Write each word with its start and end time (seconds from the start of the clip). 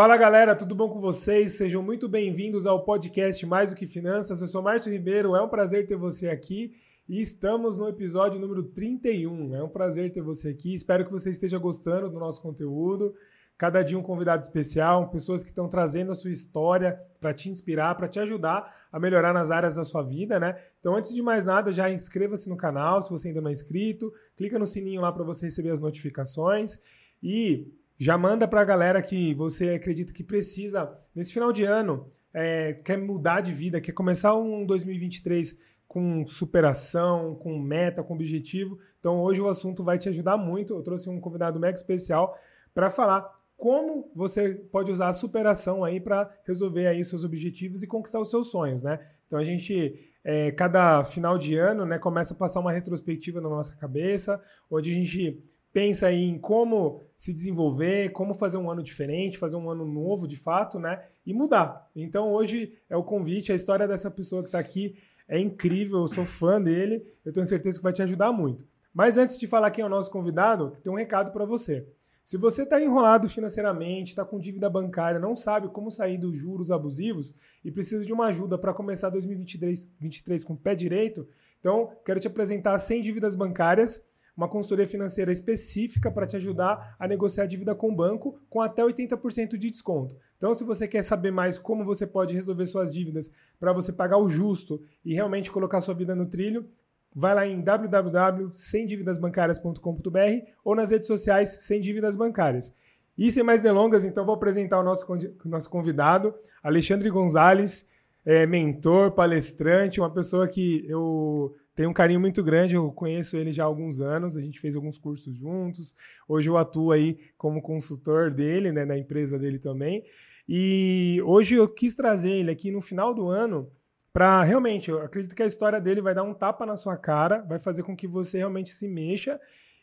Fala 0.00 0.16
galera, 0.16 0.56
tudo 0.56 0.74
bom 0.74 0.88
com 0.88 0.98
vocês? 0.98 1.58
Sejam 1.58 1.82
muito 1.82 2.08
bem-vindos 2.08 2.66
ao 2.66 2.82
podcast 2.84 3.44
Mais 3.44 3.68
do 3.68 3.76
que 3.76 3.86
Finanças. 3.86 4.40
Eu 4.40 4.46
sou 4.46 4.62
Márcio 4.62 4.90
Ribeiro, 4.90 5.36
é 5.36 5.42
um 5.42 5.48
prazer 5.50 5.86
ter 5.86 5.96
você 5.96 6.30
aqui 6.30 6.72
e 7.06 7.20
estamos 7.20 7.76
no 7.76 7.86
episódio 7.86 8.40
número 8.40 8.62
31. 8.62 9.54
É 9.54 9.62
um 9.62 9.68
prazer 9.68 10.10
ter 10.10 10.22
você 10.22 10.48
aqui. 10.48 10.72
Espero 10.72 11.04
que 11.04 11.12
você 11.12 11.28
esteja 11.28 11.58
gostando 11.58 12.08
do 12.08 12.18
nosso 12.18 12.40
conteúdo. 12.40 13.12
Cada 13.58 13.82
dia 13.82 13.98
um 13.98 14.02
convidado 14.02 14.42
especial, 14.42 15.10
pessoas 15.10 15.42
que 15.42 15.50
estão 15.50 15.68
trazendo 15.68 16.12
a 16.12 16.14
sua 16.14 16.30
história 16.30 16.98
para 17.20 17.34
te 17.34 17.50
inspirar, 17.50 17.94
para 17.94 18.08
te 18.08 18.18
ajudar 18.20 18.74
a 18.90 18.98
melhorar 18.98 19.34
nas 19.34 19.50
áreas 19.50 19.76
da 19.76 19.84
sua 19.84 20.02
vida, 20.02 20.40
né? 20.40 20.56
Então, 20.78 20.96
antes 20.96 21.12
de 21.12 21.20
mais 21.20 21.44
nada, 21.44 21.70
já 21.70 21.90
inscreva-se 21.90 22.48
no 22.48 22.56
canal, 22.56 23.02
se 23.02 23.10
você 23.10 23.28
ainda 23.28 23.42
não 23.42 23.50
é 23.50 23.52
inscrito, 23.52 24.10
clica 24.34 24.58
no 24.58 24.66
sininho 24.66 25.02
lá 25.02 25.12
para 25.12 25.24
você 25.24 25.44
receber 25.44 25.68
as 25.68 25.78
notificações 25.78 26.78
e 27.22 27.70
já 28.00 28.16
manda 28.16 28.48
para 28.48 28.62
a 28.62 28.64
galera 28.64 29.02
que 29.02 29.34
você 29.34 29.74
acredita 29.74 30.10
que 30.10 30.24
precisa, 30.24 30.90
nesse 31.14 31.34
final 31.34 31.52
de 31.52 31.64
ano, 31.64 32.06
é, 32.32 32.72
quer 32.72 32.96
mudar 32.96 33.42
de 33.42 33.52
vida, 33.52 33.78
quer 33.78 33.92
começar 33.92 34.34
um 34.34 34.64
2023 34.64 35.54
com 35.86 36.26
superação, 36.26 37.34
com 37.34 37.58
meta, 37.58 38.02
com 38.02 38.14
objetivo. 38.14 38.78
Então 38.98 39.20
hoje 39.20 39.42
o 39.42 39.48
assunto 39.48 39.84
vai 39.84 39.98
te 39.98 40.08
ajudar 40.08 40.38
muito. 40.38 40.72
Eu 40.72 40.82
trouxe 40.82 41.10
um 41.10 41.20
convidado 41.20 41.60
mega 41.60 41.76
especial 41.76 42.34
para 42.72 42.88
falar 42.90 43.38
como 43.54 44.10
você 44.14 44.54
pode 44.72 44.90
usar 44.90 45.08
a 45.08 45.12
superação 45.12 45.84
aí 45.84 46.00
para 46.00 46.32
resolver 46.46 46.86
aí 46.86 47.04
seus 47.04 47.22
objetivos 47.22 47.82
e 47.82 47.86
conquistar 47.86 48.20
os 48.20 48.30
seus 48.30 48.50
sonhos, 48.50 48.82
né? 48.82 48.98
Então 49.26 49.38
a 49.38 49.44
gente 49.44 50.10
é, 50.24 50.50
cada 50.52 51.04
final 51.04 51.36
de 51.36 51.56
ano, 51.56 51.84
né, 51.84 51.98
começa 51.98 52.32
a 52.32 52.36
passar 52.36 52.60
uma 52.60 52.72
retrospectiva 52.72 53.42
na 53.42 53.48
nossa 53.50 53.76
cabeça, 53.76 54.40
onde 54.70 54.90
a 54.90 54.94
gente 54.94 55.42
pensa 55.72 56.12
em 56.12 56.38
como 56.38 57.02
se 57.14 57.32
desenvolver, 57.32 58.10
como 58.10 58.34
fazer 58.34 58.58
um 58.58 58.70
ano 58.70 58.82
diferente, 58.82 59.38
fazer 59.38 59.56
um 59.56 59.70
ano 59.70 59.84
novo 59.84 60.26
de 60.26 60.36
fato, 60.36 60.78
né? 60.78 61.02
E 61.24 61.32
mudar. 61.32 61.88
Então 61.94 62.30
hoje 62.30 62.72
é 62.88 62.96
o 62.96 63.04
convite, 63.04 63.52
a 63.52 63.54
história 63.54 63.86
dessa 63.86 64.10
pessoa 64.10 64.42
que 64.42 64.48
está 64.48 64.58
aqui 64.58 64.96
é 65.28 65.38
incrível, 65.38 66.00
eu 66.00 66.08
sou 66.08 66.24
fã 66.24 66.60
dele, 66.60 67.04
eu 67.24 67.32
tenho 67.32 67.46
certeza 67.46 67.78
que 67.78 67.84
vai 67.84 67.92
te 67.92 68.02
ajudar 68.02 68.32
muito. 68.32 68.66
Mas 68.92 69.16
antes 69.16 69.38
de 69.38 69.46
falar 69.46 69.70
quem 69.70 69.82
é 69.82 69.86
o 69.86 69.90
nosso 69.90 70.10
convidado, 70.10 70.76
tem 70.82 70.92
um 70.92 70.96
recado 70.96 71.30
para 71.30 71.44
você. 71.44 71.86
Se 72.22 72.36
você 72.36 72.64
está 72.64 72.80
enrolado 72.80 73.28
financeiramente, 73.28 74.10
está 74.10 74.24
com 74.24 74.38
dívida 74.38 74.68
bancária, 74.68 75.18
não 75.18 75.34
sabe 75.34 75.68
como 75.68 75.90
sair 75.90 76.18
dos 76.18 76.36
juros 76.36 76.70
abusivos 76.70 77.34
e 77.64 77.70
precisa 77.70 78.04
de 78.04 78.12
uma 78.12 78.26
ajuda 78.26 78.58
para 78.58 78.74
começar 78.74 79.08
2023 79.08 79.84
2023 79.84 80.44
com 80.44 80.52
o 80.52 80.56
pé 80.56 80.74
direito, 80.74 81.26
então 81.58 81.90
quero 82.04 82.20
te 82.20 82.26
apresentar 82.26 82.76
100 82.76 83.02
dívidas 83.02 83.34
bancárias 83.34 84.02
uma 84.40 84.48
consultoria 84.48 84.86
financeira 84.86 85.30
específica 85.30 86.10
para 86.10 86.26
te 86.26 86.34
ajudar 86.34 86.96
a 86.98 87.06
negociar 87.06 87.44
a 87.44 87.46
dívida 87.46 87.74
com 87.74 87.90
o 87.90 87.94
banco 87.94 88.40
com 88.48 88.62
até 88.62 88.82
80% 88.82 89.58
de 89.58 89.70
desconto. 89.70 90.16
Então, 90.38 90.54
se 90.54 90.64
você 90.64 90.88
quer 90.88 91.02
saber 91.02 91.30
mais 91.30 91.58
como 91.58 91.84
você 91.84 92.06
pode 92.06 92.34
resolver 92.34 92.64
suas 92.64 92.94
dívidas 92.94 93.30
para 93.58 93.74
você 93.74 93.92
pagar 93.92 94.16
o 94.16 94.30
justo 94.30 94.80
e 95.04 95.12
realmente 95.12 95.50
colocar 95.50 95.82
sua 95.82 95.92
vida 95.92 96.14
no 96.14 96.24
trilho, 96.24 96.66
vai 97.14 97.34
lá 97.34 97.46
em 97.46 97.60
www.semdividasbancarias.com.br 97.60 100.18
ou 100.64 100.74
nas 100.74 100.90
redes 100.90 101.06
sociais 101.06 101.50
Sem 101.66 101.82
Dívidas 101.82 102.16
Bancárias. 102.16 102.72
E 103.18 103.30
sem 103.30 103.42
mais 103.42 103.62
delongas, 103.62 104.06
então 104.06 104.24
vou 104.24 104.36
apresentar 104.36 104.80
o 104.80 104.82
nosso, 104.82 105.04
nosso 105.44 105.68
convidado, 105.68 106.34
Alexandre 106.62 107.10
Gonzalez, 107.10 107.84
é, 108.24 108.46
mentor, 108.46 109.10
palestrante, 109.10 110.00
uma 110.00 110.10
pessoa 110.10 110.48
que 110.48 110.82
eu 110.88 111.54
tenho 111.74 111.90
um 111.90 111.94
carinho 111.94 112.20
muito 112.20 112.42
grande, 112.42 112.74
eu 112.74 112.90
conheço 112.92 113.36
ele 113.36 113.52
já 113.52 113.62
há 113.62 113.66
alguns 113.66 114.00
anos, 114.00 114.36
a 114.36 114.42
gente 114.42 114.60
fez 114.60 114.74
alguns 114.74 114.98
cursos 114.98 115.36
juntos. 115.36 115.94
Hoje 116.28 116.50
eu 116.50 116.56
atuo 116.56 116.92
aí 116.92 117.18
como 117.36 117.62
consultor 117.62 118.30
dele, 118.30 118.72
né, 118.72 118.84
na 118.84 118.98
empresa 118.98 119.38
dele 119.38 119.58
também. 119.58 120.02
E 120.48 121.22
hoje 121.24 121.54
eu 121.54 121.68
quis 121.72 121.94
trazer 121.94 122.32
ele 122.32 122.50
aqui 122.50 122.70
no 122.70 122.80
final 122.80 123.14
do 123.14 123.28
ano 123.28 123.70
para 124.12 124.42
realmente, 124.42 124.90
eu 124.90 125.00
acredito 125.00 125.34
que 125.34 125.42
a 125.42 125.46
história 125.46 125.80
dele 125.80 126.02
vai 126.02 126.14
dar 126.14 126.24
um 126.24 126.34
tapa 126.34 126.66
na 126.66 126.76
sua 126.76 126.96
cara, 126.96 127.42
vai 127.42 127.60
fazer 127.60 127.84
com 127.84 127.96
que 127.96 128.08
você 128.08 128.38
realmente 128.38 128.70
se 128.70 128.88
mexa 128.88 129.38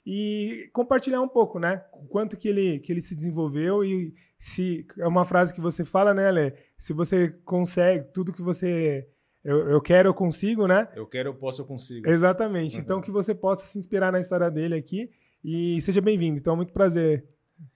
e 0.06 0.70
compartilhar 0.74 1.22
um 1.22 1.28
pouco, 1.28 1.60
né? 1.60 1.84
O 1.94 2.08
quanto 2.08 2.38
que 2.38 2.48
ele, 2.48 2.80
que 2.80 2.92
ele 2.92 3.02
se 3.02 3.16
desenvolveu 3.16 3.84
e 3.84 4.14
se 4.38 4.86
é 5.00 5.08
uma 5.08 5.26
frase 5.26 5.54
que 5.54 5.62
você 5.62 5.86
fala, 5.86 6.14
né, 6.14 6.30
Lê? 6.32 6.54
Se 6.78 6.94
você 6.94 7.30
consegue 7.46 8.12
tudo 8.14 8.34
que 8.34 8.42
você 8.42 9.08
eu, 9.48 9.70
eu 9.70 9.80
quero, 9.80 10.10
eu 10.10 10.14
consigo, 10.14 10.68
né? 10.68 10.90
Eu 10.94 11.08
quero, 11.08 11.30
eu 11.30 11.34
posso, 11.34 11.62
eu 11.62 11.66
consigo. 11.66 12.10
Exatamente. 12.10 12.76
Uhum. 12.76 12.82
Então, 12.82 13.02
que 13.02 13.10
você 13.10 13.34
possa 13.34 13.66
se 13.66 13.80
inspirar 13.80 14.12
na 14.12 14.20
história 14.20 14.52
dele 14.52 14.76
aqui. 14.76 15.10
E 15.42 15.80
seja 15.80 16.02
bem-vindo. 16.02 16.38
Então, 16.38 16.54
muito 16.54 16.74
prazer 16.74 17.26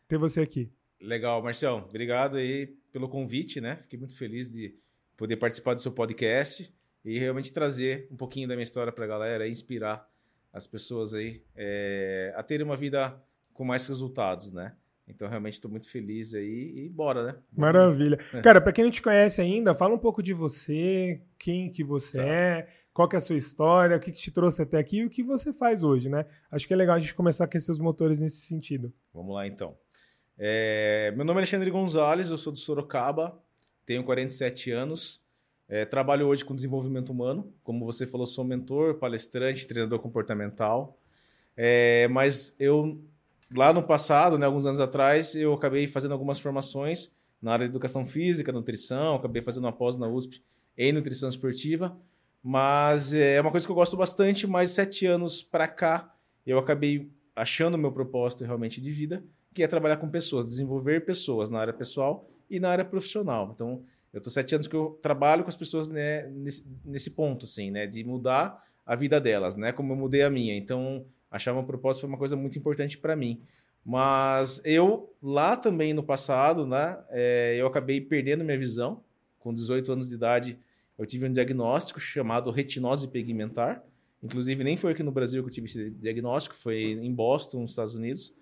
ter 0.05 0.17
você 0.17 0.41
aqui. 0.41 0.69
Legal, 0.99 1.41
Marcião. 1.41 1.85
Obrigado 1.87 2.35
aí 2.35 2.67
pelo 2.91 3.07
convite, 3.07 3.61
né? 3.61 3.77
Fiquei 3.83 3.97
muito 3.97 4.17
feliz 4.17 4.51
de 4.51 4.75
poder 5.15 5.37
participar 5.37 5.73
do 5.73 5.79
seu 5.79 5.93
podcast 5.93 6.69
e 7.05 7.17
realmente 7.17 7.53
trazer 7.53 8.05
um 8.11 8.17
pouquinho 8.17 8.49
da 8.49 8.53
minha 8.53 8.63
história 8.63 8.91
para 8.91 9.05
a 9.05 9.07
galera 9.07 9.47
e 9.47 9.51
inspirar 9.51 10.05
as 10.51 10.67
pessoas 10.67 11.13
aí 11.13 11.41
é, 11.55 12.33
a 12.35 12.43
terem 12.43 12.65
uma 12.65 12.75
vida 12.75 13.17
com 13.53 13.63
mais 13.63 13.87
resultados, 13.87 14.51
né? 14.51 14.75
Então, 15.13 15.27
realmente 15.27 15.53
estou 15.53 15.69
muito 15.69 15.89
feliz 15.89 16.33
aí 16.33 16.85
e 16.85 16.89
bora, 16.89 17.23
né? 17.23 17.35
Maravilha. 17.55 18.17
Cara, 18.41 18.61
para 18.61 18.71
quem 18.71 18.85
não 18.85 18.91
te 18.91 19.01
conhece 19.01 19.41
ainda, 19.41 19.75
fala 19.75 19.93
um 19.93 19.99
pouco 19.99 20.23
de 20.23 20.33
você, 20.33 21.21
quem 21.37 21.69
que 21.69 21.83
você 21.83 22.17
tá. 22.17 22.23
é, 22.23 22.67
qual 22.93 23.07
que 23.07 23.15
é 23.15 23.17
a 23.17 23.21
sua 23.21 23.35
história, 23.35 23.97
o 23.97 23.99
que, 23.99 24.11
que 24.11 24.19
te 24.19 24.31
trouxe 24.31 24.61
até 24.61 24.77
aqui 24.77 24.99
e 24.99 25.05
o 25.05 25.09
que 25.09 25.21
você 25.21 25.51
faz 25.51 25.83
hoje, 25.83 26.09
né? 26.09 26.25
Acho 26.49 26.65
que 26.65 26.73
é 26.73 26.77
legal 26.77 26.95
a 26.95 26.99
gente 26.99 27.13
começar 27.13 27.43
a 27.43 27.45
aquecer 27.45 27.71
os 27.71 27.79
motores 27.79 28.21
nesse 28.21 28.37
sentido. 28.37 28.93
Vamos 29.13 29.35
lá, 29.35 29.45
então. 29.45 29.75
É... 30.37 31.13
Meu 31.15 31.25
nome 31.25 31.39
é 31.39 31.41
Alexandre 31.41 31.69
Gonzalez, 31.69 32.29
eu 32.29 32.37
sou 32.37 32.53
de 32.53 32.59
Sorocaba, 32.59 33.37
tenho 33.85 34.03
47 34.03 34.71
anos, 34.71 35.21
é, 35.67 35.85
trabalho 35.85 36.27
hoje 36.27 36.43
com 36.43 36.53
desenvolvimento 36.53 37.11
humano. 37.11 37.53
Como 37.63 37.85
você 37.85 38.05
falou, 38.05 38.25
sou 38.25 38.43
mentor, 38.43 38.95
palestrante, 38.95 39.65
treinador 39.65 39.99
comportamental. 39.99 40.97
É, 41.55 42.07
mas 42.09 42.55
eu 42.59 43.01
lá 43.55 43.73
no 43.73 43.83
passado, 43.83 44.37
né, 44.37 44.45
alguns 44.45 44.65
anos 44.65 44.79
atrás, 44.79 45.35
eu 45.35 45.53
acabei 45.53 45.87
fazendo 45.87 46.11
algumas 46.11 46.39
formações 46.39 47.15
na 47.41 47.53
área 47.53 47.65
de 47.65 47.71
educação 47.71 48.05
física, 48.05 48.51
nutrição, 48.51 49.15
acabei 49.15 49.41
fazendo 49.41 49.65
uma 49.65 49.73
pós 49.73 49.97
na 49.97 50.07
USP 50.07 50.43
em 50.77 50.91
nutrição 50.91 51.27
esportiva, 51.27 51.97
mas 52.43 53.13
é 53.13 53.39
uma 53.41 53.51
coisa 53.51 53.65
que 53.65 53.71
eu 53.71 53.75
gosto 53.75 53.97
bastante, 53.97 54.47
mas 54.47 54.71
sete 54.71 55.05
anos 55.05 55.43
para 55.43 55.67
cá 55.67 56.13
eu 56.45 56.57
acabei 56.57 57.11
achando 57.35 57.75
o 57.75 57.77
meu 57.77 57.91
propósito 57.91 58.43
realmente 58.43 58.79
de 58.79 58.91
vida, 58.91 59.23
que 59.53 59.63
é 59.63 59.67
trabalhar 59.67 59.97
com 59.97 60.09
pessoas, 60.09 60.45
desenvolver 60.45 61.05
pessoas 61.05 61.49
na 61.49 61.59
área 61.59 61.73
pessoal 61.73 62.29
e 62.49 62.59
na 62.59 62.69
área 62.69 62.85
profissional. 62.85 63.51
Então, 63.53 63.83
eu 64.13 64.17
estou 64.17 64.31
sete 64.31 64.55
anos 64.55 64.67
que 64.67 64.75
eu 64.75 64.99
trabalho 65.01 65.43
com 65.43 65.49
as 65.49 65.55
pessoas 65.55 65.89
né, 65.89 66.27
nesse, 66.27 66.65
nesse 66.83 67.11
ponto, 67.11 67.45
assim, 67.45 67.71
né, 67.71 67.87
de 67.87 68.03
mudar 68.03 68.61
a 68.85 68.95
vida 68.95 69.19
delas, 69.21 69.55
né, 69.55 69.71
como 69.71 69.93
eu 69.93 69.97
mudei 69.97 70.21
a 70.21 70.29
minha. 70.29 70.55
Então, 70.55 71.05
Achar 71.31 71.53
um 71.55 71.63
propósito 71.63 72.01
foi 72.01 72.09
uma 72.09 72.17
coisa 72.17 72.35
muito 72.35 72.59
importante 72.59 72.97
para 72.97 73.15
mim. 73.15 73.41
Mas 73.83 74.61
eu, 74.63 75.15
lá 75.23 75.55
também 75.55 75.93
no 75.93 76.03
passado, 76.03 76.67
né, 76.67 76.99
é, 77.09 77.55
eu 77.57 77.65
acabei 77.65 78.01
perdendo 78.01 78.43
minha 78.43 78.57
visão. 78.57 79.03
Com 79.39 79.53
18 79.53 79.91
anos 79.93 80.09
de 80.09 80.15
idade, 80.15 80.59
eu 80.99 81.05
tive 81.05 81.25
um 81.25 81.31
diagnóstico 81.31 81.99
chamado 81.99 82.51
retinose 82.51 83.07
pigmentar. 83.07 83.83
Inclusive, 84.21 84.63
nem 84.63 84.77
foi 84.77 84.91
aqui 84.91 85.01
no 85.01 85.11
Brasil 85.11 85.41
que 85.41 85.49
eu 85.49 85.53
tive 85.53 85.65
esse 85.65 85.89
diagnóstico, 85.89 86.55
foi 86.55 86.91
em 86.91 87.11
Boston, 87.11 87.61
nos 87.61 87.71
Estados 87.71 87.95
Unidos. 87.95 88.35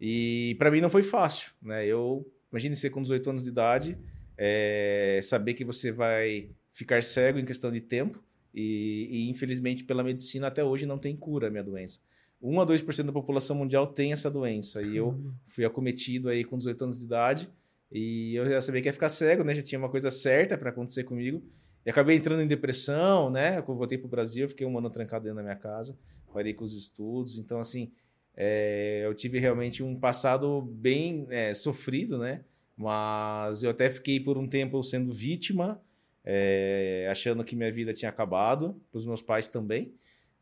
E 0.00 0.54
para 0.60 0.70
mim 0.70 0.80
não 0.80 0.90
foi 0.90 1.02
fácil. 1.02 1.52
Né? 1.60 1.86
Eu, 1.86 2.30
imagine 2.52 2.76
ser 2.76 2.90
com 2.90 3.02
18 3.02 3.30
anos 3.30 3.42
de 3.42 3.48
idade, 3.48 3.98
é, 4.36 5.18
saber 5.22 5.54
que 5.54 5.64
você 5.64 5.90
vai 5.90 6.50
ficar 6.70 7.02
cego 7.02 7.38
em 7.38 7.44
questão 7.44 7.72
de 7.72 7.80
tempo. 7.80 8.22
E, 8.54 9.08
e, 9.10 9.30
infelizmente, 9.30 9.84
pela 9.84 10.04
medicina, 10.04 10.46
até 10.46 10.62
hoje 10.62 10.86
não 10.86 10.98
tem 10.98 11.16
cura 11.16 11.48
a 11.48 11.50
minha 11.50 11.64
doença. 11.64 12.00
1 12.40 12.60
a 12.60 12.66
2% 12.66 13.04
da 13.04 13.12
população 13.12 13.56
mundial 13.56 13.86
tem 13.86 14.12
essa 14.12 14.30
doença. 14.30 14.80
E 14.82 14.96
eu 14.96 15.18
fui 15.46 15.64
acometido 15.64 16.28
aí 16.28 16.44
com 16.44 16.56
18 16.56 16.84
anos 16.84 16.98
de 17.00 17.04
idade. 17.06 17.50
E 17.90 18.34
eu 18.34 18.46
já 18.46 18.60
sabia 18.60 18.82
que 18.82 18.88
ia 18.88 18.92
ficar 18.92 19.08
cego, 19.08 19.42
né? 19.42 19.54
Já 19.54 19.62
tinha 19.62 19.78
uma 19.78 19.88
coisa 19.88 20.10
certa 20.10 20.56
para 20.56 20.70
acontecer 20.70 21.04
comigo. 21.04 21.42
E 21.84 21.90
acabei 21.90 22.16
entrando 22.16 22.42
em 22.42 22.46
depressão, 22.46 23.30
né? 23.30 23.62
Quando 23.62 23.78
voltei 23.78 23.98
para 23.98 24.06
o 24.06 24.10
Brasil, 24.10 24.48
fiquei 24.48 24.66
um 24.66 24.76
ano 24.78 24.90
trancado 24.90 25.24
dentro 25.24 25.36
da 25.36 25.42
minha 25.42 25.56
casa. 25.56 25.98
Parei 26.32 26.54
com 26.54 26.64
os 26.64 26.74
estudos. 26.74 27.38
Então, 27.38 27.58
assim, 27.58 27.90
é, 28.36 29.02
eu 29.04 29.14
tive 29.14 29.38
realmente 29.38 29.82
um 29.82 29.98
passado 29.98 30.62
bem 30.62 31.26
é, 31.30 31.52
sofrido, 31.54 32.18
né? 32.18 32.44
Mas 32.76 33.64
eu 33.64 33.70
até 33.70 33.90
fiquei 33.90 34.20
por 34.20 34.38
um 34.38 34.46
tempo 34.46 34.80
sendo 34.84 35.12
vítima, 35.12 35.80
é, 36.24 37.08
achando 37.10 37.42
que 37.42 37.56
minha 37.56 37.72
vida 37.72 37.92
tinha 37.92 38.08
acabado, 38.08 38.80
para 38.92 38.98
os 38.98 39.04
meus 39.04 39.20
pais 39.20 39.48
também. 39.48 39.92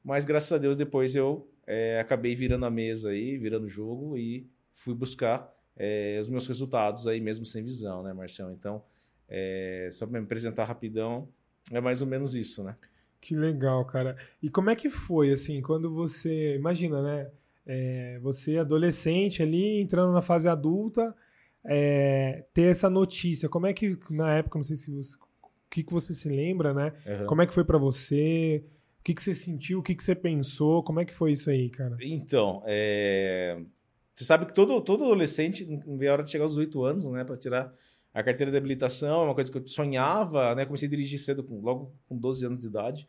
Mas 0.07 0.25
graças 0.25 0.53
a 0.53 0.57
Deus 0.57 0.77
depois 0.77 1.17
eu 1.17 1.51
é, 1.67 1.99
acabei 1.99 2.37
virando 2.37 2.65
a 2.65 2.71
mesa 2.71 3.11
aí, 3.11 3.37
virando 3.37 3.65
o 3.65 3.69
jogo 3.69 4.17
e 4.17 4.49
fui 4.73 4.95
buscar 4.95 5.53
é, 5.77 6.17
os 6.21 6.29
meus 6.29 6.47
resultados 6.47 7.09
aí 7.09 7.21
mesmo 7.21 7.45
sem 7.45 7.61
visão, 7.65 8.05
né, 8.05 8.13
Marcião? 8.13 8.53
Então, 8.53 8.85
é, 9.29 9.89
só 9.91 10.07
para 10.07 10.21
me 10.21 10.25
apresentar 10.25 10.63
rapidão, 10.63 11.29
é 11.73 11.81
mais 11.81 12.03
ou 12.03 12.07
menos 12.07 12.37
isso, 12.37 12.63
né? 12.63 12.77
Que 13.21 13.35
legal, 13.35 13.85
cara. 13.85 14.17
E 14.41 14.49
como 14.49 14.71
é 14.71 14.77
que 14.77 14.89
foi, 14.89 15.33
assim, 15.33 15.61
quando 15.61 15.93
você... 15.93 16.55
Imagina, 16.55 17.03
né? 17.03 17.29
É, 17.67 18.21
você 18.21 18.59
adolescente 18.59 19.43
ali, 19.43 19.81
entrando 19.81 20.13
na 20.13 20.23
fase 20.23 20.49
adulta, 20.49 21.13
é, 21.65 22.45
ter 22.55 22.71
essa 22.71 22.89
notícia? 22.89 23.49
Como 23.49 23.67
é 23.67 23.73
que, 23.73 23.99
na 24.09 24.37
época, 24.37 24.57
não 24.57 24.63
sei 24.63 24.77
se 24.77 24.89
você, 24.89 25.17
o 25.17 25.49
que, 25.69 25.83
que 25.83 25.93
você 25.93 26.15
se 26.15 26.29
lembra, 26.29 26.73
né? 26.73 26.93
Uhum. 27.05 27.27
Como 27.27 27.43
é 27.43 27.47
que 27.49 27.53
foi 27.53 27.65
para 27.65 27.77
você? 27.77 28.65
Que, 29.07 29.15
que 29.15 29.23
você 29.23 29.33
sentiu? 29.33 29.79
O 29.79 29.83
que, 29.85 29.95
que 29.95 30.03
você 30.03 30.17
pensou? 30.17 30.83
Como 30.83 30.99
é 30.99 31.05
que 31.05 31.15
foi 31.15 31.31
isso 31.31 31.49
aí, 31.49 31.71
cara? 31.71 31.97
Então, 32.01 32.61
é... 32.67 33.57
você 34.13 34.25
sabe 34.25 34.47
que 34.47 34.53
todo, 34.53 34.81
todo 34.81 35.05
adolescente 35.05 35.65
vê 35.97 36.09
a 36.09 36.13
hora 36.15 36.25
de 36.25 36.29
chegar 36.29 36.43
aos 36.43 36.57
8 36.57 36.83
anos, 36.83 37.05
né, 37.13 37.23
para 37.23 37.37
tirar 37.37 37.73
a 38.13 38.21
carteira 38.21 38.51
de 38.51 38.59
habilitação, 38.59 39.21
é 39.21 39.25
uma 39.27 39.35
coisa 39.35 39.53
que 39.53 39.59
eu 39.59 39.67
sonhava, 39.69 40.57
né? 40.57 40.65
Comecei 40.65 40.89
a 40.89 40.91
dirigir 40.91 41.21
cedo, 41.21 41.45
com, 41.45 41.61
logo 41.61 41.95
com 42.09 42.19
12 42.19 42.47
anos 42.47 42.59
de 42.59 42.67
idade. 42.67 43.09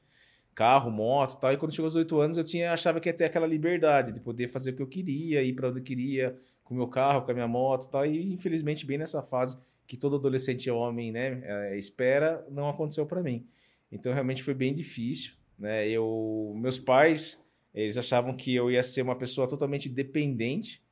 Carro, 0.54 0.92
moto 0.92 1.40
tal. 1.40 1.52
E 1.52 1.58
quando 1.58 1.72
chegou 1.72 1.88
aos 1.88 1.96
8 1.96 2.20
anos, 2.20 2.38
eu 2.38 2.44
tinha, 2.44 2.72
achava 2.72 3.00
que 3.00 3.10
ia 3.10 3.14
ter 3.14 3.26
aquela 3.26 3.48
liberdade 3.48 4.12
de 4.12 4.20
poder 4.20 4.50
fazer 4.50 4.74
o 4.74 4.76
que 4.76 4.84
eu 4.84 4.88
queria, 4.88 5.42
ir 5.42 5.54
para 5.54 5.70
onde 5.70 5.80
eu 5.80 5.84
queria, 5.84 6.36
com 6.64 6.76
o 6.76 6.78
meu 6.78 6.88
carro, 6.88 7.24
com 7.24 7.32
a 7.32 7.34
minha 7.34 7.48
moto 7.48 7.90
tal. 7.90 8.06
E 8.06 8.32
infelizmente, 8.32 8.86
bem 8.86 9.00
nessa 9.00 9.24
fase 9.24 9.58
que 9.88 9.98
todo 9.98 10.18
adolescente 10.18 10.70
homem 10.70 11.12
né, 11.12 11.42
é, 11.44 11.76
espera, 11.76 12.46
não 12.52 12.70
aconteceu 12.70 13.04
para 13.08 13.24
mim. 13.24 13.48
Então 13.92 14.14
realmente 14.14 14.44
foi 14.44 14.54
bem 14.54 14.72
difícil. 14.72 15.34
Né? 15.58 15.88
Eu, 15.90 16.54
meus 16.56 16.80
pais, 16.80 17.44
eles 17.74 17.98
achavam 17.98 18.34
que 18.34 18.54
eu 18.54 18.70
ia 18.72 18.84
ser 18.84 19.02
uma 19.02 19.16
pessoa 19.16 19.48
totalmente 19.48 19.90
dependente 19.90 20.84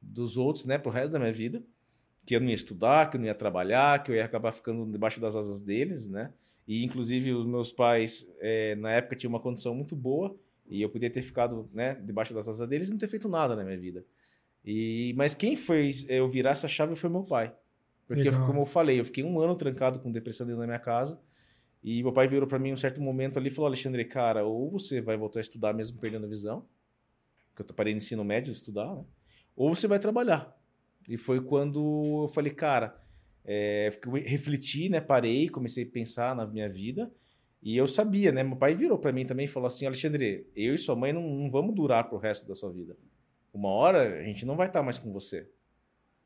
dos 0.00 0.36
outros, 0.36 0.64
né, 0.64 0.78
pro 0.78 0.90
resto 0.90 1.12
da 1.12 1.18
minha 1.18 1.32
vida 1.32 1.62
que 2.30 2.36
eu 2.36 2.40
não 2.40 2.48
ia 2.48 2.54
estudar, 2.54 3.10
que 3.10 3.16
eu 3.16 3.20
não 3.20 3.26
ia 3.26 3.34
trabalhar, 3.34 4.02
que 4.02 4.10
eu 4.10 4.14
ia 4.14 4.24
acabar 4.24 4.52
ficando 4.52 4.90
debaixo 4.90 5.20
das 5.20 5.34
asas 5.34 5.60
deles, 5.60 6.08
né? 6.08 6.32
E 6.66 6.84
inclusive 6.84 7.32
os 7.32 7.44
meus 7.44 7.72
pais 7.72 8.30
é, 8.38 8.76
na 8.76 8.92
época 8.92 9.16
tinham 9.16 9.30
uma 9.30 9.40
condição 9.40 9.74
muito 9.74 9.96
boa 9.96 10.38
e 10.68 10.80
eu 10.80 10.88
podia 10.88 11.10
ter 11.10 11.22
ficado, 11.22 11.68
né, 11.72 11.96
debaixo 11.96 12.32
das 12.32 12.46
asas 12.46 12.68
deles 12.68 12.88
e 12.88 12.92
não 12.92 12.98
ter 12.98 13.08
feito 13.08 13.28
nada 13.28 13.56
na 13.56 13.64
minha 13.64 13.76
vida. 13.76 14.04
E 14.64 15.12
mas 15.16 15.34
quem 15.34 15.56
fez 15.56 16.08
eu 16.08 16.28
virar 16.28 16.50
essa 16.50 16.68
chave 16.68 16.94
foi 16.94 17.10
meu 17.10 17.24
pai, 17.24 17.52
porque 18.06 18.28
eu, 18.28 18.46
como 18.46 18.60
eu 18.60 18.66
falei, 18.66 19.00
eu 19.00 19.04
fiquei 19.04 19.24
um 19.24 19.40
ano 19.40 19.56
trancado 19.56 19.98
com 19.98 20.12
depressão 20.12 20.46
dentro 20.46 20.60
da 20.60 20.66
minha 20.66 20.78
casa. 20.78 21.20
E 21.82 22.02
meu 22.02 22.12
pai 22.12 22.28
virou 22.28 22.46
para 22.46 22.58
mim 22.58 22.72
um 22.72 22.76
certo 22.76 23.00
momento 23.00 23.38
ali 23.38 23.48
e 23.48 23.50
falou: 23.50 23.66
Alexandre, 23.66 24.04
cara, 24.04 24.44
ou 24.44 24.70
você 24.70 25.00
vai 25.00 25.16
voltar 25.16 25.40
a 25.40 25.42
estudar 25.42 25.72
mesmo 25.72 25.98
perdendo 25.98 26.26
a 26.26 26.28
visão, 26.28 26.66
que 27.56 27.62
eu 27.62 27.66
parei 27.74 27.94
no 27.94 27.98
ensino 27.98 28.24
médio 28.24 28.52
de 28.52 28.58
estudar, 28.58 28.94
né? 28.94 29.04
ou 29.56 29.74
você 29.74 29.86
vai 29.86 29.98
trabalhar. 29.98 30.56
E 31.08 31.16
foi 31.16 31.40
quando 31.40 32.22
eu 32.24 32.28
falei, 32.28 32.52
cara, 32.52 33.00
é, 33.44 33.90
refleti, 34.24 34.88
né? 34.88 35.00
Parei, 35.00 35.48
comecei 35.48 35.84
a 35.84 35.90
pensar 35.90 36.36
na 36.36 36.46
minha 36.46 36.68
vida. 36.68 37.10
E 37.62 37.76
eu 37.76 37.86
sabia, 37.86 38.32
né? 38.32 38.42
Meu 38.42 38.56
pai 38.56 38.74
virou 38.74 38.98
para 38.98 39.12
mim 39.12 39.24
também 39.24 39.44
e 39.44 39.48
falou 39.48 39.66
assim: 39.66 39.86
Alexandre, 39.86 40.46
eu 40.54 40.74
e 40.74 40.78
sua 40.78 40.96
mãe 40.96 41.12
não, 41.12 41.22
não 41.22 41.50
vamos 41.50 41.74
durar 41.74 42.08
pro 42.08 42.18
resto 42.18 42.46
da 42.46 42.54
sua 42.54 42.70
vida. 42.70 42.96
Uma 43.52 43.70
hora 43.70 44.20
a 44.20 44.22
gente 44.22 44.46
não 44.46 44.56
vai 44.56 44.66
estar 44.66 44.82
mais 44.82 44.98
com 44.98 45.12
você. 45.12 45.48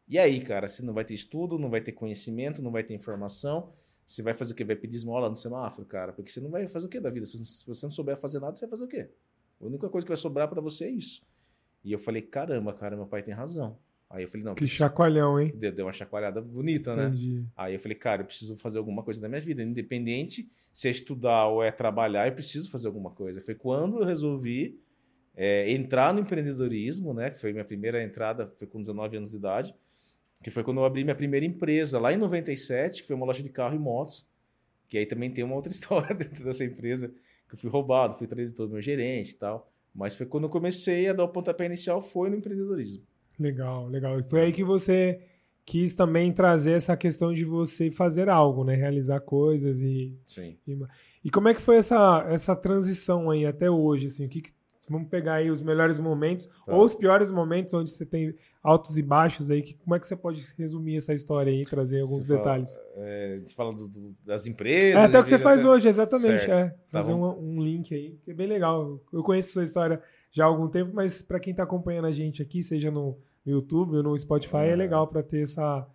E 0.06 0.18
aí, 0.18 0.40
cara, 0.40 0.68
você 0.68 0.82
não 0.82 0.92
vai 0.92 1.04
ter 1.04 1.14
estudo, 1.14 1.58
não 1.58 1.70
vai 1.70 1.80
ter 1.80 1.92
conhecimento, 1.92 2.62
não 2.62 2.70
vai 2.70 2.84
ter 2.84 2.94
informação. 2.94 3.70
Você 4.06 4.22
vai 4.22 4.34
fazer 4.34 4.52
o 4.52 4.56
quê? 4.56 4.64
Vai 4.64 4.76
pedir 4.76 4.96
esmola 4.96 5.28
no 5.28 5.36
semáforo, 5.36 5.86
cara? 5.86 6.12
Porque 6.12 6.30
você 6.30 6.40
não 6.40 6.50
vai 6.50 6.66
fazer 6.68 6.86
o 6.86 6.88
quê 6.88 7.00
da 7.00 7.10
vida? 7.10 7.24
Se 7.26 7.66
você 7.66 7.86
não 7.86 7.90
souber 7.90 8.16
fazer 8.16 8.40
nada, 8.40 8.54
você 8.54 8.66
vai 8.66 8.70
fazer 8.70 8.84
o 8.84 8.88
quê? 8.88 9.08
A 9.60 9.64
única 9.64 9.88
coisa 9.88 10.04
que 10.04 10.10
vai 10.10 10.16
sobrar 10.16 10.48
para 10.48 10.60
você 10.60 10.84
é 10.84 10.90
isso. 10.90 11.22
E 11.82 11.92
eu 11.92 11.98
falei: 11.98 12.22
caramba, 12.22 12.72
cara, 12.72 12.96
meu 12.96 13.06
pai 13.06 13.22
tem 13.22 13.34
razão. 13.34 13.78
Aí 14.14 14.22
eu 14.22 14.28
falei, 14.28 14.44
não. 14.44 14.54
Que 14.54 14.60
preciso... 14.60 14.78
chacoalhão, 14.78 15.40
hein? 15.40 15.52
Deu, 15.56 15.86
uma 15.86 15.92
chacoalhada 15.92 16.40
bonita, 16.40 16.94
né? 16.94 17.06
Entendi. 17.06 17.44
Aí 17.56 17.74
eu 17.74 17.80
falei, 17.80 17.96
cara, 17.96 18.22
eu 18.22 18.26
preciso 18.26 18.56
fazer 18.56 18.78
alguma 18.78 19.02
coisa 19.02 19.20
na 19.20 19.28
minha 19.28 19.40
vida. 19.40 19.62
Independente 19.62 20.48
se 20.72 20.86
é 20.86 20.90
estudar 20.90 21.46
ou 21.46 21.64
é 21.64 21.72
trabalhar, 21.72 22.28
eu 22.28 22.32
preciso 22.32 22.70
fazer 22.70 22.86
alguma 22.86 23.10
coisa. 23.10 23.40
Foi 23.40 23.54
quando 23.54 23.98
eu 23.98 24.04
resolvi 24.04 24.78
é, 25.34 25.68
entrar 25.72 26.14
no 26.14 26.20
empreendedorismo, 26.20 27.12
né? 27.12 27.30
Que 27.30 27.38
foi 27.38 27.52
minha 27.52 27.64
primeira 27.64 28.02
entrada, 28.04 28.52
foi 28.54 28.68
com 28.68 28.80
19 28.80 29.16
anos 29.16 29.30
de 29.30 29.36
idade. 29.36 29.74
Que 30.44 30.50
foi 30.50 30.62
quando 30.62 30.76
eu 30.76 30.84
abri 30.84 31.02
minha 31.02 31.16
primeira 31.16 31.46
empresa, 31.46 31.98
lá 31.98 32.12
em 32.12 32.18
97, 32.18 33.00
que 33.00 33.06
foi 33.08 33.16
uma 33.16 33.24
loja 33.24 33.42
de 33.42 33.48
carro 33.48 33.74
e 33.74 33.78
motos. 33.78 34.28
Que 34.86 34.98
aí 34.98 35.06
também 35.06 35.30
tem 35.30 35.42
uma 35.42 35.54
outra 35.54 35.72
história 35.72 36.14
dentro 36.14 36.44
dessa 36.44 36.62
empresa, 36.62 37.08
que 37.48 37.54
eu 37.54 37.58
fui 37.58 37.70
roubado, 37.70 38.14
fui 38.14 38.26
traído 38.26 38.52
pelo 38.52 38.68
meu 38.68 38.82
gerente 38.82 39.30
e 39.30 39.36
tal. 39.36 39.72
Mas 39.94 40.14
foi 40.14 40.26
quando 40.26 40.44
eu 40.44 40.50
comecei 40.50 41.08
a 41.08 41.14
dar 41.14 41.24
o 41.24 41.28
pontapé 41.28 41.64
inicial, 41.64 41.98
foi 41.98 42.28
no 42.28 42.36
empreendedorismo. 42.36 43.02
Legal, 43.38 43.88
legal. 43.88 44.20
E 44.20 44.22
foi 44.22 44.42
aí 44.42 44.52
que 44.52 44.62
você 44.62 45.18
quis 45.64 45.94
também 45.94 46.30
trazer 46.30 46.72
essa 46.72 46.94
questão 46.94 47.32
de 47.32 47.46
você 47.46 47.90
fazer 47.90 48.28
algo, 48.28 48.64
né? 48.64 48.74
Realizar 48.74 49.20
coisas 49.20 49.80
e. 49.80 50.14
Sim. 50.26 50.58
E, 50.66 50.78
e 51.24 51.30
como 51.30 51.48
é 51.48 51.54
que 51.54 51.62
foi 51.62 51.76
essa, 51.76 52.26
essa 52.28 52.54
transição 52.54 53.30
aí 53.30 53.46
até 53.46 53.70
hoje? 53.70 54.08
Assim, 54.08 54.26
o 54.26 54.28
que, 54.28 54.42
que 54.42 54.52
vamos 54.88 55.08
pegar 55.08 55.34
aí 55.34 55.50
os 55.50 55.62
melhores 55.62 55.98
momentos 55.98 56.46
tá. 56.46 56.74
ou 56.74 56.84
os 56.84 56.94
piores 56.94 57.30
momentos 57.30 57.72
onde 57.74 57.90
você 57.90 58.04
tem 58.04 58.34
altos 58.62 58.96
e 58.96 59.02
baixos 59.02 59.50
aí. 59.50 59.62
Que, 59.62 59.74
como 59.74 59.94
é 59.94 60.00
que 60.00 60.06
você 60.06 60.16
pode 60.16 60.42
resumir 60.56 60.96
essa 60.96 61.12
história 61.12 61.52
aí 61.52 61.62
e 61.62 61.64
trazer 61.64 62.00
alguns 62.00 62.26
você 62.26 62.36
detalhes? 62.36 62.76
Fala, 62.76 62.88
é, 62.96 63.40
você 63.44 63.54
fala 63.54 63.72
do, 63.72 63.88
do, 63.88 64.16
das 64.24 64.46
empresas. 64.46 65.00
É 65.00 65.04
até 65.04 65.18
o 65.18 65.22
que 65.22 65.28
você 65.28 65.38
faz 65.38 65.60
até... 65.60 65.68
hoje, 65.68 65.88
exatamente. 65.88 66.50
É, 66.50 66.68
tá 66.68 66.76
fazer 66.92 67.12
um, 67.12 67.24
um, 67.24 67.62
link 67.62 67.94
aí, 67.94 68.18
que 68.24 68.30
é 68.30 68.34
bem 68.34 68.46
legal. 68.46 69.00
Eu 69.12 69.22
conheço 69.22 69.52
sua 69.52 69.64
história 69.64 70.02
já 70.30 70.44
há 70.44 70.46
algum 70.46 70.68
tempo, 70.68 70.92
mas 70.94 71.22
para 71.22 71.38
quem 71.38 71.52
está 71.52 71.62
acompanhando 71.62 72.06
a 72.06 72.12
gente 72.12 72.42
aqui, 72.42 72.62
seja 72.62 72.90
no 72.90 73.18
YouTube 73.46 73.96
ou 73.96 74.02
no 74.02 74.16
Spotify, 74.16 74.56
é, 74.56 74.70
é 74.70 74.76
legal 74.76 75.06
para 75.06 75.22
ter 75.22 75.42
essa, 75.42 75.86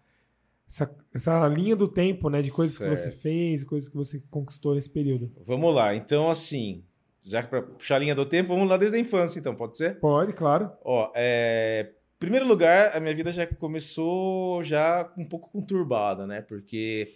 essa, 0.67 0.95
essa 1.13 1.47
linha 1.47 1.75
do 1.75 1.87
tempo, 1.87 2.29
né? 2.29 2.41
De 2.41 2.51
coisas 2.51 2.77
certo. 2.77 2.91
que 2.91 2.97
você 2.97 3.11
fez, 3.11 3.63
coisas 3.63 3.89
que 3.89 3.95
você 3.95 4.21
conquistou 4.29 4.75
nesse 4.75 4.89
período. 4.89 5.31
Vamos 5.45 5.73
lá. 5.73 5.95
Então, 5.95 6.29
assim, 6.29 6.83
já 7.21 7.43
que 7.43 7.49
para 7.49 7.61
puxar 7.61 7.95
a 7.95 7.99
linha 7.99 8.15
do 8.15 8.25
tempo, 8.25 8.49
vamos 8.49 8.69
lá 8.69 8.77
desde 8.77 8.97
a 8.97 8.99
infância, 8.99 9.39
então, 9.39 9.55
pode 9.55 9.75
ser? 9.75 9.99
Pode, 9.99 10.33
claro. 10.33 10.71
Ó, 10.83 11.11
é... 11.15 11.91
Primeiro 12.17 12.45
lugar, 12.45 12.95
a 12.95 12.99
minha 12.99 13.15
vida 13.15 13.31
já 13.31 13.47
começou 13.47 14.61
já 14.61 15.09
um 15.17 15.23
pouco 15.23 15.49
conturbada, 15.49 16.27
né? 16.27 16.41
Porque 16.41 17.15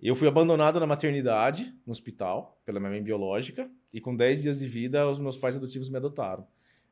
eu 0.00 0.16
fui 0.16 0.26
abandonado 0.26 0.80
na 0.80 0.86
maternidade, 0.86 1.72
no 1.86 1.92
hospital, 1.92 2.60
pela 2.64 2.80
minha 2.80 2.90
mãe 2.90 3.02
biológica, 3.02 3.70
e 3.94 4.00
com 4.00 4.16
10 4.16 4.42
dias 4.42 4.58
de 4.58 4.66
vida, 4.66 5.08
os 5.08 5.20
meus 5.20 5.36
pais 5.36 5.56
adotivos 5.56 5.88
me 5.88 5.96
adotaram. 5.96 6.44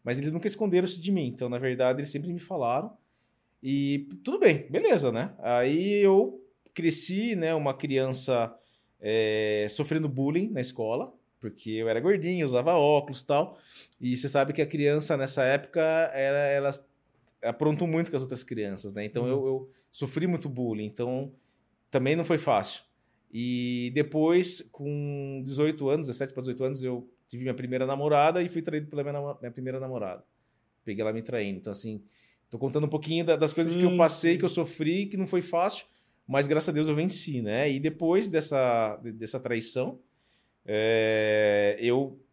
Mas 0.04 0.18
eles 0.18 0.30
nunca 0.30 0.46
esconderam-se 0.46 1.00
de 1.00 1.10
mim, 1.10 1.26
então, 1.26 1.48
na 1.48 1.58
verdade, 1.58 2.00
eles 2.00 2.10
sempre 2.10 2.32
me 2.32 2.38
falaram. 2.38 2.92
E 3.60 4.08
tudo 4.24 4.38
bem, 4.38 4.66
beleza, 4.70 5.10
né? 5.10 5.34
Aí 5.40 6.00
eu 6.00 6.40
cresci, 6.72 7.34
né, 7.34 7.52
uma 7.52 7.74
criança 7.74 8.54
é, 9.00 9.66
sofrendo 9.68 10.08
bullying 10.08 10.48
na 10.50 10.60
escola, 10.60 11.12
porque 11.40 11.70
eu 11.70 11.88
era 11.88 11.98
gordinho, 11.98 12.44
usava 12.44 12.74
óculos 12.74 13.22
e 13.22 13.26
tal. 13.26 13.58
E 14.00 14.16
você 14.16 14.28
sabe 14.28 14.52
que 14.52 14.60
a 14.60 14.66
criança 14.66 15.16
nessa 15.16 15.42
época, 15.42 15.80
ela, 15.80 16.38
elas 16.38 16.86
aprontam 17.42 17.86
muito 17.86 18.10
com 18.10 18.16
as 18.16 18.22
outras 18.22 18.44
crianças, 18.44 18.92
né? 18.92 19.04
Então 19.04 19.24
uhum. 19.24 19.28
eu, 19.30 19.46
eu, 19.46 19.70
sofri 19.90 20.26
muito 20.26 20.48
bullying, 20.48 20.84
então 20.84 21.32
também 21.90 22.14
não 22.14 22.24
foi 22.24 22.38
fácil. 22.38 22.84
E 23.32 23.90
depois, 23.94 24.60
com 24.70 25.40
18 25.44 25.88
anos, 25.88 26.06
17 26.08 26.32
para 26.34 26.40
18 26.42 26.64
anos, 26.64 26.82
eu 26.82 27.08
tive 27.26 27.42
minha 27.42 27.54
primeira 27.54 27.86
namorada 27.86 28.42
e 28.42 28.48
fui 28.48 28.60
traído 28.60 28.88
pela 28.88 29.02
minha, 29.02 29.36
minha 29.40 29.52
primeira 29.52 29.80
namorada. 29.80 30.22
Peguei 30.84 31.02
ela 31.02 31.12
me 31.12 31.22
traindo. 31.22 31.58
Então, 31.58 31.70
assim, 31.70 32.02
tô 32.50 32.58
contando 32.58 32.84
um 32.84 32.90
pouquinho 32.90 33.24
da, 33.24 33.36
das 33.36 33.52
coisas 33.52 33.72
sim, 33.72 33.78
que 33.78 33.84
eu 33.84 33.96
passei, 33.96 34.32
sim. 34.32 34.38
que 34.38 34.44
eu 34.44 34.48
sofri, 34.48 35.06
que 35.06 35.16
não 35.16 35.26
foi 35.26 35.40
fácil, 35.40 35.86
mas 36.26 36.46
graças 36.46 36.68
a 36.68 36.72
Deus 36.72 36.88
eu 36.88 36.94
venci, 36.94 37.40
né? 37.40 37.70
E 37.70 37.78
depois 37.78 38.28
dessa, 38.28 38.96
dessa 38.96 39.38
traição, 39.38 40.00
é, 40.72 41.76
eu 41.80 42.24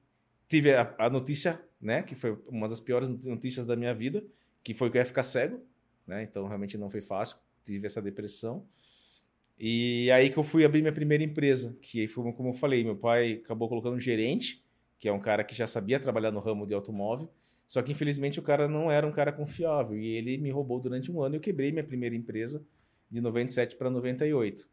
tive 0.47 0.71
a, 0.71 0.93
a, 0.99 1.09
notícia, 1.09 1.59
né? 1.81 2.03
Que 2.03 2.13
foi 2.13 2.37
uma 2.47 2.69
das 2.69 2.79
piores 2.79 3.09
notícias 3.09 3.65
da 3.65 3.75
minha 3.75 3.95
vida, 3.95 4.23
que 4.63 4.75
foi 4.75 4.91
que 4.91 4.97
eu 4.97 5.01
ia 5.01 5.05
ficar 5.05 5.23
cego, 5.23 5.59
né? 6.05 6.21
Então, 6.21 6.45
realmente 6.45 6.77
não 6.77 6.87
foi 6.87 7.01
fácil. 7.01 7.37
Tive 7.63 7.87
essa 7.87 7.99
depressão. 7.99 8.63
E 9.57 10.11
aí 10.11 10.29
que 10.29 10.37
eu 10.37 10.43
fui 10.43 10.63
abrir 10.63 10.81
minha 10.81 10.93
primeira 10.93 11.23
empresa, 11.23 11.75
que 11.81 12.07
foi 12.07 12.31
como 12.33 12.49
eu 12.49 12.53
falei, 12.53 12.83
meu 12.83 12.95
pai 12.95 13.41
acabou 13.43 13.67
colocando 13.67 13.95
um 13.95 13.99
gerente, 13.99 14.63
que 14.99 15.09
é 15.09 15.11
um 15.11 15.19
cara 15.19 15.43
que 15.43 15.55
já 15.55 15.65
sabia 15.65 15.99
trabalhar 15.99 16.31
no 16.31 16.39
ramo 16.39 16.67
de 16.67 16.75
automóvel, 16.75 17.27
só 17.65 17.81
que 17.81 17.91
infelizmente 17.91 18.39
o 18.39 18.43
cara 18.43 18.67
não 18.67 18.91
era 18.91 19.05
um 19.07 19.11
cara 19.11 19.33
confiável 19.33 19.97
e 19.97 20.15
ele 20.15 20.37
me 20.37 20.51
roubou 20.51 20.79
durante 20.79 21.11
um 21.11 21.23
ano 21.23 21.33
e 21.33 21.37
eu 21.37 21.41
quebrei 21.41 21.71
minha 21.71 21.83
primeira 21.83 22.15
empresa 22.15 22.63
de 23.09 23.19
97 23.19 23.75
para 23.77 23.89
98. 23.89 24.69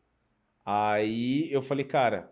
Aí 0.66 1.50
eu 1.50 1.62
falei, 1.62 1.86
cara, 1.86 2.30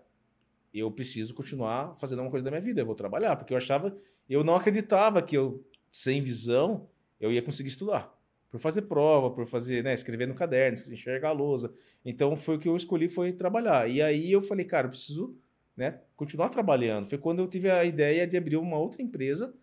eu 0.72 0.90
preciso 0.90 1.34
continuar 1.34 1.94
fazendo 1.96 2.22
uma 2.22 2.30
coisa 2.30 2.44
da 2.44 2.50
minha 2.50 2.60
vida, 2.60 2.80
eu 2.80 2.86
vou 2.86 2.94
trabalhar, 2.94 3.36
porque 3.36 3.52
eu 3.52 3.56
achava, 3.56 3.94
eu 4.28 4.42
não 4.42 4.54
acreditava 4.54 5.20
que 5.22 5.36
eu, 5.36 5.64
sem 5.90 6.22
visão, 6.22 6.88
eu 7.20 7.32
ia 7.32 7.42
conseguir 7.42 7.68
estudar 7.68 8.12
por 8.52 8.60
fazer 8.60 8.82
prova, 8.82 9.30
por 9.30 9.46
fazer, 9.46 9.82
né, 9.82 9.94
escrever 9.94 10.28
no 10.28 10.34
caderno, 10.34 10.76
enxergar 10.92 11.30
a 11.30 11.32
lousa. 11.32 11.72
Então 12.04 12.36
foi 12.36 12.56
o 12.56 12.58
que 12.58 12.68
eu 12.68 12.76
escolhi 12.76 13.08
foi 13.08 13.32
trabalhar. 13.32 13.88
E 13.88 14.02
aí 14.02 14.30
eu 14.30 14.42
falei, 14.42 14.66
cara, 14.66 14.86
eu 14.86 14.90
preciso, 14.90 15.34
né, 15.74 16.00
continuar 16.14 16.50
trabalhando. 16.50 17.06
Foi 17.06 17.16
quando 17.16 17.38
eu 17.38 17.48
tive 17.48 17.70
a 17.70 17.82
ideia 17.82 18.26
de 18.26 18.36
abrir 18.36 18.58
uma 18.58 18.76
outra 18.76 19.00
empresa 19.00 19.54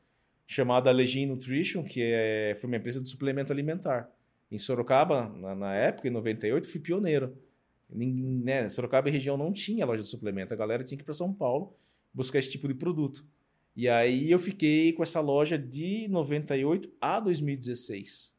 chamada 0.48 0.90
Legin 0.90 1.28
Nutrition, 1.28 1.84
que 1.84 2.02
é, 2.02 2.58
foi 2.60 2.68
uma 2.68 2.78
empresa 2.78 3.00
de 3.00 3.08
suplemento 3.08 3.54
alimentar. 3.54 4.10
Em 4.50 4.58
Sorocaba, 4.58 5.30
na, 5.38 5.54
na 5.54 5.76
época, 5.76 6.08
em 6.08 6.12
98, 6.12 6.68
fui 6.68 6.80
pioneiro. 6.80 7.38
Ninguém, 7.90 8.44
né, 8.44 8.68
Sorocaba 8.68 9.10
e 9.10 9.12
região 9.12 9.36
não 9.36 9.52
tinha 9.52 9.86
loja 9.86 10.04
de 10.04 10.08
suplemento. 10.08 10.54
A 10.54 10.58
galera 10.58 10.84
tinha 10.84 10.98
que 10.98 11.04
ir 11.04 11.06
para 11.06 11.14
São 11.14 11.34
Paulo 11.34 11.74
buscar 12.14 12.40
esse 12.40 12.52
tipo 12.52 12.68
de 12.68 12.74
produto. 12.74 13.26
E 13.76 13.88
aí 13.88 14.30
eu 14.30 14.40
fiquei 14.40 14.94
com 14.94 15.04
essa 15.04 15.20
loja 15.20 15.58
de 15.58 16.08
98 16.10 16.92
a 17.00 17.20
2016. 17.20 18.36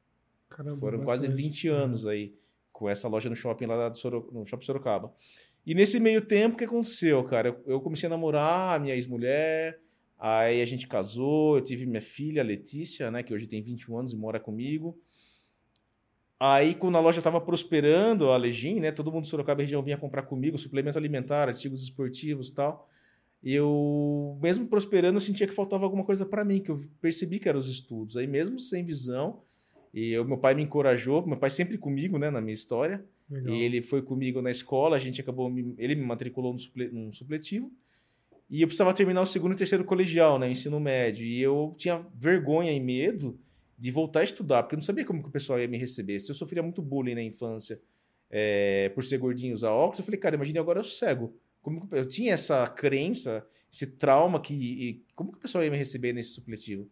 Caramba, 0.49 0.78
Foram 0.78 0.99
bastante. 0.99 1.26
quase 1.26 1.28
20 1.28 1.69
anos 1.69 2.07
aí 2.07 2.35
com 2.73 2.88
essa 2.88 3.09
loja 3.09 3.28
no 3.28 3.37
shopping 3.37 3.66
lá 3.66 3.88
do 3.88 3.99
Soro, 3.99 4.28
no 4.33 4.45
Shopping 4.47 4.64
Sorocaba. 4.64 5.12
E 5.66 5.75
nesse 5.75 6.00
meio 6.00 6.23
tempo, 6.23 6.54
o 6.54 6.59
que 6.59 6.64
aconteceu, 6.64 7.23
cara? 7.25 7.49
Eu, 7.49 7.62
eu 7.66 7.80
comecei 7.80 8.07
a 8.07 8.11
namorar 8.11 8.76
a 8.76 8.78
minha 8.78 8.95
ex-mulher, 8.95 9.78
aí 10.19 10.62
a 10.62 10.64
gente 10.64 10.88
casou, 10.88 11.57
eu 11.59 11.62
tive 11.62 11.85
minha 11.85 12.00
filha, 12.00 12.42
Letícia, 12.42 13.11
né, 13.11 13.23
que 13.23 13.35
hoje 13.35 13.47
tem 13.47 13.62
21 13.62 13.99
anos 13.99 14.12
e 14.12 14.16
mora 14.16 14.40
comigo. 14.40 14.99
Aí, 16.43 16.75
quando 16.75 16.97
a 16.97 17.01
loja 17.01 17.19
estava 17.19 17.39
prosperando, 17.39 18.31
a 18.31 18.37
Legim, 18.39 18.81
né, 18.81 18.91
todo 18.91 19.13
mundo 19.13 19.25
do 19.25 19.27
Sorocaba 19.27 19.61
região 19.61 19.83
vinha 19.83 19.99
comprar 19.99 20.23
comigo 20.23 20.57
suplemento 20.57 20.97
alimentar, 20.97 21.49
artigos 21.49 21.83
esportivos 21.83 22.49
e 22.49 22.55
tal. 22.55 22.89
Eu, 23.45 24.39
mesmo 24.43 24.67
prosperando, 24.67 25.17
eu 25.17 25.21
sentia 25.21 25.47
que 25.47 25.53
faltava 25.53 25.85
alguma 25.85 26.03
coisa 26.03 26.25
para 26.25 26.43
mim, 26.43 26.59
que 26.59 26.71
eu 26.71 26.81
percebi 26.99 27.39
que 27.39 27.47
eram 27.47 27.59
os 27.59 27.69
estudos. 27.69 28.17
Aí, 28.17 28.27
mesmo 28.27 28.59
sem 28.59 28.83
visão, 28.83 29.43
e 29.93 30.13
eu, 30.13 30.25
meu 30.25 30.39
pai 30.39 30.55
me 30.55 30.63
encorajou, 30.63 31.27
meu 31.27 31.37
pai 31.37 31.51
sempre 31.51 31.77
comigo, 31.77 32.17
né, 32.17 32.31
na 32.31 32.41
minha 32.41 32.55
história. 32.55 33.05
Legal. 33.29 33.55
E 33.55 33.63
ele 33.63 33.83
foi 33.83 34.01
comigo 34.01 34.41
na 34.41 34.51
escola, 34.51 34.97
a 34.97 34.99
gente 34.99 35.21
acabou, 35.21 35.53
ele 35.77 35.95
me 35.95 36.05
matriculou 36.05 36.57
no 36.75 37.13
supletivo. 37.13 37.71
E 38.49 38.63
eu 38.63 38.67
precisava 38.67 38.95
terminar 38.95 39.21
o 39.21 39.27
segundo 39.27 39.53
e 39.53 39.57
terceiro 39.57 39.85
colegial, 39.85 40.39
né, 40.39 40.51
ensino 40.51 40.81
médio. 40.81 41.27
E 41.27 41.39
eu 41.39 41.75
tinha 41.77 42.05
vergonha 42.17 42.73
e 42.73 42.81
medo 42.81 43.39
de 43.81 43.91
voltar 43.91 44.21
a 44.21 44.25
estudar, 44.25 44.63
porque 44.63 44.75
eu 44.75 44.77
não 44.77 44.85
sabia 44.85 45.07
como 45.07 45.23
que 45.23 45.31
o 45.31 45.33
pessoal 45.33 45.59
ia 45.59 45.67
me 45.67 45.79
receber. 45.79 46.21
Se 46.21 46.31
eu 46.31 46.35
sofria 46.35 46.63
muito 46.63 46.83
bullying 46.83 47.15
na 47.15 47.23
infância 47.23 47.81
é, 48.29 48.91
por 48.91 49.03
ser 49.03 49.17
gordinho 49.17 49.53
e 49.53 49.55
usar 49.55 49.71
óculos, 49.71 50.01
eu 50.01 50.05
falei, 50.05 50.21
cara, 50.21 50.37
imagine 50.37 50.59
agora 50.59 50.81
eu 50.81 50.83
sou 50.83 50.93
cego. 50.93 51.35
Como 51.63 51.89
eu 51.93 52.07
tinha 52.07 52.35
essa 52.35 52.67
crença, 52.69 53.47
esse 53.73 53.87
trauma 53.87 54.39
que. 54.39 54.53
E, 54.55 55.05
como 55.15 55.33
que 55.33 55.39
o 55.39 55.41
pessoal 55.41 55.65
ia 55.65 55.71
me 55.71 55.79
receber 55.79 56.13
nesse 56.13 56.35
supletivo? 56.35 56.91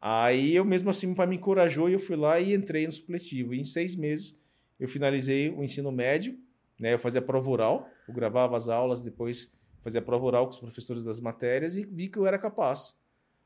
Aí 0.00 0.56
eu 0.56 0.64
mesmo 0.64 0.90
assim, 0.90 1.06
meu 1.06 1.14
pai 1.14 1.28
me 1.28 1.36
encorajou 1.36 1.88
e 1.88 1.92
eu 1.92 2.00
fui 2.00 2.16
lá 2.16 2.40
e 2.40 2.52
entrei 2.52 2.84
no 2.84 2.92
supletivo. 2.92 3.54
E 3.54 3.60
em 3.60 3.64
seis 3.64 3.94
meses 3.94 4.42
eu 4.80 4.88
finalizei 4.88 5.50
o 5.50 5.62
ensino 5.62 5.92
médio, 5.92 6.36
né? 6.80 6.94
Eu 6.94 6.98
fazia 6.98 7.22
prova 7.22 7.48
oral, 7.48 7.88
eu 8.08 8.12
gravava 8.12 8.56
as 8.56 8.68
aulas, 8.68 9.04
depois 9.04 9.52
fazia 9.80 10.02
prova 10.02 10.24
oral 10.24 10.46
com 10.46 10.52
os 10.52 10.58
professores 10.58 11.04
das 11.04 11.20
matérias 11.20 11.76
e 11.76 11.84
vi 11.84 12.08
que 12.08 12.18
eu 12.18 12.26
era 12.26 12.40
capaz. 12.40 12.96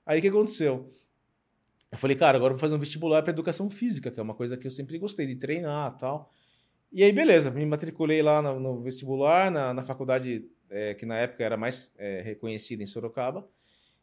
Aí 0.07 0.19
o 0.21 0.23
que 0.23 0.29
aconteceu? 0.29 0.91
Eu 1.97 1.99
falei, 1.99 2.15
cara, 2.15 2.37
agora 2.37 2.53
eu 2.53 2.57
vou 2.57 2.61
fazer 2.61 2.75
um 2.75 2.79
vestibular 2.79 3.23
para 3.23 3.31
educação 3.31 3.71
física, 3.71 4.11
que 4.11 4.21
é 4.21 4.23
uma 4.23 4.35
coisa 4.35 4.55
que 4.55 4.67
eu 4.67 4.71
sempre 4.71 4.99
gostei 4.99 5.26
de 5.26 5.35
treinar 5.35 5.97
tal. 5.97 6.31
E 6.93 7.03
aí, 7.03 7.11
beleza, 7.11 7.50
me 7.50 7.65
matriculei 7.65 8.21
lá 8.21 8.43
no, 8.43 8.61
no 8.61 8.79
vestibular, 8.79 9.50
na, 9.50 9.73
na 9.73 9.83
faculdade 9.83 10.45
é, 10.69 10.93
que 10.93 11.07
na 11.07 11.17
época 11.17 11.43
era 11.43 11.57
mais 11.57 11.91
é, 11.97 12.21
reconhecida 12.21 12.83
em 12.83 12.87
Sorocaba. 12.87 13.49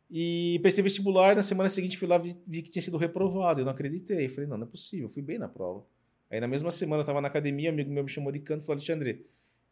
E 0.09 0.57
prestei 0.63 0.83
vestibular, 0.83 1.35
na 1.35 1.43
semana 1.43 1.69
seguinte 1.69 1.95
fui 1.95 2.07
lá 2.07 2.17
vi, 2.17 2.35
vi 2.47 2.63
que 2.63 2.71
tinha 2.71 2.81
sido 2.81 2.97
reprovado. 2.97 3.61
Eu 3.61 3.65
não 3.65 3.71
acreditei. 3.71 4.27
Falei, 4.27 4.49
não, 4.49 4.57
não 4.57 4.65
é 4.65 4.69
possível, 4.69 5.07
fui 5.07 5.21
bem 5.21 5.37
na 5.37 5.47
prova. 5.47 5.85
Aí 6.31 6.39
na 6.39 6.47
mesma 6.47 6.71
semana 6.71 7.01
eu 7.01 7.03
estava 7.03 7.21
na 7.21 7.27
academia, 7.27 7.69
um 7.69 7.73
amigo 7.73 7.91
meu 7.91 8.03
me 8.03 8.09
chamou 8.09 8.31
de 8.31 8.39
canto 8.39 8.63
e 8.63 8.65
falou: 8.65 8.77
Alexandre, 8.77 9.23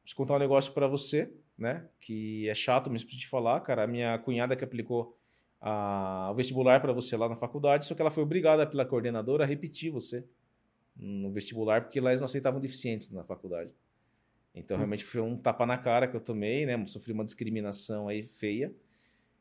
preciso 0.02 0.16
contar 0.16 0.36
um 0.36 0.40
negócio 0.40 0.74
para 0.74 0.86
você, 0.86 1.32
né? 1.58 1.88
Que 2.00 2.48
é 2.48 2.54
chato, 2.54 2.92
mas 2.92 3.04
preciso 3.04 3.24
te 3.24 3.30
falar, 3.30 3.62
cara. 3.62 3.84
A 3.84 3.88
minha 3.88 4.16
cunhada 4.20 4.56
que 4.56 4.64
aplicou 4.64 5.18
a, 5.62 6.30
o 6.32 6.36
vestibular 6.36 6.82
para 6.82 6.92
você 6.92 7.16
lá 7.16 7.30
na 7.30 7.36
faculdade, 7.36 7.86
só 7.86 7.94
que 7.94 8.02
ela 8.02 8.12
foi 8.12 8.24
obrigada 8.24 8.66
pela 8.66 8.84
coordenadora 8.84 9.44
a 9.44 9.48
repetir 9.48 9.92
você 9.92 10.26
no 10.96 11.32
vestibular, 11.32 11.82
porque 11.82 12.00
lá 12.00 12.10
eles 12.10 12.20
não 12.20 12.26
aceitavam 12.26 12.60
deficientes 12.60 13.10
na 13.12 13.24
faculdade. 13.24 13.74
Então, 14.54 14.76
realmente 14.76 15.04
foi 15.04 15.22
um 15.22 15.38
tapa 15.38 15.66
na 15.66 15.78
cara 15.78 16.08
que 16.08 16.16
eu 16.16 16.20
tomei, 16.20 16.66
né? 16.66 16.86
Sofri 16.86 17.14
uma 17.14 17.24
discriminação 17.24 18.10
aí 18.10 18.22
feia. 18.22 18.74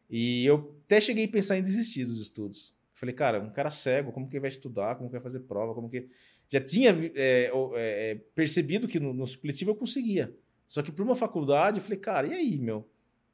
E 0.08 0.44
eu 0.46 0.76
até 0.84 1.00
cheguei 1.00 1.24
a 1.24 1.28
pensar 1.28 1.58
em 1.58 1.62
desistir 1.62 2.04
dos 2.04 2.20
estudos. 2.20 2.74
Falei, 2.94 3.14
cara, 3.14 3.40
um 3.40 3.50
cara 3.50 3.70
cego, 3.70 4.12
como 4.12 4.28
que 4.28 4.38
vai 4.38 4.48
estudar? 4.48 4.94
Como 4.96 5.08
que 5.08 5.12
vai 5.14 5.22
fazer 5.22 5.40
prova? 5.40 5.74
Como 5.74 5.88
que. 5.88 6.08
Já 6.48 6.60
tinha 6.60 6.90
é, 7.14 7.50
é, 7.74 8.14
percebido 8.34 8.86
que 8.86 9.00
no, 9.00 9.12
no, 9.12 9.26
supletivo 9.26 9.70
eu 9.70 9.74
conseguia. 9.74 10.36
Só 10.66 10.82
que 10.82 10.92
para 10.92 11.02
uma 11.02 11.14
faculdade, 11.14 11.78
eu 11.78 11.82
falei, 11.82 11.98
cara, 11.98 12.26
e 12.26 12.34
aí, 12.34 12.58
meu? 12.58 12.88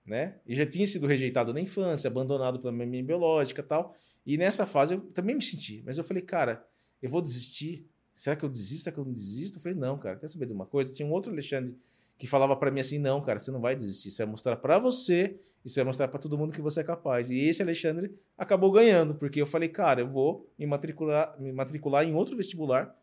Né? 0.07 0.37
E 0.47 0.55
já 0.55 0.65
tinha 0.65 0.87
sido 0.87 1.07
rejeitado 1.07 1.53
na 1.53 1.61
infância, 1.61 2.09
abandonado 2.09 2.61
pela 2.61 2.73
minha 2.73 3.03
biológica 3.03 3.61
e 3.61 3.65
tal. 3.65 3.95
E 4.25 4.39
nessa 4.39 4.65
fase 4.65 4.95
eu 4.95 5.01
também 5.01 5.35
me 5.35 5.43
senti. 5.43 5.83
Mas 5.85 5.99
eu 5.99 6.05
falei, 6.05 6.23
cara, 6.23 6.65
eu 7.03 7.11
vou 7.11 7.21
desistir. 7.21 7.85
Será 8.15 8.37
que 8.37 8.45
eu 8.45 8.49
desisto? 8.49 8.85
Será 8.85 8.95
que 8.95 9.01
eu 9.01 9.05
não 9.05 9.13
desisto? 9.13 9.59
Eu 9.59 9.63
falei, 9.63 9.77
não, 9.77 9.99
cara, 9.99 10.17
quer 10.17 10.29
saber 10.29 10.47
de 10.47 10.53
uma 10.53 10.65
coisa? 10.65 10.95
Tinha 10.95 11.07
um 11.07 11.13
outro 11.13 11.33
Alexandre 11.33 11.77
que 12.19 12.27
falava 12.27 12.57
para 12.57 12.71
mim 12.71 12.81
assim: 12.81 12.99
não, 12.99 13.21
cara, 13.21 13.39
você 13.39 13.51
não 13.51 13.61
vai 13.61 13.75
desistir. 13.75 14.11
Você 14.11 14.23
vai 14.23 14.31
mostrar 14.31 14.57
para 14.57 14.79
você 14.79 15.39
e 15.65 15.69
você 15.69 15.81
vai 15.81 15.87
mostrar 15.87 16.09
para 16.09 16.19
todo 16.19 16.39
mundo 16.39 16.53
que 16.53 16.63
você 16.63 16.81
é 16.81 16.85
capaz. 16.85 17.31
E 17.31 17.39
esse 17.39 17.63
Alexandre 17.63 18.15
acabou 18.37 18.71
ganhando, 18.71 19.15
porque 19.15 19.41
eu 19.41 19.47
falei: 19.47 19.69
cara, 19.69 20.01
eu 20.01 20.09
vou 20.09 20.51
me 20.59 20.67
matricular, 20.67 21.39
me 21.41 21.53
matricular 21.53 22.05
em 22.05 22.15
outro 22.15 22.37
vestibular 22.37 22.95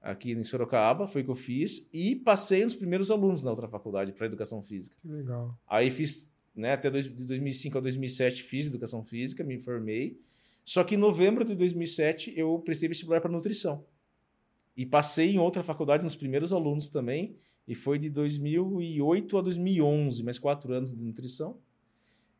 aqui 0.00 0.32
em 0.32 0.42
Sorocaba, 0.42 1.06
foi 1.06 1.22
o 1.22 1.24
que 1.24 1.30
eu 1.30 1.34
fiz, 1.34 1.88
e 1.92 2.16
passei 2.16 2.64
nos 2.64 2.74
primeiros 2.74 3.10
alunos 3.10 3.42
na 3.42 3.50
outra 3.50 3.68
faculdade 3.68 4.12
para 4.12 4.26
educação 4.26 4.62
física. 4.62 4.96
Que 5.00 5.08
legal. 5.08 5.58
Aí 5.66 5.90
fiz, 5.90 6.32
né, 6.54 6.72
até 6.72 6.90
dois, 6.90 7.04
de 7.04 7.26
2005 7.26 7.78
a 7.78 7.80
2007 7.80 8.42
fiz 8.42 8.66
educação 8.66 9.04
física, 9.04 9.44
me 9.44 9.58
formei. 9.58 10.20
Só 10.64 10.84
que 10.84 10.94
em 10.94 10.98
novembro 10.98 11.44
de 11.44 11.54
2007 11.54 12.32
eu 12.36 12.58
prestei 12.60 12.88
vestibular 12.88 13.20
para 13.20 13.30
nutrição. 13.30 13.84
E 14.76 14.86
passei 14.86 15.30
em 15.32 15.38
outra 15.38 15.62
faculdade 15.62 16.04
nos 16.04 16.14
primeiros 16.14 16.52
alunos 16.52 16.88
também, 16.88 17.34
e 17.66 17.74
foi 17.74 17.98
de 17.98 18.08
2008 18.08 19.36
a 19.36 19.42
2011, 19.42 20.22
mais 20.22 20.38
quatro 20.38 20.72
anos 20.72 20.94
de 20.94 21.02
nutrição. 21.02 21.58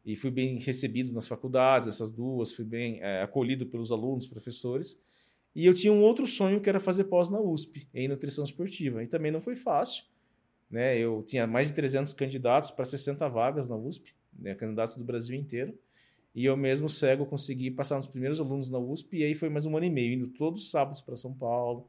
E 0.04 0.16
fui 0.16 0.30
bem 0.30 0.56
recebido 0.58 1.12
nas 1.12 1.28
faculdades, 1.28 1.88
essas 1.88 2.10
duas, 2.10 2.52
fui 2.52 2.64
bem 2.64 2.98
é, 3.00 3.22
acolhido 3.22 3.66
pelos 3.66 3.92
alunos, 3.92 4.26
professores. 4.26 4.98
E 5.58 5.66
eu 5.66 5.74
tinha 5.74 5.92
um 5.92 6.00
outro 6.02 6.24
sonho 6.24 6.60
que 6.60 6.68
era 6.68 6.78
fazer 6.78 7.02
pós 7.02 7.30
na 7.30 7.40
USP, 7.40 7.88
em 7.92 8.06
nutrição 8.06 8.44
esportiva. 8.44 9.02
E 9.02 9.08
também 9.08 9.32
não 9.32 9.40
foi 9.40 9.56
fácil. 9.56 10.04
Né? 10.70 10.96
Eu 10.96 11.20
tinha 11.24 11.48
mais 11.48 11.66
de 11.66 11.74
300 11.74 12.12
candidatos 12.12 12.70
para 12.70 12.84
60 12.84 13.28
vagas 13.28 13.68
na 13.68 13.74
USP, 13.74 14.14
né? 14.38 14.54
candidatos 14.54 14.96
do 14.96 15.02
Brasil 15.02 15.36
inteiro. 15.36 15.76
E 16.32 16.44
eu 16.44 16.56
mesmo, 16.56 16.88
cego, 16.88 17.26
consegui 17.26 17.72
passar 17.72 17.96
nos 17.96 18.06
primeiros 18.06 18.38
alunos 18.40 18.70
na 18.70 18.78
USP. 18.78 19.16
E 19.16 19.24
aí 19.24 19.34
foi 19.34 19.48
mais 19.48 19.66
um 19.66 19.76
ano 19.76 19.84
e 19.84 19.90
meio, 19.90 20.12
indo 20.12 20.28
todos 20.28 20.62
os 20.62 20.70
sábados 20.70 21.00
para 21.00 21.16
São 21.16 21.34
Paulo, 21.34 21.88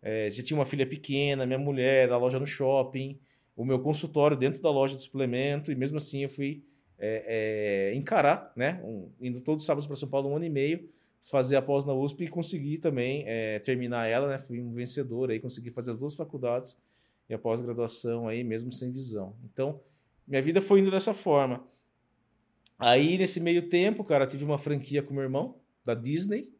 é, 0.00 0.30
já 0.30 0.42
tinha 0.42 0.58
uma 0.58 0.64
filha 0.64 0.86
pequena, 0.86 1.44
minha 1.44 1.58
mulher, 1.58 2.10
a 2.10 2.16
loja 2.16 2.40
no 2.40 2.46
shopping, 2.46 3.20
o 3.54 3.66
meu 3.66 3.80
consultório 3.80 4.34
dentro 4.34 4.62
da 4.62 4.70
loja 4.70 4.96
de 4.96 5.02
suplemento, 5.02 5.70
e 5.70 5.74
mesmo 5.74 5.98
assim 5.98 6.22
eu 6.22 6.28
fui 6.30 6.64
é, 6.98 7.90
é, 7.92 7.94
encarar, 7.94 8.50
né? 8.56 8.80
Um, 8.82 9.10
indo 9.20 9.42
todos 9.42 9.64
os 9.64 9.66
sábados 9.66 9.86
para 9.86 9.96
São 9.96 10.08
Paulo, 10.08 10.30
um 10.30 10.36
ano 10.36 10.46
e 10.46 10.50
meio, 10.50 10.88
fazer 11.22 11.56
a 11.56 11.62
pós 11.62 11.84
na 11.84 11.92
USP 11.92 12.24
e 12.24 12.28
conseguir 12.28 12.78
também 12.78 13.24
é, 13.26 13.58
terminar 13.58 14.06
ela, 14.06 14.28
né? 14.28 14.38
Fui 14.38 14.60
um 14.60 14.72
vencedor 14.72 15.30
aí, 15.30 15.38
consegui 15.38 15.70
fazer 15.70 15.90
as 15.90 15.98
duas 15.98 16.14
faculdades 16.14 16.76
e 17.28 17.34
a 17.34 17.38
pós-graduação 17.38 18.26
aí, 18.26 18.42
mesmo 18.42 18.72
sem 18.72 18.90
visão. 18.90 19.36
Então, 19.44 19.80
minha 20.26 20.42
vida 20.42 20.60
foi 20.60 20.80
indo 20.80 20.90
dessa 20.90 21.14
forma. 21.14 21.64
Aí, 22.78 23.18
nesse 23.18 23.40
meio 23.40 23.68
tempo, 23.68 24.02
cara, 24.02 24.26
tive 24.26 24.44
uma 24.44 24.58
franquia 24.58 25.02
com 25.02 25.12
meu 25.12 25.22
irmão, 25.22 25.56
da 25.84 25.94
Disney. 25.94 26.52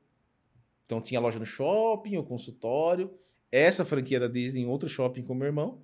Então, 0.85 1.01
tinha 1.01 1.19
loja 1.21 1.39
no 1.39 1.47
shopping, 1.47 2.17
o 2.17 2.23
consultório, 2.23 3.11
essa 3.51 3.85
franquia 3.85 4.21
da 4.21 4.29
Disney 4.29 4.63
em 4.63 4.67
outro 4.67 4.89
shopping 4.89 5.23
com 5.23 5.35
meu 5.35 5.47
irmão. 5.47 5.83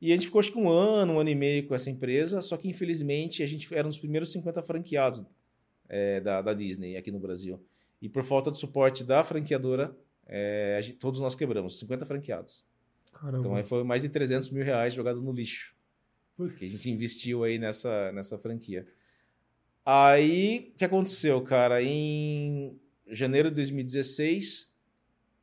E 0.00 0.12
a 0.12 0.16
gente 0.16 0.26
ficou 0.26 0.38
acho 0.38 0.52
que 0.52 0.58
um 0.58 0.68
ano, 0.68 1.14
um 1.14 1.18
ano 1.18 1.30
e 1.30 1.34
meio 1.34 1.66
com 1.66 1.74
essa 1.74 1.90
empresa, 1.90 2.40
só 2.40 2.56
que 2.56 2.68
infelizmente 2.68 3.42
a 3.42 3.46
gente 3.46 3.72
era 3.74 3.86
um 3.86 3.90
dos 3.90 3.98
primeiros 3.98 4.30
50 4.30 4.62
franqueados 4.62 5.24
é, 5.88 6.20
da, 6.20 6.40
da 6.40 6.54
Disney 6.54 6.96
aqui 6.96 7.10
no 7.10 7.18
Brasil. 7.18 7.60
E 8.00 8.08
por 8.08 8.22
falta 8.22 8.50
de 8.50 8.58
suporte 8.58 9.02
da 9.04 9.24
franqueadora, 9.24 9.96
é, 10.26 10.78
gente, 10.82 10.98
todos 10.98 11.20
nós 11.20 11.34
quebramos, 11.34 11.78
50 11.78 12.06
franqueados. 12.06 12.64
Caramba. 13.12 13.38
Então 13.38 13.54
aí 13.56 13.62
foi 13.62 13.82
mais 13.82 14.02
de 14.02 14.08
300 14.08 14.50
mil 14.50 14.64
reais 14.64 14.94
jogado 14.94 15.20
no 15.20 15.32
lixo. 15.32 15.74
Putz. 16.36 16.58
Que 16.58 16.64
a 16.64 16.68
gente 16.68 16.90
investiu 16.90 17.42
aí 17.42 17.58
nessa, 17.58 18.12
nessa 18.12 18.38
franquia. 18.38 18.86
Aí, 19.84 20.70
o 20.74 20.78
que 20.78 20.84
aconteceu, 20.84 21.40
cara? 21.42 21.82
Em 21.82 22.78
janeiro 23.06 23.48
de 23.48 23.56
2016, 23.56 24.70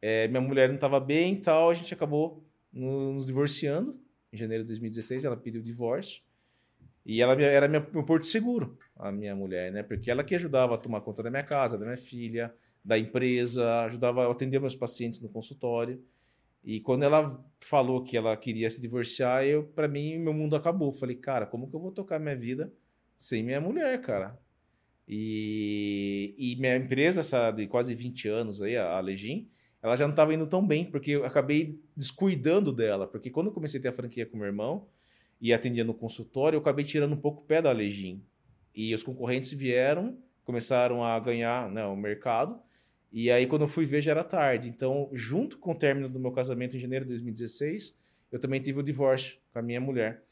é, 0.01 0.27
minha 0.27 0.39
mulher 0.39 0.67
não 0.69 0.75
estava 0.75 0.99
bem 0.99 1.33
e 1.33 1.37
tal, 1.37 1.71
a 1.71 1.73
gente 1.73 1.93
acabou 1.93 2.43
nos 2.71 3.25
divorciando. 3.25 3.99
Em 4.31 4.37
janeiro 4.37 4.63
de 4.63 4.67
2016, 4.67 5.25
ela 5.25 5.35
pediu 5.35 5.61
divórcio. 5.61 6.21
E 7.05 7.21
ela 7.21 7.39
era 7.39 7.67
meu 7.67 8.03
porto 8.03 8.25
seguro, 8.25 8.77
a 8.95 9.11
minha 9.11 9.35
mulher, 9.35 9.71
né? 9.71 9.83
Porque 9.83 10.09
ela 10.09 10.23
que 10.23 10.33
ajudava 10.33 10.73
a 10.73 10.77
tomar 10.77 11.01
conta 11.01 11.21
da 11.21 11.29
minha 11.29 11.43
casa, 11.43 11.77
da 11.77 11.85
minha 11.85 11.97
filha, 11.97 12.51
da 12.83 12.97
empresa, 12.97 13.81
ajudava 13.81 14.25
a 14.25 14.31
atender 14.31 14.59
meus 14.59 14.75
pacientes 14.75 15.21
no 15.21 15.29
consultório. 15.29 16.03
E 16.63 16.79
quando 16.79 17.03
ela 17.03 17.45
falou 17.59 18.03
que 18.03 18.17
ela 18.17 18.35
queria 18.35 18.67
se 18.71 18.81
divorciar, 18.81 19.43
eu, 19.43 19.63
para 19.63 19.87
mim, 19.87 20.17
meu 20.17 20.33
mundo 20.33 20.55
acabou. 20.55 20.91
Falei, 20.91 21.15
cara, 21.15 21.45
como 21.45 21.69
que 21.69 21.75
eu 21.75 21.79
vou 21.79 21.91
tocar 21.91 22.19
minha 22.19 22.35
vida 22.35 22.73
sem 23.15 23.43
minha 23.43 23.61
mulher, 23.61 24.01
cara? 24.01 24.39
E, 25.07 26.33
e 26.39 26.55
minha 26.55 26.75
empresa, 26.75 27.19
essa 27.19 27.51
de 27.51 27.67
quase 27.67 27.93
20 27.93 28.27
anos 28.27 28.63
aí, 28.63 28.75
a 28.75 28.99
Legim, 28.99 29.47
ela 29.79 29.95
já 29.95 30.05
não 30.05 30.13
estava 30.13 30.33
indo 30.33 30.47
tão 30.47 30.65
bem, 30.65 30.85
porque 30.85 31.11
eu 31.11 31.23
acabei 31.23 31.79
descuidando 31.95 32.73
dela. 32.73 33.05
Porque 33.05 33.29
quando 33.29 33.47
eu 33.47 33.53
comecei 33.53 33.79
a 33.79 33.83
ter 33.83 33.89
a 33.89 33.93
franquia 33.93 34.25
com 34.25 34.35
meu 34.35 34.47
irmão 34.47 34.87
e 35.45 35.53
atendia 35.53 35.83
no 35.83 35.93
consultório, 35.93 36.57
eu 36.57 36.59
acabei 36.59 36.83
tirando 36.83 37.13
um 37.13 37.17
pouco 37.17 37.43
o 37.43 37.45
pé 37.45 37.61
da 37.61 37.71
Legim. 37.71 38.23
E 38.73 38.95
os 38.95 39.03
concorrentes 39.03 39.51
vieram, 39.51 40.17
começaram 40.43 41.03
a 41.03 41.19
ganhar 41.19 41.69
né, 41.69 41.85
o 41.85 41.95
mercado. 41.95 42.59
E 43.13 43.29
aí, 43.29 43.45
quando 43.45 43.61
eu 43.61 43.67
fui 43.67 43.85
ver, 43.85 44.01
já 44.01 44.09
era 44.09 44.23
tarde. 44.23 44.69
Então, 44.69 45.07
junto 45.13 45.59
com 45.59 45.73
o 45.73 45.75
término 45.75 46.09
do 46.09 46.19
meu 46.19 46.31
casamento 46.31 46.75
em 46.75 46.79
janeiro 46.79 47.05
de 47.05 47.09
2016, 47.09 47.95
eu 48.31 48.39
também 48.39 48.59
tive 48.59 48.79
o 48.79 48.83
divórcio 48.83 49.37
com 49.53 49.59
a 49.59 49.61
minha 49.61 49.79
mulher. 49.79 50.23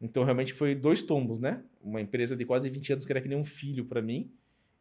Então, 0.00 0.22
realmente 0.22 0.52
foi 0.52 0.76
dois 0.76 1.02
tombos, 1.02 1.40
né? 1.40 1.64
Uma 1.82 2.00
empresa 2.00 2.36
de 2.36 2.44
quase 2.44 2.70
20 2.70 2.92
anos 2.92 3.04
que 3.04 3.12
era 3.12 3.20
que 3.20 3.28
nem 3.28 3.36
um 3.36 3.42
filho 3.42 3.86
para 3.86 4.00
mim. 4.00 4.30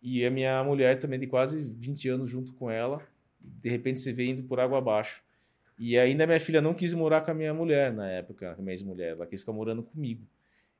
E 0.03 0.23
a 0.23 0.29
minha 0.29 0.63
mulher 0.63 0.99
também 0.99 1.17
de 1.17 1.25
quase 1.25 1.63
20 1.63 2.09
anos 2.09 2.29
junto 2.29 2.53
com 2.53 2.69
ela. 2.69 3.01
De 3.41 3.71
repente, 3.71 3.99
se 3.99 4.13
vê 4.13 4.27
indo 4.27 4.43
por 4.43 4.59
água 4.59 4.77
abaixo. 4.77 5.23
E 5.79 5.97
ainda 5.97 6.27
minha 6.27 6.39
filha 6.41 6.61
não 6.61 6.73
quis 6.73 6.93
morar 6.93 7.21
com 7.21 7.31
a 7.31 7.33
minha 7.33 7.53
mulher 7.53 7.93
na 7.93 8.05
época, 8.09 8.51
a 8.51 8.61
minha 8.61 8.73
ex-mulher. 8.73 9.13
Ela 9.13 9.25
quis 9.25 9.39
ficar 9.39 9.53
morando 9.53 9.81
comigo. 9.81 10.27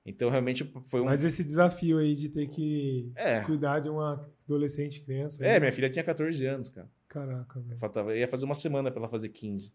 Então, 0.05 0.29
realmente 0.29 0.69
foi 0.85 0.99
um. 0.99 1.05
Mas 1.05 1.23
esse 1.23 1.41
desafio 1.41 1.99
aí 1.99 2.13
de 2.13 2.27
ter 2.29 2.49
que 2.49 3.09
é. 3.15 3.39
cuidar 3.41 3.79
de 3.79 3.87
uma 3.87 4.29
adolescente 4.43 4.99
criança. 4.99 5.45
É, 5.45 5.57
minha 5.57 5.71
filha 5.71 5.89
tinha 5.89 6.03
14 6.03 6.45
anos, 6.45 6.69
cara. 6.69 6.89
Caraca, 7.07 7.61
velho. 7.61 7.79
Faltava, 7.79 8.15
ia 8.15 8.27
fazer 8.27 8.43
uma 8.43 8.55
semana 8.55 8.91
para 8.91 8.99
ela 8.99 9.09
fazer 9.09 9.29
15. 9.29 9.73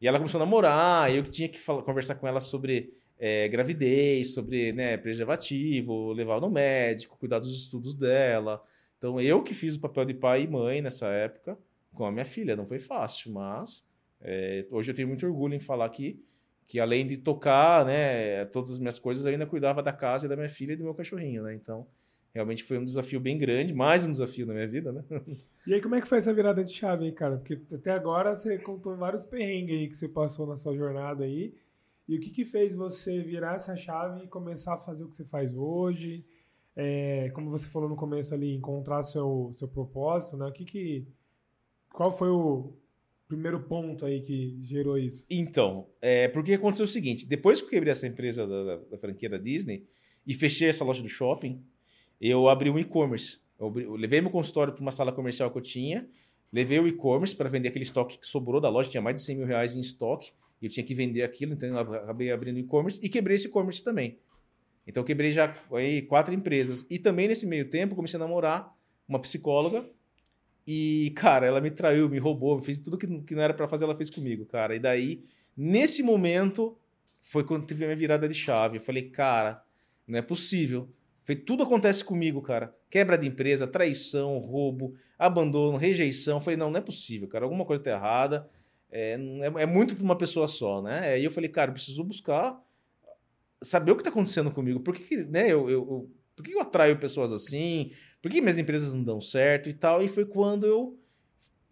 E 0.00 0.08
ela 0.08 0.18
começou 0.18 0.40
a 0.40 0.44
namorar, 0.44 1.14
eu 1.14 1.22
que 1.22 1.30
tinha 1.30 1.48
que 1.48 1.58
falar, 1.58 1.82
conversar 1.82 2.16
com 2.16 2.26
ela 2.26 2.40
sobre 2.40 2.92
é, 3.18 3.46
gravidez, 3.48 4.34
sobre 4.34 4.72
né, 4.72 4.96
preservativo, 4.96 6.12
levar 6.12 6.40
no 6.40 6.50
médico, 6.50 7.16
cuidar 7.16 7.38
dos 7.38 7.54
estudos 7.54 7.94
dela. 7.94 8.60
Então, 8.98 9.20
eu 9.20 9.42
que 9.42 9.54
fiz 9.54 9.76
o 9.76 9.80
papel 9.80 10.04
de 10.04 10.14
pai 10.14 10.42
e 10.42 10.48
mãe 10.48 10.82
nessa 10.82 11.06
época 11.06 11.56
com 11.94 12.04
a 12.04 12.10
minha 12.10 12.24
filha. 12.24 12.56
Não 12.56 12.66
foi 12.66 12.78
fácil, 12.78 13.32
mas 13.32 13.85
é, 14.20 14.66
hoje 14.70 14.90
eu 14.90 14.94
tenho 14.94 15.08
muito 15.08 15.26
orgulho 15.26 15.54
em 15.54 15.60
falar 15.60 15.88
que 15.90 16.24
que 16.66 16.80
além 16.80 17.06
de 17.06 17.16
tocar, 17.16 17.86
né, 17.86 18.44
todas 18.46 18.72
as 18.72 18.78
minhas 18.80 18.98
coisas, 18.98 19.24
eu 19.24 19.30
ainda 19.30 19.46
cuidava 19.46 19.82
da 19.82 19.92
casa 19.92 20.26
e 20.26 20.28
da 20.28 20.34
minha 20.34 20.48
filha 20.48 20.72
e 20.72 20.76
do 20.76 20.82
meu 20.82 20.94
cachorrinho, 20.94 21.44
né? 21.44 21.54
Então, 21.54 21.86
realmente 22.34 22.64
foi 22.64 22.76
um 22.76 22.84
desafio 22.84 23.20
bem 23.20 23.38
grande, 23.38 23.72
mais 23.72 24.04
um 24.04 24.10
desafio 24.10 24.46
na 24.46 24.52
minha 24.52 24.66
vida, 24.66 24.92
né? 24.92 25.04
E 25.66 25.74
aí, 25.74 25.82
como 25.82 25.96
é 25.96 26.00
que 26.00 26.06
foi 26.06 26.18
essa 26.18 26.32
virada 26.32 26.62
de 26.62 26.72
chave 26.72 27.06
aí, 27.06 27.12
cara? 27.12 27.38
Porque 27.38 27.60
até 27.74 27.90
agora 27.90 28.32
você 28.32 28.56
contou 28.56 28.96
vários 28.96 29.24
perrengues 29.24 29.76
aí 29.76 29.88
que 29.88 29.96
você 29.96 30.08
passou 30.08 30.46
na 30.46 30.54
sua 30.54 30.76
jornada 30.76 31.24
aí. 31.24 31.56
E 32.08 32.16
o 32.16 32.20
que 32.20 32.30
que 32.30 32.44
fez 32.44 32.72
você 32.72 33.20
virar 33.20 33.56
essa 33.56 33.74
chave 33.74 34.22
e 34.22 34.28
começar 34.28 34.74
a 34.74 34.78
fazer 34.78 35.02
o 35.02 35.08
que 35.08 35.14
você 35.16 35.24
faz 35.24 35.52
hoje? 35.52 36.24
É, 36.76 37.30
como 37.34 37.50
você 37.50 37.66
falou 37.66 37.88
no 37.88 37.96
começo 37.96 38.32
ali, 38.32 38.54
encontrar 38.54 39.02
seu, 39.02 39.50
seu 39.52 39.66
propósito, 39.66 40.36
né? 40.36 40.46
O 40.46 40.52
que 40.52 40.64
que... 40.64 41.08
Qual 41.92 42.16
foi 42.16 42.28
o, 42.28 42.72
primeiro 43.28 43.60
ponto 43.60 44.06
aí 44.06 44.20
que 44.20 44.56
gerou 44.62 44.96
isso? 44.98 45.26
Então, 45.30 45.88
é, 46.00 46.28
porque 46.28 46.54
aconteceu 46.54 46.84
o 46.84 46.88
seguinte: 46.88 47.26
depois 47.26 47.60
que 47.60 47.66
eu 47.66 47.70
quebrei 47.70 47.92
essa 47.92 48.06
empresa 48.06 48.46
da, 48.46 48.64
da, 48.64 48.76
da 48.76 48.98
franquia 48.98 49.28
da 49.28 49.38
Disney 49.38 49.86
e 50.26 50.34
fechei 50.34 50.68
essa 50.68 50.84
loja 50.84 51.02
do 51.02 51.08
shopping, 51.08 51.62
eu 52.20 52.48
abri 52.48 52.70
um 52.70 52.78
e-commerce. 52.78 53.40
Eu, 53.58 53.72
eu, 53.78 53.94
levei 53.94 54.20
meu 54.20 54.30
consultório 54.30 54.72
para 54.72 54.82
uma 54.82 54.92
sala 54.92 55.12
comercial 55.12 55.50
que 55.50 55.58
eu 55.58 55.62
tinha, 55.62 56.08
levei 56.52 56.78
o 56.78 56.86
e-commerce 56.86 57.34
para 57.34 57.48
vender 57.48 57.68
aquele 57.68 57.84
estoque 57.84 58.18
que 58.18 58.26
sobrou 58.26 58.60
da 58.60 58.68
loja, 58.68 58.90
tinha 58.90 59.02
mais 59.02 59.16
de 59.16 59.22
100 59.22 59.36
mil 59.36 59.46
reais 59.46 59.74
em 59.74 59.80
estoque, 59.80 60.32
e 60.60 60.66
eu 60.66 60.70
tinha 60.70 60.84
que 60.84 60.94
vender 60.94 61.22
aquilo, 61.22 61.52
então 61.52 61.68
eu 61.68 61.78
acabei 61.78 62.30
abrindo 62.30 62.58
e-commerce 62.58 63.00
e 63.02 63.08
quebrei 63.08 63.36
esse 63.36 63.48
e-commerce 63.48 63.82
também. 63.82 64.18
Então 64.86 65.02
eu 65.02 65.06
quebrei 65.06 65.32
já 65.32 65.54
aí, 65.72 66.02
quatro 66.02 66.32
empresas. 66.32 66.86
E 66.88 66.98
também 66.98 67.28
nesse 67.28 67.46
meio 67.46 67.68
tempo 67.68 67.96
comecei 67.96 68.18
a 68.18 68.20
namorar 68.20 68.72
uma 69.08 69.18
psicóloga 69.18 69.88
e, 70.66 71.12
cara, 71.14 71.46
ela 71.46 71.60
me 71.60 71.70
traiu, 71.70 72.08
me 72.08 72.18
roubou, 72.18 72.60
fez 72.60 72.78
tudo 72.78 72.98
que, 72.98 73.06
que 73.22 73.34
não 73.34 73.42
era 73.42 73.54
para 73.54 73.68
fazer, 73.68 73.84
ela 73.84 73.94
fez 73.94 74.10
comigo, 74.10 74.44
cara. 74.44 74.74
E 74.74 74.80
daí, 74.80 75.22
nesse 75.56 76.02
momento, 76.02 76.76
foi 77.22 77.44
quando 77.44 77.66
teve 77.66 77.84
a 77.84 77.86
minha 77.86 77.96
virada 77.96 78.28
de 78.28 78.34
chave. 78.34 78.78
Eu 78.78 78.80
falei, 78.80 79.10
cara, 79.10 79.62
não 80.06 80.18
é 80.18 80.22
possível. 80.22 80.88
Foi, 81.24 81.36
tudo 81.36 81.62
acontece 81.62 82.04
comigo, 82.04 82.42
cara. 82.42 82.74
Quebra 82.90 83.16
de 83.16 83.28
empresa, 83.28 83.66
traição, 83.66 84.38
roubo, 84.38 84.94
abandono, 85.18 85.76
rejeição. 85.76 86.38
Eu 86.38 86.40
falei, 86.40 86.56
não, 86.56 86.70
não 86.70 86.78
é 86.78 86.82
possível, 86.82 87.28
cara. 87.28 87.44
Alguma 87.44 87.64
coisa 87.64 87.82
tá 87.82 87.90
errada. 87.90 88.48
É, 88.90 89.12
é, 89.12 89.62
é 89.62 89.66
muito 89.66 89.94
para 89.94 90.04
uma 90.04 90.16
pessoa 90.16 90.48
só, 90.48 90.82
né? 90.82 91.14
Aí 91.14 91.24
eu 91.24 91.30
falei, 91.30 91.50
cara, 91.50 91.70
eu 91.70 91.74
preciso 91.74 92.02
buscar 92.02 92.60
saber 93.62 93.92
o 93.92 93.96
que 93.96 94.04
tá 94.04 94.10
acontecendo 94.10 94.50
comigo. 94.50 94.80
Por 94.80 94.94
que, 94.94 95.16
né, 95.24 95.44
eu, 95.44 95.68
eu, 95.68 95.70
eu 95.70 96.10
por 96.36 96.44
que 96.44 96.52
eu 96.52 96.60
atraio 96.60 96.98
pessoas 96.98 97.32
assim? 97.32 97.90
Por 98.20 98.30
que 98.30 98.40
minhas 98.40 98.58
empresas 98.58 98.92
não 98.92 99.02
dão 99.02 99.20
certo 99.20 99.68
e 99.70 99.72
tal? 99.72 100.02
E 100.02 100.08
foi 100.08 100.26
quando 100.26 100.66
eu 100.66 100.98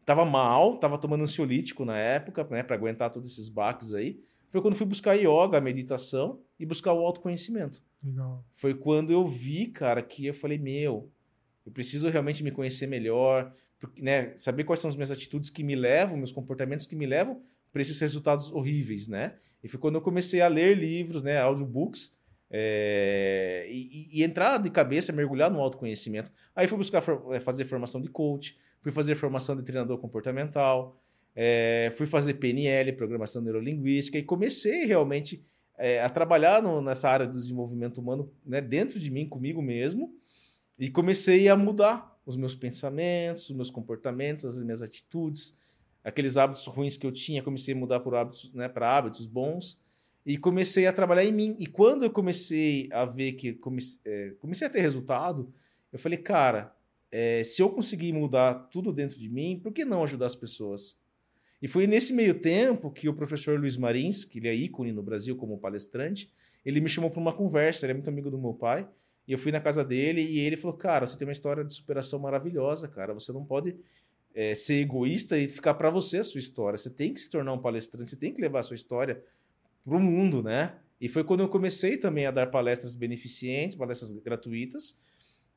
tava 0.05 0.25
mal, 0.25 0.79
tava 0.79 0.99
tomando 0.99 1.23
ansiolítico 1.23 1.85
na 1.85 1.97
época, 1.97 2.47
né, 2.51 2.63
para 2.63 2.75
aguentar 2.75 3.11
todos 3.11 3.33
esses 3.33 3.49
baques 3.49 3.93
aí. 3.93 4.21
Foi 4.51 4.63
quando 4.63 4.75
fui 4.75 4.87
buscar 4.87 5.15
yoga, 5.15 5.61
meditação 5.61 6.41
e 6.59 6.65
buscar 6.65 6.93
o 6.93 7.05
autoconhecimento. 7.05 7.83
Legal. 8.03 8.45
Foi 8.53 8.75
quando 8.75 9.13
eu 9.13 9.25
vi, 9.25 9.67
cara, 9.67 10.03
que 10.03 10.27
eu 10.27 10.35
falei, 10.35 10.59
meu, 10.59 11.11
eu 11.67 11.73
preciso 11.73 12.09
realmente 12.09 12.43
me 12.43 12.51
conhecer 12.51 12.87
melhor, 12.87 13.51
porque, 13.79 14.03
né, 14.03 14.35
saber 14.39 14.65
quais 14.65 14.81
são 14.81 14.89
as 14.89 14.97
minhas 14.97 15.11
atitudes 15.11 15.51
que 15.51 15.65
me 15.65 15.75
levam, 15.75 16.17
meus 16.17 16.33
comportamentos 16.33 16.87
que 16.87 16.95
me 16.95 17.07
levam 17.07 17.41
para 17.73 17.83
esses 17.83 17.99
resultados 18.01 18.51
horríveis, 18.53 19.09
né? 19.09 19.35
E 19.63 19.69
foi 19.69 19.81
quando 19.81 19.97
eu 19.97 20.01
comecei 20.01 20.41
a 20.41 20.49
ler 20.49 20.77
livros, 20.77 21.23
né, 21.23 21.39
audiobooks, 21.39 22.15
é, 22.57 23.67
e, 23.69 24.21
e, 24.21 24.23
entrar 24.23 24.59
de 24.59 24.71
cabeça, 24.71 25.13
mergulhar 25.13 25.51
no 25.51 25.61
autoconhecimento. 25.61 26.31
Aí 26.55 26.69
fui 26.69 26.79
buscar 26.79 27.03
é, 27.33 27.41
fazer 27.41 27.65
formação 27.65 28.01
de 28.01 28.09
coach, 28.09 28.57
fui 28.81 28.93
fazer 28.93 29.17
formação 29.17 29.57
de 29.57 29.65
treinador 29.65 29.99
comportamental, 29.99 31.03
é, 31.35 31.93
fui 31.97 32.07
fazer 32.07 32.35
PNL, 32.35 32.93
programação 32.93 33.43
neurolinguística, 33.43 34.17
e 34.17 34.23
comecei 34.23 34.85
realmente 34.85 35.45
é, 35.77 36.01
a 36.01 36.09
trabalhar 36.09 36.63
no, 36.63 36.81
nessa 36.81 37.11
área 37.11 37.27
do 37.27 37.33
desenvolvimento 37.33 37.99
humano 37.99 38.33
né, 38.47 38.61
dentro 38.61 39.01
de 39.01 39.11
mim, 39.11 39.27
comigo 39.27 39.61
mesmo, 39.61 40.15
e 40.79 40.89
comecei 40.89 41.49
a 41.49 41.57
mudar 41.57 42.17
os 42.25 42.37
meus 42.37 42.55
pensamentos, 42.55 43.51
os 43.51 43.57
meus 43.57 43.71
comportamentos, 43.71 44.45
as 44.45 44.63
minhas 44.63 44.81
atitudes, 44.81 45.59
aqueles 46.05 46.37
hábitos 46.37 46.65
ruins 46.67 46.97
que 46.97 47.05
eu 47.05 47.11
tinha, 47.11 47.43
comecei 47.43 47.75
a 47.75 47.77
mudar 47.77 47.99
por 47.99 48.15
hábitos, 48.15 48.55
né, 48.55 48.69
para 48.69 48.97
hábitos 48.97 49.27
bons 49.27 49.83
e 50.25 50.39
comecei 50.39 50.87
a 50.87 50.93
trabalhar 50.93 51.25
em 51.25 51.33
mim. 51.33 51.57
E 51.59 51.67
quando 51.67 52.05
eu 52.05 52.11
comecei 52.11 52.89
a 52.93 53.05
ver 53.05 53.33
que 53.33 53.53
comecei, 53.53 54.01
é, 54.05 54.31
comecei 54.39 54.67
a 54.67 54.71
ter 54.71 54.81
resultado, 54.81 55.53
eu 55.93 55.99
falei, 55.99 56.19
cara, 56.19 56.75
é, 57.11 57.45
se 57.45 57.63
eu 57.63 57.71
conseguir 57.71 58.13
mudar 58.13 58.55
tudo 58.71 58.93
dentro 58.93 59.19
de 59.19 59.29
mim, 59.29 59.61
por 59.63 59.73
que 59.73 59.85
não 59.85 60.03
ajudar 60.03 60.27
as 60.27 60.35
pessoas? 60.35 60.99
E 61.61 61.69
foi 61.69 61.87
nesse 61.87 62.13
meio 62.13 62.41
tempo 62.41 62.91
que 62.91 63.09
o 63.09 63.15
professor 63.15 63.59
Luiz 63.59 63.77
Marins, 63.77 64.25
que 64.25 64.39
ele 64.39 64.49
é 64.49 64.55
ícone 64.55 64.93
no 64.93 65.03
Brasil 65.03 65.37
como 65.37 65.59
palestrante, 65.59 66.31
ele 66.65 66.81
me 66.81 66.89
chamou 66.89 67.11
para 67.11 67.21
uma 67.21 67.33
conversa, 67.33 67.87
ele 67.87 67.93
é 67.93 67.95
muito 67.95 68.09
amigo 68.09 68.31
do 68.31 68.39
meu 68.39 68.55
pai, 68.55 68.89
e 69.27 69.33
eu 69.33 69.39
fui 69.39 69.53
na 69.53 69.61
casa 69.61 69.85
dele 69.85 70.21
e 70.21 70.41
ele 70.41 70.57
falou, 70.57 70.77
cara, 70.77 71.07
você 71.07 71.17
tem 71.17 71.27
uma 71.27 71.33
história 71.33 71.65
de 71.65 71.73
superação 71.73 72.19
maravilhosa, 72.19 72.89
cara, 72.89 73.15
você 73.15 73.33
não 73.33 73.45
pode 73.45 73.77
é, 74.35 74.55
ser 74.55 74.75
egoísta 74.75 75.39
e 75.39 75.47
ficar 75.47 75.75
para 75.75 75.89
você 75.89 76.19
a 76.19 76.25
sua 76.25 76.39
história, 76.39 76.77
você 76.77 76.91
tem 76.91 77.15
que 77.15 77.21
se 77.21 77.31
tornar 77.31 77.53
um 77.53 77.61
palestrante, 77.61 78.11
você 78.11 78.17
tem 78.17 78.35
que 78.35 78.43
levar 78.43 78.59
a 78.59 78.63
sua 78.63 78.77
história 78.77 79.23
para 79.85 79.97
o 79.97 80.01
mundo, 80.01 80.43
né? 80.43 80.75
E 81.01 81.09
foi 81.09 81.23
quando 81.23 81.41
eu 81.41 81.49
comecei 81.49 81.97
também 81.97 82.27
a 82.27 82.31
dar 82.31 82.47
palestras 82.47 82.97
beneficentes, 82.97 83.77
palestras 83.77 84.11
gratuitas. 84.13 84.99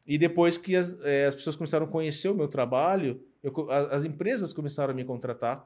E 0.06 0.18
depois 0.18 0.58
que 0.58 0.76
as, 0.76 1.00
é, 1.02 1.26
as 1.26 1.36
pessoas 1.36 1.56
começaram 1.56 1.86
a 1.86 1.90
conhecer 1.90 2.30
o 2.30 2.36
meu 2.36 2.48
trabalho, 2.48 3.22
eu, 3.42 3.54
as 3.70 4.04
empresas 4.04 4.54
começaram 4.54 4.94
a 4.94 4.96
me 4.96 5.06
contratar 5.06 5.66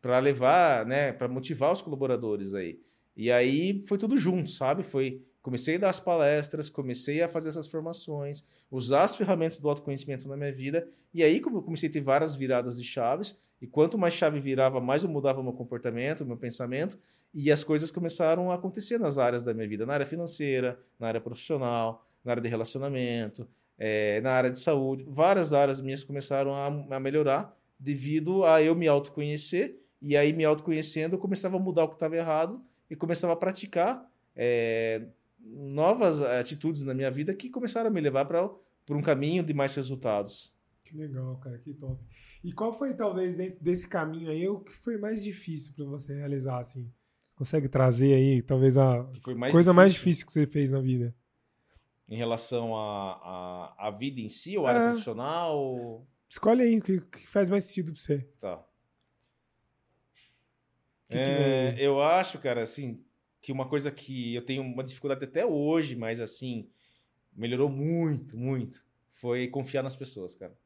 para 0.00 0.18
levar, 0.18 0.86
né, 0.86 1.12
para 1.12 1.28
motivar 1.28 1.72
os 1.72 1.82
colaboradores 1.82 2.54
aí. 2.54 2.80
E 3.16 3.30
aí 3.32 3.82
foi 3.86 3.98
tudo 3.98 4.16
junto, 4.16 4.48
sabe? 4.50 4.82
Foi 4.82 5.26
comecei 5.42 5.76
a 5.76 5.78
dar 5.78 5.90
as 5.90 6.00
palestras, 6.00 6.68
comecei 6.68 7.22
a 7.22 7.28
fazer 7.28 7.48
essas 7.48 7.66
formações, 7.66 8.44
usar 8.70 9.04
as 9.04 9.16
ferramentas 9.16 9.58
do 9.58 9.68
autoconhecimento 9.68 10.28
na 10.28 10.36
minha 10.36 10.52
vida, 10.52 10.86
e 11.12 11.22
aí 11.22 11.40
comecei 11.40 11.88
a 11.88 11.92
ter 11.92 12.00
várias 12.00 12.34
viradas 12.34 12.78
de 12.78 12.84
chaves, 12.84 13.38
e 13.60 13.66
quanto 13.66 13.98
mais 13.98 14.14
chave 14.14 14.38
virava, 14.40 14.80
mais 14.80 15.02
eu 15.02 15.08
mudava 15.08 15.42
meu 15.42 15.52
comportamento, 15.52 16.24
meu 16.24 16.36
pensamento, 16.36 16.98
e 17.34 17.50
as 17.50 17.64
coisas 17.64 17.90
começaram 17.90 18.50
a 18.50 18.54
acontecer 18.54 18.98
nas 18.98 19.18
áreas 19.18 19.42
da 19.42 19.52
minha 19.52 19.68
vida, 19.68 19.84
na 19.84 19.94
área 19.94 20.06
financeira, 20.06 20.78
na 20.98 21.08
área 21.08 21.20
profissional, 21.20 22.04
na 22.24 22.32
área 22.32 22.42
de 22.42 22.48
relacionamento, 22.48 23.48
é, 23.78 24.20
na 24.20 24.32
área 24.32 24.50
de 24.50 24.58
saúde, 24.58 25.04
várias 25.08 25.52
áreas 25.52 25.80
minhas 25.80 26.04
começaram 26.04 26.54
a, 26.54 26.66
a 26.66 27.00
melhorar 27.00 27.56
devido 27.78 28.44
a 28.44 28.60
eu 28.62 28.74
me 28.74 28.88
autoconhecer, 28.88 29.80
e 30.00 30.16
aí 30.16 30.32
me 30.32 30.44
autoconhecendo 30.44 31.16
eu 31.16 31.18
começava 31.18 31.56
a 31.56 31.60
mudar 31.60 31.84
o 31.84 31.88
que 31.88 31.94
estava 31.94 32.16
errado 32.16 32.62
e 32.88 32.94
começava 32.94 33.32
a 33.32 33.36
praticar 33.36 34.08
é, 34.34 35.02
novas 35.50 36.22
atitudes 36.22 36.84
na 36.84 36.94
minha 36.94 37.10
vida 37.10 37.34
que 37.34 37.50
começaram 37.50 37.88
a 37.88 37.92
me 37.92 38.00
levar 38.00 38.24
para 38.24 38.50
um 38.90 39.02
caminho 39.02 39.42
de 39.42 39.54
mais 39.54 39.74
resultados. 39.74 40.56
Que 40.84 40.96
legal, 40.96 41.36
cara, 41.38 41.58
que 41.58 41.74
top. 41.74 42.02
E 42.42 42.52
qual 42.52 42.72
foi, 42.72 42.94
talvez, 42.94 43.36
desse, 43.36 43.62
desse 43.62 43.88
caminho 43.88 44.30
aí, 44.30 44.48
o 44.48 44.60
que 44.60 44.72
foi 44.72 44.96
mais 44.96 45.22
difícil 45.22 45.74
para 45.74 45.84
você 45.84 46.14
realizar, 46.14 46.58
assim? 46.58 46.90
Consegue 47.34 47.68
trazer 47.68 48.14
aí, 48.14 48.42
talvez, 48.42 48.78
a 48.78 49.06
mais 49.36 49.52
coisa 49.52 49.70
difícil. 49.70 49.74
mais 49.74 49.92
difícil 49.92 50.26
que 50.26 50.32
você 50.32 50.46
fez 50.46 50.70
na 50.70 50.80
vida? 50.80 51.14
Em 52.08 52.16
relação 52.16 52.74
à 52.74 52.80
a, 52.80 53.84
a, 53.84 53.88
a, 53.88 53.90
vida 53.90 54.20
em 54.20 54.30
si, 54.30 54.56
ou 54.56 54.66
é. 54.66 54.70
área 54.70 54.88
profissional? 54.88 56.06
Escolhe 56.26 56.62
aí 56.62 56.78
o 56.78 56.82
que, 56.82 57.00
que 57.00 57.28
faz 57.28 57.50
mais 57.50 57.64
sentido 57.64 57.92
para 57.92 58.00
você. 58.00 58.18
Tá. 58.40 58.64
Que 61.10 61.16
é, 61.16 61.74
que 61.76 61.82
eu 61.82 62.02
acho, 62.02 62.38
cara, 62.38 62.62
assim, 62.62 63.04
que 63.40 63.52
uma 63.52 63.68
coisa 63.68 63.90
que 63.90 64.34
eu 64.34 64.42
tenho 64.42 64.62
uma 64.62 64.82
dificuldade 64.82 65.24
até 65.24 65.44
hoje, 65.46 65.96
mas 65.96 66.20
assim, 66.20 66.68
melhorou 67.32 67.68
muito, 67.68 68.36
muito, 68.36 68.84
foi 69.10 69.48
confiar 69.48 69.82
nas 69.82 69.96
pessoas, 69.96 70.34
cara. 70.34 70.56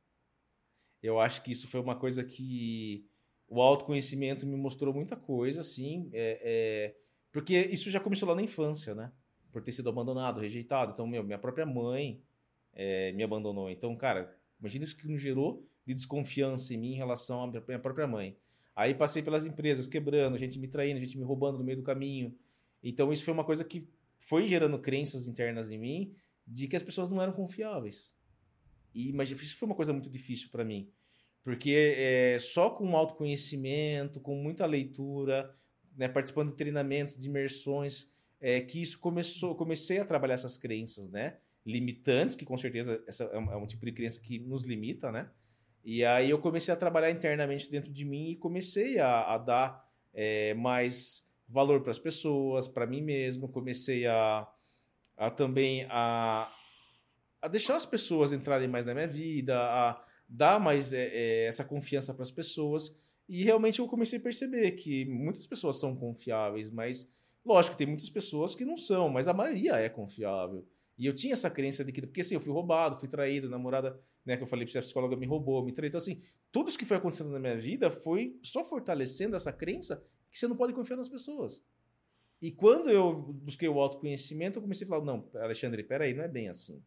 Eu 1.02 1.18
acho 1.18 1.42
que 1.42 1.50
isso 1.50 1.66
foi 1.68 1.80
uma 1.80 1.96
coisa 1.96 2.22
que 2.22 3.04
o 3.48 3.60
autoconhecimento 3.60 4.46
me 4.46 4.56
mostrou 4.56 4.94
muita 4.94 5.16
coisa, 5.16 5.60
assim, 5.60 6.08
é, 6.12 6.40
é, 6.42 6.96
porque 7.30 7.54
isso 7.54 7.90
já 7.90 8.00
começou 8.00 8.28
lá 8.28 8.34
na 8.34 8.42
infância, 8.42 8.94
né? 8.94 9.12
Por 9.50 9.62
ter 9.62 9.72
sido 9.72 9.88
abandonado, 9.88 10.40
rejeitado. 10.40 10.92
Então, 10.92 11.06
meu, 11.06 11.22
minha 11.22 11.38
própria 11.38 11.66
mãe 11.66 12.22
é, 12.72 13.12
me 13.12 13.22
abandonou. 13.22 13.68
Então, 13.70 13.94
cara, 13.96 14.34
imagina 14.58 14.84
isso 14.84 14.96
que 14.96 15.06
me 15.06 15.18
gerou 15.18 15.66
de 15.84 15.92
desconfiança 15.92 16.72
em 16.72 16.78
mim 16.78 16.92
em 16.92 16.96
relação 16.96 17.42
à 17.42 17.46
minha 17.46 17.78
própria 17.78 18.06
mãe. 18.06 18.36
Aí 18.74 18.94
passei 18.94 19.22
pelas 19.22 19.44
empresas 19.44 19.86
quebrando, 19.86 20.38
gente 20.38 20.58
me 20.58 20.68
traindo, 20.68 20.98
gente 21.00 21.18
me 21.18 21.24
roubando 21.24 21.58
no 21.58 21.64
meio 21.64 21.76
do 21.76 21.82
caminho. 21.82 22.34
Então, 22.82 23.12
isso 23.12 23.24
foi 23.24 23.32
uma 23.32 23.44
coisa 23.44 23.64
que 23.64 23.88
foi 24.18 24.46
gerando 24.46 24.78
crenças 24.78 25.28
internas 25.28 25.70
em 25.70 25.78
mim 25.78 26.14
de 26.46 26.66
que 26.66 26.76
as 26.76 26.82
pessoas 26.82 27.10
não 27.10 27.20
eram 27.20 27.32
confiáveis. 27.32 28.14
E 28.94 29.12
mas 29.12 29.30
isso 29.30 29.56
foi 29.56 29.66
uma 29.66 29.74
coisa 29.74 29.92
muito 29.92 30.10
difícil 30.10 30.48
para 30.50 30.64
mim. 30.64 30.90
Porque 31.42 31.94
é, 31.96 32.38
só 32.38 32.70
com 32.70 32.96
autoconhecimento, 32.96 34.20
com 34.20 34.36
muita 34.36 34.64
leitura, 34.64 35.54
né, 35.96 36.08
participando 36.08 36.50
de 36.50 36.56
treinamentos, 36.56 37.18
de 37.18 37.26
imersões, 37.26 38.08
é, 38.40 38.60
que 38.60 38.80
isso 38.80 38.98
começou, 38.98 39.54
comecei 39.54 39.98
a 39.98 40.04
trabalhar 40.04 40.34
essas 40.34 40.56
crenças, 40.56 41.08
né? 41.08 41.38
Limitantes, 41.64 42.34
que 42.34 42.44
com 42.44 42.56
certeza 42.56 43.02
essa 43.06 43.24
é 43.24 43.38
um, 43.38 43.64
é 43.64 43.66
tipo 43.66 43.84
de 43.84 43.92
crença 43.92 44.20
que 44.20 44.38
nos 44.38 44.64
limita, 44.64 45.10
né? 45.10 45.30
E 45.84 46.04
aí 46.04 46.30
eu 46.30 46.38
comecei 46.38 46.72
a 46.72 46.76
trabalhar 46.76 47.10
internamente 47.10 47.70
dentro 47.70 47.92
de 47.92 48.04
mim 48.04 48.30
e 48.30 48.36
comecei 48.36 48.98
a, 48.98 49.34
a 49.34 49.38
dar 49.38 49.88
é, 50.12 50.54
mais 50.54 51.28
valor 51.48 51.80
para 51.82 51.90
as 51.90 51.98
pessoas, 51.98 52.68
para 52.68 52.86
mim 52.86 53.02
mesmo. 53.02 53.48
Comecei 53.48 54.06
a, 54.06 54.48
a 55.16 55.30
também 55.30 55.86
a, 55.90 56.50
a 57.40 57.48
deixar 57.48 57.76
as 57.76 57.86
pessoas 57.86 58.32
entrarem 58.32 58.68
mais 58.68 58.86
na 58.86 58.94
minha 58.94 59.06
vida, 59.06 59.58
a 59.58 60.04
dar 60.28 60.58
mais 60.58 60.92
é, 60.92 61.10
é, 61.12 61.46
essa 61.46 61.64
confiança 61.64 62.14
para 62.14 62.22
as 62.22 62.30
pessoas. 62.30 62.96
E 63.28 63.44
realmente 63.44 63.78
eu 63.78 63.88
comecei 63.88 64.18
a 64.18 64.22
perceber 64.22 64.72
que 64.72 65.04
muitas 65.06 65.46
pessoas 65.46 65.78
são 65.78 65.94
confiáveis, 65.94 66.70
mas 66.70 67.12
lógico, 67.44 67.76
tem 67.76 67.86
muitas 67.86 68.10
pessoas 68.10 68.54
que 68.54 68.64
não 68.64 68.76
são, 68.76 69.08
mas 69.08 69.28
a 69.28 69.34
maioria 69.34 69.76
é 69.76 69.88
confiável. 69.88 70.66
E 70.98 71.06
eu 71.06 71.14
tinha 71.14 71.32
essa 71.32 71.50
crença 71.50 71.84
de 71.84 71.90
que, 71.90 72.02
porque 72.02 72.20
assim, 72.20 72.34
eu 72.34 72.40
fui 72.40 72.52
roubado, 72.52 72.96
fui 72.96 73.08
traído, 73.08 73.48
namorada, 73.48 73.98
né, 74.24 74.36
que 74.36 74.42
eu 74.42 74.46
falei 74.46 74.64
pra 74.64 74.72
você, 74.72 74.78
a 74.78 74.82
psicóloga 74.82 75.16
me 75.16 75.26
roubou, 75.26 75.64
me 75.64 75.72
traiu. 75.72 75.88
Então, 75.88 75.98
assim, 75.98 76.20
tudo 76.50 76.68
isso 76.68 76.78
que 76.78 76.84
foi 76.84 76.96
acontecendo 76.96 77.30
na 77.30 77.38
minha 77.38 77.56
vida 77.56 77.90
foi 77.90 78.38
só 78.42 78.62
fortalecendo 78.62 79.34
essa 79.34 79.52
crença 79.52 80.04
que 80.32 80.38
você 80.38 80.48
não 80.48 80.56
pode 80.56 80.72
confiar 80.72 80.96
nas 80.96 81.08
pessoas. 81.08 81.62
E 82.40 82.50
quando 82.50 82.90
eu 82.90 83.12
busquei 83.44 83.68
o 83.68 83.78
autoconhecimento, 83.78 84.58
eu 84.58 84.62
comecei 84.62 84.84
a 84.86 84.90
falar: 84.90 85.04
não, 85.04 85.28
Alexandre, 85.34 85.84
peraí, 85.84 86.14
não 86.14 86.24
é 86.24 86.28
bem 86.28 86.48
assim. 86.48 86.82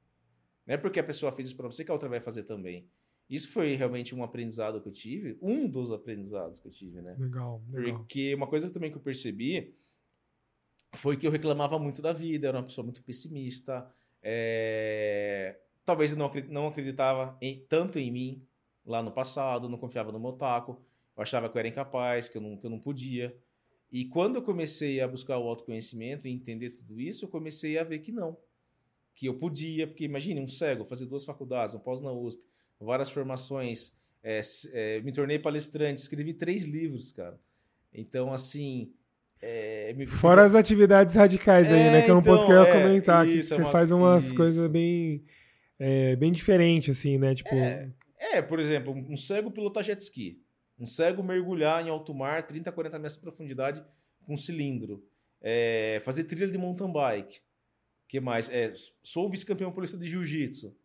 Não 0.68 0.74
é 0.74 0.78
porque 0.78 1.00
a 1.00 1.04
pessoa 1.04 1.32
fez 1.32 1.48
isso 1.48 1.56
para 1.56 1.68
você 1.68 1.86
que 1.86 1.92
a 1.92 1.94
outra 1.94 2.10
vai 2.10 2.20
fazer 2.20 2.44
também. 2.44 2.90
Isso 3.30 3.50
foi 3.50 3.76
realmente 3.76 4.14
um 4.14 4.24
aprendizado 4.24 4.82
que 4.82 4.88
eu 4.88 4.92
tive, 4.92 5.38
um 5.42 5.68
dos 5.68 5.92
aprendizados 5.92 6.60
que 6.60 6.68
eu 6.68 6.72
tive, 6.72 7.02
né? 7.02 7.12
Legal, 7.18 7.64
legal. 7.72 8.00
Porque 8.00 8.36
uma 8.36 8.48
coisa 8.48 8.70
também 8.70 8.92
que 8.92 8.98
eu 8.98 9.02
percebi 9.02 9.74
foi 10.94 11.18
que 11.18 11.26
eu 11.26 11.32
reclamava 11.32 11.80
muito 11.80 12.02
da 12.02 12.14
vida, 12.14 12.48
era 12.48 12.58
uma 12.58 12.64
pessoa 12.64 12.84
muito 12.84 13.04
pessimista, 13.04 13.90
é... 14.22 15.60
talvez 15.84 16.12
eu 16.12 16.18
não, 16.50 16.68
acreditava 16.68 17.38
em, 17.42 17.66
tanto 17.68 17.98
em 18.00 18.12
mim 18.12 18.48
lá 18.86 19.02
no 19.02 19.12
passado, 19.12 19.68
não 19.68 19.78
confiava 19.78 20.12
no 20.12 20.20
meu 20.20 20.34
taco, 20.34 20.82
eu 21.16 21.22
achava 21.22 21.50
que 21.50 21.58
eu 21.58 21.60
era 21.60 21.68
incapaz, 21.68 22.28
que 22.28 22.38
eu 22.38 22.42
não, 22.42 22.58
que 22.58 22.66
eu 22.66 22.70
não 22.70 22.80
podia. 22.80 23.36
E 23.92 24.06
quando 24.06 24.36
eu 24.36 24.42
comecei 24.42 25.00
a 25.00 25.08
buscar 25.08 25.38
o 25.38 25.48
autoconhecimento 25.48 26.28
e 26.28 26.32
entender 26.32 26.72
tudo 26.72 27.00
isso, 27.00 27.26
eu 27.26 27.30
comecei 27.30 27.78
a 27.78 27.84
ver 27.84 28.00
que 28.00 28.12
não. 28.12 28.38
Que 29.14 29.28
eu 29.28 29.36
podia, 29.36 29.88
porque 29.88 30.04
imagine 30.04 30.42
um 30.42 30.48
cego 30.48 30.84
fazer 30.84 31.06
duas 31.06 31.24
faculdades, 31.24 31.74
um 31.74 31.80
pós 31.80 32.02
na 32.02 32.12
USP, 32.12 32.44
várias 32.80 33.10
formações, 33.10 33.94
é, 34.22 34.42
é, 34.74 35.02
me 35.02 35.12
tornei 35.12 35.40
palestrante, 35.40 36.02
escrevi 36.02 36.34
três 36.34 36.66
livros, 36.66 37.12
cara. 37.12 37.40
Então, 37.94 38.34
assim. 38.34 38.92
É, 39.42 39.94
me... 39.94 40.06
Fora 40.06 40.44
as 40.44 40.56
atividades 40.56 41.16
radicais 41.16 41.72
aí, 41.72 41.92
né? 41.92 42.02
Que 42.02 42.10
é 42.10 42.14
um 42.14 42.20
então, 42.20 42.36
ponto 42.36 42.46
que 42.46 42.52
eu 42.52 42.58
ia 42.58 42.64
então, 42.64 42.80
é, 42.80 42.84
comentar, 42.84 43.26
que 43.26 43.44
você 43.44 43.54
é 43.54 43.58
uma... 43.58 43.72
faz 43.72 43.92
umas 43.92 44.26
isso. 44.26 44.36
coisas 44.36 44.68
bem, 44.70 45.24
é, 45.80 46.16
bem 46.16 46.32
diferentes, 46.32 46.98
assim, 46.98 47.18
né? 47.18 47.36
Tipo... 47.36 47.56
É, 48.18 48.42
por 48.42 48.60
exemplo, 48.60 48.94
um 48.94 49.16
cego 49.16 49.52
pilotar 49.52 49.84
jet 49.84 50.02
ski. 50.02 50.44
Um 50.78 50.86
cego 50.86 51.24
mergulhar 51.24 51.86
em 51.86 51.90
alto 51.90 52.14
mar, 52.14 52.46
30, 52.46 52.72
40 52.72 53.00
metros 53.00 53.16
de 53.16 53.22
profundidade, 53.22 53.86
com 54.26 54.36
cilindro. 54.36 55.04
É, 55.42 56.02
fazer 56.04 56.26
trilha 56.26 56.48
de 56.48 56.58
mountain 56.58 56.92
bike. 56.92 57.40
que 58.08 58.20
mais? 58.20 58.50
É, 58.50 58.74
sou 59.02 59.30
vice-campeão 59.30 59.72
paulista 59.72 59.98
de 59.98 60.08
jiu-jitsu. 60.08 60.76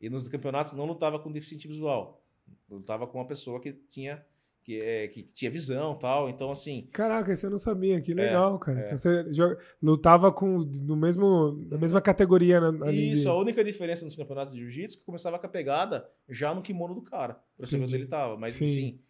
E 0.00 0.10
nos 0.10 0.28
campeonatos 0.28 0.74
não 0.74 0.84
lutava 0.84 1.18
com 1.18 1.32
deficiente 1.32 1.66
visual. 1.66 2.22
Lutava 2.68 3.06
com 3.06 3.18
uma 3.18 3.26
pessoa 3.26 3.60
que 3.60 3.72
tinha 3.72 4.24
que, 4.68 4.80
é, 4.82 5.08
que 5.08 5.22
tinha 5.22 5.50
visão 5.50 5.94
tal. 5.94 6.28
Então, 6.28 6.50
assim. 6.50 6.88
Caraca, 6.92 7.32
isso 7.32 7.46
eu 7.46 7.50
não 7.50 7.58
sabia. 7.58 8.00
Que 8.02 8.12
é, 8.12 8.14
legal, 8.14 8.56
é, 8.56 8.58
cara. 8.58 8.80
É. 8.80 8.84
Então 8.84 8.96
você 8.96 9.32
joga, 9.32 9.58
lutava 9.82 10.30
com, 10.30 10.58
no 10.82 10.94
mesmo, 10.94 11.52
na 11.70 11.78
mesma 11.78 12.02
categoria. 12.02 12.58
Ali 12.58 13.12
isso, 13.12 13.22
de... 13.22 13.28
a 13.28 13.34
única 13.34 13.64
diferença 13.64 14.04
nos 14.04 14.14
campeonatos 14.14 14.52
de 14.52 14.60
jiu-jitsu 14.60 14.96
é 14.96 15.00
que 15.00 15.06
começava 15.06 15.38
com 15.38 15.46
a 15.46 15.48
pegada 15.48 16.06
já 16.28 16.54
no 16.54 16.60
kimono 16.60 16.94
do 16.94 17.02
cara. 17.02 17.40
Pra 17.56 17.66
saber 17.66 17.84
onde 17.84 17.94
ele 17.94 18.06
tava. 18.06 18.36
Mas, 18.36 18.54
Sim. 18.54 18.64
assim 18.64 19.00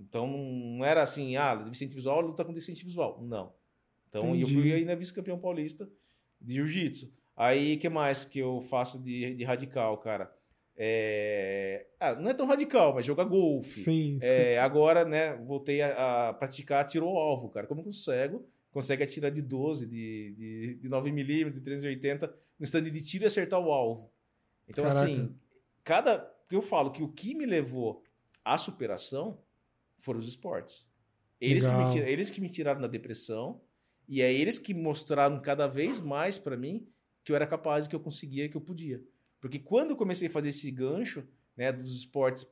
então 0.00 0.26
não 0.26 0.84
era 0.84 1.02
assim, 1.02 1.36
ah, 1.36 1.54
deficiente 1.54 1.94
visual 1.94 2.20
luta 2.20 2.44
com 2.44 2.52
deficiente 2.52 2.84
visual. 2.84 3.20
Não. 3.22 3.52
Então 4.08 4.34
Entendi. 4.34 4.42
eu 4.42 4.48
fui 4.48 4.72
ainda 4.72 4.96
vice-campeão 4.96 5.38
paulista 5.38 5.88
de 6.40 6.54
jiu-jitsu. 6.54 7.12
Aí, 7.36 7.76
que 7.76 7.88
mais 7.88 8.24
que 8.24 8.38
eu 8.38 8.60
faço 8.60 8.98
de, 8.98 9.34
de 9.34 9.44
radical, 9.44 9.98
cara? 9.98 10.34
É... 10.76 11.86
Ah, 11.98 12.14
não 12.14 12.30
é 12.30 12.34
tão 12.34 12.46
radical, 12.46 12.94
mas 12.94 13.04
jogar 13.04 13.24
golfe. 13.24 13.80
Sim. 13.80 14.18
É, 14.22 14.58
agora, 14.58 15.04
né, 15.04 15.36
voltei 15.36 15.82
a, 15.82 16.28
a 16.28 16.32
praticar 16.32 16.86
tiro 16.86 17.06
alvo, 17.06 17.50
cara. 17.50 17.66
Como 17.66 17.82
que 17.82 17.88
um 17.88 17.92
cego 17.92 18.46
consegue 18.72 19.02
atirar 19.02 19.30
de 19.30 19.42
12, 19.42 19.86
de, 19.86 20.32
de, 20.32 20.74
de 20.76 20.88
9mm, 20.88 21.50
de 21.50 21.60
380 21.60 22.34
no 22.58 22.64
stand 22.64 22.82
de 22.84 23.04
tiro 23.04 23.24
e 23.24 23.26
acertar 23.26 23.60
o 23.60 23.70
alvo? 23.70 24.10
Então, 24.68 24.84
Caraca. 24.84 25.04
assim, 25.04 25.34
cada. 25.84 26.30
Eu 26.50 26.62
falo 26.62 26.90
que 26.90 27.02
o 27.02 27.08
que 27.08 27.34
me 27.34 27.46
levou 27.46 28.02
à 28.44 28.58
superação 28.58 29.38
foram 30.00 30.18
os 30.18 30.26
esportes. 30.26 30.90
Eles 31.40 31.64
que, 31.64 31.72
me, 31.72 31.98
eles 32.00 32.30
que 32.30 32.40
me 32.40 32.50
tiraram 32.50 32.80
da 32.80 32.86
depressão 32.86 33.60
e 34.06 34.20
é 34.20 34.32
eles 34.32 34.58
que 34.58 34.74
mostraram 34.74 35.40
cada 35.40 35.66
vez 35.66 36.00
mais 36.00 36.36
para 36.36 36.56
mim 36.56 36.86
que 37.24 37.32
eu 37.32 37.36
era 37.36 37.46
capaz, 37.46 37.86
que 37.86 37.94
eu 37.94 38.00
conseguia, 38.00 38.48
que 38.48 38.56
eu 38.56 38.60
podia. 38.60 39.02
Porque 39.40 39.58
quando 39.58 39.90
eu 39.90 39.96
comecei 39.96 40.28
a 40.28 40.30
fazer 40.30 40.50
esse 40.50 40.70
gancho 40.70 41.26
né, 41.56 41.72
dos 41.72 41.96
esportes 41.96 42.46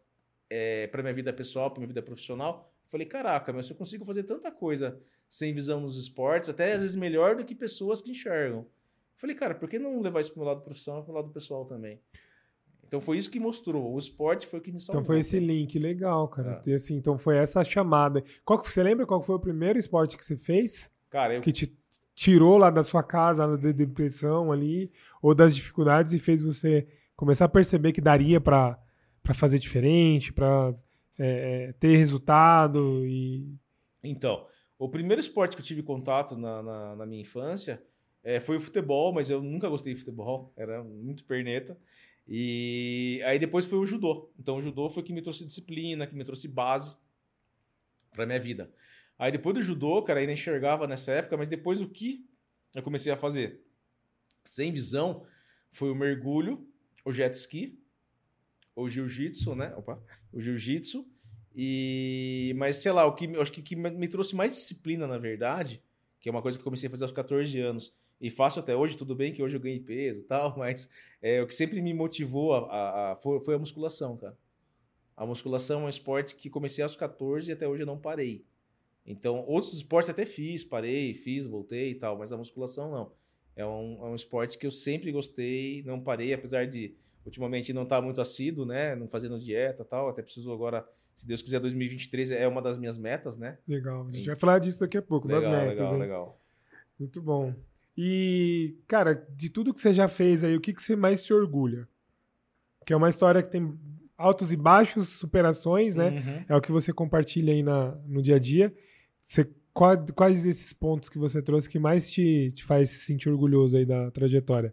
é, 0.48 0.86
para 0.86 1.02
minha 1.02 1.12
vida 1.12 1.32
pessoal, 1.32 1.70
para 1.70 1.80
minha 1.80 1.88
vida 1.88 2.02
profissional, 2.02 2.72
eu 2.84 2.90
falei, 2.90 3.06
caraca, 3.06 3.52
mas 3.52 3.68
eu 3.68 3.76
consigo 3.76 4.04
fazer 4.04 4.22
tanta 4.22 4.50
coisa 4.50 5.00
sem 5.28 5.52
visão 5.52 5.80
nos 5.80 5.98
esportes, 5.98 6.48
até 6.48 6.72
às 6.72 6.80
vezes 6.80 6.96
melhor 6.96 7.36
do 7.36 7.44
que 7.44 7.54
pessoas 7.54 8.00
que 8.00 8.10
enxergam. 8.10 8.60
Eu 8.60 8.66
falei, 9.16 9.36
cara, 9.36 9.54
por 9.54 9.68
que 9.68 9.78
não 9.78 10.00
levar 10.00 10.20
isso 10.20 10.32
para 10.32 10.40
o 10.40 10.44
meu 10.44 10.54
lado 10.54 10.62
profissional 10.62 11.02
e 11.02 11.04
para 11.04 11.12
o 11.12 11.16
lado 11.16 11.30
pessoal 11.30 11.66
também? 11.66 12.00
Então 12.88 13.02
foi 13.02 13.18
isso 13.18 13.30
que 13.30 13.38
mostrou. 13.38 13.94
O 13.94 13.98
esporte 13.98 14.46
foi 14.46 14.58
o 14.58 14.62
que 14.62 14.72
me 14.72 14.80
salvou. 14.80 15.02
Então 15.02 15.06
foi 15.06 15.20
esse 15.20 15.38
link 15.38 15.78
legal, 15.78 16.26
cara. 16.26 16.60
É. 16.66 16.72
Assim, 16.72 16.96
então 16.96 17.18
foi 17.18 17.36
essa 17.36 17.62
chamada. 17.62 18.24
Qual, 18.44 18.62
você 18.64 18.82
lembra 18.82 19.06
qual 19.06 19.22
foi 19.22 19.36
o 19.36 19.38
primeiro 19.38 19.78
esporte 19.78 20.16
que 20.16 20.24
você 20.24 20.36
fez? 20.36 20.90
Cara, 21.10 21.34
eu... 21.34 21.42
Que 21.42 21.52
te 21.52 21.78
tirou 22.14 22.56
lá 22.56 22.70
da 22.70 22.82
sua 22.82 23.02
casa, 23.02 23.46
da 23.56 23.70
depressão 23.70 24.50
ali, 24.50 24.90
ou 25.22 25.34
das 25.34 25.54
dificuldades 25.54 26.12
e 26.12 26.18
fez 26.18 26.42
você 26.42 26.88
começar 27.14 27.44
a 27.44 27.48
perceber 27.48 27.92
que 27.92 28.00
daria 28.00 28.40
para 28.40 28.78
fazer 29.34 29.58
diferente, 29.58 30.32
para 30.32 30.72
é, 31.18 31.68
é, 31.68 31.72
ter 31.74 31.96
resultado 31.96 33.06
e... 33.06 33.54
Então, 34.02 34.46
o 34.78 34.88
primeiro 34.88 35.20
esporte 35.20 35.56
que 35.56 35.62
eu 35.62 35.66
tive 35.66 35.82
contato 35.82 36.36
na, 36.36 36.62
na, 36.62 36.96
na 36.96 37.06
minha 37.06 37.20
infância 37.20 37.82
é, 38.22 38.40
foi 38.40 38.56
o 38.56 38.60
futebol, 38.60 39.12
mas 39.12 39.30
eu 39.30 39.42
nunca 39.42 39.68
gostei 39.68 39.92
de 39.92 40.00
futebol, 40.00 40.52
era 40.56 40.82
muito 40.82 41.24
perneta. 41.24 41.78
E 42.28 43.22
aí 43.24 43.38
depois 43.38 43.64
foi 43.64 43.78
o 43.78 43.86
judô. 43.86 44.30
Então 44.38 44.58
o 44.58 44.60
judô 44.60 44.90
foi 44.90 45.02
que 45.02 45.12
me 45.12 45.22
trouxe 45.22 45.46
disciplina, 45.46 46.06
que 46.06 46.14
me 46.14 46.24
trouxe 46.24 46.46
base 46.46 46.96
para 48.12 48.26
minha 48.26 48.38
vida. 48.38 48.70
Aí 49.18 49.32
depois 49.32 49.54
do 49.54 49.62
judô, 49.62 50.02
cara, 50.02 50.20
ainda 50.20 50.32
enxergava 50.32 50.86
nessa 50.86 51.10
época, 51.12 51.36
mas 51.36 51.48
depois 51.48 51.80
o 51.80 51.88
que 51.88 52.28
eu 52.74 52.82
comecei 52.82 53.10
a 53.10 53.16
fazer? 53.16 53.62
Sem 54.44 54.70
visão, 54.70 55.26
foi 55.72 55.90
o 55.90 55.94
mergulho, 55.94 56.68
o 57.04 57.12
jet 57.12 57.34
ski, 57.34 57.82
o 58.76 58.88
jiu-jitsu, 58.88 59.54
né? 59.54 59.74
Opa, 59.74 60.00
o 60.32 60.40
jiu-jitsu. 60.40 61.06
E 61.56 62.52
mas 62.56 62.76
sei 62.76 62.92
lá, 62.92 63.06
o 63.06 63.14
que 63.14 63.26
acho 63.38 63.50
que, 63.50 63.62
que 63.62 63.74
me 63.74 64.06
trouxe 64.06 64.36
mais 64.36 64.52
disciplina, 64.52 65.06
na 65.06 65.18
verdade, 65.18 65.82
que 66.20 66.28
é 66.28 66.32
uma 66.32 66.42
coisa 66.42 66.58
que 66.58 66.60
eu 66.60 66.64
comecei 66.64 66.86
a 66.86 66.90
fazer 66.90 67.04
aos 67.04 67.12
14 67.12 67.58
anos 67.60 67.92
e 68.20 68.30
faço 68.30 68.60
até 68.60 68.74
hoje, 68.74 68.96
tudo 68.96 69.14
bem 69.14 69.32
que 69.32 69.42
hoje 69.42 69.56
eu 69.56 69.60
ganhei 69.60 69.80
peso 69.80 70.20
e 70.20 70.24
tal, 70.24 70.54
mas 70.58 70.88
é, 71.22 71.42
o 71.42 71.46
que 71.46 71.54
sempre 71.54 71.80
me 71.80 71.94
motivou 71.94 72.54
a, 72.54 72.58
a, 72.58 73.12
a 73.12 73.16
foi, 73.16 73.54
a 73.54 73.58
musculação, 73.58 74.16
cara. 74.16 74.36
A 75.16 75.26
musculação 75.26 75.82
é 75.82 75.84
um 75.86 75.88
esporte 75.88 76.36
que 76.36 76.48
comecei 76.48 76.82
aos 76.82 76.94
14 76.94 77.50
e 77.50 77.52
até 77.52 77.66
hoje 77.66 77.82
eu 77.82 77.86
não 77.86 77.98
parei. 77.98 78.44
Então, 79.04 79.44
outros 79.46 79.74
esportes 79.74 80.10
até 80.10 80.24
fiz, 80.24 80.62
parei, 80.62 81.14
fiz, 81.14 81.46
voltei 81.46 81.90
e 81.90 81.94
tal, 81.94 82.16
mas 82.16 82.32
a 82.32 82.36
musculação 82.36 82.90
não. 82.90 83.12
É 83.56 83.66
um, 83.66 84.06
é 84.06 84.10
um 84.10 84.14
esporte 84.14 84.56
que 84.56 84.66
eu 84.66 84.70
sempre 84.70 85.10
gostei, 85.10 85.82
não 85.82 86.00
parei, 86.00 86.32
apesar 86.32 86.66
de 86.66 86.94
ultimamente 87.24 87.72
não 87.72 87.82
está 87.82 88.00
muito 88.00 88.20
assíduo, 88.20 88.64
né? 88.64 88.94
Não 88.94 89.08
fazendo 89.08 89.38
dieta 89.38 89.84
tal. 89.84 90.08
Até 90.08 90.22
preciso 90.22 90.52
agora, 90.52 90.86
se 91.16 91.26
Deus 91.26 91.42
quiser, 91.42 91.58
2023 91.58 92.32
é 92.32 92.46
uma 92.46 92.62
das 92.62 92.78
minhas 92.78 92.98
metas, 92.98 93.36
né? 93.36 93.58
Legal. 93.66 94.06
A 94.06 94.12
gente 94.12 94.26
vai 94.26 94.36
falar 94.36 94.58
disso 94.58 94.80
daqui 94.80 94.96
a 94.96 95.02
pouco, 95.02 95.26
legal, 95.26 95.42
das 95.42 95.50
metas. 95.50 95.78
Legal, 95.78 95.94
hein? 95.94 96.00
legal. 96.00 96.40
Muito 96.98 97.20
bom. 97.20 97.54
E, 98.00 98.76
cara, 98.86 99.12
de 99.34 99.50
tudo 99.50 99.74
que 99.74 99.80
você 99.80 99.92
já 99.92 100.06
fez 100.06 100.44
aí, 100.44 100.54
o 100.56 100.60
que, 100.60 100.72
que 100.72 100.80
você 100.80 100.94
mais 100.94 101.20
se 101.22 101.34
orgulha? 101.34 101.88
Que 102.86 102.92
é 102.92 102.96
uma 102.96 103.08
história 103.08 103.42
que 103.42 103.50
tem 103.50 103.76
altos 104.16 104.52
e 104.52 104.56
baixos, 104.56 105.08
superações, 105.08 105.96
né? 105.96 106.10
Uhum. 106.10 106.44
É 106.48 106.56
o 106.56 106.60
que 106.60 106.70
você 106.70 106.92
compartilha 106.92 107.52
aí 107.52 107.60
na, 107.62 107.96
no 108.06 108.22
dia 108.22 108.36
a 108.36 108.38
dia. 108.38 108.72
Você, 109.20 109.50
qual- 109.74 110.04
quais 110.14 110.46
esses 110.46 110.72
pontos 110.72 111.08
que 111.08 111.18
você 111.18 111.42
trouxe 111.42 111.68
que 111.68 111.78
mais 111.80 112.08
te, 112.08 112.52
te 112.52 112.62
faz 112.64 112.88
se 112.90 112.98
sentir 113.04 113.30
orgulhoso 113.30 113.76
aí 113.76 113.84
da 113.84 114.12
trajetória? 114.12 114.72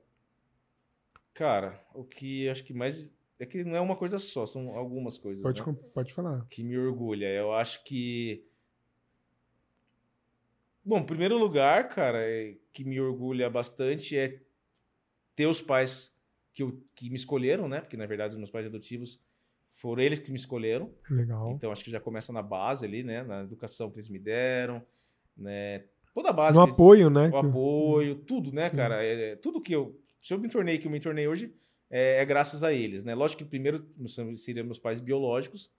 Cara, 1.33 1.83
o 1.95 2.03
que 2.03 2.47
acho 2.47 2.63
que 2.63 2.73
mais. 2.73 3.09
É 3.37 3.45
que 3.45 3.63
não 3.65 3.75
é 3.75 3.81
uma 3.81 3.95
coisa 3.97 4.17
só, 4.17 4.45
são 4.45 4.69
algumas 4.77 5.17
coisas. 5.17 5.41
Pode, 5.43 5.65
né? 5.65 5.75
pode 5.93 6.13
falar. 6.13 6.45
que 6.49 6.63
me 6.63 6.77
orgulha. 6.77 7.25
Eu 7.25 7.51
acho 7.53 7.83
que. 7.83 8.45
Bom, 10.85 11.03
primeiro 11.03 11.37
lugar, 11.37 11.89
cara, 11.89 12.19
é- 12.21 12.55
que 12.71 12.83
me 12.83 12.99
orgulha 12.99 13.49
bastante 13.49 14.15
é 14.17 14.39
ter 15.35 15.47
os 15.47 15.61
pais 15.61 16.15
que, 16.53 16.61
eu, 16.63 16.79
que 16.93 17.09
me 17.09 17.15
escolheram, 17.15 17.67
né? 17.67 17.81
Porque 17.81 17.97
na 17.97 18.05
verdade 18.05 18.33
os 18.33 18.37
meus 18.37 18.51
pais 18.51 18.65
adotivos 18.67 19.19
foram 19.71 20.01
eles 20.03 20.19
que 20.19 20.31
me 20.31 20.37
escolheram. 20.37 20.93
Legal. 21.09 21.51
Então 21.51 21.71
acho 21.71 21.83
que 21.83 21.91
já 21.91 21.99
começa 21.99 22.31
na 22.31 22.41
base 22.41 22.85
ali, 22.85 23.03
né? 23.03 23.23
Na 23.23 23.41
educação 23.41 23.89
que 23.89 23.95
eles 23.97 24.09
me 24.09 24.19
deram, 24.19 24.85
né? 25.35 25.83
Toda 26.13 26.29
a 26.29 26.33
base. 26.33 26.57
no 26.57 26.63
que 26.63 26.69
eles- 26.69 26.75
apoio, 26.79 27.09
né? 27.09 27.29
o 27.29 27.37
apoio, 27.37 28.15
tudo, 28.15 28.53
né, 28.53 28.69
Sim. 28.69 28.75
cara? 28.75 29.03
É, 29.03 29.31
é, 29.31 29.35
tudo 29.35 29.59
que 29.61 29.73
eu. 29.75 29.99
Se 30.21 30.33
eu 30.33 30.39
me 30.39 30.47
tornei 30.47 30.77
que 30.77 30.87
eu 30.87 30.91
me 30.91 30.99
tornei 30.99 31.27
hoje, 31.27 31.53
é, 31.89 32.21
é 32.21 32.25
graças 32.25 32.63
a 32.63 32.71
eles, 32.71 33.03
né? 33.03 33.13
Lógico 33.13 33.43
que 33.43 33.49
primeiro 33.49 33.85
seriam 34.37 34.65
meus 34.65 34.79
pais 34.79 34.99
biológicos, 34.99 35.69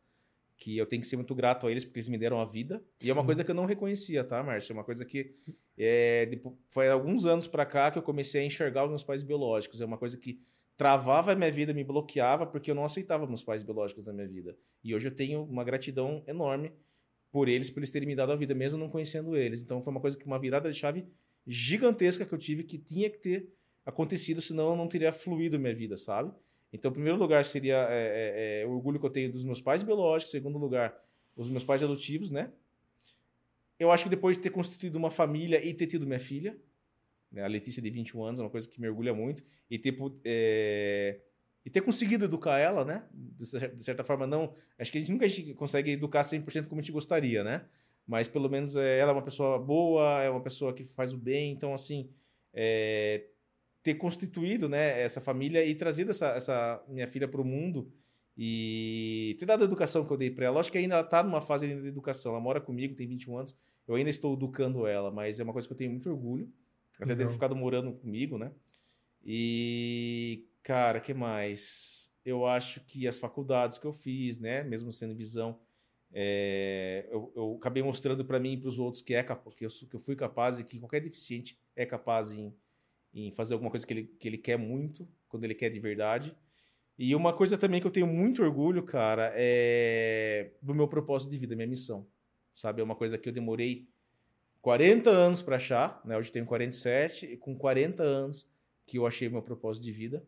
que 0.56 0.76
eu 0.76 0.86
tenho 0.86 1.02
que 1.02 1.08
ser 1.08 1.16
muito 1.16 1.34
grato 1.34 1.66
a 1.66 1.70
eles, 1.70 1.84
porque 1.84 1.98
eles 1.98 2.08
me 2.08 2.16
deram 2.16 2.40
a 2.40 2.44
vida. 2.44 2.82
E 3.02 3.10
é 3.10 3.12
uma 3.12 3.22
Sim. 3.22 3.26
coisa 3.26 3.44
que 3.44 3.50
eu 3.50 3.54
não 3.54 3.66
reconhecia, 3.66 4.24
tá, 4.24 4.42
Márcio? 4.42 4.72
É 4.72 4.74
uma 4.74 4.84
coisa 4.84 5.04
que. 5.04 5.34
É, 5.78 6.28
foi 6.70 6.88
alguns 6.88 7.26
anos 7.26 7.46
pra 7.46 7.66
cá 7.66 7.90
que 7.90 7.98
eu 7.98 8.02
comecei 8.02 8.40
a 8.40 8.44
enxergar 8.44 8.84
os 8.84 8.88
meus 8.88 9.02
pais 9.02 9.22
biológicos. 9.22 9.80
É 9.80 9.84
uma 9.84 9.98
coisa 9.98 10.16
que 10.16 10.38
travava 10.76 11.32
a 11.32 11.34
minha 11.34 11.50
vida, 11.50 11.72
me 11.72 11.84
bloqueava, 11.84 12.46
porque 12.46 12.70
eu 12.70 12.74
não 12.74 12.84
aceitava 12.84 13.26
meus 13.26 13.42
pais 13.42 13.62
biológicos 13.62 14.06
na 14.06 14.12
minha 14.12 14.28
vida. 14.28 14.56
E 14.82 14.94
hoje 14.94 15.08
eu 15.08 15.14
tenho 15.14 15.42
uma 15.44 15.64
gratidão 15.64 16.22
enorme 16.26 16.72
por 17.30 17.48
eles, 17.48 17.70
por 17.70 17.80
eles 17.80 17.90
terem 17.90 18.06
me 18.06 18.14
dado 18.14 18.32
a 18.32 18.36
vida, 18.36 18.54
mesmo 18.54 18.78
não 18.78 18.88
conhecendo 18.88 19.36
eles. 19.36 19.62
Então 19.62 19.82
foi 19.82 19.90
uma 19.90 20.00
coisa 20.00 20.16
que 20.16 20.24
uma 20.24 20.38
virada 20.38 20.70
de 20.70 20.78
chave 20.78 21.06
gigantesca 21.46 22.24
que 22.24 22.34
eu 22.34 22.38
tive 22.38 22.64
que 22.64 22.78
tinha 22.78 23.10
que 23.10 23.18
ter 23.18 23.52
acontecido, 23.84 24.40
senão 24.40 24.70
eu 24.70 24.76
não 24.76 24.88
teria 24.88 25.12
fluído 25.12 25.58
minha 25.58 25.74
vida, 25.74 25.96
sabe? 25.96 26.32
Então, 26.72 26.92
primeiro 26.92 27.18
lugar, 27.18 27.44
seria 27.44 27.86
é, 27.90 28.60
é, 28.60 28.62
é, 28.62 28.66
o 28.66 28.70
orgulho 28.72 28.98
que 29.00 29.06
eu 29.06 29.10
tenho 29.10 29.30
dos 29.30 29.44
meus 29.44 29.60
pais 29.60 29.82
biológicos, 29.82 30.30
segundo 30.30 30.58
lugar, 30.58 30.94
os 31.36 31.48
meus 31.48 31.64
pais 31.64 31.82
adotivos, 31.82 32.30
né? 32.30 32.50
Eu 33.78 33.90
acho 33.90 34.04
que 34.04 34.10
depois 34.10 34.36
de 34.36 34.42
ter 34.42 34.50
constituído 34.50 34.98
uma 34.98 35.10
família 35.10 35.64
e 35.64 35.72
ter 35.74 35.86
tido 35.86 36.06
minha 36.06 36.18
filha, 36.18 36.56
né? 37.30 37.42
a 37.42 37.46
Letícia 37.46 37.82
de 37.82 37.90
21 37.90 38.24
anos, 38.24 38.40
é 38.40 38.42
uma 38.42 38.50
coisa 38.50 38.68
que 38.68 38.80
me 38.80 38.88
orgulha 38.88 39.12
muito, 39.14 39.44
e 39.70 39.78
ter, 39.78 39.96
é, 40.24 41.20
e 41.64 41.70
ter 41.70 41.82
conseguido 41.82 42.24
educar 42.24 42.58
ela, 42.58 42.84
né? 42.84 43.04
De 43.12 43.44
cer- 43.46 43.74
de 43.74 43.84
certa 43.84 44.02
forma, 44.02 44.26
não. 44.26 44.52
Acho 44.78 44.90
que 44.90 44.98
a 44.98 45.00
gente 45.00 45.12
nunca 45.12 45.26
consegue 45.54 45.92
educar 45.92 46.24
100% 46.24 46.68
como 46.68 46.80
a 46.80 46.82
gente 46.82 46.92
gostaria, 46.92 47.44
né? 47.44 47.66
Mas 48.06 48.28
pelo 48.28 48.48
menos 48.48 48.76
é, 48.76 48.98
ela 48.98 49.10
é 49.10 49.14
uma 49.14 49.22
pessoa 49.22 49.58
boa, 49.58 50.22
é 50.22 50.30
uma 50.30 50.40
pessoa 50.40 50.72
que 50.72 50.84
faz 50.84 51.12
o 51.12 51.18
bem, 51.18 51.52
então, 51.52 51.74
assim, 51.74 52.08
é, 52.54 53.26
ter 53.86 53.94
constituído 53.94 54.68
né, 54.68 55.00
essa 55.00 55.20
família 55.20 55.64
e 55.64 55.72
trazido 55.72 56.10
essa, 56.10 56.30
essa 56.30 56.84
minha 56.88 57.06
filha 57.06 57.28
para 57.28 57.40
o 57.40 57.44
mundo 57.44 57.88
e 58.36 59.36
ter 59.38 59.46
dado 59.46 59.62
a 59.62 59.64
educação 59.64 60.04
que 60.04 60.12
eu 60.12 60.16
dei 60.16 60.28
para 60.28 60.46
ela. 60.46 60.56
Lógico 60.56 60.72
que 60.72 60.78
ainda 60.78 60.96
ela 60.96 61.04
está 61.04 61.22
numa 61.22 61.40
fase 61.40 61.68
de 61.68 61.86
educação. 61.86 62.32
Ela 62.32 62.40
mora 62.40 62.60
comigo, 62.60 62.96
tem 62.96 63.06
21 63.06 63.38
anos. 63.38 63.56
Eu 63.86 63.94
ainda 63.94 64.10
estou 64.10 64.34
educando 64.34 64.88
ela, 64.88 65.12
mas 65.12 65.38
é 65.38 65.44
uma 65.44 65.52
coisa 65.52 65.68
que 65.68 65.72
eu 65.72 65.76
tenho 65.76 65.92
muito 65.92 66.10
orgulho. 66.10 66.52
Até 67.00 67.14
ter 67.14 67.28
ficado 67.28 67.54
morando 67.54 67.92
comigo, 67.92 68.36
né? 68.36 68.50
E, 69.24 70.48
cara, 70.64 70.98
que 70.98 71.14
mais? 71.14 72.12
Eu 72.24 72.44
acho 72.44 72.80
que 72.86 73.06
as 73.06 73.18
faculdades 73.18 73.78
que 73.78 73.86
eu 73.86 73.92
fiz, 73.92 74.36
né? 74.36 74.64
Mesmo 74.64 74.92
sendo 74.92 75.14
visão, 75.14 75.60
é, 76.12 77.06
eu, 77.12 77.32
eu 77.36 77.56
acabei 77.60 77.84
mostrando 77.84 78.24
para 78.24 78.40
mim 78.40 78.54
e 78.54 78.56
para 78.56 78.68
os 78.68 78.80
outros 78.80 79.00
que, 79.00 79.14
é, 79.14 79.22
que, 79.22 79.64
eu, 79.64 79.70
que 79.70 79.94
eu 79.94 80.00
fui 80.00 80.16
capaz 80.16 80.58
e 80.58 80.64
que 80.64 80.80
qualquer 80.80 81.00
deficiente 81.00 81.56
é 81.76 81.86
capaz 81.86 82.32
em, 82.32 82.52
em 83.16 83.32
fazer 83.32 83.54
alguma 83.54 83.70
coisa 83.70 83.86
que 83.86 83.92
ele, 83.94 84.04
que 84.18 84.28
ele 84.28 84.36
quer 84.36 84.58
muito, 84.58 85.08
quando 85.28 85.44
ele 85.44 85.54
quer 85.54 85.70
de 85.70 85.80
verdade. 85.80 86.36
E 86.98 87.14
uma 87.14 87.32
coisa 87.32 87.56
também 87.56 87.80
que 87.80 87.86
eu 87.86 87.90
tenho 87.90 88.06
muito 88.06 88.42
orgulho, 88.42 88.82
cara, 88.82 89.32
é 89.34 90.52
do 90.60 90.74
meu 90.74 90.86
propósito 90.86 91.30
de 91.30 91.38
vida, 91.38 91.56
minha 91.56 91.66
missão. 91.66 92.06
Sabe? 92.54 92.80
É 92.80 92.84
uma 92.84 92.94
coisa 92.94 93.16
que 93.16 93.28
eu 93.28 93.32
demorei 93.32 93.88
40 94.60 95.10
anos 95.10 95.42
para 95.42 95.56
achar, 95.56 96.00
né? 96.04 96.16
Hoje 96.16 96.30
tenho 96.30 96.44
47, 96.44 97.26
e 97.26 97.36
com 97.36 97.56
40 97.56 98.02
anos 98.02 98.48
que 98.86 98.98
eu 98.98 99.06
achei 99.06 99.28
meu 99.28 99.42
propósito 99.42 99.84
de 99.84 99.92
vida. 99.92 100.22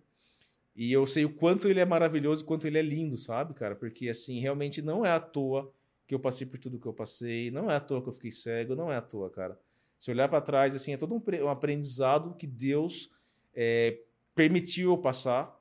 E 0.74 0.92
eu 0.92 1.06
sei 1.06 1.24
o 1.24 1.34
quanto 1.34 1.68
ele 1.68 1.80
é 1.80 1.84
maravilhoso, 1.84 2.44
o 2.44 2.46
quanto 2.46 2.66
ele 2.66 2.78
é 2.78 2.82
lindo, 2.82 3.16
sabe, 3.16 3.52
cara? 3.52 3.74
Porque, 3.74 4.08
assim, 4.08 4.40
realmente 4.40 4.80
não 4.80 5.04
é 5.04 5.10
à 5.10 5.20
toa 5.20 5.72
que 6.06 6.14
eu 6.14 6.20
passei 6.20 6.46
por 6.46 6.58
tudo 6.58 6.78
que 6.78 6.86
eu 6.86 6.92
passei, 6.94 7.50
não 7.50 7.70
é 7.70 7.76
à 7.76 7.80
toa 7.80 8.00
que 8.00 8.08
eu 8.08 8.12
fiquei 8.12 8.30
cego, 8.30 8.74
não 8.74 8.90
é 8.90 8.96
à 8.96 9.02
toa, 9.02 9.28
cara. 9.28 9.60
Se 9.98 10.10
olhar 10.10 10.28
para 10.28 10.40
trás, 10.40 10.74
assim, 10.74 10.92
é 10.92 10.96
todo 10.96 11.14
um, 11.14 11.20
pre- 11.20 11.46
aprendizado 11.46 12.34
que 12.36 12.46
Deus 12.46 13.10
é, 13.54 14.00
permitiu 14.34 14.90
eu 14.90 14.98
passar 14.98 15.58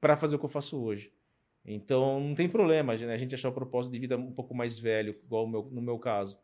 para 0.00 0.16
fazer 0.16 0.36
o 0.36 0.38
que 0.38 0.44
eu 0.44 0.48
faço 0.50 0.80
hoje. 0.80 1.12
Então, 1.64 2.20
não 2.20 2.34
tem 2.34 2.48
problema 2.48 2.96
né, 2.96 3.12
a 3.12 3.16
gente 3.16 3.34
achar 3.34 3.48
o 3.48 3.52
propósito 3.52 3.92
de 3.92 3.98
vida 3.98 4.16
um 4.16 4.32
pouco 4.32 4.54
mais 4.54 4.78
velho, 4.78 5.14
igual 5.24 5.46
meu- 5.46 5.68
no 5.70 5.82
meu 5.82 5.98
caso. 5.98 6.38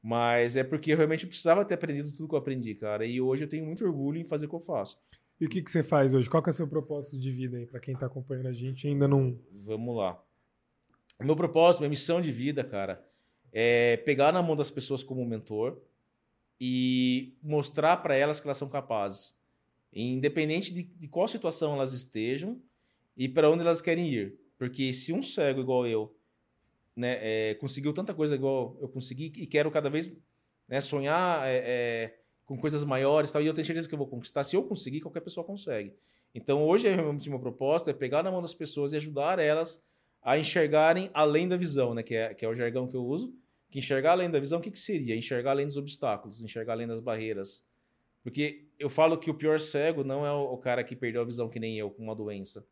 Mas 0.00 0.56
é 0.56 0.64
porque 0.64 0.92
eu 0.92 0.96
realmente 0.96 1.26
precisava 1.26 1.64
ter 1.64 1.74
aprendido 1.74 2.10
tudo 2.12 2.28
que 2.28 2.34
eu 2.34 2.38
aprendi, 2.38 2.74
cara. 2.74 3.04
E 3.06 3.20
hoje 3.20 3.44
eu 3.44 3.48
tenho 3.48 3.64
muito 3.64 3.84
orgulho 3.84 4.18
em 4.18 4.26
fazer 4.26 4.46
o 4.46 4.48
que 4.48 4.54
eu 4.54 4.60
faço. 4.60 4.98
E 5.40 5.46
o 5.46 5.48
que, 5.48 5.62
que 5.62 5.70
você 5.70 5.82
faz 5.82 6.12
hoje? 6.14 6.28
Qual 6.28 6.42
que 6.42 6.50
é 6.50 6.52
o 6.52 6.54
seu 6.54 6.68
propósito 6.68 7.18
de 7.18 7.30
vida 7.30 7.56
aí, 7.56 7.66
pra 7.66 7.80
quem 7.80 7.96
tá 7.96 8.06
acompanhando 8.06 8.46
a 8.48 8.52
gente 8.52 8.84
e 8.84 8.90
ainda 8.90 9.08
não. 9.08 9.38
Vamos 9.50 9.96
lá. 9.96 10.22
O 11.20 11.24
meu 11.24 11.36
propósito, 11.36 11.80
minha 11.80 11.90
missão 11.90 12.20
de 12.20 12.30
vida, 12.32 12.62
cara, 12.64 13.04
é 13.52 13.96
pegar 13.98 14.32
na 14.32 14.42
mão 14.42 14.56
das 14.56 14.70
pessoas 14.70 15.02
como 15.04 15.24
mentor 15.24 15.80
e 16.64 17.34
mostrar 17.42 17.96
para 17.96 18.14
elas 18.14 18.38
que 18.38 18.46
elas 18.46 18.56
são 18.56 18.68
capazes, 18.68 19.36
independente 19.92 20.72
de, 20.72 20.84
de 20.84 21.08
qual 21.08 21.26
situação 21.26 21.74
elas 21.74 21.92
estejam 21.92 22.62
e 23.16 23.28
para 23.28 23.50
onde 23.50 23.62
elas 23.62 23.82
querem 23.82 24.06
ir. 24.06 24.38
Porque 24.56 24.92
se 24.92 25.12
um 25.12 25.20
cego 25.20 25.60
igual 25.60 25.88
eu 25.88 26.14
né, 26.94 27.18
é, 27.20 27.54
conseguiu 27.54 27.92
tanta 27.92 28.14
coisa 28.14 28.36
igual 28.36 28.76
eu 28.80 28.88
consegui 28.88 29.32
e 29.38 29.44
quero 29.44 29.72
cada 29.72 29.90
vez 29.90 30.16
né, 30.68 30.80
sonhar 30.80 31.44
é, 31.48 31.56
é, 31.56 32.18
com 32.46 32.56
coisas 32.56 32.84
maiores 32.84 33.32
tal, 33.32 33.42
e 33.42 33.46
eu 33.46 33.54
tenho 33.54 33.66
certeza 33.66 33.88
que 33.88 33.94
eu 33.94 33.98
vou 33.98 34.06
conquistar. 34.06 34.44
Se 34.44 34.54
eu 34.54 34.62
conseguir, 34.62 35.00
qualquer 35.00 35.22
pessoa 35.22 35.44
consegue. 35.44 35.92
Então, 36.32 36.62
hoje, 36.62 36.88
realmente, 36.88 37.28
meu 37.28 37.40
propósito 37.40 37.90
é 37.90 37.92
pegar 37.92 38.22
na 38.22 38.30
mão 38.30 38.40
das 38.40 38.54
pessoas 38.54 38.92
e 38.92 38.96
ajudar 38.98 39.40
elas 39.40 39.82
a 40.22 40.38
enxergarem 40.38 41.10
além 41.12 41.48
da 41.48 41.56
visão, 41.56 41.92
né? 41.92 42.04
Que 42.04 42.14
é, 42.14 42.32
que 42.34 42.44
é 42.44 42.48
o 42.48 42.54
jargão 42.54 42.86
que 42.86 42.96
eu 42.96 43.04
uso. 43.04 43.34
Que 43.72 43.78
enxergar 43.78 44.12
além 44.12 44.30
da 44.30 44.38
visão, 44.38 44.58
o 44.58 44.62
que, 44.62 44.70
que 44.70 44.78
seria? 44.78 45.16
Enxergar 45.16 45.52
além 45.52 45.66
dos 45.66 45.78
obstáculos, 45.78 46.42
enxergar 46.42 46.74
além 46.74 46.86
das 46.86 47.00
barreiras. 47.00 47.66
Porque 48.22 48.66
eu 48.78 48.90
falo 48.90 49.16
que 49.16 49.30
o 49.30 49.34
pior 49.34 49.58
cego 49.58 50.04
não 50.04 50.26
é 50.26 50.30
o, 50.30 50.58
cara 50.58 50.84
que 50.84 50.94
perdeu 50.94 51.22
a 51.22 51.24
visão 51.24 51.48
que 51.48 51.58
nem 51.58 51.78
eu, 51.78 51.90
com 51.90 52.02
uma 52.02 52.14
doença. 52.14 52.66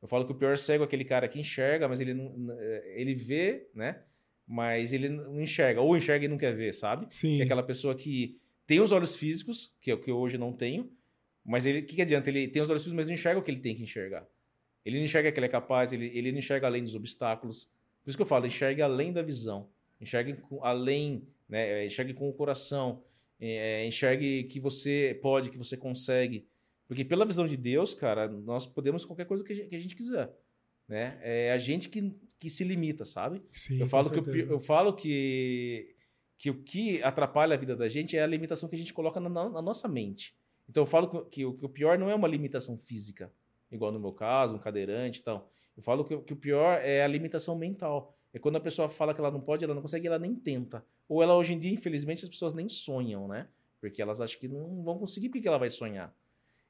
Eu 0.00 0.08
falo 0.08 0.24
que 0.24 0.32
o 0.32 0.34
pior 0.34 0.56
cego 0.56 0.82
é 0.82 0.86
aquele 0.86 1.04
cara 1.04 1.28
que 1.28 1.38
enxerga, 1.38 1.86
mas 1.86 2.00
ele 2.00 2.14
não, 2.14 2.58
ele 2.94 3.14
vê, 3.14 3.68
né? 3.74 4.02
Mas 4.46 4.94
ele 4.94 5.10
não 5.10 5.42
enxerga, 5.42 5.82
ou 5.82 5.94
enxerga 5.94 6.24
e 6.24 6.28
não 6.28 6.38
quer 6.38 6.56
ver, 6.56 6.72
sabe? 6.72 7.06
Sim. 7.10 7.36
Que 7.36 7.42
é 7.42 7.44
aquela 7.44 7.62
pessoa 7.62 7.94
que 7.94 8.40
tem 8.66 8.80
os 8.80 8.92
olhos 8.92 9.14
físicos, 9.14 9.74
que 9.78 9.90
é 9.90 9.94
o 9.94 10.00
que 10.00 10.10
eu 10.10 10.16
hoje 10.16 10.38
não 10.38 10.54
tenho, 10.54 10.90
mas 11.44 11.66
ele, 11.66 11.80
o 11.80 11.84
que, 11.84 11.96
que 11.96 12.02
adianta? 12.02 12.30
Ele 12.30 12.48
tem 12.48 12.62
os 12.62 12.70
olhos 12.70 12.80
físicos, 12.80 12.96
mas 12.96 13.08
não 13.08 13.14
enxerga 13.14 13.38
o 13.38 13.42
que 13.42 13.50
ele 13.50 13.60
tem 13.60 13.76
que 13.76 13.82
enxergar. 13.82 14.26
Ele 14.86 14.96
não 14.96 15.04
enxerga 15.04 15.30
que 15.30 15.38
ele 15.38 15.46
é 15.46 15.50
capaz, 15.50 15.92
ele, 15.92 16.10
ele 16.14 16.32
não 16.32 16.38
enxerga 16.38 16.66
além 16.66 16.82
dos 16.82 16.94
obstáculos. 16.94 17.66
Por 18.02 18.08
isso 18.08 18.16
que 18.16 18.22
eu 18.22 18.26
falo, 18.26 18.46
enxergue 18.46 18.80
além 18.80 19.12
da 19.12 19.20
visão. 19.20 19.68
Enxergue 20.00 20.34
com- 20.40 20.64
além, 20.64 21.26
né? 21.48 21.84
Enxergue 21.86 22.14
com 22.14 22.28
o 22.28 22.32
coração. 22.32 23.02
É, 23.38 23.86
enxergue 23.86 24.44
que 24.44 24.60
você 24.60 25.18
pode, 25.22 25.50
que 25.50 25.56
você 25.58 25.76
consegue. 25.76 26.46
Porque 26.86 27.04
pela 27.04 27.24
visão 27.24 27.46
de 27.46 27.56
Deus, 27.56 27.94
cara, 27.94 28.28
nós 28.28 28.66
podemos 28.66 29.04
qualquer 29.04 29.24
coisa 29.26 29.44
que 29.44 29.52
a 29.52 29.56
gente, 29.56 29.68
que 29.68 29.76
a 29.76 29.78
gente 29.78 29.94
quiser. 29.96 30.30
Né? 30.88 31.18
É 31.22 31.52
a 31.52 31.58
gente 31.58 31.88
que, 31.88 32.12
que 32.38 32.50
se 32.50 32.64
limita, 32.64 33.04
sabe? 33.04 33.40
Sim, 33.50 33.78
Eu 33.80 33.86
falo, 33.86 34.10
que 34.10 34.20
pi- 34.22 34.38
eu 34.52 34.58
falo 34.60 34.92
que, 34.92 35.94
que 36.36 36.50
o 36.50 36.54
que 36.62 37.02
atrapalha 37.02 37.54
a 37.54 37.56
vida 37.56 37.76
da 37.76 37.88
gente 37.88 38.16
é 38.16 38.22
a 38.22 38.26
limitação 38.26 38.68
que 38.68 38.74
a 38.74 38.78
gente 38.78 38.92
coloca 38.92 39.20
na, 39.20 39.28
na- 39.28 39.62
nossa 39.62 39.86
mente. 39.86 40.34
Então 40.68 40.82
eu 40.82 40.86
falo 40.86 41.08
que, 41.08 41.30
que 41.30 41.44
o- 41.44 41.54
que 41.54 41.64
o 41.64 41.68
pior 41.68 41.96
não 41.98 42.10
é 42.10 42.14
uma 42.14 42.26
limitação 42.28 42.76
física, 42.76 43.32
igual 43.70 43.92
no 43.92 44.00
meu 44.00 44.12
caso, 44.12 44.56
um 44.56 44.58
cadeirante 44.58 45.20
e 45.20 45.22
tal. 45.22 45.48
Eu 45.76 45.82
falo 45.82 46.04
que, 46.04 46.16
que 46.18 46.32
o 46.32 46.36
pior 46.36 46.80
é 46.82 47.04
a 47.04 47.06
limitação 47.08 47.56
mental. 47.56 48.18
É 48.32 48.38
quando 48.38 48.56
a 48.56 48.60
pessoa 48.60 48.88
fala 48.88 49.12
que 49.12 49.20
ela 49.20 49.30
não 49.30 49.40
pode, 49.40 49.64
ela 49.64 49.74
não 49.74 49.82
consegue, 49.82 50.06
ela 50.06 50.18
nem 50.18 50.34
tenta. 50.34 50.84
Ou 51.08 51.22
ela, 51.22 51.34
hoje 51.34 51.54
em 51.54 51.58
dia, 51.58 51.72
infelizmente, 51.72 52.22
as 52.22 52.28
pessoas 52.28 52.54
nem 52.54 52.68
sonham, 52.68 53.26
né? 53.26 53.48
Porque 53.80 54.00
elas 54.00 54.20
acham 54.20 54.38
que 54.38 54.46
não 54.46 54.82
vão 54.82 54.98
conseguir 54.98 55.28
porque 55.28 55.48
ela 55.48 55.58
vai 55.58 55.68
sonhar. 55.68 56.14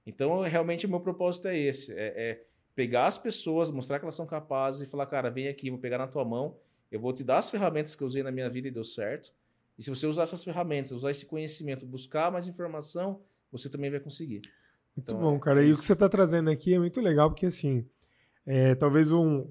Então, 0.07 0.40
realmente, 0.40 0.87
o 0.87 0.88
meu 0.88 1.01
propósito 1.01 1.49
é 1.49 1.59
esse. 1.59 1.92
É, 1.92 2.14
é 2.16 2.44
pegar 2.75 3.07
as 3.07 3.18
pessoas, 3.18 3.70
mostrar 3.70 3.99
que 3.99 4.05
elas 4.05 4.14
são 4.14 4.27
capazes 4.27 4.81
e 4.81 4.87
falar, 4.87 5.07
cara, 5.07 5.31
vem 5.31 5.49
aqui, 5.49 5.70
vou 5.70 5.79
pegar 5.79 5.99
na 5.99 6.07
tua 6.07 6.25
mão, 6.25 6.57
eu 6.90 6.99
vou 6.99 7.12
te 7.12 7.23
dar 7.23 7.38
as 7.38 7.51
ferramentas 7.51 7.94
que 7.94 8.03
eu 8.03 8.07
usei 8.07 8.23
na 8.23 8.33
minha 8.33 8.49
vida 8.49 8.68
e 8.68 8.70
deu 8.70 8.85
certo. 8.85 9.33
E 9.79 9.83
se 9.83 9.90
você 9.90 10.07
usar 10.07 10.23
essas 10.23 10.42
ferramentas, 10.42 10.92
usar 10.92 11.11
esse 11.11 11.27
conhecimento, 11.27 11.85
buscar 11.85 12.31
mais 12.31 12.46
informação, 12.46 13.20
você 13.51 13.68
também 13.68 13.90
vai 13.90 14.01
conseguir. 14.01 14.42
Muito 14.96 15.11
então, 15.11 15.18
bom, 15.18 15.38
cara. 15.38 15.62
É 15.62 15.66
e 15.66 15.73
o 15.73 15.77
que 15.77 15.85
você 15.85 15.92
está 15.92 16.09
trazendo 16.09 16.51
aqui 16.51 16.75
é 16.75 16.79
muito 16.79 17.01
legal, 17.01 17.31
porque 17.31 17.46
assim, 17.46 17.87
é, 18.46 18.75
talvez 18.75 19.11
um 19.11 19.46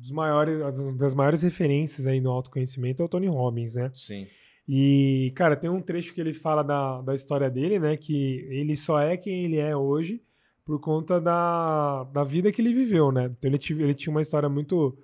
dos 0.00 0.10
maiores, 0.10 0.58
das 0.96 1.14
maiores 1.14 1.42
referências 1.42 2.06
aí 2.06 2.20
no 2.20 2.30
autoconhecimento 2.30 3.02
é 3.02 3.04
o 3.04 3.08
Tony 3.08 3.26
Robbins, 3.26 3.74
né? 3.74 3.90
Sim. 3.92 4.26
E, 4.66 5.32
cara, 5.34 5.56
tem 5.56 5.68
um 5.68 5.80
trecho 5.80 6.14
que 6.14 6.20
ele 6.20 6.32
fala 6.32 6.62
da, 6.62 7.02
da 7.02 7.14
história 7.14 7.50
dele, 7.50 7.78
né? 7.78 7.96
Que 7.96 8.46
ele 8.50 8.76
só 8.76 9.00
é 9.00 9.16
quem 9.16 9.44
ele 9.44 9.58
é 9.58 9.76
hoje 9.76 10.22
por 10.64 10.80
conta 10.80 11.20
da, 11.20 12.04
da 12.04 12.24
vida 12.24 12.52
que 12.52 12.62
ele 12.62 12.72
viveu, 12.72 13.10
né? 13.10 13.26
Então 13.36 13.50
ele, 13.50 13.58
ele 13.82 13.94
tinha 13.94 14.10
uma 14.12 14.20
história 14.20 14.48
muito 14.48 14.96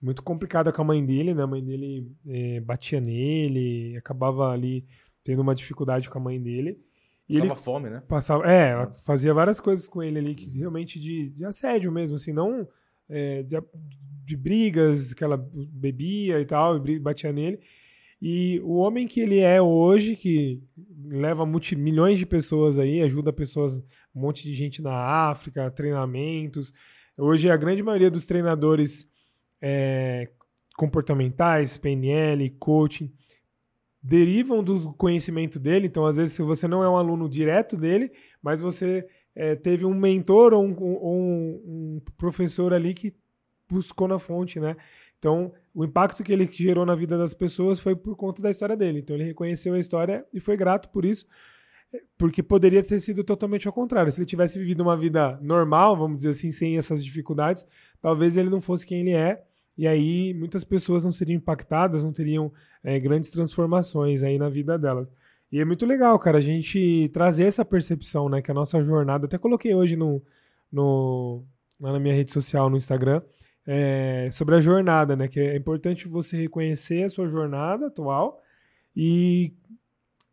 muito 0.00 0.22
complicada 0.22 0.72
com 0.72 0.80
a 0.80 0.84
mãe 0.84 1.04
dele, 1.04 1.34
né? 1.34 1.42
A 1.42 1.46
mãe 1.46 1.62
dele 1.62 2.10
é, 2.26 2.60
batia 2.60 3.00
nele, 3.00 3.96
acabava 3.98 4.50
ali 4.50 4.86
tendo 5.22 5.42
uma 5.42 5.54
dificuldade 5.54 6.08
com 6.08 6.18
a 6.18 6.22
mãe 6.22 6.40
dele. 6.40 6.80
E 7.28 7.34
passava 7.34 7.56
fome, 7.56 7.90
né? 7.90 8.02
Passava, 8.08 8.50
é, 8.50 8.86
fazia 9.04 9.34
várias 9.34 9.60
coisas 9.60 9.86
com 9.86 10.02
ele 10.02 10.18
ali, 10.18 10.34
que 10.34 10.58
realmente 10.58 10.98
de, 10.98 11.28
de 11.30 11.44
assédio 11.44 11.92
mesmo, 11.92 12.16
assim, 12.16 12.32
não 12.32 12.66
é, 13.10 13.42
de, 13.42 13.60
de, 14.24 14.36
brigas 14.36 15.12
que 15.12 15.22
ela 15.22 15.36
bebia 15.72 16.40
e 16.40 16.44
tal, 16.44 16.86
e 16.86 16.98
batia 16.98 17.32
nele. 17.32 17.60
E 18.22 18.60
o 18.62 18.74
homem 18.76 19.06
que 19.06 19.20
ele 19.20 19.38
é 19.38 19.60
hoje, 19.60 20.14
que 20.14 20.62
leva 21.04 21.44
multi, 21.44 21.74
milhões 21.74 22.18
de 22.18 22.26
pessoas 22.26 22.78
aí, 22.78 23.02
ajuda 23.02 23.32
pessoas, 23.32 23.78
um 24.14 24.20
monte 24.20 24.44
de 24.44 24.54
gente 24.54 24.80
na 24.80 24.92
África, 24.92 25.70
treinamentos. 25.70 26.72
Hoje 27.18 27.50
a 27.50 27.56
grande 27.56 27.82
maioria 27.82 28.10
dos 28.10 28.26
treinadores 28.26 29.08
é, 29.60 30.28
comportamentais, 30.76 31.76
PNL, 31.76 32.48
coaching, 32.58 33.12
derivam 34.02 34.62
do 34.62 34.92
conhecimento 34.94 35.58
dele. 35.58 35.86
Então, 35.86 36.06
às 36.06 36.16
vezes, 36.16 36.34
se 36.34 36.42
você 36.42 36.66
não 36.68 36.82
é 36.82 36.88
um 36.88 36.96
aluno 36.96 37.28
direto 37.28 37.76
dele, 37.76 38.10
mas 38.42 38.60
você 38.60 39.06
é, 39.34 39.54
teve 39.54 39.84
um 39.84 39.94
mentor 39.94 40.52
ou 40.52 40.64
um, 40.64 40.70
um, 40.70 41.62
um 41.64 42.00
professor 42.16 42.72
ali 42.72 42.94
que 42.94 43.14
buscou 43.68 44.08
na 44.08 44.18
fonte, 44.18 44.58
né? 44.58 44.76
Então, 45.18 45.52
o 45.74 45.84
impacto 45.84 46.24
que 46.24 46.32
ele 46.32 46.46
gerou 46.46 46.86
na 46.86 46.94
vida 46.94 47.16
das 47.18 47.34
pessoas 47.34 47.78
foi 47.78 47.94
por 47.94 48.16
conta 48.16 48.40
da 48.40 48.50
história 48.50 48.76
dele. 48.76 49.00
Então, 49.00 49.14
ele 49.14 49.24
reconheceu 49.24 49.74
a 49.74 49.78
história 49.78 50.26
e 50.32 50.40
foi 50.40 50.56
grato 50.56 50.88
por 50.88 51.04
isso, 51.04 51.26
porque 52.16 52.42
poderia 52.42 52.82
ter 52.82 52.98
sido 53.00 53.22
totalmente 53.22 53.66
ao 53.66 53.72
contrário. 53.72 54.10
Se 54.10 54.18
ele 54.18 54.26
tivesse 54.26 54.58
vivido 54.58 54.80
uma 54.80 54.96
vida 54.96 55.38
normal, 55.42 55.96
vamos 55.96 56.16
dizer 56.18 56.30
assim, 56.30 56.50
sem 56.50 56.76
essas 56.76 57.04
dificuldades, 57.04 57.66
talvez 58.00 58.36
ele 58.36 58.48
não 58.48 58.60
fosse 58.60 58.86
quem 58.86 59.00
ele 59.00 59.12
é 59.12 59.44
e 59.80 59.86
aí 59.86 60.34
muitas 60.34 60.62
pessoas 60.62 61.04
não 61.04 61.12
seriam 61.12 61.36
impactadas, 61.36 62.04
não 62.04 62.12
teriam 62.12 62.52
é, 62.82 63.00
grandes 63.00 63.30
transformações 63.30 64.22
aí 64.22 64.38
na 64.38 64.48
vida 64.48 64.78
delas. 64.78 65.08
E 65.52 65.60
é 65.60 65.64
muito 65.64 65.84
legal, 65.84 66.18
cara, 66.18 66.38
a 66.38 66.40
gente 66.40 67.08
trazer 67.12 67.44
essa 67.44 67.64
percepção, 67.64 68.28
né? 68.28 68.40
Que 68.40 68.50
a 68.50 68.54
nossa 68.54 68.80
jornada, 68.82 69.26
até 69.26 69.36
coloquei 69.36 69.74
hoje 69.74 69.96
no, 69.96 70.22
no, 70.70 71.44
lá 71.80 71.92
na 71.92 71.98
minha 71.98 72.14
rede 72.14 72.30
social, 72.30 72.70
no 72.70 72.76
Instagram, 72.76 73.20
é, 73.66 74.28
sobre 74.30 74.54
a 74.54 74.60
jornada, 74.60 75.16
né? 75.16 75.26
Que 75.26 75.40
é 75.40 75.56
importante 75.56 76.06
você 76.06 76.36
reconhecer 76.36 77.02
a 77.02 77.08
sua 77.08 77.26
jornada 77.26 77.88
atual 77.88 78.40
e 78.94 79.52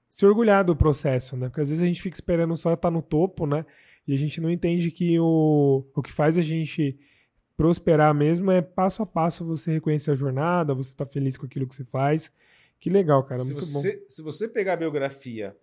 se 0.09 0.25
orgulhar 0.25 0.63
do 0.63 0.75
processo, 0.75 1.35
né? 1.35 1.47
Porque 1.47 1.61
às 1.61 1.69
vezes 1.69 1.83
a 1.83 1.87
gente 1.87 2.01
fica 2.01 2.15
esperando 2.15 2.55
só 2.55 2.73
estar 2.73 2.91
no 2.91 3.01
topo, 3.01 3.47
né? 3.47 3.65
E 4.07 4.13
a 4.13 4.17
gente 4.17 4.39
não 4.39 4.49
entende 4.49 4.91
que 4.91 5.19
o, 5.19 5.85
o 5.95 6.01
que 6.01 6.11
faz 6.11 6.37
a 6.37 6.41
gente 6.41 6.97
prosperar 7.57 8.13
mesmo 8.13 8.51
é 8.51 8.61
passo 8.61 9.01
a 9.01 9.05
passo 9.05 9.43
você 9.43 9.73
reconhecer 9.73 10.11
a 10.11 10.15
jornada, 10.15 10.75
você 10.75 10.95
tá 10.95 11.05
feliz 11.05 11.35
com 11.37 11.47
aquilo 11.47 11.67
que 11.67 11.73
você 11.75 11.83
faz. 11.83 12.31
Que 12.79 12.89
legal, 12.89 13.23
cara, 13.23 13.43
se 13.43 13.53
muito 13.53 13.65
você, 13.65 13.97
bom. 13.97 14.09
Se 14.09 14.21
você 14.21 14.47
pegar 14.47 14.73
a 14.73 14.77
biografia 14.77 15.57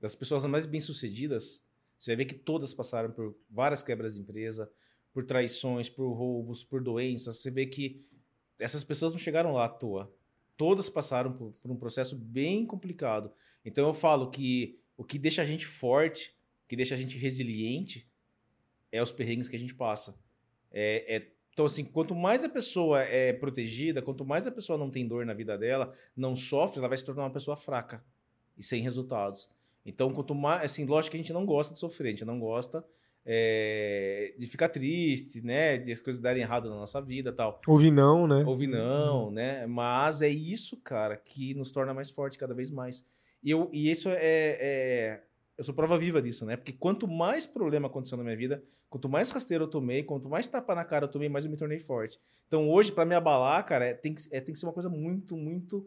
das 0.00 0.14
pessoas 0.14 0.44
mais 0.46 0.66
bem-sucedidas, 0.66 1.62
você 1.98 2.12
vai 2.12 2.16
ver 2.16 2.24
que 2.26 2.34
todas 2.34 2.72
passaram 2.72 3.10
por 3.10 3.36
várias 3.50 3.82
quebras 3.82 4.14
de 4.14 4.20
empresa, 4.20 4.70
por 5.12 5.24
traições, 5.24 5.88
por 5.88 6.10
roubos, 6.12 6.64
por 6.64 6.82
doenças. 6.82 7.38
Você 7.38 7.50
vê 7.50 7.66
que 7.66 8.00
essas 8.58 8.84
pessoas 8.84 9.12
não 9.12 9.18
chegaram 9.18 9.52
lá 9.52 9.64
à 9.64 9.68
toa. 9.68 10.14
Todas 10.56 10.88
passaram 10.88 11.32
por, 11.32 11.52
por 11.52 11.70
um 11.70 11.76
processo 11.76 12.16
bem 12.16 12.64
complicado. 12.64 13.32
Então 13.64 13.86
eu 13.86 13.94
falo 13.94 14.30
que 14.30 14.78
o 14.96 15.04
que 15.04 15.18
deixa 15.18 15.42
a 15.42 15.44
gente 15.44 15.66
forte, 15.66 16.36
o 16.64 16.68
que 16.68 16.76
deixa 16.76 16.94
a 16.94 16.98
gente 16.98 17.16
resiliente, 17.18 18.08
é 18.92 19.02
os 19.02 19.12
perrengues 19.12 19.48
que 19.48 19.56
a 19.56 19.58
gente 19.58 19.74
passa. 19.74 20.18
É, 20.70 21.16
é 21.16 21.32
então, 21.60 21.66
assim, 21.66 21.84
quanto 21.84 22.14
mais 22.14 22.42
a 22.42 22.48
pessoa 22.48 23.02
é 23.02 23.34
protegida, 23.34 24.00
quanto 24.00 24.24
mais 24.24 24.46
a 24.46 24.50
pessoa 24.50 24.78
não 24.78 24.90
tem 24.90 25.06
dor 25.06 25.26
na 25.26 25.34
vida 25.34 25.58
dela, 25.58 25.92
não 26.16 26.34
sofre, 26.34 26.78
ela 26.78 26.88
vai 26.88 26.96
se 26.96 27.04
tornar 27.04 27.24
uma 27.24 27.30
pessoa 27.30 27.54
fraca 27.54 28.02
e 28.56 28.62
sem 28.62 28.80
resultados. 28.80 29.46
Então, 29.84 30.10
quanto 30.10 30.34
mais. 30.34 30.64
Assim, 30.64 30.86
lógico 30.86 31.10
que 31.10 31.18
a 31.18 31.20
gente 31.20 31.34
não 31.34 31.44
gosta 31.44 31.74
de 31.74 31.78
sofrer, 31.78 32.08
a 32.08 32.10
gente 32.12 32.24
não 32.24 32.40
gosta 32.40 32.82
é, 33.26 34.34
de 34.38 34.46
ficar 34.46 34.70
triste, 34.70 35.42
né? 35.42 35.76
De 35.76 35.92
as 35.92 36.00
coisas 36.00 36.22
darem 36.22 36.40
errado 36.40 36.70
na 36.70 36.76
nossa 36.76 36.98
vida 37.02 37.30
tal. 37.30 37.60
Ouvir 37.66 37.90
não, 37.90 38.26
né? 38.26 38.42
Ouvir 38.46 38.66
não, 38.66 39.24
uhum. 39.24 39.30
né? 39.30 39.66
Mas 39.66 40.22
é 40.22 40.30
isso, 40.30 40.78
cara, 40.78 41.14
que 41.14 41.52
nos 41.52 41.70
torna 41.70 41.92
mais 41.92 42.08
forte 42.08 42.38
cada 42.38 42.54
vez 42.54 42.70
mais. 42.70 43.04
E, 43.42 43.50
eu, 43.50 43.68
e 43.70 43.90
isso 43.90 44.08
é, 44.08 44.16
é 44.18 45.22
eu 45.60 45.64
sou 45.64 45.74
prova 45.74 45.98
viva 45.98 46.22
disso, 46.22 46.46
né? 46.46 46.56
Porque 46.56 46.72
quanto 46.72 47.06
mais 47.06 47.44
problema 47.44 47.86
aconteceu 47.86 48.16
na 48.16 48.24
minha 48.24 48.34
vida, 48.34 48.64
quanto 48.88 49.10
mais 49.10 49.30
rasteiro 49.30 49.64
eu 49.64 49.68
tomei, 49.68 50.02
quanto 50.02 50.26
mais 50.26 50.48
tapa 50.48 50.74
na 50.74 50.86
cara 50.86 51.04
eu 51.04 51.10
tomei, 51.10 51.28
mais 51.28 51.44
eu 51.44 51.50
me 51.50 51.56
tornei 51.58 51.78
forte. 51.78 52.18
Então 52.46 52.66
hoje, 52.70 52.90
para 52.90 53.04
me 53.04 53.14
abalar, 53.14 53.62
cara, 53.66 53.84
é, 53.84 53.92
tem, 53.92 54.14
é, 54.30 54.40
tem 54.40 54.54
que 54.54 54.58
ser 54.58 54.64
uma 54.64 54.72
coisa 54.72 54.88
muito, 54.88 55.36
muito 55.36 55.86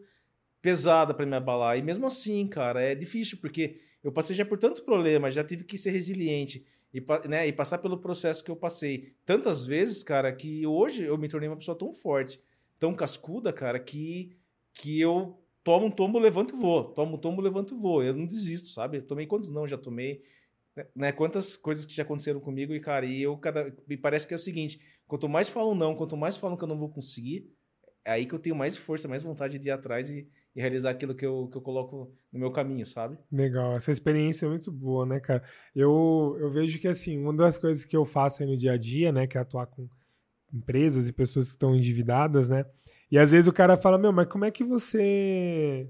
pesada 0.62 1.12
para 1.12 1.26
me 1.26 1.34
abalar. 1.34 1.76
E 1.76 1.82
mesmo 1.82 2.06
assim, 2.06 2.46
cara, 2.46 2.80
é 2.80 2.94
difícil, 2.94 3.38
porque 3.40 3.80
eu 4.00 4.12
passei 4.12 4.36
já 4.36 4.44
por 4.44 4.58
tantos 4.58 4.80
problemas, 4.80 5.34
já 5.34 5.42
tive 5.42 5.64
que 5.64 5.76
ser 5.76 5.90
resiliente 5.90 6.64
e, 6.92 7.04
né, 7.28 7.44
e 7.44 7.52
passar 7.52 7.78
pelo 7.78 7.98
processo 7.98 8.44
que 8.44 8.52
eu 8.52 8.56
passei 8.56 9.12
tantas 9.26 9.64
vezes, 9.64 10.04
cara, 10.04 10.32
que 10.32 10.64
hoje 10.64 11.02
eu 11.02 11.18
me 11.18 11.26
tornei 11.26 11.48
uma 11.48 11.56
pessoa 11.56 11.76
tão 11.76 11.92
forte, 11.92 12.40
tão 12.78 12.94
cascuda, 12.94 13.52
cara, 13.52 13.80
que, 13.80 14.36
que 14.72 15.00
eu 15.00 15.43
tomo 15.64 15.86
um 15.86 15.90
tombo, 15.90 16.18
levanto 16.18 16.54
e 16.54 16.58
vou. 16.58 16.84
Tomo 16.84 17.16
um 17.16 17.18
tombo, 17.18 17.40
levanto 17.40 17.74
e 17.74 17.78
vou. 17.78 18.02
Eu 18.04 18.14
não 18.14 18.26
desisto, 18.26 18.68
sabe? 18.68 18.98
Eu 18.98 19.02
tomei 19.02 19.26
quantos 19.26 19.50
não 19.50 19.66
já 19.66 19.78
tomei. 19.78 20.22
Né? 20.94 21.10
Quantas 21.10 21.56
coisas 21.56 21.86
que 21.86 21.94
já 21.94 22.02
aconteceram 22.02 22.38
comigo 22.38 22.74
e, 22.74 22.80
cara, 22.80 23.06
e 23.06 23.22
eu 23.22 23.36
cada. 23.38 23.74
Me 23.88 23.96
parece 23.96 24.26
que 24.26 24.34
é 24.34 24.36
o 24.36 24.40
seguinte: 24.40 24.78
quanto 25.06 25.28
mais 25.28 25.48
falam 25.48 25.74
não, 25.74 25.96
quanto 25.96 26.16
mais 26.16 26.36
falam 26.36 26.56
que 26.56 26.64
eu 26.64 26.68
não 26.68 26.78
vou 26.78 26.90
conseguir, 26.90 27.50
é 28.04 28.12
aí 28.12 28.26
que 28.26 28.34
eu 28.34 28.38
tenho 28.38 28.54
mais 28.54 28.76
força, 28.76 29.08
mais 29.08 29.22
vontade 29.22 29.58
de 29.58 29.68
ir 29.68 29.70
atrás 29.70 30.10
e, 30.10 30.28
e, 30.54 30.60
realizar 30.60 30.90
aquilo 30.90 31.14
que 31.14 31.24
eu, 31.24 31.48
que 31.50 31.56
eu 31.56 31.62
coloco 31.62 32.12
no 32.30 32.38
meu 32.38 32.50
caminho, 32.50 32.86
sabe? 32.86 33.18
Legal, 33.32 33.76
essa 33.76 33.90
experiência 33.90 34.44
é 34.46 34.48
muito 34.48 34.70
boa, 34.70 35.06
né, 35.06 35.20
cara? 35.20 35.42
Eu, 35.74 36.36
eu 36.38 36.50
vejo 36.50 36.78
que, 36.78 36.86
assim, 36.86 37.18
uma 37.18 37.34
das 37.34 37.56
coisas 37.56 37.84
que 37.84 37.96
eu 37.96 38.04
faço 38.04 38.42
aí 38.42 38.48
no 38.48 38.56
dia 38.56 38.72
a 38.72 38.76
dia, 38.76 39.10
né, 39.10 39.26
que 39.26 39.38
é 39.38 39.40
atuar 39.40 39.66
com 39.66 39.88
empresas 40.52 41.08
e 41.08 41.12
pessoas 41.12 41.46
que 41.46 41.54
estão 41.54 41.74
endividadas, 41.74 42.48
né? 42.48 42.64
E 43.14 43.18
às 43.18 43.30
vezes 43.30 43.46
o 43.46 43.52
cara 43.52 43.76
fala, 43.76 43.96
meu, 43.96 44.12
mas 44.12 44.26
como 44.26 44.44
é 44.44 44.50
que 44.50 44.64
você. 44.64 45.88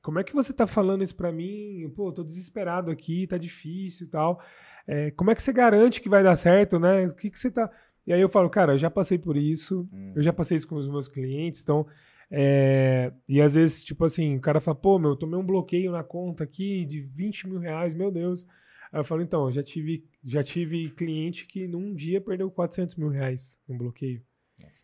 Como 0.00 0.20
é 0.20 0.22
que 0.22 0.32
você 0.32 0.52
tá 0.52 0.68
falando 0.68 1.02
isso 1.02 1.16
pra 1.16 1.32
mim? 1.32 1.92
Pô, 1.96 2.12
tô 2.12 2.22
desesperado 2.22 2.92
aqui, 2.92 3.26
tá 3.26 3.36
difícil 3.36 4.06
e 4.06 4.08
tal. 4.08 4.40
É, 4.86 5.10
como 5.10 5.32
é 5.32 5.34
que 5.34 5.42
você 5.42 5.52
garante 5.52 6.00
que 6.00 6.08
vai 6.08 6.22
dar 6.22 6.36
certo, 6.36 6.78
né? 6.78 7.04
O 7.08 7.16
que, 7.16 7.28
que 7.28 7.40
você 7.40 7.50
tá. 7.50 7.68
E 8.06 8.12
aí 8.12 8.20
eu 8.20 8.28
falo, 8.28 8.48
cara, 8.48 8.74
eu 8.74 8.78
já 8.78 8.88
passei 8.88 9.18
por 9.18 9.36
isso, 9.36 9.88
hum. 9.92 10.12
eu 10.14 10.22
já 10.22 10.32
passei 10.32 10.56
isso 10.56 10.68
com 10.68 10.76
os 10.76 10.86
meus 10.86 11.08
clientes, 11.08 11.60
então. 11.60 11.84
É... 12.30 13.12
E 13.28 13.42
às 13.42 13.56
vezes, 13.56 13.82
tipo 13.82 14.04
assim, 14.04 14.36
o 14.36 14.40
cara 14.40 14.60
fala, 14.60 14.76
pô, 14.76 14.96
meu, 14.96 15.16
tomei 15.16 15.40
um 15.40 15.44
bloqueio 15.44 15.90
na 15.90 16.04
conta 16.04 16.44
aqui 16.44 16.84
de 16.86 17.00
20 17.00 17.48
mil 17.48 17.58
reais, 17.58 17.94
meu 17.94 18.12
Deus. 18.12 18.46
Aí 18.92 19.00
eu 19.00 19.04
falo, 19.04 19.22
então, 19.22 19.46
eu 19.46 19.50
já 19.50 19.62
tive, 19.64 20.04
já 20.22 20.40
tive 20.44 20.88
cliente 20.90 21.48
que 21.48 21.66
num 21.66 21.92
dia 21.92 22.20
perdeu 22.20 22.48
400 22.48 22.94
mil 22.94 23.08
reais 23.08 23.60
no 23.66 23.76
bloqueio. 23.76 24.22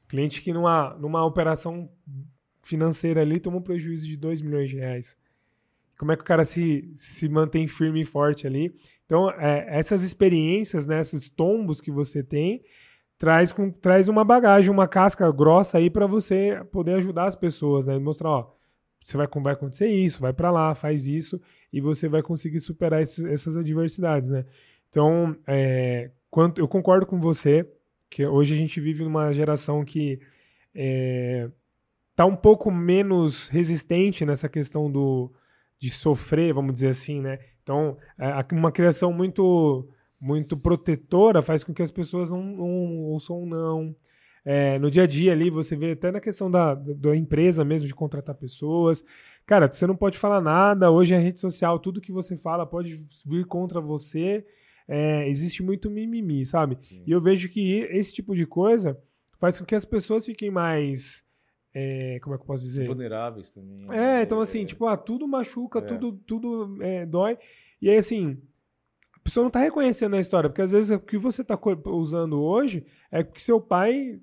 Cliente 0.08 0.42
que 0.42 0.52
numa, 0.52 0.94
numa 0.94 1.24
operação 1.24 1.90
financeira 2.62 3.20
ali 3.20 3.40
tomou 3.40 3.60
um 3.60 3.62
prejuízo 3.62 4.06
de 4.06 4.16
2 4.16 4.40
milhões 4.40 4.70
de 4.70 4.76
reais. 4.76 5.16
Como 5.98 6.12
é 6.12 6.16
que 6.16 6.22
o 6.22 6.26
cara 6.26 6.44
se, 6.44 6.92
se 6.96 7.28
mantém 7.28 7.66
firme 7.66 8.02
e 8.02 8.04
forte 8.04 8.46
ali? 8.46 8.74
Então, 9.04 9.30
é, 9.30 9.66
essas 9.68 10.02
experiências, 10.02 10.86
né, 10.86 11.00
esses 11.00 11.28
tombos 11.28 11.80
que 11.80 11.90
você 11.90 12.22
tem, 12.22 12.62
traz, 13.16 13.52
com, 13.52 13.70
traz 13.70 14.08
uma 14.08 14.24
bagagem, 14.24 14.70
uma 14.70 14.88
casca 14.88 15.30
grossa 15.32 15.78
aí 15.78 15.88
para 15.88 16.06
você 16.06 16.62
poder 16.70 16.94
ajudar 16.94 17.24
as 17.24 17.36
pessoas, 17.36 17.86
né? 17.86 17.98
Mostrar, 17.98 18.30
ó, 18.30 18.52
você 19.02 19.16
vai, 19.16 19.26
vai 19.42 19.52
acontecer 19.54 19.86
isso, 19.86 20.20
vai 20.20 20.32
para 20.32 20.50
lá, 20.50 20.74
faz 20.74 21.06
isso, 21.06 21.40
e 21.72 21.80
você 21.80 22.08
vai 22.08 22.22
conseguir 22.22 22.60
superar 22.60 23.00
esses, 23.00 23.24
essas 23.24 23.56
adversidades, 23.56 24.28
né? 24.28 24.44
Então, 24.90 25.36
é, 25.46 26.10
quanto, 26.30 26.60
eu 26.60 26.68
concordo 26.68 27.06
com 27.06 27.20
você 27.20 27.66
que 28.10 28.26
hoje 28.26 28.54
a 28.54 28.56
gente 28.56 28.80
vive 28.80 29.04
numa 29.04 29.32
geração 29.32 29.84
que 29.84 30.20
é, 30.74 31.50
tá 32.14 32.24
um 32.24 32.36
pouco 32.36 32.70
menos 32.70 33.48
resistente 33.48 34.24
nessa 34.24 34.48
questão 34.48 34.90
do 34.90 35.32
de 35.78 35.90
sofrer, 35.90 36.54
vamos 36.54 36.72
dizer 36.72 36.88
assim, 36.88 37.20
né? 37.20 37.38
Então, 37.62 37.98
é 38.18 38.54
uma 38.54 38.72
criação 38.72 39.12
muito 39.12 39.88
muito 40.18 40.56
protetora 40.56 41.42
faz 41.42 41.62
com 41.62 41.74
que 41.74 41.82
as 41.82 41.90
pessoas 41.90 42.32
não, 42.32 42.42
não 42.42 43.04
ouçam 43.04 43.44
não. 43.44 43.94
É, 44.44 44.78
no 44.78 44.90
dia 44.90 45.02
a 45.02 45.06
dia 45.06 45.32
ali, 45.32 45.50
você 45.50 45.74
vê 45.76 45.90
até 45.90 46.10
na 46.10 46.20
questão 46.20 46.50
da, 46.50 46.74
da 46.74 47.16
empresa 47.16 47.64
mesmo, 47.64 47.86
de 47.86 47.94
contratar 47.94 48.34
pessoas. 48.34 49.02
Cara, 49.44 49.70
você 49.70 49.86
não 49.86 49.96
pode 49.96 50.16
falar 50.16 50.40
nada. 50.40 50.90
Hoje 50.90 51.14
a 51.14 51.18
rede 51.18 51.40
social, 51.40 51.78
tudo 51.80 52.00
que 52.00 52.12
você 52.12 52.36
fala 52.36 52.64
pode 52.64 52.96
vir 53.26 53.44
contra 53.44 53.80
você. 53.80 54.46
É, 54.88 55.28
existe 55.28 55.62
muito 55.62 55.90
mimimi, 55.90 56.46
sabe? 56.46 56.78
Sim. 56.82 57.02
E 57.06 57.10
eu 57.10 57.20
vejo 57.20 57.48
que 57.48 57.80
esse 57.90 58.14
tipo 58.14 58.34
de 58.34 58.46
coisa 58.46 59.00
faz 59.38 59.58
com 59.58 59.64
que 59.64 59.74
as 59.74 59.84
pessoas 59.84 60.26
fiquem 60.26 60.50
mais. 60.50 61.24
É, 61.74 62.18
como 62.22 62.34
é 62.34 62.38
que 62.38 62.42
eu 62.42 62.46
posso 62.46 62.62
dizer? 62.62 62.86
Vulneráveis 62.86 63.52
também. 63.52 63.86
É, 63.90 64.22
então 64.22 64.40
assim, 64.40 64.64
tipo, 64.64 64.86
ah, 64.86 64.96
tudo 64.96 65.28
machuca, 65.28 65.80
é. 65.80 65.82
tudo, 65.82 66.12
tudo 66.26 66.78
é, 66.80 67.04
dói. 67.04 67.36
E 67.82 67.90
aí, 67.90 67.96
assim, 67.96 68.40
a 69.14 69.20
pessoa 69.20 69.44
não 69.44 69.50
tá 69.50 69.60
reconhecendo 69.60 70.14
a 70.16 70.20
história, 70.20 70.48
porque 70.48 70.62
às 70.62 70.72
vezes 70.72 70.90
o 70.90 71.00
que 71.00 71.18
você 71.18 71.44
tá 71.44 71.58
usando 71.86 72.40
hoje 72.40 72.86
é 73.10 73.22
porque 73.22 73.40
seu 73.40 73.60
pai 73.60 74.20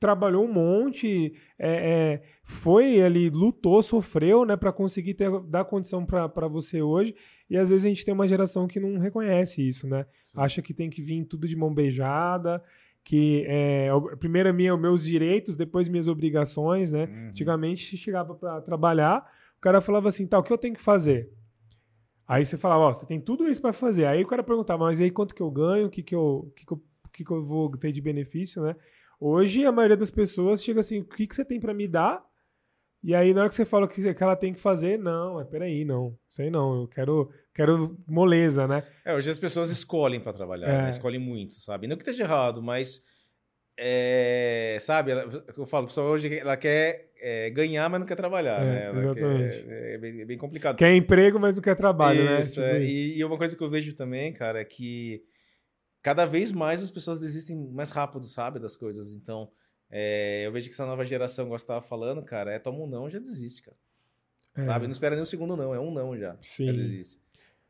trabalhou 0.00 0.44
um 0.46 0.52
monte, 0.52 1.34
é, 1.58 1.92
é, 1.92 2.22
foi 2.42 3.02
ali, 3.02 3.28
lutou, 3.28 3.82
sofreu, 3.82 4.46
né, 4.46 4.56
para 4.56 4.72
conseguir 4.72 5.12
ter, 5.12 5.30
dar 5.42 5.66
condição 5.66 6.06
para 6.06 6.48
você 6.48 6.80
hoje. 6.80 7.14
E 7.50 7.56
às 7.56 7.68
vezes 7.68 7.84
a 7.84 7.88
gente 7.90 8.04
tem 8.04 8.14
uma 8.14 8.26
geração 8.26 8.66
que 8.66 8.80
não 8.80 8.98
reconhece 8.98 9.66
isso, 9.66 9.86
né? 9.86 10.06
Sim. 10.24 10.40
Acha 10.40 10.62
que 10.62 10.72
tem 10.72 10.88
que 10.88 11.02
vir 11.02 11.24
tudo 11.26 11.46
de 11.46 11.54
mão 11.54 11.72
beijada, 11.74 12.62
que 13.04 13.44
é, 13.46 13.88
primeiro 14.18 14.52
minha, 14.54 14.74
meus 14.76 15.04
direitos, 15.04 15.56
depois 15.56 15.88
minhas 15.88 16.08
obrigações, 16.08 16.92
né? 16.92 17.04
Uhum. 17.04 17.28
Antigamente, 17.28 17.84
se 17.84 17.96
chegava 17.96 18.34
para 18.34 18.60
trabalhar, 18.62 19.28
o 19.58 19.60
cara 19.60 19.80
falava 19.82 20.08
assim, 20.08 20.26
tá, 20.26 20.38
o 20.38 20.42
que 20.42 20.52
eu 20.52 20.58
tenho 20.58 20.74
que 20.74 20.80
fazer? 20.80 21.30
Aí 22.26 22.44
você 22.44 22.56
falava, 22.56 22.84
ó, 22.84 22.92
você 22.94 23.04
tem 23.04 23.20
tudo 23.20 23.46
isso 23.48 23.60
para 23.60 23.72
fazer. 23.72 24.06
Aí 24.06 24.22
o 24.22 24.26
cara 24.26 24.42
perguntava, 24.42 24.84
mas 24.84 25.00
aí 25.00 25.10
quanto 25.10 25.34
que 25.34 25.42
eu 25.42 25.50
ganho, 25.50 25.88
o 25.88 25.90
que 25.90 26.02
que 26.02 26.14
eu, 26.14 26.50
que 26.56 26.64
que 26.64 26.72
eu, 26.72 26.82
que 27.12 27.24
que 27.24 27.30
eu 27.30 27.42
vou 27.42 27.70
ter 27.72 27.92
de 27.92 28.00
benefício, 28.00 28.62
né? 28.62 28.76
Hoje, 29.20 29.66
a 29.66 29.72
maioria 29.72 29.98
das 29.98 30.10
pessoas 30.10 30.64
chega 30.64 30.80
assim: 30.80 31.00
o 31.00 31.04
que, 31.04 31.26
que 31.26 31.34
você 31.34 31.44
tem 31.44 31.60
para 31.60 31.74
me 31.74 31.86
dar? 31.86 32.24
E 33.02 33.14
aí, 33.14 33.32
na 33.34 33.40
hora 33.40 33.48
que 33.48 33.54
você 33.54 33.64
fala 33.64 33.86
o 33.86 33.88
que, 33.88 34.14
que 34.14 34.22
ela 34.22 34.36
tem 34.36 34.52
que 34.52 34.60
fazer, 34.60 34.98
não, 34.98 35.40
é 35.40 35.44
peraí, 35.44 35.84
não. 35.84 36.18
Aí 36.38 36.50
não, 36.50 36.82
eu 36.82 36.88
quero, 36.88 37.30
quero 37.54 37.98
moleza, 38.06 38.66
né? 38.66 38.82
É, 39.04 39.14
hoje 39.14 39.30
as 39.30 39.38
pessoas 39.38 39.70
escolhem 39.70 40.20
para 40.20 40.32
trabalhar, 40.32 40.68
é. 40.68 40.82
né? 40.82 40.90
escolhem 40.90 41.20
muito, 41.20 41.54
sabe? 41.54 41.86
Não 41.86 41.96
que 41.96 42.02
esteja 42.02 42.24
errado, 42.24 42.62
mas. 42.62 43.02
É, 43.82 44.76
sabe, 44.80 45.12
ela, 45.12 45.22
eu 45.56 45.64
falo, 45.64 45.84
a 45.84 45.86
pessoa 45.86 46.10
hoje 46.10 46.38
ela 46.38 46.54
quer 46.54 47.10
é, 47.18 47.48
ganhar, 47.48 47.88
mas 47.88 48.00
não 48.00 48.06
quer 48.06 48.16
trabalhar, 48.16 48.60
é, 48.60 48.92
né? 48.92 49.02
exatamente. 49.02 49.62
Quer, 49.62 49.94
é, 49.94 49.98
bem, 49.98 50.20
é, 50.20 50.24
bem, 50.26 50.36
complicado. 50.36 50.76
Quer 50.76 50.94
emprego, 50.94 51.40
mas 51.40 51.56
não 51.56 51.62
quer 51.62 51.74
trabalho, 51.74 52.22
né? 52.22 52.40
isso, 52.40 52.60
né? 52.60 52.72
Tipo 52.72 52.82
isso. 52.82 52.94
E, 52.94 53.18
e 53.18 53.24
uma 53.24 53.38
coisa 53.38 53.56
que 53.56 53.62
eu 53.62 53.70
vejo 53.70 53.94
também, 53.94 54.34
cara, 54.34 54.60
é 54.60 54.64
que 54.64 55.22
cada 56.02 56.26
vez 56.26 56.52
mais 56.52 56.82
as 56.82 56.90
pessoas 56.90 57.20
desistem 57.20 57.56
mais 57.56 57.90
rápido, 57.90 58.26
sabe, 58.26 58.58
das 58.58 58.76
coisas. 58.76 59.12
Então, 59.12 59.50
é, 59.90 60.46
eu 60.46 60.52
vejo 60.52 60.68
que 60.68 60.74
essa 60.74 60.86
nova 60.86 61.04
geração, 61.04 61.48
você 61.48 61.64
estava 61.64 61.82
falando, 61.82 62.22
cara, 62.22 62.52
é 62.52 62.58
toma 62.58 62.78
um 62.78 62.86
não, 62.86 63.10
já 63.10 63.18
desiste, 63.18 63.62
cara. 63.62 63.76
É. 64.56 64.64
Sabe? 64.64 64.86
Não 64.86 64.92
espera 64.92 65.14
nem 65.14 65.22
um 65.22 65.26
segundo 65.26 65.56
não, 65.56 65.74
é 65.74 65.80
um 65.80 65.92
não 65.92 66.16
já. 66.16 66.36
Sim. 66.40 66.66
Já 66.66 66.72
desiste. 66.72 67.20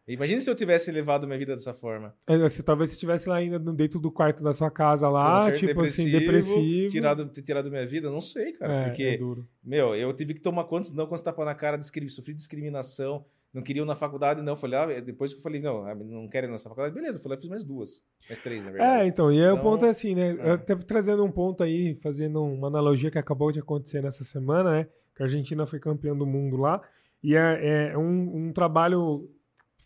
Imagina 0.08 0.40
se 0.40 0.50
eu 0.50 0.54
tivesse 0.56 0.90
levado 0.90 1.24
minha 1.24 1.38
vida 1.38 1.54
dessa 1.54 1.72
forma. 1.72 2.12
É, 2.26 2.48
se, 2.48 2.64
talvez 2.64 2.88
você 2.88 2.94
estivesse 2.94 3.28
lá 3.28 3.36
ainda 3.36 3.58
dentro 3.58 4.00
do 4.00 4.10
quarto 4.10 4.42
da 4.42 4.52
sua 4.52 4.70
casa 4.70 5.08
lá, 5.08 5.52
tipo 5.52 5.80
assim, 5.82 6.10
depressivo. 6.10 6.90
Tirado, 6.90 7.28
ter 7.28 7.42
tirado 7.42 7.70
minha 7.70 7.86
vida, 7.86 8.10
não 8.10 8.20
sei, 8.20 8.52
cara. 8.52 8.72
É, 8.72 8.84
porque, 8.86 9.02
é 9.02 9.18
meu, 9.62 9.94
eu 9.94 10.12
tive 10.12 10.34
que 10.34 10.40
tomar 10.40 10.64
quantos 10.64 10.90
não 10.90 11.06
quando 11.06 11.18
você 11.18 11.24
tapa 11.24 11.44
na 11.44 11.54
cara, 11.54 11.80
sofri 11.80 12.34
discriminação, 12.34 13.24
não 13.52 13.62
queriam 13.62 13.84
na 13.84 13.96
faculdade, 13.96 14.42
não. 14.42 14.52
Eu 14.52 14.56
falei, 14.56 14.78
ah, 14.78 15.00
depois 15.00 15.32
que 15.32 15.38
eu 15.38 15.42
falei, 15.42 15.60
não, 15.60 15.84
ah, 15.84 15.94
não 15.94 16.28
querem 16.28 16.50
nessa 16.50 16.68
faculdade, 16.68 16.94
beleza, 16.94 17.18
eu 17.18 17.22
fui 17.22 17.30
lá 17.30 17.36
e 17.36 17.40
fiz 17.40 17.48
mais 17.48 17.64
duas. 17.64 18.02
Mais 18.28 18.40
três, 18.40 18.64
na 18.64 18.70
verdade. 18.70 19.02
É, 19.02 19.06
então, 19.06 19.32
e 19.32 19.38
então, 19.38 19.56
o 19.56 19.60
ponto 19.60 19.84
é 19.84 19.88
assim, 19.88 20.14
né? 20.14 20.36
É. 20.38 20.50
Até 20.52 20.76
trazendo 20.76 21.24
um 21.24 21.30
ponto 21.30 21.62
aí, 21.62 21.94
fazendo 21.96 22.42
uma 22.42 22.68
analogia 22.68 23.10
que 23.10 23.18
acabou 23.18 23.50
de 23.50 23.58
acontecer 23.58 24.02
nessa 24.02 24.22
semana, 24.22 24.70
né? 24.70 24.88
Que 25.16 25.22
a 25.22 25.26
Argentina 25.26 25.66
foi 25.66 25.80
campeã 25.80 26.16
do 26.16 26.26
mundo 26.26 26.56
lá. 26.56 26.80
E 27.22 27.34
é, 27.34 27.90
é 27.92 27.98
um, 27.98 28.46
um 28.46 28.52
trabalho, 28.52 29.28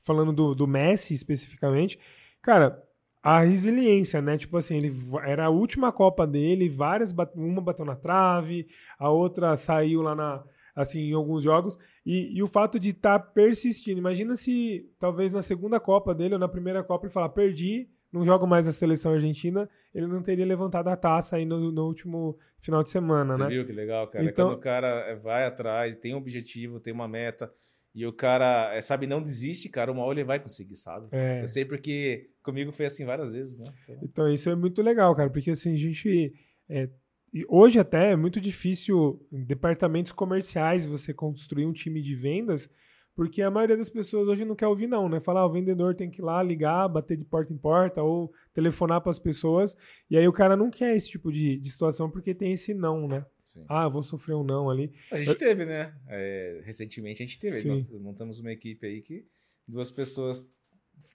falando 0.04 0.32
do, 0.32 0.54
do 0.54 0.66
Messi 0.66 1.14
especificamente, 1.14 1.98
cara, 2.42 2.80
a 3.22 3.40
resiliência, 3.40 4.20
né? 4.20 4.36
Tipo 4.36 4.58
assim, 4.58 4.76
ele 4.76 4.92
era 5.24 5.46
a 5.46 5.50
última 5.50 5.90
Copa 5.90 6.26
dele, 6.26 6.68
várias, 6.68 7.14
uma 7.34 7.62
bateu 7.62 7.86
na 7.86 7.96
trave, 7.96 8.66
a 8.98 9.08
outra 9.10 9.56
saiu 9.56 10.02
lá 10.02 10.14
na 10.14 10.44
assim, 10.76 11.00
em 11.10 11.14
alguns 11.14 11.42
jogos. 11.42 11.78
E, 12.04 12.36
e 12.36 12.42
o 12.42 12.46
fato 12.46 12.78
de 12.78 12.90
estar 12.90 13.18
tá 13.18 13.24
persistindo. 13.24 13.98
Imagina 13.98 14.36
se 14.36 14.90
talvez 14.98 15.32
na 15.32 15.42
segunda 15.42 15.80
Copa 15.80 16.14
dele 16.14 16.34
ou 16.34 16.40
na 16.40 16.48
primeira 16.48 16.84
Copa 16.84 17.06
ele 17.06 17.12
falar, 17.12 17.30
perdi, 17.30 17.88
não 18.12 18.24
jogo 18.24 18.46
mais 18.46 18.68
a 18.68 18.72
seleção 18.72 19.12
argentina, 19.12 19.68
ele 19.94 20.06
não 20.06 20.22
teria 20.22 20.46
levantado 20.46 20.88
a 20.88 20.96
taça 20.96 21.36
aí 21.36 21.44
no, 21.44 21.72
no 21.72 21.86
último 21.86 22.38
final 22.60 22.82
de 22.82 22.90
semana, 22.90 23.32
Você 23.32 23.42
né? 23.42 23.48
viu 23.48 23.66
que 23.66 23.72
legal, 23.72 24.06
cara? 24.08 24.24
É 24.24 24.28
então... 24.28 24.48
Quando 24.48 24.58
o 24.58 24.60
cara 24.60 25.16
vai 25.16 25.44
atrás, 25.44 25.96
tem 25.96 26.14
um 26.14 26.18
objetivo, 26.18 26.78
tem 26.78 26.92
uma 26.92 27.08
meta, 27.08 27.52
e 27.94 28.04
o 28.06 28.12
cara, 28.12 28.74
é, 28.74 28.80
sabe, 28.80 29.06
não 29.06 29.22
desiste, 29.22 29.68
cara, 29.68 29.90
uma 29.90 30.04
hora 30.04 30.18
ele 30.18 30.26
vai 30.26 30.38
conseguir, 30.40 30.74
sabe? 30.74 31.08
É. 31.12 31.42
Eu 31.42 31.48
sei 31.48 31.64
porque 31.64 32.30
comigo 32.42 32.70
foi 32.70 32.86
assim 32.86 33.04
várias 33.04 33.32
vezes, 33.32 33.56
né? 33.56 33.72
Então... 33.82 33.98
então, 34.02 34.32
isso 34.32 34.50
é 34.50 34.54
muito 34.54 34.82
legal, 34.82 35.14
cara, 35.14 35.30
porque 35.30 35.50
assim, 35.50 35.74
a 35.74 35.78
gente 35.78 36.32
é, 36.68 36.88
e 37.34 37.44
hoje 37.48 37.80
até 37.80 38.12
é 38.12 38.16
muito 38.16 38.40
difícil 38.40 39.20
em 39.32 39.42
departamentos 39.44 40.12
comerciais 40.12 40.86
você 40.86 41.12
construir 41.12 41.66
um 41.66 41.72
time 41.72 42.00
de 42.00 42.14
vendas, 42.14 42.70
porque 43.12 43.42
a 43.42 43.50
maioria 43.50 43.76
das 43.76 43.88
pessoas 43.88 44.28
hoje 44.28 44.44
não 44.44 44.54
quer 44.54 44.68
ouvir 44.68 44.86
não, 44.86 45.08
né? 45.08 45.18
Falar, 45.18 45.40
ah, 45.40 45.46
o 45.46 45.52
vendedor 45.52 45.96
tem 45.96 46.08
que 46.08 46.20
ir 46.20 46.24
lá 46.24 46.40
ligar, 46.44 46.88
bater 46.88 47.16
de 47.16 47.24
porta 47.24 47.52
em 47.52 47.58
porta 47.58 48.04
ou 48.04 48.32
telefonar 48.52 49.00
para 49.00 49.10
as 49.10 49.18
pessoas, 49.18 49.76
e 50.08 50.16
aí 50.16 50.28
o 50.28 50.32
cara 50.32 50.56
não 50.56 50.70
quer 50.70 50.94
esse 50.94 51.10
tipo 51.10 51.32
de, 51.32 51.58
de 51.58 51.70
situação 51.70 52.08
porque 52.08 52.32
tem 52.32 52.52
esse 52.52 52.72
não, 52.72 53.08
né? 53.08 53.26
Sim. 53.44 53.64
Ah, 53.68 53.88
vou 53.88 54.04
sofrer 54.04 54.34
um 54.34 54.44
não 54.44 54.70
ali. 54.70 54.92
A 55.10 55.16
gente 55.16 55.28
eu... 55.28 55.38
teve, 55.38 55.64
né? 55.64 55.92
É, 56.08 56.60
recentemente 56.64 57.20
a 57.20 57.26
gente 57.26 57.38
teve. 57.40 57.58
Sim. 57.58 57.68
Nós 57.68 57.90
montamos 57.90 58.38
uma 58.38 58.52
equipe 58.52 58.86
aí 58.86 59.00
que 59.00 59.26
duas 59.66 59.90
pessoas 59.90 60.48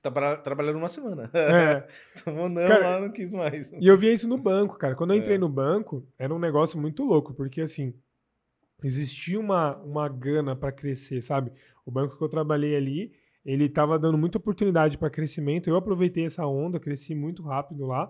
Tá 0.02 0.38
trabalhando 0.38 0.78
uma 0.78 0.88
semana. 0.88 1.30
É. 1.34 1.86
Tomou 2.24 2.48
não 2.48 2.68
cara, 2.68 2.90
lá, 2.90 3.02
não 3.02 3.12
quis 3.12 3.34
mais. 3.34 3.72
E 3.74 3.86
eu 3.86 3.98
via 3.98 4.14
isso 4.14 4.28
no 4.28 4.38
banco, 4.38 4.78
cara. 4.78 4.96
Quando 4.96 5.14
eu 5.14 5.18
entrei 5.18 5.36
é. 5.36 5.40
no 5.40 5.50
banco, 5.50 6.08
era 6.18 6.34
um 6.34 6.40
negócio 6.40 6.80
muito 6.80 7.04
louco, 7.04 7.34
porque 7.34 7.60
assim, 7.60 7.94
existia 8.82 9.40
uma, 9.40 9.76
uma 9.78 10.08
gana 10.08 10.56
para 10.56 10.72
crescer, 10.72 11.22
sabe? 11.22 11.52
O 11.86 11.92
banco 11.92 12.18
que 12.18 12.24
eu 12.24 12.30
trabalhei 12.30 12.78
ali, 12.78 13.12
ele 13.46 13.66
estava 13.66 14.00
dando 14.00 14.18
muita 14.18 14.38
oportunidade 14.38 14.98
para 14.98 15.10
crescimento. 15.10 15.70
Eu 15.70 15.76
aproveitei 15.76 16.26
essa 16.26 16.46
onda, 16.46 16.80
cresci 16.80 17.14
muito 17.14 17.44
rápido 17.44 17.86
lá. 17.86 18.10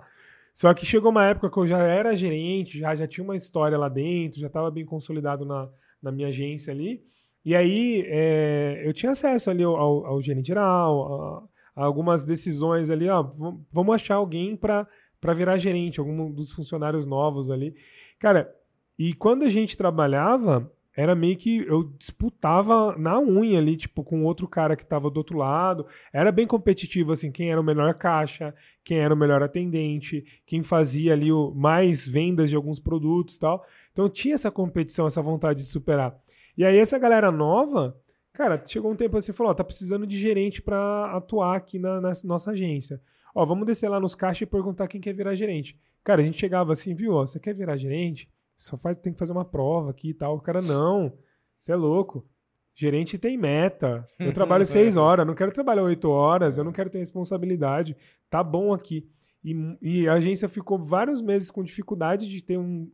Só 0.53 0.73
que 0.73 0.85
chegou 0.85 1.09
uma 1.09 1.25
época 1.25 1.49
que 1.49 1.57
eu 1.57 1.65
já 1.65 1.79
era 1.79 2.15
gerente, 2.15 2.77
já, 2.77 2.93
já 2.93 3.07
tinha 3.07 3.23
uma 3.23 3.35
história 3.35 3.77
lá 3.77 3.89
dentro, 3.89 4.39
já 4.39 4.47
estava 4.47 4.69
bem 4.69 4.85
consolidado 4.85 5.43
na, 5.45 5.69
na 6.01 6.11
minha 6.11 6.27
agência 6.27 6.71
ali. 6.71 7.01
E 7.43 7.55
aí 7.55 8.03
é, 8.07 8.83
eu 8.85 8.93
tinha 8.93 9.13
acesso 9.13 9.49
ali 9.49 9.63
ao, 9.63 9.75
ao, 9.75 10.05
ao 10.05 10.21
gerente 10.21 10.47
geral, 10.47 11.49
algumas 11.85 12.25
decisões 12.25 12.89
ali, 12.89 13.07
ó, 13.09 13.23
vamos 13.71 13.95
achar 13.95 14.15
alguém 14.15 14.55
para 14.55 14.87
virar 15.35 15.57
gerente, 15.57 15.99
algum 15.99 16.31
dos 16.31 16.51
funcionários 16.51 17.05
novos 17.05 17.49
ali. 17.49 17.75
Cara, 18.19 18.53
e 18.97 19.13
quando 19.13 19.43
a 19.43 19.49
gente 19.49 19.77
trabalhava, 19.77 20.69
era 20.95 21.15
meio 21.15 21.37
que 21.37 21.65
eu 21.65 21.83
disputava 21.97 22.93
na 22.97 23.17
unha 23.17 23.57
ali, 23.57 23.77
tipo, 23.77 24.03
com 24.03 24.25
outro 24.25 24.45
cara 24.49 24.75
que 24.75 24.85
tava 24.85 25.09
do 25.09 25.17
outro 25.17 25.37
lado. 25.37 25.85
Era 26.11 26.29
bem 26.29 26.45
competitivo, 26.45 27.13
assim, 27.13 27.31
quem 27.31 27.49
era 27.49 27.61
o 27.61 27.63
melhor 27.63 27.93
caixa, 27.93 28.53
quem 28.83 28.97
era 28.99 29.13
o 29.13 29.17
melhor 29.17 29.41
atendente, 29.41 30.25
quem 30.45 30.61
fazia 30.61 31.13
ali 31.13 31.31
o, 31.31 31.53
mais 31.55 32.05
vendas 32.05 32.49
de 32.49 32.57
alguns 32.57 32.81
produtos 32.81 33.37
e 33.37 33.39
tal. 33.39 33.63
Então 33.93 34.09
tinha 34.09 34.35
essa 34.35 34.51
competição, 34.51 35.07
essa 35.07 35.21
vontade 35.21 35.61
de 35.61 35.67
superar. 35.67 36.19
E 36.57 36.65
aí 36.65 36.77
essa 36.77 36.99
galera 36.99 37.31
nova, 37.31 37.95
Cara, 38.39 38.63
chegou 38.65 38.89
um 38.89 38.95
tempo 38.95 39.17
assim, 39.17 39.33
falou, 39.33 39.51
ó, 39.51 39.53
tá 39.53 39.65
precisando 39.65 40.07
de 40.07 40.17
gerente 40.17 40.61
para 40.61 41.11
atuar 41.13 41.57
aqui 41.57 41.77
na, 41.77 41.99
na, 41.99 42.13
nossa 42.23 42.51
agência. 42.51 43.01
Ó, 43.35 43.43
vamos 43.43 43.65
descer 43.65 43.89
lá 43.89 43.99
nos 43.99 44.15
caixas 44.15 44.43
e 44.43 44.45
perguntar 44.45 44.87
quem 44.87 45.01
quer 45.01 45.13
virar 45.13 45.35
gerente. 45.35 45.77
Cara, 46.05 46.21
a 46.21 46.23
gente 46.23 46.39
chegava 46.39 46.71
assim, 46.71 46.95
viu, 46.95 47.15
ó, 47.15 47.27
você 47.27 47.37
quer 47.37 47.53
virar 47.53 47.75
gerente? 47.75 48.31
Só 48.55 48.77
faz, 48.77 48.95
tem 48.95 49.11
que 49.11 49.19
fazer 49.19 49.33
uma 49.33 49.43
prova 49.43 49.89
aqui 49.89 50.11
e 50.11 50.13
tal. 50.13 50.37
O 50.37 50.39
cara, 50.39 50.61
não, 50.61 51.11
você 51.57 51.73
é 51.73 51.75
louco. 51.75 52.25
Gerente 52.73 53.17
tem 53.17 53.37
meta. 53.37 54.07
Eu 54.17 54.31
trabalho 54.31 54.63
seis 54.65 54.95
horas, 54.95 55.27
não 55.27 55.35
quero 55.35 55.51
trabalhar 55.51 55.83
oito 55.83 56.09
horas, 56.09 56.57
eu 56.57 56.63
não 56.63 56.71
quero 56.71 56.89
ter 56.89 56.99
responsabilidade. 56.99 57.97
Tá 58.29 58.41
bom 58.41 58.71
aqui. 58.71 59.05
E, 59.43 59.53
e, 59.81 60.07
a 60.07 60.13
agência 60.13 60.47
ficou 60.47 60.79
vários 60.79 61.21
meses 61.21 61.51
com 61.51 61.61
dificuldade 61.61 62.29
de 62.29 62.41
ter 62.41 62.57
um, 62.57 62.89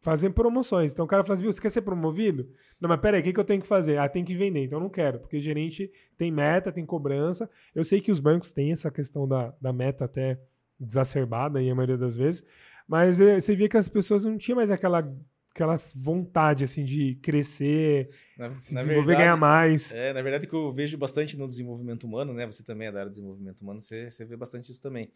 fazem 0.00 0.30
promoções. 0.30 0.92
Então 0.92 1.04
o 1.04 1.08
cara 1.08 1.22
fala 1.22 1.34
assim, 1.34 1.42
viu, 1.42 1.52
você 1.52 1.60
quer 1.60 1.70
ser 1.70 1.82
promovido? 1.82 2.48
Não, 2.80 2.88
mas 2.88 3.00
peraí, 3.00 3.20
o 3.20 3.24
que, 3.24 3.32
que 3.32 3.40
eu 3.40 3.44
tenho 3.44 3.60
que 3.60 3.66
fazer? 3.66 3.98
Ah, 3.98 4.08
tem 4.08 4.24
que 4.24 4.34
vender. 4.34 4.64
Então 4.64 4.78
eu 4.78 4.82
não 4.82 4.90
quero, 4.90 5.18
porque 5.20 5.40
gerente 5.40 5.90
tem 6.16 6.30
meta, 6.30 6.72
tem 6.72 6.84
cobrança. 6.86 7.50
Eu 7.74 7.84
sei 7.84 8.00
que 8.00 8.10
os 8.10 8.20
bancos 8.20 8.52
têm 8.52 8.72
essa 8.72 8.90
questão 8.90 9.28
da, 9.28 9.54
da 9.60 9.72
meta 9.72 10.06
até 10.06 10.40
exacerbada 10.80 11.58
aí 11.58 11.70
a 11.70 11.74
maioria 11.74 11.98
das 11.98 12.16
vezes, 12.16 12.42
mas 12.88 13.20
eh, 13.20 13.38
você 13.38 13.54
via 13.54 13.68
que 13.68 13.76
as 13.76 13.88
pessoas 13.88 14.24
não 14.24 14.38
tinham 14.38 14.56
mais 14.56 14.70
aquela 14.70 15.06
aquela 15.52 15.74
vontade 15.96 16.64
assim 16.64 16.84
de 16.84 17.16
crescer, 17.16 18.08
na, 18.38 18.58
se 18.58 18.72
na 18.72 18.80
desenvolver, 18.80 19.08
verdade, 19.08 19.24
ganhar 19.24 19.36
mais. 19.36 19.92
É, 19.92 20.12
na 20.12 20.22
verdade, 20.22 20.46
que 20.46 20.54
eu 20.54 20.72
vejo 20.72 20.96
bastante 20.96 21.36
no 21.36 21.46
desenvolvimento 21.46 22.04
humano, 22.04 22.32
né? 22.32 22.46
Você 22.46 22.62
também 22.62 22.88
é 22.88 22.92
da 22.92 23.00
área 23.00 23.10
de 23.10 23.16
desenvolvimento 23.16 23.60
humano, 23.60 23.80
você, 23.80 24.08
você 24.08 24.24
vê 24.24 24.36
bastante 24.36 24.70
isso 24.70 24.80
também. 24.80 25.12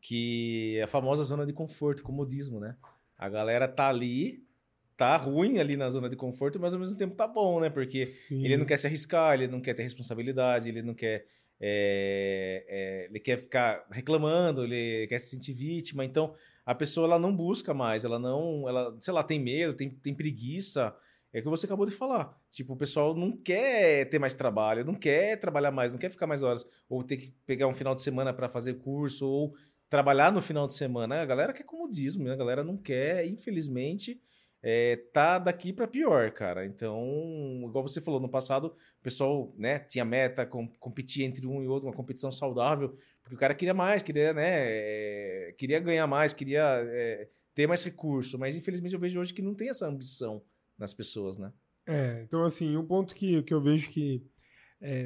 Que 0.00 0.76
é 0.78 0.82
a 0.82 0.88
famosa 0.88 1.24
zona 1.24 1.46
de 1.46 1.52
conforto, 1.52 2.02
comodismo, 2.02 2.60
né? 2.60 2.76
A 3.18 3.28
galera 3.28 3.66
tá 3.66 3.88
ali, 3.88 4.44
tá 4.96 5.16
ruim 5.16 5.58
ali 5.58 5.76
na 5.76 5.88
zona 5.90 6.08
de 6.08 6.16
conforto, 6.16 6.58
mas 6.58 6.72
ao 6.72 6.80
mesmo 6.80 6.96
tempo 6.96 7.14
tá 7.14 7.26
bom, 7.26 7.60
né? 7.60 7.70
Porque 7.70 8.06
Sim. 8.06 8.44
ele 8.44 8.56
não 8.56 8.64
quer 8.64 8.76
se 8.76 8.86
arriscar, 8.86 9.34
ele 9.34 9.46
não 9.46 9.60
quer 9.60 9.74
ter 9.74 9.82
responsabilidade, 9.82 10.68
ele 10.68 10.82
não 10.82 10.94
quer. 10.94 11.26
É, 11.58 12.66
é, 12.68 13.06
ele 13.08 13.18
quer 13.18 13.38
ficar 13.38 13.86
reclamando, 13.90 14.64
ele 14.64 15.06
quer 15.06 15.18
se 15.18 15.34
sentir 15.34 15.54
vítima. 15.54 16.04
Então, 16.04 16.34
a 16.66 16.74
pessoa 16.74 17.06
ela 17.06 17.18
não 17.18 17.34
busca 17.34 17.72
mais, 17.72 18.04
ela 18.04 18.18
não, 18.18 18.68
ela, 18.68 18.96
sei 19.00 19.14
lá, 19.14 19.22
tem 19.22 19.40
medo, 19.40 19.74
tem, 19.74 19.88
tem 19.88 20.14
preguiça. 20.14 20.94
É 21.32 21.40
o 21.40 21.42
que 21.42 21.48
você 21.48 21.66
acabou 21.66 21.84
de 21.84 21.92
falar. 21.92 22.34
Tipo, 22.50 22.72
o 22.72 22.76
pessoal 22.76 23.14
não 23.14 23.30
quer 23.30 24.08
ter 24.08 24.18
mais 24.18 24.34
trabalho, 24.34 24.84
não 24.84 24.94
quer 24.94 25.36
trabalhar 25.36 25.70
mais, 25.70 25.92
não 25.92 25.98
quer 25.98 26.10
ficar 26.10 26.26
mais 26.26 26.42
horas, 26.42 26.64
ou 26.88 27.02
ter 27.02 27.18
que 27.18 27.34
pegar 27.44 27.66
um 27.66 27.74
final 27.74 27.94
de 27.94 28.02
semana 28.02 28.32
para 28.32 28.48
fazer 28.48 28.74
curso, 28.74 29.26
ou 29.26 29.54
trabalhar 29.88 30.32
no 30.32 30.42
final 30.42 30.66
de 30.66 30.74
semana. 30.74 31.20
A 31.20 31.26
galera 31.26 31.52
quer 31.52 31.64
comodismo, 31.64 32.24
né? 32.24 32.32
A 32.32 32.36
galera 32.36 32.64
não 32.64 32.76
quer, 32.76 33.26
infelizmente, 33.26 34.20
é, 34.62 34.96
tá 35.12 35.38
daqui 35.38 35.72
para 35.72 35.86
pior, 35.86 36.30
cara. 36.32 36.66
Então, 36.66 37.62
igual 37.68 37.86
você 37.86 38.00
falou, 38.00 38.18
no 38.18 38.28
passado 38.28 38.74
o 38.98 39.02
pessoal 39.02 39.54
né, 39.56 39.78
tinha 39.78 40.04
meta, 40.04 40.44
com, 40.44 40.66
competia 40.80 41.24
entre 41.24 41.46
um 41.46 41.62
e 41.62 41.68
outro, 41.68 41.88
uma 41.88 41.94
competição 41.94 42.32
saudável, 42.32 42.96
porque 43.22 43.36
o 43.36 43.38
cara 43.38 43.54
queria 43.54 43.74
mais, 43.74 44.02
queria, 44.02 44.32
né, 44.32 44.42
é, 44.44 45.54
queria 45.56 45.78
ganhar 45.78 46.06
mais, 46.08 46.32
queria 46.32 46.64
é, 46.84 47.28
ter 47.54 47.68
mais 47.68 47.84
recurso, 47.84 48.38
mas 48.38 48.56
infelizmente 48.56 48.94
eu 48.94 49.00
vejo 49.00 49.20
hoje 49.20 49.32
que 49.32 49.42
não 49.42 49.54
tem 49.54 49.68
essa 49.68 49.86
ambição 49.86 50.42
nas 50.76 50.92
pessoas, 50.92 51.38
né? 51.38 51.52
É, 51.86 52.22
então 52.22 52.44
assim, 52.44 52.76
um 52.76 52.84
ponto 52.84 53.14
que, 53.14 53.44
que 53.44 53.54
eu 53.54 53.62
vejo 53.62 53.88
que 53.90 54.20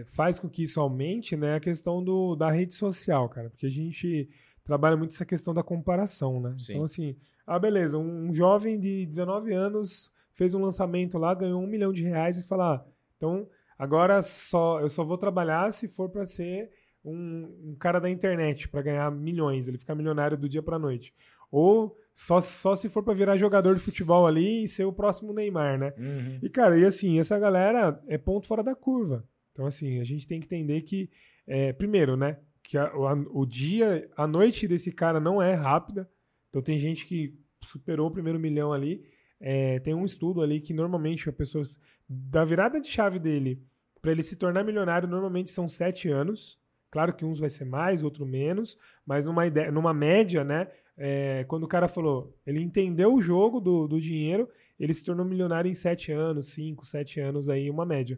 faz 0.06 0.38
com 0.38 0.48
que 0.48 0.62
isso 0.64 0.80
aumente, 0.80 1.36
né, 1.36 1.52
é 1.52 1.54
a 1.56 1.60
questão 1.60 2.02
do, 2.02 2.34
da 2.34 2.50
rede 2.50 2.72
social, 2.74 3.28
cara, 3.28 3.50
porque 3.50 3.66
a 3.66 3.70
gente 3.70 4.28
trabalha 4.64 4.96
muito 4.96 5.12
essa 5.12 5.24
questão 5.24 5.52
da 5.52 5.62
comparação, 5.62 6.40
né? 6.40 6.54
Sim. 6.58 6.72
Então 6.72 6.84
assim, 6.84 7.16
ah, 7.46 7.58
beleza, 7.58 7.98
um, 7.98 8.28
um, 8.28 8.34
jovem 8.34 8.78
de 8.78 9.06
19 9.06 9.52
anos 9.52 10.10
fez 10.32 10.54
um 10.54 10.62
lançamento 10.62 11.18
lá, 11.18 11.34
ganhou 11.34 11.62
um 11.62 11.66
milhão 11.66 11.92
de 11.92 12.02
reais 12.02 12.38
e 12.38 12.46
fala, 12.46 12.74
ah, 12.74 12.84
então 13.16 13.48
agora 13.78 14.22
só 14.22 14.80
eu 14.80 14.88
só 14.88 15.04
vou 15.04 15.18
trabalhar 15.18 15.72
se 15.72 15.88
for 15.88 16.08
para 16.08 16.24
ser 16.24 16.70
um, 17.04 17.70
um, 17.70 17.76
cara 17.78 17.98
da 17.98 18.10
internet 18.10 18.68
para 18.68 18.82
ganhar 18.82 19.10
milhões, 19.10 19.66
ele 19.66 19.78
ficar 19.78 19.94
milionário 19.94 20.36
do 20.36 20.48
dia 20.48 20.62
para 20.62 20.78
noite. 20.78 21.14
Ou 21.50 21.96
só, 22.12 22.38
só 22.38 22.76
se 22.76 22.88
for 22.88 23.02
para 23.02 23.14
virar 23.14 23.36
jogador 23.36 23.74
de 23.74 23.80
futebol 23.80 24.26
ali 24.26 24.64
e 24.64 24.68
ser 24.68 24.84
o 24.84 24.92
próximo 24.92 25.32
Neymar, 25.32 25.78
né? 25.78 25.92
Uhum. 25.98 26.38
E 26.42 26.48
cara, 26.48 26.78
e 26.78 26.84
assim, 26.84 27.18
essa 27.18 27.38
galera 27.38 28.00
é 28.06 28.18
ponto 28.18 28.46
fora 28.46 28.62
da 28.62 28.74
curva. 28.74 29.24
Então 29.50 29.66
assim, 29.66 30.00
a 30.00 30.04
gente 30.04 30.26
tem 30.26 30.38
que 30.38 30.46
entender 30.46 30.82
que 30.82 31.10
é, 31.46 31.72
primeiro, 31.72 32.16
né, 32.16 32.36
que 32.70 32.78
a, 32.78 32.96
o, 32.96 33.40
o 33.40 33.44
dia, 33.44 34.08
a 34.16 34.28
noite 34.28 34.68
desse 34.68 34.92
cara 34.92 35.18
não 35.18 35.42
é 35.42 35.54
rápida. 35.54 36.08
Então 36.48 36.62
tem 36.62 36.78
gente 36.78 37.04
que 37.04 37.36
superou 37.64 38.06
o 38.06 38.12
primeiro 38.12 38.38
milhão 38.38 38.72
ali. 38.72 39.04
É, 39.40 39.80
tem 39.80 39.92
um 39.92 40.04
estudo 40.04 40.40
ali 40.40 40.60
que 40.60 40.72
normalmente 40.72 41.28
a 41.28 41.32
pessoa 41.32 41.64
da 42.08 42.44
virada 42.44 42.80
de 42.80 42.86
chave 42.86 43.18
dele 43.18 43.60
para 44.00 44.12
ele 44.12 44.22
se 44.22 44.36
tornar 44.36 44.62
milionário 44.62 45.08
normalmente 45.08 45.50
são 45.50 45.68
sete 45.68 46.08
anos. 46.08 46.60
Claro 46.92 47.12
que 47.12 47.24
uns 47.24 47.40
vai 47.40 47.50
ser 47.50 47.64
mais, 47.64 48.04
outro 48.04 48.24
menos, 48.24 48.78
mas 49.04 49.26
numa, 49.26 49.48
ideia, 49.48 49.72
numa 49.72 49.92
média, 49.92 50.44
né? 50.44 50.68
É, 50.96 51.44
quando 51.48 51.64
o 51.64 51.68
cara 51.68 51.88
falou, 51.88 52.38
ele 52.46 52.60
entendeu 52.60 53.12
o 53.12 53.20
jogo 53.20 53.58
do, 53.58 53.88
do 53.88 54.00
dinheiro, 54.00 54.48
ele 54.78 54.94
se 54.94 55.02
tornou 55.02 55.26
milionário 55.26 55.68
em 55.68 55.74
sete 55.74 56.12
anos, 56.12 56.52
cinco, 56.52 56.86
sete 56.86 57.18
anos 57.18 57.48
aí, 57.48 57.68
uma 57.68 57.84
média. 57.84 58.16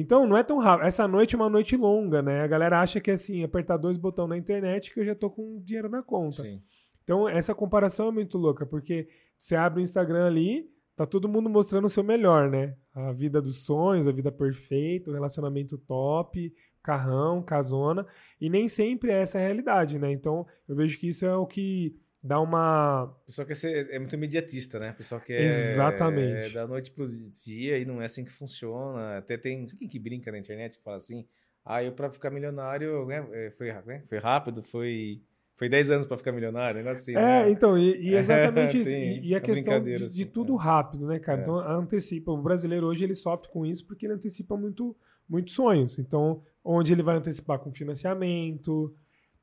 Então 0.00 0.26
não 0.26 0.34
é 0.34 0.42
tão 0.42 0.56
rápido. 0.56 0.86
Essa 0.86 1.06
noite 1.06 1.34
é 1.34 1.38
uma 1.38 1.50
noite 1.50 1.76
longa, 1.76 2.22
né? 2.22 2.40
A 2.40 2.46
galera 2.46 2.80
acha 2.80 3.00
que 3.00 3.10
é 3.10 3.14
assim, 3.14 3.44
apertar 3.44 3.76
dois 3.76 3.98
botões 3.98 4.30
na 4.30 4.38
internet 4.38 4.92
que 4.92 5.00
eu 5.00 5.04
já 5.04 5.14
tô 5.14 5.28
com 5.28 5.60
dinheiro 5.62 5.90
na 5.90 6.02
conta. 6.02 6.42
Sim. 6.42 6.62
Então, 7.04 7.28
essa 7.28 7.54
comparação 7.54 8.08
é 8.08 8.10
muito 8.10 8.38
louca, 8.38 8.64
porque 8.64 9.08
você 9.36 9.56
abre 9.56 9.80
o 9.80 9.82
Instagram 9.82 10.26
ali, 10.26 10.70
tá 10.96 11.04
todo 11.04 11.28
mundo 11.28 11.50
mostrando 11.50 11.84
o 11.84 11.90
seu 11.90 12.02
melhor, 12.02 12.48
né? 12.48 12.76
A 12.94 13.12
vida 13.12 13.42
dos 13.42 13.64
sonhos, 13.64 14.08
a 14.08 14.12
vida 14.12 14.32
perfeita, 14.32 15.10
o 15.10 15.14
relacionamento 15.14 15.76
top, 15.76 16.50
carrão, 16.82 17.42
casona, 17.42 18.06
e 18.40 18.48
nem 18.48 18.68
sempre 18.68 19.10
é 19.10 19.20
essa 19.20 19.38
a 19.38 19.42
realidade, 19.42 19.98
né? 19.98 20.10
Então, 20.10 20.46
eu 20.66 20.74
vejo 20.74 20.98
que 20.98 21.08
isso 21.08 21.26
é 21.26 21.36
o 21.36 21.46
que 21.46 21.94
dá 22.22 22.40
uma. 22.40 23.04
O 23.04 23.26
pessoal 23.26 23.46
quer 23.46 23.54
ser 23.54 23.90
é 23.90 23.98
muito 23.98 24.14
imediatista, 24.14 24.78
né? 24.78 24.90
O 24.90 24.94
pessoal 24.94 25.20
quer. 25.20 25.40
Exatamente. 25.40 26.50
É, 26.50 26.50
da 26.50 26.66
noite 26.66 26.90
pro 26.90 27.08
dia 27.08 27.78
e 27.78 27.84
não 27.84 28.00
é 28.00 28.04
assim 28.04 28.24
que 28.24 28.32
funciona. 28.32 29.18
Até 29.18 29.36
tem. 29.36 29.60
Não 29.60 29.68
sei 29.68 29.78
quem 29.78 29.88
que 29.88 29.98
brinca 29.98 30.30
na 30.30 30.38
internet 30.38 30.78
que 30.78 30.84
fala 30.84 30.96
assim. 30.96 31.26
Ah, 31.64 31.84
eu 31.84 31.92
para 31.92 32.10
ficar 32.10 32.30
milionário 32.30 33.04
né, 33.06 33.26
é, 33.32 33.50
foi, 33.50 33.70
né, 33.84 34.02
foi 34.08 34.18
rápido, 34.18 34.62
foi 34.62 35.22
foi 35.60 35.68
10 35.68 35.90
anos 35.90 36.06
para 36.06 36.16
ficar 36.16 36.32
milionário, 36.32 36.82
né? 36.82 36.90
Assim, 36.90 37.12
é, 37.12 37.44
né? 37.44 37.50
então, 37.50 37.76
e, 37.76 37.94
e 38.00 38.14
exatamente 38.16 38.80
isso. 38.80 38.94
E, 38.94 39.28
e, 39.28 39.34
a 39.34 39.40
questão 39.42 39.78
de, 39.78 39.94
de 39.94 40.04
assim, 40.06 40.24
tudo 40.24 40.54
é. 40.54 40.58
rápido, 40.58 41.06
né, 41.06 41.18
cara? 41.18 41.40
É. 41.40 41.42
Então, 41.42 41.58
antecipa. 41.58 42.32
O 42.32 42.40
brasileiro 42.40 42.86
hoje 42.86 43.04
ele 43.04 43.14
sofre 43.14 43.50
com 43.50 43.66
isso 43.66 43.86
porque 43.86 44.06
ele 44.06 44.14
antecipa 44.14 44.56
muito, 44.56 44.96
muito 45.28 45.50
sonhos. 45.50 45.98
Então, 45.98 46.42
onde 46.64 46.94
ele 46.94 47.02
vai 47.02 47.14
antecipar 47.14 47.58
com 47.58 47.70
financiamento, 47.70 48.94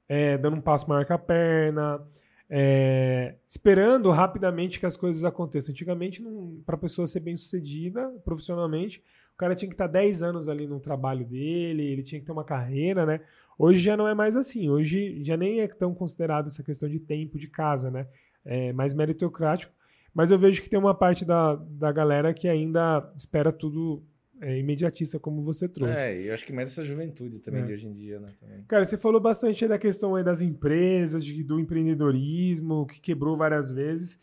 é, 0.09 0.39
dando 0.39 0.57
um 0.57 0.61
passo 0.61 0.89
maior 0.89 1.05
que 1.05 1.13
a 1.13 1.19
perna, 1.19 2.03
é, 2.49 3.35
esperando 3.47 4.09
rapidamente 4.09 4.79
que 4.79 4.85
as 4.85 4.95
coisas 4.95 5.23
aconteçam. 5.23 5.73
Antigamente, 5.73 6.23
para 6.65 6.75
a 6.75 6.79
pessoa 6.79 7.05
ser 7.05 7.19
bem 7.19 7.35
sucedida 7.35 8.09
profissionalmente, 8.23 9.03
o 9.33 9.37
cara 9.37 9.53
tinha 9.53 9.67
que 9.69 9.75
estar 9.75 9.87
10 9.87 10.23
anos 10.23 10.49
ali 10.49 10.65
no 10.65 10.79
trabalho 10.79 11.25
dele, 11.25 11.83
ele 11.83 12.03
tinha 12.03 12.19
que 12.19 12.25
ter 12.25 12.31
uma 12.31 12.43
carreira, 12.43 13.05
né? 13.05 13.19
Hoje 13.57 13.79
já 13.79 13.97
não 13.97 14.07
é 14.07 14.13
mais 14.13 14.35
assim. 14.35 14.69
Hoje 14.69 15.23
já 15.23 15.35
nem 15.35 15.59
é 15.59 15.67
tão 15.67 15.93
considerado 15.93 16.47
essa 16.47 16.63
questão 16.63 16.89
de 16.89 16.99
tempo 16.99 17.37
de 17.37 17.47
casa, 17.47 17.91
né? 17.91 18.07
É 18.45 18.71
mais 18.73 18.93
meritocrático. 18.93 19.73
Mas 20.13 20.31
eu 20.31 20.39
vejo 20.39 20.63
que 20.63 20.69
tem 20.69 20.79
uma 20.79 20.95
parte 20.95 21.25
da, 21.25 21.55
da 21.55 21.91
galera 21.91 22.33
que 22.33 22.47
ainda 22.47 23.07
espera 23.15 23.51
tudo 23.51 24.03
é, 24.41 24.57
imediatista, 24.57 25.19
como 25.19 25.41
você 25.41 25.67
trouxe. 25.67 26.03
É, 26.03 26.29
eu 26.29 26.33
acho 26.33 26.45
que 26.45 26.53
mais 26.53 26.69
essa 26.69 26.83
juventude 26.83 27.39
também 27.39 27.61
é. 27.61 27.65
de 27.65 27.73
hoje 27.73 27.87
em 27.87 27.91
dia, 27.91 28.19
né? 28.19 28.33
Também. 28.39 28.63
Cara, 28.67 28.85
você 28.85 28.97
falou 28.97 29.19
bastante 29.19 29.67
da 29.67 29.77
questão 29.77 30.15
aí 30.15 30.23
das 30.23 30.41
empresas, 30.41 31.23
de, 31.23 31.43
do 31.43 31.59
empreendedorismo, 31.59 32.85
que 32.85 32.99
quebrou 32.99 33.35
várias 33.37 33.71
vezes. 33.71 34.19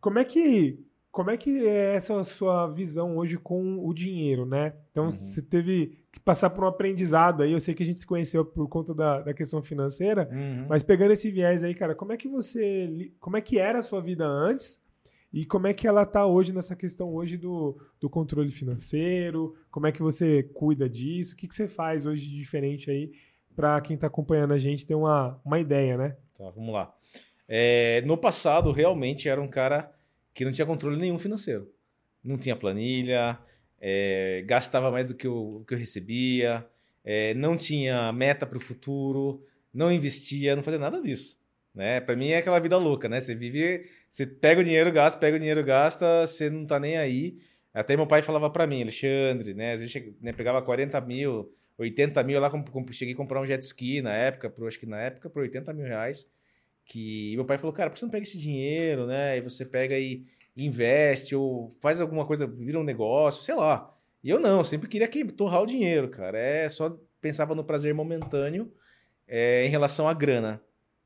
Como 0.00 0.18
é 0.18 0.24
que 0.24 0.78
como 1.10 1.30
é 1.30 1.36
que 1.36 1.66
é 1.66 1.96
essa 1.96 2.22
sua 2.22 2.68
visão 2.68 3.16
hoje 3.16 3.36
com 3.38 3.84
o 3.84 3.92
dinheiro, 3.92 4.46
né? 4.46 4.74
Então, 4.92 5.06
uhum. 5.06 5.10
você 5.10 5.42
teve 5.42 5.98
que 6.12 6.20
passar 6.20 6.50
por 6.50 6.62
um 6.62 6.68
aprendizado 6.68 7.42
aí. 7.42 7.52
Eu 7.52 7.58
sei 7.58 7.74
que 7.74 7.82
a 7.82 7.86
gente 7.86 7.98
se 7.98 8.06
conheceu 8.06 8.44
por 8.44 8.68
conta 8.68 8.94
da, 8.94 9.22
da 9.22 9.34
questão 9.34 9.60
financeira, 9.60 10.28
uhum. 10.30 10.66
mas 10.68 10.82
pegando 10.82 11.12
esse 11.12 11.30
viés 11.30 11.64
aí, 11.64 11.74
cara, 11.74 11.94
como 11.94 12.12
é 12.12 12.16
que 12.16 12.28
você. 12.28 13.10
Como 13.18 13.36
é 13.36 13.40
que 13.40 13.58
era 13.58 13.78
a 13.80 13.82
sua 13.82 14.00
vida 14.00 14.26
antes? 14.26 14.80
E 15.32 15.44
como 15.44 15.66
é 15.66 15.74
que 15.74 15.86
ela 15.86 16.02
está 16.02 16.26
hoje 16.26 16.54
nessa 16.54 16.74
questão 16.74 17.12
hoje 17.12 17.36
do, 17.36 17.78
do 18.00 18.08
controle 18.08 18.50
financeiro? 18.50 19.54
Como 19.70 19.86
é 19.86 19.92
que 19.92 20.02
você 20.02 20.42
cuida 20.42 20.88
disso? 20.88 21.34
O 21.34 21.36
que, 21.36 21.46
que 21.46 21.54
você 21.54 21.68
faz 21.68 22.06
hoje 22.06 22.28
de 22.28 22.38
diferente 22.38 22.90
aí 22.90 23.12
para 23.54 23.80
quem 23.80 23.94
está 23.94 24.06
acompanhando 24.06 24.54
a 24.54 24.58
gente 24.58 24.86
ter 24.86 24.94
uma, 24.94 25.40
uma 25.44 25.58
ideia, 25.58 25.96
né? 25.96 26.16
Tá, 26.34 26.48
vamos 26.50 26.72
lá. 26.72 26.94
É, 27.46 28.02
no 28.02 28.16
passado, 28.16 28.72
realmente 28.72 29.28
era 29.28 29.40
um 29.40 29.48
cara 29.48 29.92
que 30.32 30.44
não 30.44 30.52
tinha 30.52 30.66
controle 30.66 30.96
nenhum 30.96 31.18
financeiro. 31.18 31.70
Não 32.22 32.38
tinha 32.38 32.56
planilha, 32.56 33.38
é, 33.80 34.42
gastava 34.46 34.90
mais 34.90 35.06
do 35.06 35.14
que 35.14 35.26
eu, 35.26 35.64
que 35.66 35.74
eu 35.74 35.78
recebia, 35.78 36.66
é, 37.04 37.34
não 37.34 37.56
tinha 37.56 38.12
meta 38.12 38.46
para 38.46 38.58
o 38.58 38.60
futuro, 38.60 39.44
não 39.72 39.90
investia, 39.90 40.56
não 40.56 40.62
fazia 40.62 40.80
nada 40.80 41.00
disso. 41.00 41.37
Né? 41.78 42.00
Para 42.00 42.16
mim 42.16 42.30
é 42.30 42.38
aquela 42.38 42.58
vida 42.58 42.76
louca, 42.76 43.08
né? 43.08 43.20
Você 43.20 43.36
vive, 43.36 43.88
você 44.10 44.26
pega 44.26 44.60
o 44.60 44.64
dinheiro, 44.64 44.90
gasta, 44.90 45.16
pega 45.20 45.36
o 45.36 45.38
dinheiro, 45.38 45.62
gasta, 45.62 46.26
você 46.26 46.50
não 46.50 46.66
tá 46.66 46.80
nem 46.80 46.96
aí. 46.96 47.38
Até 47.72 47.96
meu 47.96 48.04
pai 48.04 48.20
falava 48.20 48.50
para 48.50 48.66
mim, 48.66 48.82
Alexandre, 48.82 49.54
né? 49.54 49.74
Às 49.74 49.80
vezes 49.80 50.14
né, 50.20 50.32
pegava 50.32 50.60
40 50.60 51.00
mil, 51.02 51.52
80 51.78 52.20
mil, 52.24 52.40
lá 52.40 52.50
cheguei 52.90 53.14
a 53.14 53.16
comprar 53.16 53.40
um 53.40 53.46
jet 53.46 53.62
ski 53.62 54.02
na 54.02 54.12
época, 54.12 54.50
pro, 54.50 54.66
acho 54.66 54.80
que 54.80 54.86
na 54.86 54.98
época, 54.98 55.30
por 55.30 55.42
80 55.42 55.72
mil 55.72 55.86
reais 55.86 56.28
que 56.88 57.36
meu 57.36 57.44
pai 57.44 57.58
falou, 57.58 57.72
cara, 57.72 57.90
por 57.90 57.94
que 57.94 58.00
você 58.00 58.06
não 58.06 58.10
pega 58.10 58.22
esse 58.24 58.38
dinheiro, 58.38 59.06
né? 59.06 59.36
E 59.36 59.40
você 59.42 59.64
pega 59.64 59.96
e 59.96 60.24
investe 60.56 61.36
ou 61.36 61.70
faz 61.80 62.00
alguma 62.00 62.26
coisa, 62.26 62.46
vira 62.46 62.80
um 62.80 62.82
negócio, 62.82 63.44
sei 63.44 63.54
lá. 63.54 63.94
E 64.24 64.30
eu 64.30 64.40
não, 64.40 64.64
sempre 64.64 64.88
queria 64.88 65.06
que 65.06 65.24
torrar 65.26 65.62
o 65.62 65.66
dinheiro, 65.66 66.08
cara. 66.08 66.38
É 66.38 66.68
só 66.68 66.98
pensava 67.20 67.54
no 67.54 67.62
prazer 67.62 67.94
momentâneo 67.94 68.72
é, 69.26 69.66
em 69.66 69.68
relação 69.68 70.08
à 70.08 70.14
grana. 70.14 70.60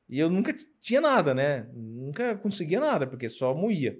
E 0.09 0.19
eu 0.19 0.29
nunca 0.29 0.53
tinha 0.79 1.01
nada, 1.01 1.33
né? 1.33 1.67
Nunca 1.73 2.35
conseguia 2.37 2.79
nada, 2.79 3.07
porque 3.07 3.27
só 3.29 3.53
moía. 3.53 3.97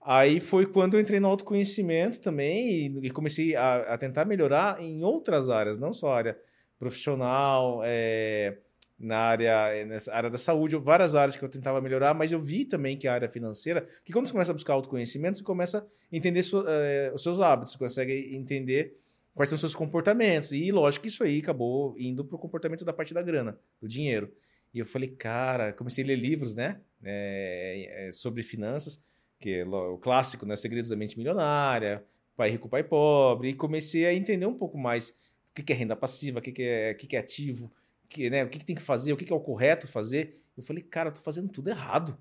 Aí 0.00 0.40
foi 0.40 0.66
quando 0.66 0.94
eu 0.94 1.00
entrei 1.00 1.20
no 1.20 1.28
autoconhecimento 1.28 2.20
também 2.20 2.86
e, 2.86 3.06
e 3.06 3.10
comecei 3.10 3.54
a, 3.54 3.94
a, 3.94 3.98
tentar 3.98 4.24
melhorar 4.24 4.80
em 4.80 5.02
outras 5.02 5.48
áreas, 5.48 5.76
não 5.76 5.92
só 5.92 6.12
área 6.12 6.38
profissional, 6.78 7.82
é, 7.84 8.58
na 8.98 9.18
área, 9.18 9.84
nessa 9.86 10.12
área 10.12 10.30
da 10.30 10.38
saúde, 10.38 10.76
várias 10.76 11.14
áreas 11.14 11.36
que 11.36 11.44
eu 11.44 11.48
tentava 11.48 11.80
melhorar, 11.80 12.14
mas 12.14 12.32
eu 12.32 12.40
vi 12.40 12.64
também 12.64 12.96
que 12.96 13.06
a 13.06 13.12
área 13.12 13.28
financeira, 13.28 13.86
que 14.04 14.12
quando 14.12 14.26
você 14.26 14.32
começa 14.32 14.50
a 14.50 14.54
buscar 14.54 14.72
autoconhecimento, 14.72 15.38
você 15.38 15.44
começa 15.44 15.78
a 15.78 16.16
entender 16.16 16.42
eh, 16.66 17.12
os 17.14 17.22
seus 17.22 17.40
hábitos, 17.40 17.72
você 17.72 17.78
consegue 17.78 18.34
entender 18.34 18.98
quais 19.34 19.48
são 19.48 19.54
os 19.54 19.60
seus 19.60 19.74
comportamentos. 19.74 20.50
E 20.50 20.72
lógico 20.72 21.02
que 21.02 21.08
isso 21.08 21.22
aí 21.22 21.38
acabou 21.38 21.94
indo 21.96 22.24
para 22.24 22.34
o 22.34 22.38
comportamento 22.38 22.84
da 22.84 22.92
parte 22.92 23.14
da 23.14 23.22
grana, 23.22 23.56
do 23.80 23.86
dinheiro. 23.86 24.32
E 24.72 24.78
eu 24.78 24.86
falei, 24.86 25.08
cara, 25.08 25.72
comecei 25.72 26.04
a 26.04 26.06
ler 26.06 26.16
livros, 26.16 26.54
né, 26.54 26.80
é, 27.02 28.06
é, 28.08 28.12
sobre 28.12 28.42
finanças, 28.42 29.02
que 29.38 29.56
é 29.56 29.64
o 29.64 29.98
clássico, 29.98 30.44
né, 30.44 30.56
Segredos 30.56 30.90
da 30.90 30.96
Mente 30.96 31.16
Milionária, 31.16 32.04
Pai 32.36 32.50
Rico, 32.50 32.68
Pai 32.68 32.84
Pobre, 32.84 33.48
e 33.48 33.54
comecei 33.54 34.06
a 34.06 34.14
entender 34.14 34.46
um 34.46 34.54
pouco 34.54 34.78
mais 34.78 35.10
o 35.50 35.54
que 35.54 35.72
é 35.72 35.76
renda 35.76 35.96
passiva, 35.96 36.38
o 36.38 36.42
que 36.42 36.62
é, 36.62 36.92
o 36.92 36.96
que 36.96 37.16
é 37.16 37.18
ativo, 37.18 37.72
que, 38.08 38.30
né, 38.30 38.44
o 38.44 38.48
que, 38.48 38.64
tem 38.64 38.74
que 38.74 38.82
fazer, 38.82 39.12
o 39.12 39.16
que, 39.16 39.30
é 39.30 39.36
o 39.36 39.40
correto 39.40 39.86
fazer. 39.86 40.36
Eu 40.56 40.62
falei, 40.62 40.82
cara, 40.82 41.10
eu 41.10 41.12
tô 41.12 41.20
fazendo 41.20 41.50
tudo 41.50 41.68
errado. 41.68 42.18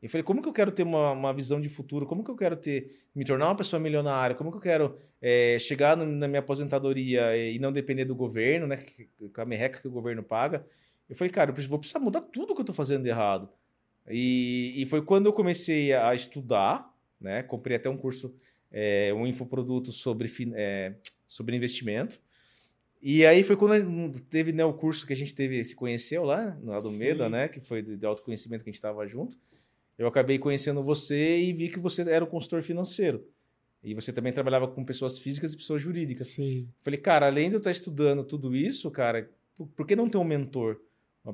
Eu 0.00 0.08
falei, 0.08 0.22
como 0.22 0.40
que 0.40 0.48
eu 0.48 0.52
quero 0.52 0.72
ter 0.72 0.82
uma, 0.82 1.12
uma 1.12 1.32
visão 1.32 1.60
de 1.60 1.68
futuro? 1.68 2.06
Como 2.06 2.24
que 2.24 2.30
eu 2.30 2.36
quero 2.36 2.56
ter, 2.56 2.90
me 3.14 3.24
tornar 3.24 3.48
uma 3.48 3.56
pessoa 3.56 3.78
milionária? 3.78 4.34
Como 4.34 4.50
que 4.50 4.56
eu 4.56 4.60
quero 4.62 4.96
é, 5.20 5.58
chegar 5.58 5.96
no, 5.96 6.06
na 6.06 6.26
minha 6.26 6.40
aposentadoria 6.40 7.36
e 7.36 7.58
não 7.58 7.70
depender 7.70 8.06
do 8.06 8.14
governo, 8.14 8.66
né? 8.66 8.78
Com 9.34 9.40
a 9.40 9.44
merreca 9.44 9.78
que 9.80 9.88
o 9.88 9.90
governo 9.90 10.22
paga. 10.22 10.64
Eu 11.10 11.16
falei, 11.16 11.32
cara, 11.32 11.50
eu 11.50 11.68
vou 11.68 11.78
precisar 11.80 11.98
mudar 11.98 12.20
tudo 12.20 12.54
que 12.54 12.60
eu 12.60 12.64
tô 12.64 12.72
fazendo 12.72 13.02
de 13.02 13.08
errado. 13.08 13.48
E, 14.08 14.74
e 14.76 14.86
foi 14.86 15.02
quando 15.02 15.26
eu 15.26 15.32
comecei 15.32 15.92
a 15.92 16.14
estudar, 16.14 16.96
né? 17.20 17.42
Comprei 17.42 17.76
até 17.76 17.90
um 17.90 17.96
curso, 17.96 18.32
é, 18.70 19.12
um 19.12 19.26
infoproduto 19.26 19.90
sobre, 19.90 20.30
é, 20.54 20.94
sobre 21.26 21.56
investimento. 21.56 22.20
E 23.02 23.26
aí 23.26 23.42
foi 23.42 23.56
quando 23.56 24.20
teve 24.20 24.52
né, 24.52 24.64
o 24.64 24.72
curso 24.72 25.04
que 25.04 25.12
a 25.12 25.16
gente 25.16 25.34
teve, 25.34 25.64
se 25.64 25.74
conheceu 25.74 26.22
lá, 26.22 26.56
no 26.62 26.70
lado 26.70 26.88
do 26.88 26.92
Meda, 26.92 27.28
né? 27.28 27.48
Que 27.48 27.58
foi 27.58 27.82
de 27.82 28.06
autoconhecimento 28.06 28.62
que 28.62 28.70
a 28.70 28.72
gente 28.72 28.78
estava 28.78 29.04
junto. 29.04 29.36
Eu 29.98 30.06
acabei 30.06 30.38
conhecendo 30.38 30.80
você 30.80 31.40
e 31.40 31.52
vi 31.52 31.68
que 31.68 31.80
você 31.80 32.02
era 32.08 32.24
um 32.24 32.28
consultor 32.28 32.62
financeiro. 32.62 33.26
E 33.82 33.94
você 33.94 34.12
também 34.12 34.32
trabalhava 34.32 34.68
com 34.68 34.84
pessoas 34.84 35.18
físicas 35.18 35.52
e 35.52 35.56
pessoas 35.56 35.82
jurídicas. 35.82 36.28
Sim. 36.28 36.68
Falei, 36.80 37.00
cara, 37.00 37.26
além 37.26 37.48
de 37.48 37.56
eu 37.56 37.58
estar 37.58 37.72
estudando 37.72 38.22
tudo 38.22 38.54
isso, 38.54 38.88
cara, 38.92 39.28
por 39.74 39.84
que 39.84 39.96
não 39.96 40.08
ter 40.08 40.18
um 40.18 40.24
mentor? 40.24 40.80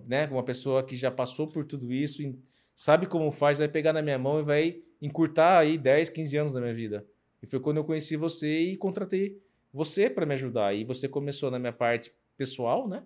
Né? 0.06 0.26
Uma 0.26 0.42
pessoa 0.42 0.82
que 0.82 0.96
já 0.96 1.10
passou 1.10 1.46
por 1.46 1.64
tudo 1.64 1.92
isso, 1.92 2.22
sabe 2.74 3.06
como 3.06 3.30
faz, 3.30 3.58
vai 3.58 3.68
pegar 3.68 3.92
na 3.92 4.02
minha 4.02 4.18
mão 4.18 4.40
e 4.40 4.42
vai 4.42 4.82
encurtar 5.00 5.58
aí 5.58 5.78
10, 5.78 6.10
15 6.10 6.36
anos 6.36 6.52
da 6.52 6.60
minha 6.60 6.74
vida. 6.74 7.06
E 7.42 7.46
foi 7.46 7.60
quando 7.60 7.76
eu 7.76 7.84
conheci 7.84 8.16
você 8.16 8.60
e 8.70 8.76
contratei 8.76 9.40
você 9.72 10.08
para 10.08 10.24
me 10.24 10.34
ajudar. 10.34 10.74
E 10.74 10.84
você 10.84 11.08
começou 11.08 11.50
na 11.50 11.58
minha 11.58 11.72
parte 11.72 12.12
pessoal, 12.36 12.88
né? 12.88 13.02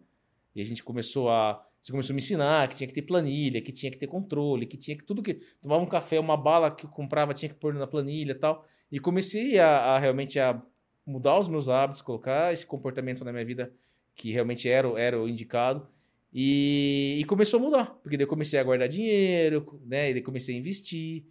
E 0.54 0.60
a 0.60 0.64
gente 0.64 0.82
começou 0.82 1.28
a. 1.28 1.64
Você 1.80 1.92
começou 1.92 2.12
a 2.12 2.16
me 2.16 2.20
ensinar 2.20 2.68
que 2.68 2.76
tinha 2.76 2.86
que 2.86 2.92
ter 2.92 3.02
planilha, 3.02 3.60
que 3.60 3.72
tinha 3.72 3.90
que 3.90 3.98
ter 3.98 4.06
controle, 4.06 4.66
que 4.66 4.76
tinha 4.76 4.96
que. 4.96 5.04
Tudo 5.04 5.22
que. 5.22 5.34
Tomava 5.60 5.82
um 5.82 5.86
café, 5.86 6.18
uma 6.18 6.36
bala 6.36 6.70
que 6.70 6.86
eu 6.86 6.90
comprava, 6.90 7.34
tinha 7.34 7.48
que 7.48 7.54
pôr 7.54 7.74
na 7.74 7.86
planilha 7.86 8.32
e 8.32 8.34
tal. 8.34 8.64
E 8.90 8.98
comecei 8.98 9.58
a, 9.58 9.94
a 9.94 9.98
realmente 9.98 10.38
a 10.38 10.62
mudar 11.06 11.38
os 11.38 11.48
meus 11.48 11.68
hábitos, 11.68 12.02
colocar 12.02 12.52
esse 12.52 12.66
comportamento 12.66 13.24
na 13.24 13.32
minha 13.32 13.44
vida 13.44 13.72
que 14.14 14.30
realmente 14.30 14.68
era, 14.68 14.88
era 15.00 15.20
o 15.20 15.28
indicado. 15.28 15.88
E, 16.32 17.18
e, 17.20 17.24
começou 17.24 17.58
a 17.58 17.62
mudar, 17.62 17.86
porque 18.02 18.16
daí 18.16 18.24
eu 18.24 18.28
comecei 18.28 18.58
a 18.58 18.62
guardar 18.62 18.88
dinheiro, 18.88 19.80
né? 19.84 20.10
E 20.10 20.14
daí 20.14 20.22
comecei 20.22 20.54
a 20.54 20.58
investir. 20.58 21.24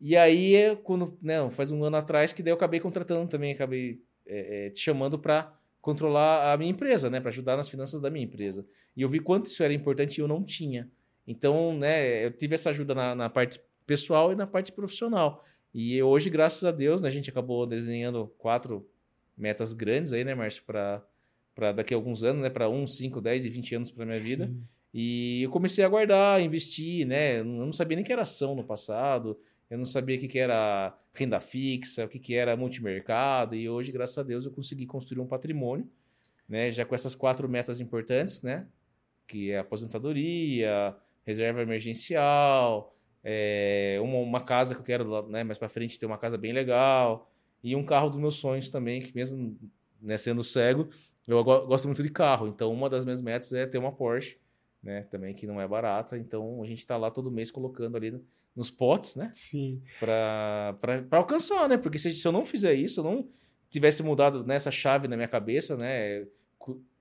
E 0.00 0.16
aí, 0.16 0.76
quando, 0.84 1.18
né, 1.22 1.50
faz 1.50 1.70
um 1.70 1.84
ano 1.84 1.96
atrás, 1.96 2.32
que 2.32 2.42
daí 2.42 2.52
eu 2.52 2.56
acabei 2.56 2.80
contratando 2.80 3.28
também, 3.28 3.52
acabei 3.52 4.00
é, 4.26 4.66
é, 4.66 4.70
te 4.70 4.78
chamando 4.78 5.18
para 5.18 5.52
controlar 5.80 6.52
a 6.52 6.56
minha 6.56 6.70
empresa, 6.70 7.10
né, 7.10 7.20
para 7.20 7.30
ajudar 7.30 7.56
nas 7.56 7.68
finanças 7.68 8.00
da 8.00 8.10
minha 8.10 8.24
empresa. 8.24 8.66
E 8.96 9.02
eu 9.02 9.08
vi 9.08 9.20
quanto 9.20 9.46
isso 9.46 9.62
era 9.62 9.72
importante 9.72 10.18
e 10.18 10.20
eu 10.20 10.28
não 10.28 10.42
tinha. 10.44 10.90
Então, 11.26 11.76
né, 11.76 12.24
eu 12.24 12.30
tive 12.30 12.54
essa 12.54 12.70
ajuda 12.70 12.94
na, 12.94 13.14
na 13.14 13.28
parte 13.28 13.60
pessoal 13.86 14.32
e 14.32 14.36
na 14.36 14.46
parte 14.46 14.72
profissional. 14.72 15.44
E 15.74 16.02
hoje, 16.02 16.30
graças 16.30 16.64
a 16.64 16.70
Deus, 16.70 17.00
né, 17.00 17.08
a 17.08 17.10
gente 17.10 17.28
acabou 17.28 17.66
desenhando 17.66 18.32
quatro 18.38 18.88
metas 19.36 19.72
grandes 19.72 20.12
aí, 20.12 20.24
né, 20.24 20.34
Márcio, 20.34 20.62
para 20.64 21.04
para 21.58 21.72
daqui 21.72 21.92
a 21.92 21.96
alguns 21.96 22.22
anos, 22.22 22.40
né, 22.40 22.48
para 22.48 22.68
1, 22.68 22.86
5, 22.86 23.20
10 23.20 23.44
e 23.44 23.48
20 23.48 23.74
anos 23.74 23.90
para 23.90 24.06
minha 24.06 24.16
Sim. 24.16 24.24
vida. 24.24 24.50
E 24.94 25.42
eu 25.42 25.50
comecei 25.50 25.84
a 25.84 25.88
guardar, 25.88 26.40
investir, 26.40 27.04
né? 27.04 27.40
Eu 27.40 27.44
não 27.44 27.72
sabia 27.72 27.96
nem 27.96 28.04
que 28.04 28.12
era 28.12 28.22
ação 28.22 28.54
no 28.54 28.62
passado. 28.62 29.36
Eu 29.68 29.76
não 29.76 29.84
sabia 29.84 30.16
o 30.16 30.20
que, 30.20 30.28
que 30.28 30.38
era 30.38 30.96
renda 31.12 31.40
fixa, 31.40 32.04
o 32.04 32.08
que, 32.08 32.20
que 32.20 32.32
era 32.32 32.56
multimercado, 32.56 33.56
e 33.56 33.68
hoje, 33.68 33.90
graças 33.90 34.16
a 34.16 34.22
Deus, 34.22 34.46
eu 34.46 34.52
consegui 34.52 34.86
construir 34.86 35.20
um 35.20 35.26
patrimônio, 35.26 35.90
né? 36.48 36.70
Já 36.70 36.84
com 36.84 36.94
essas 36.94 37.16
quatro 37.16 37.48
metas 37.48 37.80
importantes, 37.80 38.40
né? 38.40 38.68
Que 39.26 39.50
é 39.50 39.58
aposentadoria, 39.58 40.94
reserva 41.26 41.60
emergencial, 41.60 42.96
é, 43.24 43.98
uma, 44.00 44.18
uma, 44.18 44.40
casa 44.40 44.76
que 44.76 44.80
eu 44.80 44.84
quero 44.84 45.28
né, 45.28 45.42
mais 45.42 45.58
para 45.58 45.68
frente 45.68 45.98
ter 45.98 46.06
uma 46.06 46.18
casa 46.18 46.38
bem 46.38 46.52
legal, 46.52 47.28
e 47.64 47.74
um 47.74 47.82
carro 47.82 48.08
dos 48.08 48.18
meus 48.18 48.36
sonhos 48.36 48.70
também, 48.70 49.00
que 49.00 49.12
mesmo 49.12 49.58
né, 50.00 50.16
sendo 50.16 50.44
cego, 50.44 50.88
eu 51.36 51.44
gosto 51.44 51.86
muito 51.86 52.02
de 52.02 52.10
carro. 52.10 52.48
Então, 52.48 52.72
uma 52.72 52.88
das 52.88 53.04
minhas 53.04 53.20
metas 53.20 53.52
é 53.52 53.66
ter 53.66 53.78
uma 53.78 53.92
Porsche 53.92 54.38
né? 54.82 55.02
Também 55.02 55.34
que 55.34 55.46
não 55.46 55.60
é 55.60 55.66
barata. 55.66 56.16
Então 56.16 56.62
a 56.62 56.66
gente 56.66 56.78
está 56.78 56.96
lá 56.96 57.10
todo 57.10 57.30
mês 57.30 57.50
colocando 57.50 57.96
ali 57.96 58.20
nos 58.54 58.70
potes, 58.70 59.16
né? 59.16 59.30
Sim. 59.32 59.82
Para 60.00 60.76
alcançar, 61.12 61.68
né? 61.68 61.76
Porque 61.76 61.98
se, 61.98 62.12
se 62.12 62.26
eu 62.26 62.32
não 62.32 62.44
fizer 62.44 62.74
isso, 62.74 63.00
eu 63.00 63.04
não 63.04 63.28
tivesse 63.68 64.02
mudado 64.02 64.44
nessa 64.44 64.70
chave 64.70 65.08
na 65.08 65.16
minha 65.16 65.28
cabeça, 65.28 65.76
né? 65.76 66.26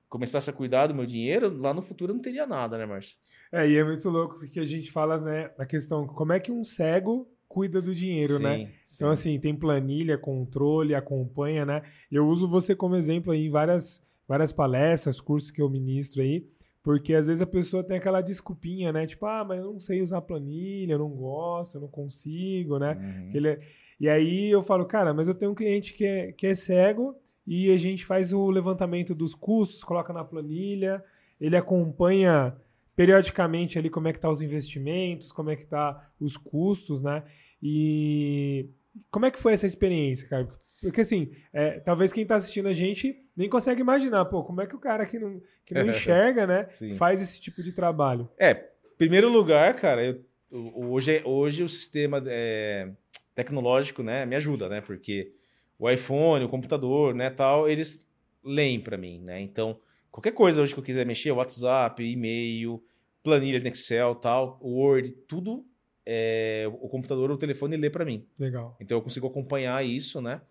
Começasse 0.09 0.49
a 0.49 0.53
cuidar 0.53 0.87
do 0.87 0.95
meu 0.95 1.05
dinheiro, 1.05 1.55
lá 1.57 1.73
no 1.73 1.81
futuro 1.81 2.11
eu 2.11 2.15
não 2.15 2.21
teria 2.21 2.45
nada, 2.45 2.77
né, 2.77 2.85
Márcio? 2.85 3.17
É, 3.51 3.67
e 3.67 3.77
é 3.77 3.83
muito 3.83 4.09
louco 4.09 4.39
porque 4.39 4.59
a 4.59 4.65
gente 4.65 4.91
fala, 4.91 5.19
né, 5.19 5.51
na 5.57 5.65
questão 5.65 6.05
como 6.05 6.33
é 6.33 6.39
que 6.39 6.51
um 6.51 6.63
cego 6.63 7.29
cuida 7.47 7.81
do 7.81 7.93
dinheiro, 7.93 8.39
né? 8.39 8.57
sim, 8.57 8.63
né? 8.63 8.71
Sim. 8.83 8.95
Então, 8.95 9.09
assim, 9.09 9.39
tem 9.39 9.55
planilha, 9.55 10.17
controle, 10.17 10.93
acompanha, 10.93 11.65
né? 11.65 11.81
Eu 12.11 12.27
uso 12.27 12.47
você 12.47 12.75
como 12.75 12.95
exemplo 12.95 13.31
aí 13.31 13.47
em 13.47 13.49
várias, 13.49 14.05
várias 14.27 14.51
palestras, 14.51 15.21
cursos 15.21 15.49
que 15.49 15.61
eu 15.61 15.69
ministro 15.69 16.21
aí. 16.21 16.45
Porque 16.83 17.13
às 17.13 17.27
vezes 17.27 17.41
a 17.41 17.47
pessoa 17.47 17.83
tem 17.83 17.97
aquela 17.97 18.21
desculpinha, 18.21 18.93
né? 18.93 19.05
Tipo, 19.05 19.25
ah, 19.25 19.43
mas 19.43 19.59
eu 19.59 19.73
não 19.73 19.79
sei 19.79 20.01
usar 20.01 20.21
planilha, 20.21 20.93
eu 20.93 20.99
não 20.99 21.09
gosto, 21.09 21.75
eu 21.75 21.81
não 21.81 21.89
consigo, 21.89 22.79
né? 22.79 22.93
Uhum. 22.93 23.31
Ele 23.33 23.49
é... 23.49 23.59
E 23.99 24.07
aí 24.07 24.49
eu 24.49 24.61
falo, 24.61 24.85
cara, 24.85 25.13
mas 25.13 25.27
eu 25.27 25.35
tenho 25.35 25.51
um 25.51 25.55
cliente 25.55 25.93
que 25.93 26.05
é, 26.05 26.31
que 26.31 26.47
é 26.47 26.55
cego 26.55 27.15
e 27.45 27.71
a 27.71 27.77
gente 27.77 28.05
faz 28.05 28.31
o 28.31 28.49
levantamento 28.49 29.15
dos 29.15 29.33
custos, 29.33 29.83
coloca 29.83 30.13
na 30.13 30.23
planilha, 30.23 31.03
ele 31.41 31.57
acompanha 31.57 32.55
periodicamente 32.95 33.77
ali 33.77 33.89
como 33.89 34.07
é 34.07 34.13
que 34.13 34.19
tá 34.19 34.29
os 34.29 34.41
investimentos, 34.41 35.31
como 35.31 35.49
é 35.49 35.55
que 35.55 35.65
tá 35.65 36.09
os 36.19 36.37
custos, 36.37 37.01
né? 37.01 37.23
E 37.61 38.69
como 39.11 39.25
é 39.25 39.31
que 39.31 39.39
foi 39.39 39.53
essa 39.53 39.67
experiência, 39.67 40.27
cara? 40.27 40.47
Porque 40.81 41.01
assim, 41.01 41.31
é, 41.51 41.79
talvez 41.79 42.13
quem 42.13 42.23
está 42.23 42.35
assistindo 42.35 42.67
a 42.67 42.73
gente 42.73 43.15
nem 43.37 43.47
consegue 43.47 43.81
imaginar, 43.81 44.25
pô, 44.25 44.43
como 44.43 44.61
é 44.61 44.67
que 44.67 44.75
o 44.75 44.79
cara 44.79 45.05
que 45.05 45.19
não, 45.19 45.39
que 45.63 45.73
não 45.73 45.85
enxerga, 45.87 46.47
né, 46.47 46.67
faz 46.97 47.21
esse 47.21 47.39
tipo 47.39 47.61
de 47.61 47.71
trabalho. 47.71 48.27
É, 48.37 48.53
primeiro 48.97 49.29
lugar, 49.29 49.75
cara, 49.75 50.03
eu, 50.03 50.25
hoje, 50.51 51.21
hoje 51.23 51.63
o 51.63 51.69
sistema 51.69 52.21
é, 52.25 52.89
tecnológico, 53.35 54.01
né, 54.01 54.25
me 54.25 54.35
ajuda, 54.35 54.67
né, 54.67 54.81
porque 54.81 55.31
o 55.77 55.89
iPhone, 55.89 56.43
o 56.43 56.49
computador, 56.49 57.13
né, 57.13 57.29
tal, 57.29 57.69
eles 57.69 58.05
leem 58.43 58.79
para 58.79 58.97
mim, 58.97 59.21
né, 59.21 59.39
então 59.39 59.79
qualquer 60.11 60.31
coisa 60.31 60.61
hoje 60.61 60.73
que 60.73 60.79
eu 60.79 60.83
quiser 60.83 61.05
mexer, 61.05 61.31
WhatsApp, 61.31 62.03
e-mail, 62.03 62.83
planilha 63.21 63.59
de 63.59 63.69
Excel, 63.69 64.15
tal, 64.15 64.59
Word, 64.63 65.11
tudo 65.27 65.63
é, 66.09 66.63
o 66.79 66.87
computador 66.87 67.29
ou 67.29 67.35
o 67.35 67.39
telefone 67.39 67.75
lê 67.75 67.89
para 67.89 68.05
mim. 68.05 68.25
Legal. 68.39 68.77
Então 68.79 68.97
eu 68.97 69.01
consigo 69.01 69.27
acompanhar 69.27 69.85
isso, 69.85 70.21
né? 70.21 70.41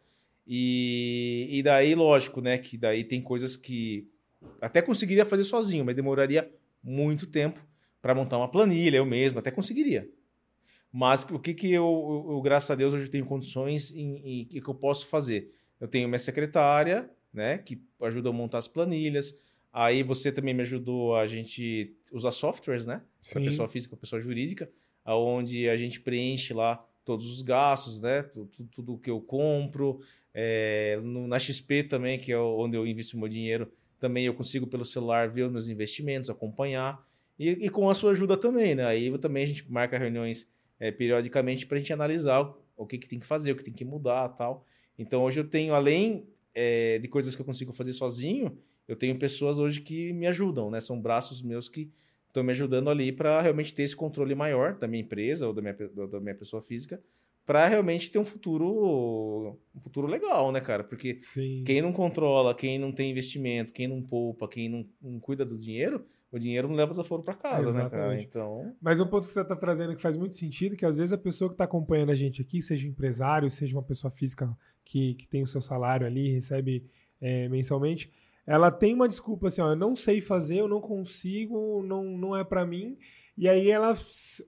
E, 0.47 1.49
e 1.51 1.63
daí, 1.63 1.95
lógico, 1.95 2.41
né? 2.41 2.57
Que 2.57 2.79
daí 2.79 3.03
tem 3.03 3.21
coisas 3.21 3.57
que 3.57 4.09
até 4.61 4.81
conseguiria 4.81 5.25
fazer 5.25 5.45
sozinho, 5.45 5.85
mas 5.85 5.97
demoraria 5.97 6.49
muito 6.83 7.27
tempo 7.27 7.61
para 8.01 8.15
montar 8.15 8.39
uma 8.39 8.49
planilha, 8.49 8.99
eu 8.99 9.07
mesmo, 9.07 9.39
até 9.39 9.51
conseguiria. 9.51 10.09
Mas 10.93 11.25
o 11.25 11.39
que, 11.39 11.53
que 11.53 11.73
eu, 11.73 12.25
eu, 12.27 12.33
eu 12.35 12.41
graças 12.41 12.71
a 12.71 12.75
Deus, 12.75 12.95
hoje 12.95 13.11
tenho 13.11 13.27
condições 13.27 13.91
em, 13.91 14.45
que 14.45 14.63
eu 14.65 14.75
posso 14.75 15.07
fazer? 15.07 15.51
Eu 15.81 15.89
tenho 15.89 16.09
minha 16.09 16.19
secretária, 16.19 17.11
né, 17.33 17.59
que 17.59 17.83
ajuda 18.01 18.31
a 18.31 18.33
montar 18.33 18.59
as 18.59 18.69
planilhas. 18.69 19.35
Aí 19.73 20.03
você 20.03 20.33
também 20.33 20.55
me 20.55 20.63
ajudou 20.63 21.17
a 21.17 21.27
gente 21.27 21.95
usar 22.11 22.31
softwares, 22.31 22.87
né? 22.87 23.03
Para 23.31 23.43
pessoa 23.43 23.69
física, 23.69 23.95
pessoa 23.95 24.21
jurídica, 24.21 24.71
aonde 25.05 25.69
a 25.69 25.77
gente 25.77 26.01
preenche 26.01 26.55
lá 26.55 26.83
todos 27.07 27.31
os 27.31 27.41
gastos, 27.41 28.01
né? 28.01 28.25
Tudo, 28.25 28.51
tudo 28.71 28.99
que 28.99 29.09
eu 29.09 29.21
compro. 29.21 30.01
É, 30.35 30.99
no, 31.03 31.29
na 31.29 31.39
XP 31.39 31.85
também, 31.85 32.19
que 32.19 32.33
é 32.33 32.39
onde 32.39 32.77
eu 32.77 32.85
invisto 32.85 33.17
meu 33.17 33.29
dinheiro, 33.29 33.71
também 33.99 34.27
eu 34.27 34.35
consigo 34.35 34.67
pelo 34.67 34.85
celular 34.85 35.31
ver 35.31 35.45
os 35.45 35.53
meus 35.53 35.69
investimentos, 35.69 36.29
acompanhar. 36.29 37.01
E, 37.39 37.51
e 37.51 37.71
com 37.71 37.89
a 37.89 37.95
sua 37.95 38.11
ajuda 38.11 38.37
também, 38.37 38.75
né? 38.75 38.85
Aí 38.85 39.17
também 39.19 39.45
a 39.45 39.47
gente 39.47 39.71
marca 39.71 39.97
reuniões 39.97 40.49
é, 40.81 40.91
periodicamente 40.91 41.65
para 41.65 41.77
a 41.77 41.81
gente 41.81 41.93
analisar 41.93 42.43
o, 42.43 42.59
o, 42.77 42.87
que, 42.87 42.99
que 42.99 43.09
tem 43.09 43.21
que 43.21 43.27
fazer, 43.27 43.53
o 43.53 43.57
que 43.57 43.65
tem 43.65 43.73
que 43.73 43.85
mudar 43.85 44.29
tal. 44.31 44.65
Então 44.99 45.23
hoje 45.23 45.39
eu 45.39 45.49
tenho, 45.49 45.75
além 45.75 46.27
é, 46.53 46.99
de 46.99 47.07
coisas 47.07 47.37
que 47.37 47.41
eu 47.41 47.47
consigo 47.47 47.73
fazer 47.73 47.93
sozinho, 47.93 48.59
eu 48.89 48.97
tenho 48.97 49.17
pessoas 49.17 49.61
hoje 49.61 49.81
que 49.81 50.13
me 50.13 50.27
ajudam, 50.27 50.71
né? 50.71 50.81
São 50.81 51.01
braços 51.01 51.41
meus 51.41 51.69
que 51.69 51.89
estão 52.37 52.45
me 52.45 52.53
ajudando 52.53 52.91
ali 52.91 53.11
para 53.11 53.41
realmente 53.41 53.73
ter 53.73 53.83
esse 53.83 53.97
controle 53.97 54.35
maior 54.35 54.77
da 54.77 54.87
minha 54.87 55.03
empresa 55.03 55.47
ou 55.47 55.55
da 55.55 55.63
minha, 55.63 55.75
da 55.75 56.21
minha 56.21 56.35
pessoa 56.35 56.61
física, 56.61 57.03
para 57.47 57.67
realmente 57.67 58.11
ter 58.11 58.19
um 58.19 58.25
futuro 58.25 59.59
um 59.75 59.81
futuro 59.81 60.07
legal, 60.07 60.51
né, 60.51 60.61
cara? 60.61 60.83
Porque 60.83 61.17
Sim. 61.21 61.63
quem 61.65 61.81
não 61.81 61.93
controla, 61.93 62.55
quem 62.55 62.79
não 62.79 62.93
tem 62.93 63.11
investimento, 63.11 63.73
quem 63.73 63.87
não 63.87 64.03
poupa, 64.03 64.49
quem 64.49 64.69
não, 64.69 64.85
não 65.01 65.21
cuida 65.21 65.45
do 65.45 65.57
dinheiro, 65.57 66.05
o 66.31 66.39
dinheiro 66.39 66.69
não 66.69 66.75
leva 66.75 66.91
desaforo 66.91 67.23
para 67.23 67.35
casa, 67.35 67.73
né, 67.73 67.89
cara? 67.89 68.15
Exatamente. 68.15 68.27
Então, 68.27 68.75
Mas 68.81 69.01
um 69.01 69.07
ponto 69.07 69.27
que 69.27 69.33
você 69.33 69.41
está 69.41 69.55
trazendo 69.55 69.95
que 69.95 70.03
faz 70.03 70.17
muito 70.17 70.35
sentido, 70.35 70.77
que 70.77 70.85
às 70.85 70.99
vezes 70.99 71.13
a 71.13 71.19
pessoa 71.19 71.49
que 71.49 71.55
está 71.55 71.65
acompanhando 71.65 72.11
a 72.11 72.15
gente 72.17 72.43
aqui, 72.43 72.61
seja 72.61 72.87
empresário, 72.87 73.49
seja 73.49 73.77
uma 73.77 73.83
pessoa 73.83 74.11
física 74.11 74.55
que, 74.85 75.15
que 75.15 75.29
tem 75.29 75.43
o 75.43 75.47
seu 75.47 75.63
salário 75.63 76.07
ali, 76.07 76.33
recebe 76.33 76.85
é, 77.21 77.49
mensalmente, 77.49 78.11
ela 78.47 78.71
tem 78.71 78.95
uma 78.95 79.09
desculpa 79.09 79.49
assim, 79.49 79.61
ó, 79.61 79.71
eu 79.71 79.77
não 79.77 79.95
sei 79.95 80.21
fazer, 80.21 80.61
eu 80.61 80.69
não 80.69 80.81
consigo, 80.81 81.83
não, 81.83 82.05
não 82.05 82.37
é 82.37 82.45
para 82.45 82.65
mim, 82.65 82.97
e 83.37 83.49
aí 83.49 83.71
ela 83.71 83.97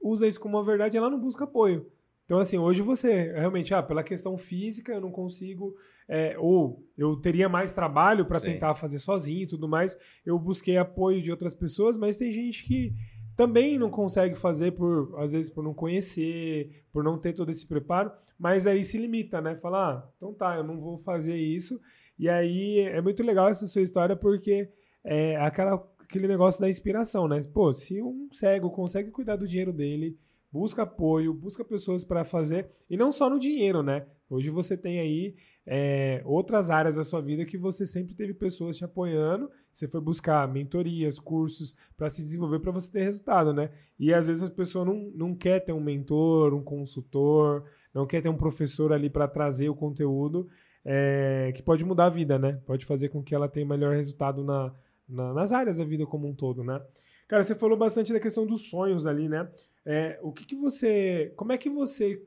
usa 0.03 0.27
isso 0.27 0.41
como 0.41 0.57
uma 0.57 0.65
verdade, 0.65 0.97
ela 0.97 1.11
não 1.11 1.21
busca 1.21 1.45
apoio. 1.45 1.91
Então, 2.29 2.39
assim, 2.39 2.59
hoje 2.59 2.83
você 2.83 3.33
realmente, 3.33 3.73
ah, 3.73 3.83
pela 3.83 4.03
questão 4.03 4.37
física, 4.37 4.93
eu 4.93 5.01
não 5.01 5.11
consigo, 5.11 5.75
é, 6.07 6.37
ou 6.39 6.87
eu 6.97 7.17
teria 7.17 7.49
mais 7.49 7.73
trabalho 7.73 8.27
para 8.27 8.39
tentar 8.39 8.75
fazer 8.75 8.99
sozinho 8.99 9.45
e 9.45 9.47
tudo 9.47 9.67
mais. 9.67 9.97
Eu 10.27 10.39
busquei 10.39 10.77
apoio 10.77 11.23
de 11.23 11.31
outras 11.31 11.55
pessoas, 11.55 11.97
mas 11.97 12.19
tem 12.19 12.31
gente 12.31 12.65
que 12.65 12.93
também 13.35 13.79
não 13.79 13.89
consegue 13.89 14.35
fazer 14.35 14.73
por, 14.73 15.19
às 15.19 15.33
vezes, 15.33 15.49
por 15.49 15.65
não 15.65 15.73
conhecer, 15.73 16.85
por 16.93 17.03
não 17.03 17.17
ter 17.17 17.33
todo 17.33 17.51
esse 17.51 17.67
preparo, 17.67 18.13
mas 18.39 18.67
aí 18.67 18.85
se 18.85 18.99
limita, 18.99 19.41
né? 19.41 19.57
Fala, 19.57 19.91
ah, 19.91 20.09
então 20.19 20.35
tá, 20.35 20.57
eu 20.57 20.65
não 20.65 20.79
vou 20.79 20.99
fazer 20.99 21.37
isso. 21.37 21.81
E 22.19 22.29
aí 22.29 22.81
é 22.81 23.01
muito 23.01 23.23
legal 23.23 23.49
essa 23.49 23.67
sua 23.67 23.83
história 23.83 24.17
porque 24.17 24.69
é 25.05 25.37
aquela, 25.37 25.75
aquele 26.01 26.27
negócio 26.27 26.61
da 26.61 26.69
inspiração, 26.69 27.29
né? 27.29 27.41
Pô, 27.55 27.73
se 27.73 28.03
um 28.03 28.29
cego 28.33 28.71
consegue 28.71 29.11
cuidar 29.11 29.37
do 29.37 29.47
dinheiro 29.47 29.73
dele, 29.73 30.19
busca 30.51 30.83
apoio, 30.83 31.33
busca 31.33 31.65
pessoas 31.65 32.05
para 32.05 32.25
fazer, 32.25 32.71
e 32.89 32.97
não 32.97 33.13
só 33.13 33.29
no 33.29 33.39
dinheiro, 33.39 33.83
né? 33.83 34.07
Hoje 34.31 34.51
você 34.51 34.77
tem 34.77 34.99
aí 34.99 35.35
é, 35.67 36.23
outras 36.25 36.69
áreas 36.71 36.97
da 36.97 37.05
sua 37.05 37.21
vida 37.21 37.45
que 37.45 37.57
você 37.57 37.87
sempre 37.87 38.15
teve 38.15 38.35
pessoas 38.35 38.77
te 38.77 38.85
apoiando, 38.85 39.51
você 39.73 39.87
foi 39.87 40.01
buscar 40.01 40.47
mentorias, 40.51 41.19
cursos 41.19 41.75
para 41.97 42.11
se 42.11 42.23
desenvolver 42.23 42.59
para 42.61 42.73
você 42.73 42.91
ter 42.91 43.05
resultado, 43.05 43.53
né? 43.53 43.71
E 43.99 44.13
às 44.13 44.27
vezes 44.27 44.43
a 44.43 44.51
pessoa 44.51 44.85
não, 44.85 45.11
não 45.15 45.35
quer 45.35 45.61
ter 45.61 45.73
um 45.73 45.81
mentor, 45.81 46.53
um 46.53 46.63
consultor, 46.63 47.65
não 47.95 48.07
quer 48.07 48.21
ter 48.21 48.29
um 48.29 48.37
professor 48.37 48.93
ali 48.93 49.09
para 49.09 49.29
trazer 49.29 49.69
o 49.69 49.75
conteúdo 49.75 50.49
é, 50.91 51.53
que 51.55 51.63
pode 51.63 51.85
mudar 51.85 52.07
a 52.07 52.09
vida, 52.09 52.39
né? 52.39 52.59
Pode 52.65 52.87
fazer 52.87 53.11
com 53.11 53.23
que 53.23 53.35
ela 53.35 53.47
tenha 53.47 53.67
melhor 53.67 53.95
resultado 53.95 54.43
na, 54.43 54.75
na- 55.07 55.35
nas 55.35 55.53
áreas 55.53 55.77
da 55.77 55.85
vida 55.85 56.07
como 56.07 56.27
um 56.27 56.33
todo, 56.33 56.65
né? 56.65 56.81
Cara, 57.29 57.45
você 57.45 57.55
falou 57.55 57.77
bastante 57.77 58.11
da 58.11 58.19
questão 58.19 58.47
dos 58.47 58.71
sonhos 58.71 59.07
ali, 59.07 59.29
né? 59.29 59.47
É, 59.85 60.19
o 60.23 60.33
que, 60.33 60.47
que 60.47 60.57
você. 60.57 61.31
Como 61.37 61.53
é 61.53 61.59
que 61.59 61.69
você 61.69 62.23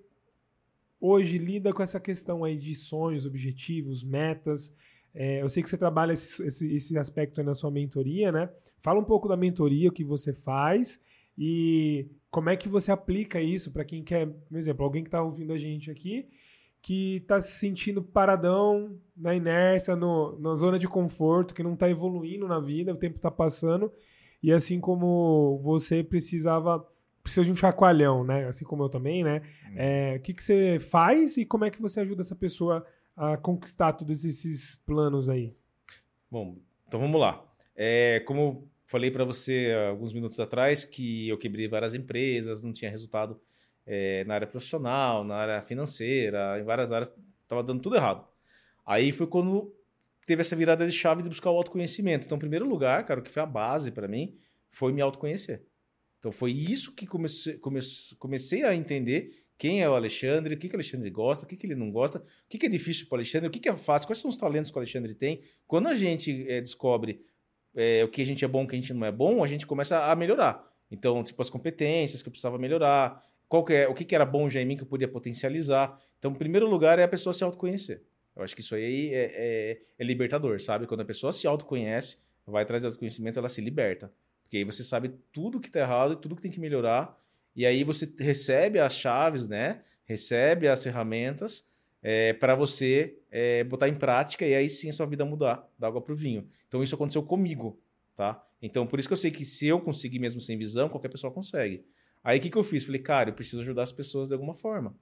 hoje 0.99 1.39
lida 1.39 1.73
com 1.73 1.81
essa 1.81 1.99
questão 1.99 2.43
aí 2.43 2.55
de 2.55 2.75
sonhos, 2.75 3.25
objetivos, 3.25 4.03
metas? 4.03 4.71
É, 5.11 5.41
eu 5.41 5.49
sei 5.49 5.63
que 5.63 5.69
você 5.69 5.77
trabalha 5.77 6.13
esse, 6.13 6.43
esse, 6.45 6.71
esse 6.71 6.97
aspecto 6.99 7.41
na 7.41 7.55
sua 7.55 7.71
mentoria, 7.71 8.31
né? 8.31 8.47
Fala 8.79 8.99
um 8.99 9.03
pouco 9.03 9.27
da 9.27 9.35
mentoria, 9.35 9.89
o 9.89 9.91
que 9.91 10.03
você 10.03 10.33
faz 10.33 11.01
e 11.35 12.05
como 12.29 12.51
é 12.51 12.55
que 12.55 12.69
você 12.69 12.91
aplica 12.91 13.41
isso 13.41 13.71
para 13.71 13.83
quem 13.83 14.03
quer, 14.03 14.27
por 14.27 14.55
exemplo, 14.55 14.85
alguém 14.85 15.01
que 15.01 15.07
está 15.07 15.21
ouvindo 15.23 15.51
a 15.51 15.57
gente 15.57 15.89
aqui 15.89 16.27
que 16.81 17.17
está 17.17 17.39
se 17.39 17.59
sentindo 17.59 18.01
paradão, 18.01 18.99
na 19.15 19.35
inércia, 19.35 19.95
no, 19.95 20.39
na 20.39 20.55
zona 20.55 20.79
de 20.79 20.87
conforto, 20.87 21.53
que 21.53 21.61
não 21.61 21.73
está 21.73 21.89
evoluindo 21.89 22.47
na 22.47 22.59
vida, 22.59 22.91
o 22.91 22.97
tempo 22.97 23.17
está 23.17 23.29
passando, 23.29 23.91
e 24.41 24.51
assim 24.51 24.79
como 24.79 25.59
você 25.63 26.03
precisava, 26.03 26.83
precisa 27.21 27.45
de 27.45 27.51
um 27.51 27.55
chacoalhão, 27.55 28.23
né? 28.23 28.47
Assim 28.47 28.65
como 28.65 28.83
eu 28.83 28.89
também, 28.89 29.23
né? 29.23 29.41
É, 29.75 30.15
o 30.17 30.21
que, 30.21 30.33
que 30.33 30.43
você 30.43 30.79
faz 30.79 31.37
e 31.37 31.45
como 31.45 31.65
é 31.65 31.69
que 31.69 31.79
você 31.79 31.99
ajuda 31.99 32.21
essa 32.21 32.35
pessoa 32.35 32.83
a 33.15 33.37
conquistar 33.37 33.93
todos 33.93 34.25
esses 34.25 34.75
planos 34.77 35.29
aí? 35.29 35.55
Bom, 36.31 36.57
então 36.87 36.99
vamos 36.99 37.21
lá. 37.21 37.45
É, 37.75 38.21
como 38.21 38.39
eu 38.39 38.67
falei 38.87 39.11
para 39.11 39.23
você 39.23 39.71
alguns 39.89 40.13
minutos 40.13 40.39
atrás, 40.39 40.83
que 40.83 41.29
eu 41.29 41.37
quebrei 41.37 41.67
várias 41.67 41.93
empresas, 41.93 42.63
não 42.63 42.73
tinha 42.73 42.89
resultado 42.89 43.39
é, 43.85 44.23
na 44.25 44.35
área 44.35 44.47
profissional, 44.47 45.23
na 45.23 45.35
área 45.35 45.61
financeira, 45.61 46.59
em 46.59 46.63
várias 46.63 46.91
áreas, 46.91 47.13
estava 47.41 47.63
dando 47.63 47.81
tudo 47.81 47.95
errado. 47.95 48.27
Aí 48.85 49.11
foi 49.11 49.27
quando 49.27 49.73
teve 50.25 50.41
essa 50.41 50.55
virada 50.55 50.85
de 50.85 50.91
chave 50.91 51.23
de 51.23 51.29
buscar 51.29 51.51
o 51.51 51.57
autoconhecimento. 51.57 52.25
Então, 52.25 52.35
em 52.35 52.39
primeiro 52.39 52.67
lugar, 52.67 53.05
cara, 53.05 53.19
o 53.19 53.23
que 53.23 53.31
foi 53.31 53.41
a 53.41 53.45
base 53.45 53.91
para 53.91 54.07
mim 54.07 54.37
foi 54.71 54.91
me 54.91 55.01
autoconhecer. 55.01 55.65
Então, 56.19 56.31
foi 56.31 56.51
isso 56.51 56.93
que 56.93 57.07
comecei, 57.07 57.57
comece- 57.57 58.15
comecei 58.15 58.63
a 58.63 58.75
entender 58.75 59.33
quem 59.57 59.81
é 59.81 59.89
o 59.89 59.93
Alexandre, 59.93 60.55
o 60.55 60.57
que, 60.57 60.67
que 60.67 60.75
o 60.75 60.77
Alexandre 60.77 61.09
gosta, 61.09 61.45
o 61.45 61.47
que, 61.47 61.55
que 61.55 61.67
ele 61.67 61.75
não 61.75 61.91
gosta, 61.91 62.19
o 62.19 62.23
que, 62.49 62.57
que 62.57 62.65
é 62.65 62.69
difícil 62.69 63.07
para 63.07 63.15
o 63.15 63.19
Alexandre, 63.19 63.47
o 63.47 63.51
que, 63.51 63.59
que 63.59 63.69
é 63.69 63.75
fácil, 63.75 64.07
quais 64.07 64.19
são 64.19 64.29
os 64.29 64.37
talentos 64.37 64.71
que 64.71 64.77
o 64.77 64.79
Alexandre 64.79 65.13
tem. 65.13 65.41
Quando 65.67 65.87
a 65.87 65.93
gente 65.93 66.45
eh, 66.49 66.61
descobre 66.61 67.23
eh, 67.75 68.03
o 68.03 68.07
que 68.07 68.21
a 68.21 68.25
gente 68.25 68.43
é 68.43 68.47
bom, 68.47 68.63
o 68.63 68.67
que 68.67 68.75
a 68.75 68.79
gente 68.79 68.93
não 68.93 69.05
é 69.05 69.11
bom, 69.11 69.43
a 69.43 69.47
gente 69.47 69.67
começa 69.67 70.11
a 70.11 70.15
melhorar. 70.15 70.67
Então, 70.89 71.23
tipo, 71.23 71.41
as 71.41 71.49
competências 71.49 72.21
que 72.21 72.27
eu 72.27 72.31
precisava 72.31 72.57
melhorar, 72.57 73.23
qual 73.51 73.65
que 73.65 73.73
é, 73.73 73.85
o 73.85 73.93
que, 73.93 74.05
que 74.05 74.15
era 74.15 74.25
bom 74.25 74.49
já 74.49 74.61
em 74.61 74.65
mim 74.65 74.77
que 74.77 74.83
eu 74.83 74.87
podia 74.87 75.09
potencializar. 75.09 76.01
Então, 76.17 76.31
em 76.31 76.35
primeiro 76.35 76.69
lugar, 76.69 76.97
é 76.99 77.03
a 77.03 77.07
pessoa 77.07 77.33
se 77.33 77.43
autoconhecer. 77.43 78.01
Eu 78.33 78.43
acho 78.43 78.55
que 78.55 78.61
isso 78.61 78.73
aí 78.73 79.13
é, 79.13 79.31
é- 79.35 79.81
é 79.99 80.03
libertador, 80.05 80.57
sabe? 80.61 80.87
Quando 80.87 81.01
a 81.01 81.05
pessoa 81.05 81.33
se 81.33 81.45
autoconhece, 81.45 82.17
vai 82.47 82.63
do 82.63 82.73
autoconhecimento, 82.87 83.37
ela 83.37 83.49
se 83.49 83.59
liberta. 83.59 84.09
Porque 84.41 84.55
aí 84.55 84.63
você 84.63 84.85
sabe 84.85 85.11
tudo 85.33 85.59
que 85.59 85.69
tá 85.69 85.81
errado 85.81 86.13
e 86.13 86.15
tudo 86.15 86.33
que 86.33 86.41
tem 86.41 86.49
que 86.49 86.61
melhorar. 86.61 87.13
E 87.53 87.65
aí 87.65 87.83
você 87.83 88.09
recebe 88.21 88.79
as 88.79 88.95
chaves, 88.95 89.49
né? 89.49 89.81
Recebe 90.05 90.69
as 90.69 90.81
ferramentas 90.81 91.65
para 92.39 92.55
você 92.55 93.17
é, 93.29 93.65
botar 93.65 93.89
em 93.89 93.95
prática 93.95 94.45
e 94.45 94.55
aí 94.55 94.69
sim 94.69 94.89
a 94.89 94.93
sua 94.93 95.05
vida 95.05 95.25
mudar 95.25 95.69
da 95.77 95.87
água 95.87 96.01
para 96.01 96.13
o 96.13 96.15
vinho. 96.15 96.47
Então 96.69 96.81
isso 96.81 96.95
aconteceu 96.95 97.21
comigo, 97.21 97.77
tá? 98.15 98.41
Então 98.61 98.87
por 98.87 98.97
isso 98.97 99.09
que 99.09 99.13
eu 99.13 99.17
sei 99.17 99.29
que 99.29 99.43
se 99.43 99.67
eu 99.67 99.79
conseguir 99.81 100.19
mesmo 100.19 100.39
sem 100.39 100.57
visão, 100.57 100.87
qualquer 100.87 101.09
pessoa 101.09 101.33
consegue. 101.33 101.83
Aí 102.23 102.37
o 102.39 102.41
que, 102.41 102.49
que 102.49 102.57
eu 102.57 102.63
fiz? 102.63 102.83
Falei, 102.83 103.01
cara, 103.01 103.29
eu 103.29 103.33
preciso 103.33 103.61
ajudar 103.61 103.83
as 103.83 103.91
pessoas 103.91 104.27
de 104.27 104.33
alguma 104.33 104.53
forma. 104.53 104.95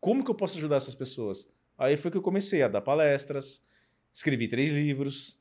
Como 0.00 0.24
que 0.24 0.30
eu 0.30 0.34
posso 0.34 0.58
ajudar 0.58 0.76
essas 0.76 0.94
pessoas? 0.94 1.48
Aí 1.78 1.96
foi 1.96 2.10
que 2.10 2.16
eu 2.16 2.22
comecei 2.22 2.62
a 2.62 2.68
dar 2.68 2.80
palestras, 2.80 3.62
escrevi 4.12 4.48
três 4.48 4.70
livros, 4.72 5.38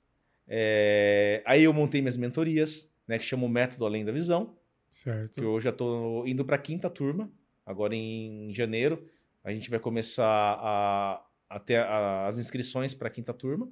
é, 0.47 1.41
aí 1.45 1.63
eu 1.63 1.73
montei 1.73 2.01
minhas 2.01 2.17
mentorias, 2.17 2.89
né, 3.07 3.17
que 3.17 3.25
chama 3.25 3.45
o 3.45 3.49
Método 3.49 3.85
Além 3.85 4.05
da 4.05 4.11
Visão, 4.11 4.55
Certo. 4.89 5.39
que 5.39 5.45
eu 5.45 5.59
já 5.59 5.69
estou 5.69 6.27
indo 6.27 6.43
para 6.45 6.55
a 6.55 6.59
quinta 6.59 6.89
turma, 6.89 7.31
agora 7.65 7.95
em 7.95 8.53
janeiro. 8.53 9.05
A 9.43 9.51
gente 9.51 9.69
vai 9.69 9.79
começar 9.79 10.25
a, 10.61 11.25
a 11.49 11.59
ter 11.59 11.77
a- 11.77 12.27
as 12.27 12.37
inscrições 12.37 12.93
para 12.93 13.07
a 13.07 13.11
quinta 13.11 13.33
turma. 13.33 13.71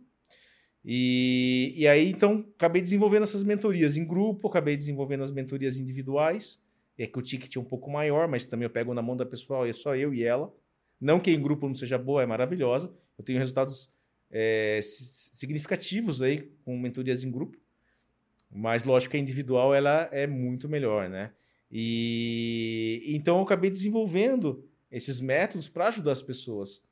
E, 0.84 1.74
e 1.76 1.88
aí, 1.88 2.10
então, 2.10 2.46
acabei 2.56 2.82
desenvolvendo 2.82 3.24
essas 3.24 3.44
mentorias 3.44 3.98
em 3.98 4.06
grupo, 4.06 4.48
acabei 4.48 4.76
desenvolvendo 4.76 5.24
as 5.24 5.32
mentorias 5.32 5.78
individuais. 5.78 6.62
É 7.00 7.08
que 7.08 7.18
o 7.18 7.22
ticket 7.22 7.56
é 7.56 7.60
um 7.60 7.64
pouco 7.64 7.90
maior, 7.90 8.28
mas 8.28 8.46
também 8.46 8.66
eu 8.66 8.70
pego 8.70 8.94
na 8.94 9.02
mão 9.02 9.16
da 9.16 9.26
pessoal 9.26 9.66
e 9.66 9.70
é 9.70 9.74
só 9.74 9.96
eu 9.96 10.14
e 10.14 10.24
ela. 10.24 10.54
Não 11.00 11.18
que 11.20 11.32
em 11.32 11.42
grupo 11.42 11.66
não 11.66 11.74
seja 11.74 11.98
boa, 11.98 12.22
é 12.22 12.26
maravilhosa. 12.26 12.94
Eu 13.18 13.24
tenho 13.24 13.40
resultados 13.40 13.90
é, 14.30 14.80
si- 14.84 15.30
significativos 15.34 16.22
aí 16.22 16.52
com 16.66 16.78
mentorias 16.78 17.24
em 17.24 17.32
grupo. 17.32 17.58
Mas 18.52 18.84
lógico 18.84 19.12
que 19.12 19.18
a 19.18 19.20
individual 19.20 19.74
ela 19.74 20.10
é 20.12 20.28
muito 20.28 20.68
melhor, 20.68 21.08
né? 21.10 21.32
E 21.72 23.04
então 23.08 23.38
eu 23.38 23.44
acabei 23.44 23.70
desenvolvendo 23.70 24.66
esses 24.92 25.22
métodos 25.22 25.70
para 25.70 25.88
ajudar 25.88 26.12
as 26.12 26.22
pessoas. 26.22 26.84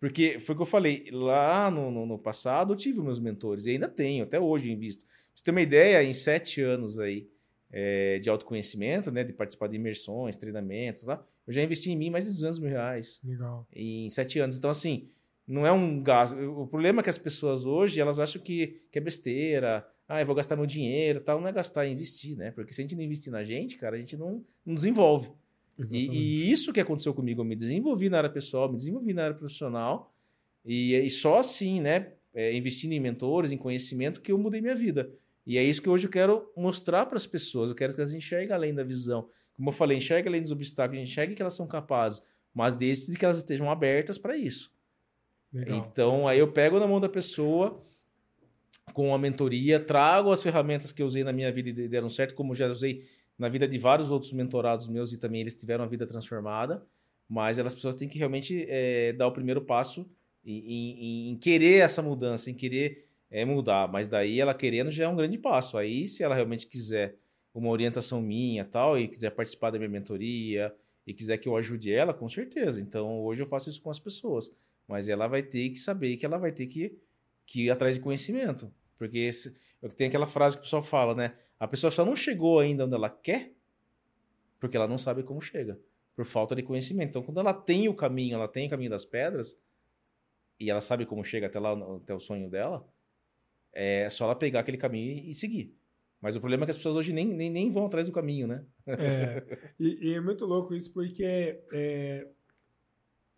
Porque 0.00 0.40
foi 0.40 0.54
o 0.54 0.56
que 0.56 0.62
eu 0.62 0.66
falei, 0.66 1.04
lá 1.12 1.70
no, 1.70 1.90
no, 1.90 2.04
no 2.04 2.18
passado 2.18 2.72
eu 2.72 2.76
tive 2.76 3.00
meus 3.00 3.20
mentores, 3.20 3.66
e 3.66 3.70
ainda 3.70 3.88
tenho, 3.88 4.24
até 4.24 4.40
hoje 4.40 4.68
eu 4.68 4.72
invisto. 4.72 5.04
Pra 5.04 5.14
você 5.36 5.44
ter 5.44 5.50
uma 5.52 5.60
ideia, 5.60 6.02
em 6.02 6.12
sete 6.12 6.60
anos 6.60 6.98
aí 6.98 7.28
é, 7.72 8.18
de 8.18 8.28
autoconhecimento, 8.28 9.10
né, 9.10 9.24
de 9.24 9.32
participar 9.32 9.66
de 9.66 9.76
imersões, 9.76 10.36
treinamentos, 10.36 11.02
tá? 11.02 11.24
eu 11.46 11.52
já 11.52 11.62
investi 11.62 11.90
em 11.90 11.96
mim 11.96 12.10
mais 12.10 12.26
de 12.26 12.32
200 12.32 12.58
mil 12.58 12.70
reais 12.70 13.20
Legal. 13.24 13.66
em 13.74 14.08
sete 14.10 14.38
anos. 14.38 14.56
Então, 14.56 14.70
assim, 14.70 15.08
não 15.46 15.66
é 15.66 15.72
um 15.72 16.02
gasto. 16.02 16.36
O 16.38 16.66
problema 16.66 17.00
é 17.00 17.02
que 17.02 17.10
as 17.10 17.18
pessoas 17.18 17.64
hoje, 17.64 18.00
elas 18.00 18.18
acham 18.18 18.40
que, 18.40 18.78
que 18.90 18.98
é 18.98 19.00
besteira. 19.00 19.86
Ah, 20.06 20.20
eu 20.20 20.26
vou 20.26 20.34
gastar 20.34 20.54
meu 20.54 20.66
dinheiro 20.66 21.20
tal. 21.20 21.40
Não 21.40 21.48
é 21.48 21.52
gastar, 21.52 21.86
é 21.86 21.88
investir, 21.88 22.36
né? 22.36 22.50
Porque 22.50 22.72
se 22.72 22.80
a 22.80 22.84
gente 22.84 22.94
não 22.94 23.02
investir 23.02 23.32
na 23.32 23.42
gente, 23.42 23.76
cara, 23.76 23.96
a 23.96 23.98
gente 23.98 24.16
não, 24.16 24.44
não 24.64 24.74
desenvolve. 24.74 25.30
E, 25.90 26.08
e 26.10 26.52
isso 26.52 26.72
que 26.72 26.80
aconteceu 26.80 27.12
comigo, 27.12 27.40
eu 27.40 27.44
me 27.44 27.56
desenvolvi 27.56 28.08
na 28.08 28.18
área 28.18 28.30
pessoal, 28.30 28.68
me 28.68 28.76
desenvolvi 28.76 29.12
na 29.12 29.24
área 29.24 29.36
profissional. 29.36 30.14
E, 30.64 30.94
e 30.94 31.10
só 31.10 31.38
assim, 31.38 31.80
né? 31.80 32.12
é, 32.34 32.54
investindo 32.54 32.92
em 32.92 33.00
mentores, 33.00 33.52
em 33.52 33.56
conhecimento, 33.56 34.20
que 34.20 34.32
eu 34.32 34.38
mudei 34.38 34.60
minha 34.60 34.74
vida. 34.74 35.10
E 35.46 35.58
é 35.58 35.62
isso 35.62 35.82
que 35.82 35.88
hoje 35.88 36.06
eu 36.06 36.10
quero 36.10 36.50
mostrar 36.56 37.06
para 37.06 37.16
as 37.16 37.26
pessoas. 37.26 37.70
Eu 37.70 37.76
quero 37.76 37.94
que 37.94 38.00
elas 38.00 38.12
enxerguem 38.12 38.52
além 38.52 38.74
da 38.74 38.84
visão. 38.84 39.28
Como 39.52 39.68
eu 39.68 39.72
falei, 39.72 39.98
enxerguem 39.98 40.28
além 40.28 40.42
dos 40.42 40.50
obstáculos, 40.50 41.02
enxerguem 41.02 41.34
que 41.34 41.42
elas 41.42 41.54
são 41.54 41.66
capazes, 41.66 42.22
mas 42.54 42.74
desde 42.74 43.16
que 43.16 43.24
elas 43.24 43.38
estejam 43.38 43.70
abertas 43.70 44.18
para 44.18 44.36
isso. 44.36 44.72
Legal. 45.52 45.78
Então, 45.78 46.28
aí 46.28 46.38
eu 46.38 46.50
pego 46.50 46.78
na 46.78 46.86
mão 46.86 47.00
da 47.00 47.08
pessoa 47.08 47.82
com 48.92 49.14
a 49.14 49.18
mentoria, 49.18 49.78
trago 49.78 50.30
as 50.30 50.42
ferramentas 50.42 50.92
que 50.92 51.02
eu 51.02 51.06
usei 51.06 51.22
na 51.24 51.32
minha 51.32 51.52
vida 51.52 51.68
e 51.68 51.88
deram 51.88 52.08
certo, 52.08 52.34
como 52.34 52.54
já 52.54 52.66
usei 52.66 53.02
na 53.38 53.48
vida 53.48 53.66
de 53.66 53.78
vários 53.78 54.10
outros 54.10 54.32
mentorados 54.32 54.88
meus 54.88 55.12
e 55.12 55.18
também 55.18 55.40
eles 55.40 55.54
tiveram 55.54 55.84
a 55.84 55.86
vida 55.86 56.06
transformada, 56.06 56.84
mas 57.28 57.58
elas 57.58 57.74
pessoas 57.74 57.94
têm 57.94 58.08
que 58.08 58.18
realmente 58.18 58.66
é, 58.68 59.12
dar 59.12 59.26
o 59.26 59.32
primeiro 59.32 59.62
passo 59.62 60.08
em, 60.44 60.58
em, 60.58 61.30
em, 61.30 61.36
querer 61.36 61.78
essa 61.78 62.02
mudança, 62.02 62.50
em 62.50 62.54
querer 62.54 63.06
é, 63.32 63.44
mudar. 63.44 63.90
Mas 63.90 64.06
daí 64.06 64.40
ela 64.40 64.54
querendo 64.54 64.90
já 64.90 65.04
é 65.04 65.08
um 65.08 65.16
grande 65.16 65.38
passo. 65.38 65.76
Aí, 65.76 66.06
se 66.06 66.22
ela 66.22 66.34
realmente 66.34 66.66
quiser 66.66 67.16
uma 67.52 67.68
orientação 67.68 68.22
minha 68.22 68.64
tal, 68.64 68.98
e 68.98 69.08
quiser 69.08 69.30
participar 69.30 69.70
da 69.70 69.78
minha 69.78 69.90
mentoria, 69.90 70.72
e 71.06 71.12
quiser 71.12 71.38
que 71.38 71.48
eu 71.48 71.56
ajude 71.56 71.92
ela, 71.92 72.14
com 72.14 72.28
certeza. 72.28 72.80
Então, 72.80 73.20
hoje 73.22 73.42
eu 73.42 73.46
faço 73.46 73.68
isso 73.68 73.82
com 73.82 73.90
as 73.90 73.98
pessoas. 73.98 74.50
Mas 74.86 75.08
ela 75.08 75.26
vai 75.26 75.42
ter 75.42 75.70
que 75.70 75.78
saber 75.78 76.16
que 76.16 76.24
ela 76.24 76.38
vai 76.38 76.52
ter 76.52 76.66
que, 76.66 76.96
que 77.44 77.66
ir 77.66 77.70
atrás 77.70 77.96
de 77.96 78.00
conhecimento. 78.00 78.72
Porque 78.96 79.18
esse, 79.18 79.52
tem 79.96 80.06
aquela 80.06 80.26
frase 80.26 80.56
que 80.56 80.60
o 80.60 80.64
pessoal 80.64 80.82
fala, 80.82 81.14
né? 81.14 81.34
A 81.58 81.66
pessoa 81.66 81.90
só 81.90 82.04
não 82.04 82.14
chegou 82.14 82.60
ainda 82.60 82.84
onde 82.84 82.94
ela 82.94 83.10
quer 83.10 83.52
porque 84.62 84.76
ela 84.76 84.86
não 84.86 84.96
sabe 84.96 85.24
como 85.24 85.40
chega. 85.40 85.76
Por 86.14 86.24
falta 86.24 86.54
de 86.54 86.62
conhecimento. 86.62 87.08
Então, 87.08 87.22
quando 87.22 87.40
ela 87.40 87.52
tem 87.52 87.88
o 87.88 87.94
caminho, 87.94 88.36
ela 88.36 88.46
tem 88.46 88.68
o 88.68 88.70
caminho 88.70 88.90
das 88.90 89.04
pedras, 89.04 89.58
e 90.60 90.70
ela 90.70 90.80
sabe 90.80 91.04
como 91.04 91.24
chega 91.24 91.48
até 91.48 91.58
lá, 91.58 91.72
até 91.96 92.14
o 92.14 92.20
sonho 92.20 92.48
dela, 92.48 92.86
é 93.72 94.08
só 94.08 94.24
ela 94.24 94.34
pegar 94.34 94.60
aquele 94.60 94.76
caminho 94.76 95.22
e 95.24 95.34
seguir. 95.34 95.76
Mas 96.22 96.36
o 96.36 96.40
problema 96.40 96.62
é 96.62 96.66
que 96.66 96.70
as 96.70 96.76
pessoas 96.76 96.94
hoje 96.94 97.12
nem, 97.12 97.26
nem, 97.26 97.50
nem 97.50 97.70
vão 97.70 97.86
atrás 97.86 98.06
do 98.06 98.12
caminho, 98.12 98.46
né? 98.46 98.64
É, 98.86 99.42
e, 99.78 100.10
e, 100.10 100.14
é 100.14 100.20
muito 100.20 100.46
louco 100.46 100.72
isso, 100.72 100.92
porque 100.92 101.24
é, 101.72 102.28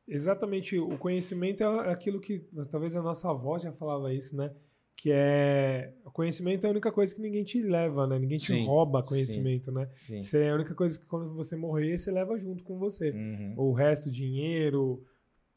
exatamente 0.06 0.78
o 0.78 0.98
conhecimento 0.98 1.62
é 1.62 1.90
aquilo 1.90 2.20
que 2.20 2.46
talvez 2.70 2.94
a 2.94 3.02
nossa 3.02 3.30
avó 3.30 3.58
já 3.58 3.72
falava 3.72 4.12
isso, 4.12 4.36
né? 4.36 4.54
Que 4.96 5.10
é 5.12 5.94
o 6.04 6.10
conhecimento 6.10 6.64
é 6.64 6.68
a 6.68 6.70
única 6.70 6.92
coisa 6.92 7.14
que 7.14 7.22
ninguém 7.22 7.42
te 7.42 7.62
leva, 7.62 8.06
né? 8.06 8.18
Ninguém 8.18 8.36
te 8.36 8.48
sim, 8.48 8.66
rouba 8.66 9.02
conhecimento, 9.02 9.70
sim, 9.70 9.72
né? 9.72 9.90
Sim. 9.94 10.18
Isso 10.18 10.36
é 10.36 10.50
a 10.50 10.54
única 10.54 10.74
coisa 10.74 10.98
que 10.98 11.06
quando 11.06 11.34
você 11.34 11.56
morrer, 11.56 11.96
você 11.96 12.12
leva 12.12 12.36
junto 12.36 12.62
com 12.62 12.78
você. 12.78 13.10
Uhum. 13.12 13.54
O 13.56 13.72
resto, 13.72 14.10
dinheiro, 14.10 15.02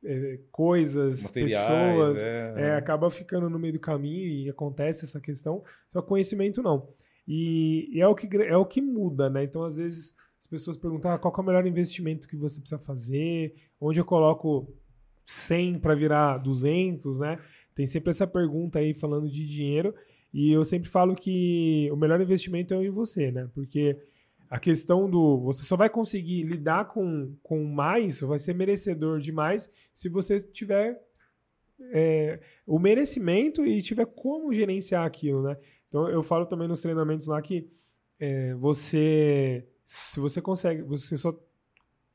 é, 0.03 0.39
coisas, 0.51 1.23
Materiais, 1.23 1.67
pessoas, 1.67 2.25
é, 2.25 2.53
é, 2.57 2.75
acaba 2.75 3.09
ficando 3.09 3.49
no 3.49 3.59
meio 3.59 3.73
do 3.73 3.79
caminho 3.79 4.27
e 4.27 4.49
acontece 4.49 5.05
essa 5.05 5.19
questão. 5.19 5.63
Só 5.91 6.01
conhecimento 6.01 6.61
não. 6.61 6.87
E, 7.27 7.89
e, 7.91 8.01
é, 8.01 8.07
o 8.07 8.15
que, 8.15 8.37
é 8.37 8.55
o 8.55 8.65
que 8.65 8.81
muda, 8.81 9.29
né? 9.29 9.43
Então, 9.43 9.63
às 9.63 9.77
vezes, 9.77 10.15
as 10.39 10.47
pessoas 10.47 10.77
perguntam 10.77 11.11
ah, 11.11 11.17
qual 11.17 11.33
é 11.37 11.41
o 11.41 11.43
melhor 11.43 11.65
investimento 11.65 12.27
que 12.27 12.37
você 12.37 12.59
precisa 12.59 12.79
fazer, 12.79 13.55
onde 13.81 13.99
eu 13.99 14.05
coloco 14.05 14.73
100 15.25 15.79
para 15.79 15.93
virar 15.93 16.37
200, 16.37 17.19
né? 17.19 17.39
Tem 17.75 17.85
sempre 17.85 18.11
essa 18.11 18.25
pergunta 18.25 18.79
aí 18.79 18.93
falando 18.93 19.29
de 19.29 19.45
dinheiro. 19.45 19.93
E 20.33 20.51
eu 20.51 20.63
sempre 20.63 20.89
falo 20.89 21.15
que 21.15 21.89
o 21.91 21.95
melhor 21.95 22.21
investimento 22.21 22.73
é 22.73 22.85
em 22.85 22.89
você, 22.89 23.31
né? 23.31 23.49
Porque 23.53 23.97
a 24.49 24.59
questão 24.59 25.09
do. 25.09 25.39
Você 25.41 25.63
só 25.63 25.75
vai 25.75 25.89
conseguir 25.89 26.43
lidar 26.43 26.85
com, 26.85 27.35
com 27.43 27.63
mais, 27.63 28.21
vai 28.21 28.39
ser 28.39 28.53
merecedor 28.53 29.19
de 29.19 29.31
mais, 29.31 29.69
se 29.93 30.09
você 30.09 30.39
tiver 30.39 31.01
é, 31.91 32.39
o 32.65 32.79
merecimento 32.79 33.65
e 33.65 33.81
tiver 33.81 34.05
como 34.05 34.53
gerenciar 34.53 35.05
aquilo, 35.05 35.43
né? 35.43 35.57
Então 35.87 36.09
eu 36.09 36.23
falo 36.23 36.45
também 36.45 36.67
nos 36.67 36.81
treinamentos 36.81 37.27
lá 37.27 37.41
que 37.41 37.69
é, 38.19 38.53
você. 38.55 39.65
Se 39.85 40.19
você 40.19 40.41
consegue, 40.41 40.81
você 40.81 41.15
só 41.15 41.37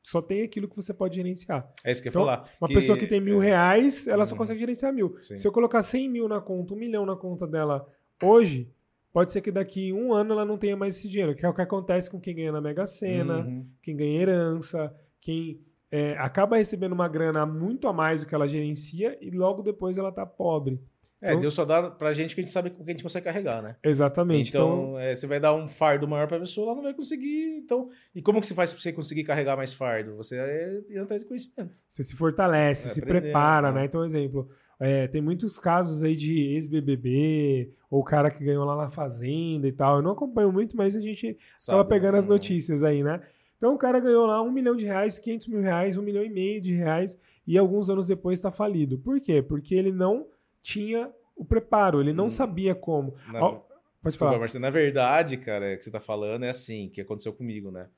só 0.03 0.21
tem 0.21 0.43
aquilo 0.43 0.69
que 0.69 0.75
você 0.75 0.93
pode 0.93 1.15
gerenciar. 1.15 1.73
É 1.85 1.93
isso 1.93 2.03
que 2.03 2.09
eu 2.09 2.11
ia 2.11 2.13
então, 2.13 2.25
falar. 2.25 2.45
Uma 2.61 2.69
que... 2.69 2.75
pessoa 2.75 2.99
que 2.99 3.07
tem 3.07 3.21
mil 3.21 3.41
é. 3.41 3.47
reais, 3.47 4.07
ela 4.09 4.27
só 4.27 4.33
uhum. 4.33 4.39
consegue 4.39 4.59
gerenciar 4.59 4.93
mil. 4.93 5.15
Sim. 5.23 5.37
Se 5.37 5.47
eu 5.47 5.53
colocar 5.53 5.81
100 5.81 6.09
mil 6.09 6.29
na 6.29 6.41
conta, 6.41 6.75
um 6.75 6.77
milhão 6.77 7.07
na 7.07 7.17
conta 7.17 7.47
dela 7.47 7.87
hoje, 8.21 8.69
pode 9.13 9.31
ser 9.31 9.41
que 9.41 9.51
daqui 9.51 9.93
um 9.93 10.13
ano 10.13 10.33
ela 10.33 10.45
não 10.45 10.57
tenha 10.57 10.77
mais 10.77 10.97
esse 10.97 11.09
dinheiro, 11.09 11.35
que 11.35 11.45
é 11.45 11.49
o 11.49 11.55
que 11.55 11.61
acontece 11.61 12.11
com 12.11 12.21
quem 12.21 12.35
ganha 12.35 12.53
na 12.53 12.61
Mega 12.61 12.87
Sena, 12.87 13.39
uhum. 13.39 13.67
quem 13.83 13.97
ganha 13.97 14.21
herança, 14.21 14.95
quem 15.21 15.61
é, 15.91 16.17
acaba 16.19 16.57
recebendo 16.57 16.93
uma 16.93 17.09
grana 17.09 17.45
muito 17.45 17.87
a 17.87 17.93
mais 17.93 18.23
do 18.23 18.27
que 18.27 18.35
ela 18.35 18.49
gerencia 18.49 19.19
e 19.21 19.31
logo 19.31 19.63
depois 19.63 19.99
ela 19.99 20.11
tá 20.11 20.25
pobre. 20.25 20.81
É, 21.23 21.31
então, 21.31 21.41
Deus 21.41 21.55
só 21.55 21.65
dá 21.65 21.89
pra 21.89 22.11
gente 22.11 22.35
que 22.35 22.41
a 22.41 22.45
gente 22.45 22.53
sabe 22.53 22.69
o 22.71 22.73
que 22.73 22.83
a 22.83 22.91
gente 22.91 23.03
consegue 23.05 23.25
carregar, 23.25 23.63
né? 23.63 23.77
Exatamente. 23.81 24.49
Então, 24.49 24.89
então 24.89 24.99
é, 24.99 25.15
você 25.15 25.25
vai 25.25 25.39
dar 25.39 25.55
um 25.55 25.69
fardo 25.69 26.09
maior 26.09 26.27
pra 26.27 26.41
pessoa, 26.41 26.67
ela 26.67 26.75
não 26.75 26.83
vai 26.83 26.93
conseguir. 26.93 27.59
Então, 27.59 27.89
e 28.13 28.21
como 28.21 28.41
que 28.41 28.47
você 28.49 28.55
faz 28.55 28.73
pra 28.73 28.83
você 28.83 28.93
conseguir 28.93 29.23
carregar 29.23 29.57
mais 29.57 29.73
fardo? 29.73 30.17
Você 30.17 30.37
é 30.37 30.99
atrás 30.99 31.23
de 31.23 31.29
conhecimento. 31.29 31.79
Você 31.89 32.03
se 32.03 32.17
fortalece, 32.17 32.89
é, 32.89 32.91
se 32.91 33.01
aprender, 33.01 33.21
prepara, 33.21 33.71
né? 33.71 33.81
né? 33.81 33.87
Então, 33.87 34.05
exemplo, 34.05 34.51
é, 34.81 35.07
tem 35.07 35.23
muitos 35.23 35.57
casos 35.61 36.03
aí 36.03 36.17
de 36.17 36.55
ex-BBB, 36.55 37.73
ou 37.89 38.03
cara 38.03 38.29
que 38.29 38.45
ganhou 38.45 38.65
lá 38.65 38.77
na 38.77 38.89
Fazenda 38.89 39.69
e 39.69 39.73
tal. 39.73 39.99
Eu 39.99 40.03
não 40.03 40.11
acompanho 40.11 40.51
muito, 40.51 40.77
mas 40.77 40.97
a 40.97 41.01
gente 41.01 41.39
Sabe, 41.57 41.77
tava 41.77 41.89
pegando 41.89 42.17
as 42.17 42.27
notícias 42.27 42.83
aí, 42.83 43.01
né? 43.01 43.21
Então 43.57 43.75
o 43.75 43.79
cara 43.79 44.01
ganhou 44.01 44.27
lá 44.27 44.43
um 44.43 44.51
milhão 44.51 44.75
de 44.75 44.85
reais, 44.85 45.21
500 45.21 45.47
mil 45.47 45.61
reais, 45.61 45.97
um 45.97 46.03
milhão 46.03 46.25
e 46.25 46.29
meio 46.29 46.61
de 46.61 46.73
reais, 46.73 47.17
e 47.47 47.57
alguns 47.57 47.89
anos 47.89 48.09
depois 48.09 48.41
está 48.41 48.51
falido. 48.51 48.99
Por 48.99 49.21
quê? 49.21 49.41
Porque 49.41 49.73
ele 49.73 49.93
não 49.93 50.27
tinha 50.63 51.13
o 51.37 51.45
preparo, 51.45 52.01
ele 52.01 52.13
não 52.13 52.27
hum. 52.27 52.31
sabia 52.31 52.75
como. 52.75 53.15
Na, 53.33 53.45
oh, 53.45 53.53
pode 53.53 53.65
desculpa, 54.05 54.27
falar. 54.27 54.39
Marcelo, 54.39 54.63
na 54.63 54.71
verdade, 54.71 55.37
cara, 55.37 55.75
o 55.75 55.77
que 55.77 55.85
você 55.85 55.89
está 55.89 56.01
falando 56.01 56.45
é 56.45 56.49
assim, 56.49 56.89
que 56.89 57.01
aconteceu 57.01 57.33
comigo, 57.33 57.71
né? 57.71 57.89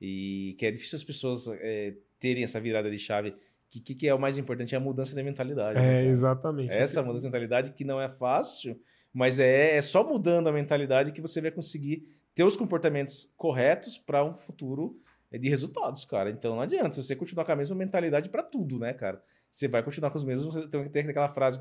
E 0.00 0.54
que 0.58 0.66
é 0.66 0.70
difícil 0.70 0.96
as 0.96 1.04
pessoas 1.04 1.48
é, 1.48 1.94
terem 2.18 2.42
essa 2.42 2.60
virada 2.60 2.90
de 2.90 2.98
chave 2.98 3.34
que, 3.68 3.80
que, 3.80 3.94
que, 3.94 4.08
é 4.08 4.14
o 4.14 4.18
mais 4.18 4.38
importante 4.38 4.74
é 4.74 4.78
a 4.78 4.80
mudança 4.80 5.14
da 5.14 5.22
mentalidade. 5.22 5.80
Né, 5.80 6.00
é, 6.00 6.04
né, 6.04 6.08
exatamente. 6.08 6.70
Essa 6.70 7.02
mudança 7.02 7.22
de 7.22 7.26
mentalidade 7.26 7.72
que 7.72 7.84
não 7.84 8.00
é 8.00 8.08
fácil, 8.08 8.78
mas 9.12 9.40
é, 9.40 9.76
é 9.76 9.82
só 9.82 10.06
mudando 10.06 10.48
a 10.48 10.52
mentalidade 10.52 11.12
que 11.12 11.20
você 11.20 11.40
vai 11.40 11.50
conseguir 11.50 12.04
ter 12.34 12.44
os 12.44 12.56
comportamentos 12.56 13.32
corretos 13.36 13.98
para 13.98 14.24
um 14.24 14.32
futuro 14.32 15.00
é, 15.30 15.38
de 15.38 15.48
resultados, 15.48 16.04
cara. 16.04 16.30
Então 16.30 16.54
não 16.54 16.62
adianta, 16.62 16.92
se 16.92 17.02
você 17.02 17.16
continuar 17.16 17.44
com 17.44 17.52
a 17.52 17.56
mesma 17.56 17.74
mentalidade 17.74 18.28
para 18.28 18.42
tudo, 18.42 18.78
né, 18.78 18.92
cara? 18.92 19.22
Você 19.50 19.66
vai 19.66 19.82
continuar 19.82 20.10
com 20.10 20.18
os 20.18 20.24
mesmos. 20.24 20.54
Tem, 20.66 20.88
tem 20.88 21.08
aquela 21.08 21.28
frase 21.28 21.58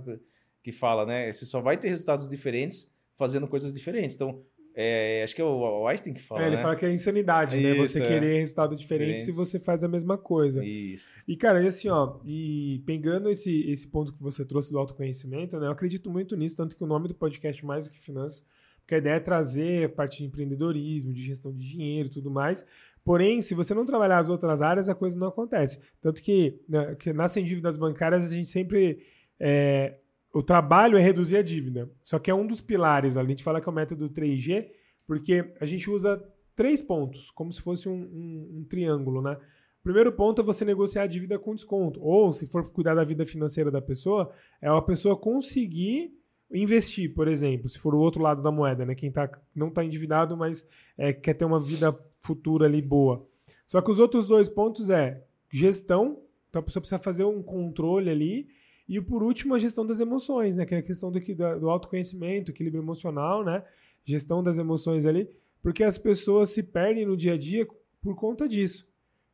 que 0.64 0.72
fala, 0.72 1.06
né? 1.06 1.32
Você 1.32 1.46
só 1.46 1.62
vai 1.62 1.78
ter 1.78 1.90
resultados 1.90 2.28
diferentes 2.28 2.90
fazendo 3.18 3.48
coisas 3.48 3.74
diferentes. 3.74 4.16
Então, 4.16 4.42
é, 4.76 5.22
acho 5.24 5.36
que 5.36 5.42
é 5.42 5.46
o 5.46 5.88
Einstein 5.88 6.14
que 6.14 6.22
fala. 6.22 6.42
É, 6.42 6.48
ele 6.48 6.56
né? 6.56 6.62
fala 6.62 6.76
que 6.76 6.86
é 6.86 6.92
insanidade, 6.92 7.60
né? 7.60 7.76
Você 7.76 8.02
é. 8.02 8.08
querer 8.08 8.40
resultado 8.40 8.76
diferente 8.76 9.22
se 9.22 9.32
você 9.32 9.60
faz 9.60 9.84
a 9.84 9.88
mesma 9.88 10.18
coisa. 10.18 10.66
Isso. 10.66 11.20
E, 11.28 11.38
cara, 11.38 11.62
e 11.62 11.68
assim, 11.68 11.90
ó, 11.90 12.18
e 12.26 12.82
pegando 12.86 13.30
esse, 13.30 13.70
esse 13.70 13.88
ponto 13.88 14.12
que 14.12 14.22
você 14.22 14.44
trouxe 14.44 14.72
do 14.72 14.80
autoconhecimento, 14.80 15.60
né? 15.60 15.68
Eu 15.68 15.72
acredito 15.72 16.10
muito 16.10 16.36
nisso, 16.36 16.58
tanto 16.58 16.76
que 16.76 16.84
o 16.84 16.88
nome 16.88 17.08
do 17.08 17.14
podcast 17.14 17.64
é 17.64 17.68
mais 17.68 17.86
do 17.86 17.92
que 17.92 18.00
finanças, 18.00 18.48
porque 18.80 18.96
a 18.96 18.98
ideia 18.98 19.16
é 19.16 19.20
trazer 19.20 19.86
a 19.86 19.90
parte 19.90 20.18
de 20.18 20.26
empreendedorismo, 20.26 21.14
de 21.14 21.22
gestão 21.22 21.54
de 21.54 21.70
dinheiro 21.70 22.08
e 22.08 22.12
tudo 22.12 22.32
mais. 22.32 22.66
Porém, 23.06 23.42
se 23.42 23.54
você 23.54 23.76
não 23.76 23.86
trabalhar 23.86 24.18
as 24.18 24.30
outras 24.30 24.62
áreas, 24.62 24.90
a 24.90 24.96
coisa 24.96 25.20
não 25.20 25.28
acontece. 25.28 25.80
Tanto 26.02 26.22
que, 26.22 26.60
né, 26.68 26.96
que 26.96 27.14
nascem 27.14 27.46
dívidas 27.46 27.78
bancárias, 27.78 28.26
a 28.26 28.36
gente 28.36 28.48
sempre. 28.48 29.06
É, 29.40 29.98
o 30.34 30.42
trabalho 30.42 30.98
é 30.98 31.02
reduzir 31.02 31.38
a 31.38 31.44
dívida. 31.44 31.90
Só 32.02 32.18
que 32.18 32.32
é 32.32 32.34
um 32.34 32.48
dos 32.48 32.60
pilares. 32.60 33.18
A 33.18 33.24
gente 33.24 33.44
fala 33.44 33.62
que 33.62 33.70
é 33.70 33.72
o 33.72 33.76
método 33.76 34.10
3G, 34.10 34.68
porque 35.06 35.54
a 35.62 35.66
gente 35.66 35.90
usa 35.90 36.22
três 36.56 36.82
pontos, 36.82 37.30
como 37.30 37.54
se 37.54 37.62
fosse 37.62 37.88
um, 37.88 37.94
um, 37.94 38.58
um 38.58 38.66
triângulo, 38.68 39.22
né? 39.22 39.38
O 39.80 39.84
primeiro 39.84 40.12
ponto 40.12 40.42
é 40.42 40.44
você 40.44 40.66
negociar 40.66 41.04
a 41.04 41.08
dívida 41.08 41.38
com 41.38 41.54
desconto. 41.54 42.02
Ou, 42.02 42.34
se 42.34 42.48
for 42.48 42.68
cuidar 42.72 42.96
da 42.96 43.04
vida 43.04 43.26
financeira 43.26 43.70
da 43.70 43.82
pessoa, 43.82 44.32
é 44.60 44.68
a 44.68 44.82
pessoa 44.82 45.16
conseguir 45.16 46.18
investir, 46.52 47.14
por 47.14 47.28
exemplo, 47.28 47.70
se 47.70 47.78
for 47.78 47.94
o 47.94 48.00
outro 48.00 48.22
lado 48.22 48.42
da 48.42 48.52
moeda, 48.52 48.86
né? 48.86 48.96
Quem 48.96 49.12
tá, 49.12 49.30
não 49.54 49.68
está 49.68 49.84
endividado, 49.84 50.36
mas 50.36 50.66
é, 50.98 51.14
quer 51.14 51.34
ter 51.34 51.46
uma 51.46 51.60
vida 51.60 51.98
futura 52.20 52.66
ali 52.66 52.82
boa. 52.82 53.28
Só 53.68 53.82
que 53.82 53.92
os 53.92 54.00
outros 54.00 54.28
dois 54.28 54.48
pontos 54.48 54.90
é 54.90 55.24
gestão, 55.52 56.22
então 56.50 56.62
a 56.62 56.64
pessoa 56.64 56.82
precisa 56.82 57.00
fazer 57.00 57.26
um 57.26 57.42
controle 57.44 58.10
ali 58.10 58.48
e 58.88 59.00
por 59.02 59.24
último, 59.24 59.56
a 59.56 59.60
gestão 59.60 59.86
das 59.86 60.00
emoções, 60.00 60.58
né? 60.58 60.66
Que 60.66 60.76
é 60.76 60.78
a 60.80 60.84
questão 60.84 61.12
do, 61.12 61.20
do 61.60 61.70
autoconhecimento, 61.70 62.52
equilíbrio 62.52 62.82
emocional, 62.82 63.44
né? 63.44 63.64
Gestão 64.04 64.44
das 64.44 64.58
emoções 64.58 65.06
ali. 65.06 65.30
Porque 65.62 65.84
as 65.84 65.98
pessoas 65.98 66.50
se 66.50 66.62
perdem 66.62 67.06
no 67.06 67.16
dia 67.16 67.34
a 67.34 67.38
dia 67.38 67.66
por 68.02 68.16
conta 68.16 68.48
disso. 68.48 68.88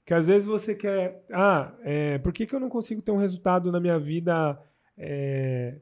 Que 0.05 0.13
às 0.13 0.27
vezes 0.27 0.47
você 0.47 0.75
quer. 0.75 1.25
Ah, 1.31 1.75
é, 1.81 2.17
por 2.19 2.31
que, 2.31 2.45
que 2.45 2.55
eu 2.55 2.59
não 2.59 2.69
consigo 2.69 3.01
ter 3.01 3.11
um 3.11 3.17
resultado 3.17 3.71
na 3.71 3.79
minha 3.79 3.99
vida 3.99 4.59
é, 4.97 5.79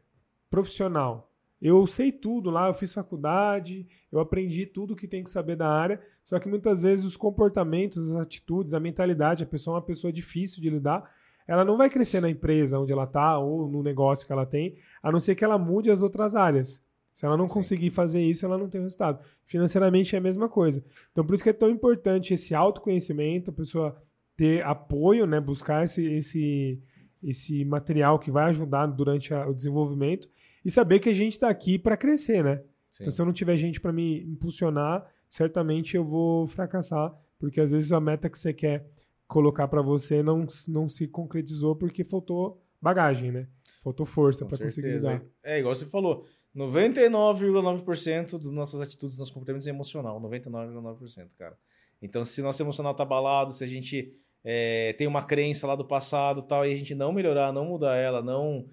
profissional? 0.49 1.27
Eu 1.61 1.87
sei 1.87 2.11
tudo 2.11 2.51
lá, 2.51 2.67
eu 2.67 2.73
fiz 2.73 2.93
faculdade, 2.93 3.87
eu 4.11 4.19
aprendi 4.19 4.65
tudo 4.65 4.95
que 4.95 5.07
tem 5.07 5.23
que 5.23 5.29
saber 5.29 5.55
da 5.55 5.67
área, 5.67 5.99
só 6.23 6.37
que 6.37 6.47
muitas 6.47 6.83
vezes 6.83 7.03
os 7.03 7.17
comportamentos, 7.17 8.11
as 8.11 8.15
atitudes, 8.15 8.75
a 8.75 8.79
mentalidade, 8.79 9.43
a 9.43 9.47
pessoa 9.47 9.75
é 9.75 9.79
uma 9.79 9.85
pessoa 9.85 10.13
difícil 10.13 10.61
de 10.61 10.69
lidar 10.69 11.09
ela 11.47 11.63
não 11.63 11.77
vai 11.77 11.89
crescer 11.89 12.19
na 12.19 12.29
empresa 12.29 12.79
onde 12.79 12.91
ela 12.91 13.05
está 13.05 13.39
ou 13.39 13.69
no 13.69 13.81
negócio 13.81 14.25
que 14.25 14.33
ela 14.33 14.45
tem, 14.45 14.75
a 15.01 15.11
não 15.11 15.19
ser 15.19 15.35
que 15.35 15.45
ela 15.45 15.57
mude 15.57 15.89
as 15.89 16.01
outras 16.01 16.35
áreas. 16.35 16.83
Se 17.13 17.25
ela 17.25 17.37
não 17.37 17.47
Sim. 17.47 17.53
conseguir 17.55 17.89
fazer 17.89 18.21
isso, 18.21 18.45
ela 18.45 18.57
não 18.57 18.69
tem 18.69 18.81
resultado. 18.81 19.25
Financeiramente 19.45 20.15
é 20.15 20.19
a 20.19 20.21
mesma 20.21 20.47
coisa. 20.47 20.83
Então, 21.11 21.25
por 21.25 21.33
isso 21.33 21.43
que 21.43 21.49
é 21.49 21.53
tão 21.53 21.69
importante 21.69 22.33
esse 22.33 22.53
autoconhecimento, 22.53 23.49
a 23.49 23.53
pessoa 23.53 23.95
ter 24.35 24.63
apoio, 24.63 25.25
né, 25.25 25.39
buscar 25.39 25.83
esse, 25.83 26.05
esse, 26.05 26.79
esse 27.23 27.65
material 27.65 28.19
que 28.19 28.29
vai 28.29 28.49
ajudar 28.49 28.85
durante 28.85 29.33
a, 29.33 29.47
o 29.47 29.53
desenvolvimento 29.53 30.29
e 30.63 30.69
saber 30.69 30.99
que 30.99 31.09
a 31.09 31.13
gente 31.13 31.33
está 31.33 31.49
aqui 31.49 31.79
para 31.79 31.97
crescer, 31.97 32.43
né? 32.43 32.61
Então, 32.99 33.11
se 33.11 33.21
eu 33.21 33.25
não 33.25 33.33
tiver 33.33 33.55
gente 33.57 33.79
para 33.79 33.91
me 33.91 34.23
impulsionar, 34.23 35.05
certamente 35.29 35.95
eu 35.95 36.03
vou 36.03 36.47
fracassar, 36.47 37.13
porque 37.39 37.61
às 37.61 37.71
vezes 37.71 37.91
a 37.91 37.99
meta 37.99 38.29
que 38.29 38.37
você 38.37 38.53
quer 38.53 38.87
colocar 39.27 39.67
para 39.67 39.81
você 39.81 40.23
não, 40.23 40.45
não 40.67 40.87
se 40.87 41.07
concretizou 41.07 41.75
porque 41.75 42.03
faltou 42.03 42.63
bagagem, 42.81 43.31
né? 43.31 43.47
Faltou 43.83 44.05
força 44.05 44.45
para 44.45 44.57
conseguir 44.57 44.93
lidar. 44.93 45.23
É, 45.43 45.59
igual 45.59 45.75
você 45.75 45.85
falou, 45.85 46.25
99,9% 46.55 48.37
das 48.37 48.51
nossas 48.51 48.81
atitudes, 48.81 49.17
nossos 49.17 49.33
comportamentos 49.33 49.67
é 49.67 49.69
emocional, 49.69 50.19
99,9%, 50.21 51.35
cara. 51.37 51.57
Então, 52.01 52.23
se 52.23 52.41
nosso 52.41 52.61
emocional 52.61 52.93
tá 52.93 53.03
abalado, 53.03 53.51
se 53.51 53.63
a 53.63 53.67
gente 53.67 54.11
é, 54.43 54.93
tem 54.93 55.07
uma 55.07 55.23
crença 55.23 55.67
lá 55.67 55.75
do 55.75 55.85
passado 55.85 56.41
tal, 56.41 56.65
e 56.65 56.73
a 56.73 56.75
gente 56.75 56.95
não 56.95 57.11
melhorar, 57.11 57.51
não 57.51 57.65
mudar 57.65 57.95
ela, 57.95 58.21
não 58.21 58.65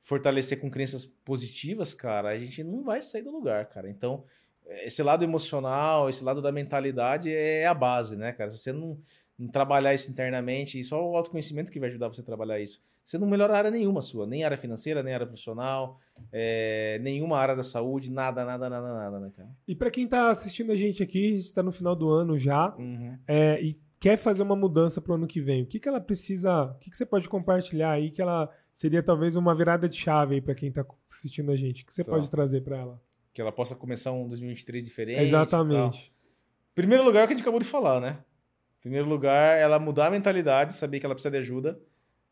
fortalecer 0.00 0.60
com 0.60 0.70
crenças 0.70 1.04
positivas, 1.04 1.92
cara, 1.92 2.30
a 2.30 2.38
gente 2.38 2.62
não 2.62 2.82
vai 2.82 3.02
sair 3.02 3.22
do 3.22 3.30
lugar, 3.30 3.66
cara. 3.66 3.90
Então, 3.90 4.24
esse 4.66 5.02
lado 5.02 5.24
emocional, 5.24 6.08
esse 6.08 6.22
lado 6.22 6.42
da 6.42 6.52
mentalidade 6.52 7.32
é 7.32 7.66
a 7.66 7.74
base, 7.74 8.16
né, 8.16 8.32
cara? 8.32 8.50
Se 8.50 8.58
você 8.58 8.72
não, 8.72 8.98
não 9.38 9.48
trabalhar 9.48 9.94
isso 9.94 10.10
internamente, 10.10 10.80
e 10.80 10.84
só 10.84 11.00
o 11.00 11.16
autoconhecimento 11.16 11.70
que 11.70 11.78
vai 11.78 11.88
ajudar 11.88 12.08
você 12.08 12.20
a 12.20 12.24
trabalhar 12.24 12.58
isso. 12.58 12.82
Você 13.04 13.16
não 13.16 13.28
melhora 13.28 13.56
área 13.56 13.70
nenhuma 13.70 14.00
sua, 14.00 14.26
nem 14.26 14.44
área 14.44 14.56
financeira, 14.56 15.02
nem 15.02 15.14
área 15.14 15.26
profissional, 15.26 15.98
é, 16.32 16.98
nenhuma 17.02 17.38
área 17.38 17.54
da 17.54 17.62
saúde, 17.62 18.10
nada, 18.10 18.44
nada, 18.44 18.68
nada, 18.68 18.92
nada, 18.92 19.20
né, 19.20 19.30
cara? 19.34 19.48
E 19.66 19.74
para 19.74 19.90
quem 19.90 20.04
está 20.04 20.30
assistindo 20.30 20.72
a 20.72 20.76
gente 20.76 21.02
aqui, 21.02 21.36
está 21.36 21.62
no 21.62 21.70
final 21.70 21.94
do 21.94 22.10
ano 22.10 22.36
já, 22.36 22.74
uhum. 22.76 23.16
é, 23.26 23.62
e 23.62 23.78
quer 24.00 24.16
fazer 24.16 24.42
uma 24.42 24.56
mudança 24.56 25.00
para 25.00 25.12
o 25.12 25.14
ano 25.14 25.26
que 25.26 25.40
vem, 25.40 25.62
o 25.62 25.66
que, 25.66 25.78
que 25.78 25.88
ela 25.88 26.00
precisa, 26.00 26.64
o 26.64 26.74
que, 26.78 26.90
que 26.90 26.96
você 26.96 27.06
pode 27.06 27.28
compartilhar 27.28 27.92
aí 27.92 28.10
que 28.10 28.20
ela 28.20 28.50
seria 28.72 29.02
talvez 29.02 29.36
uma 29.36 29.54
virada 29.54 29.88
de 29.88 29.96
chave 29.96 30.34
aí 30.36 30.40
para 30.40 30.54
quem 30.54 30.68
está 30.68 30.84
assistindo 31.06 31.50
a 31.52 31.56
gente? 31.56 31.82
O 31.82 31.86
que 31.86 31.94
você 31.94 32.04
pode 32.04 32.28
trazer 32.28 32.62
para 32.62 32.76
ela? 32.76 33.00
Que 33.32 33.40
ela 33.40 33.52
possa 33.52 33.74
começar 33.74 34.12
um 34.12 34.26
2023 34.26 34.84
diferente. 34.84 35.20
Exatamente. 35.20 36.12
Primeiro 36.74 37.04
lugar, 37.04 37.26
que 37.26 37.32
a 37.32 37.36
gente 37.36 37.42
acabou 37.42 37.58
de 37.58 37.66
falar, 37.66 38.00
né? 38.00 38.18
Primeiro 38.80 39.08
lugar, 39.08 39.58
ela 39.58 39.78
mudar 39.78 40.06
a 40.06 40.10
mentalidade, 40.10 40.74
saber 40.74 41.00
que 41.00 41.06
ela 41.06 41.14
precisa 41.14 41.30
de 41.30 41.38
ajuda. 41.38 41.78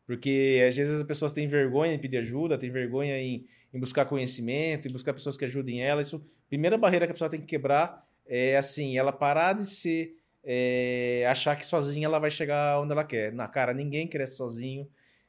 Porque 0.05 0.65
às 0.67 0.75
vezes 0.75 0.95
as 0.95 1.03
pessoas 1.03 1.33
têm 1.33 1.47
vergonha 1.47 1.93
em 1.93 1.99
pedir 1.99 2.19
ajuda, 2.19 2.57
têm 2.57 2.71
vergonha 2.71 3.19
em, 3.19 3.45
em 3.73 3.79
buscar 3.79 4.05
conhecimento, 4.05 4.87
em 4.87 4.91
buscar 4.91 5.11
pessoas 5.13 5.35
que 5.35 5.43
ajudem 5.43 5.83
ela. 5.83 6.01
Isso, 6.01 6.15
a 6.15 6.49
primeira 6.49 6.77
barreira 6.77 7.05
que 7.05 7.11
a 7.11 7.13
pessoa 7.13 7.29
tem 7.29 7.41
que 7.41 7.45
quebrar 7.45 8.07
é 8.25 8.55
assim, 8.55 8.97
ela 8.97 9.11
parar 9.11 9.53
de 9.53 9.65
ser 9.65 10.15
é, 10.49 11.25
achar 11.29 11.57
que 11.57 11.65
sozinha 11.65 12.05
ela 12.05 12.19
vai 12.19 12.31
chegar 12.31 12.79
onde 12.79 12.93
ela 12.93 13.03
quer. 13.03 13.33
Na 13.33 13.49
cara, 13.49 13.73
ninguém 13.73 14.07
cresce 14.07 14.37
sozinho, 14.37 14.87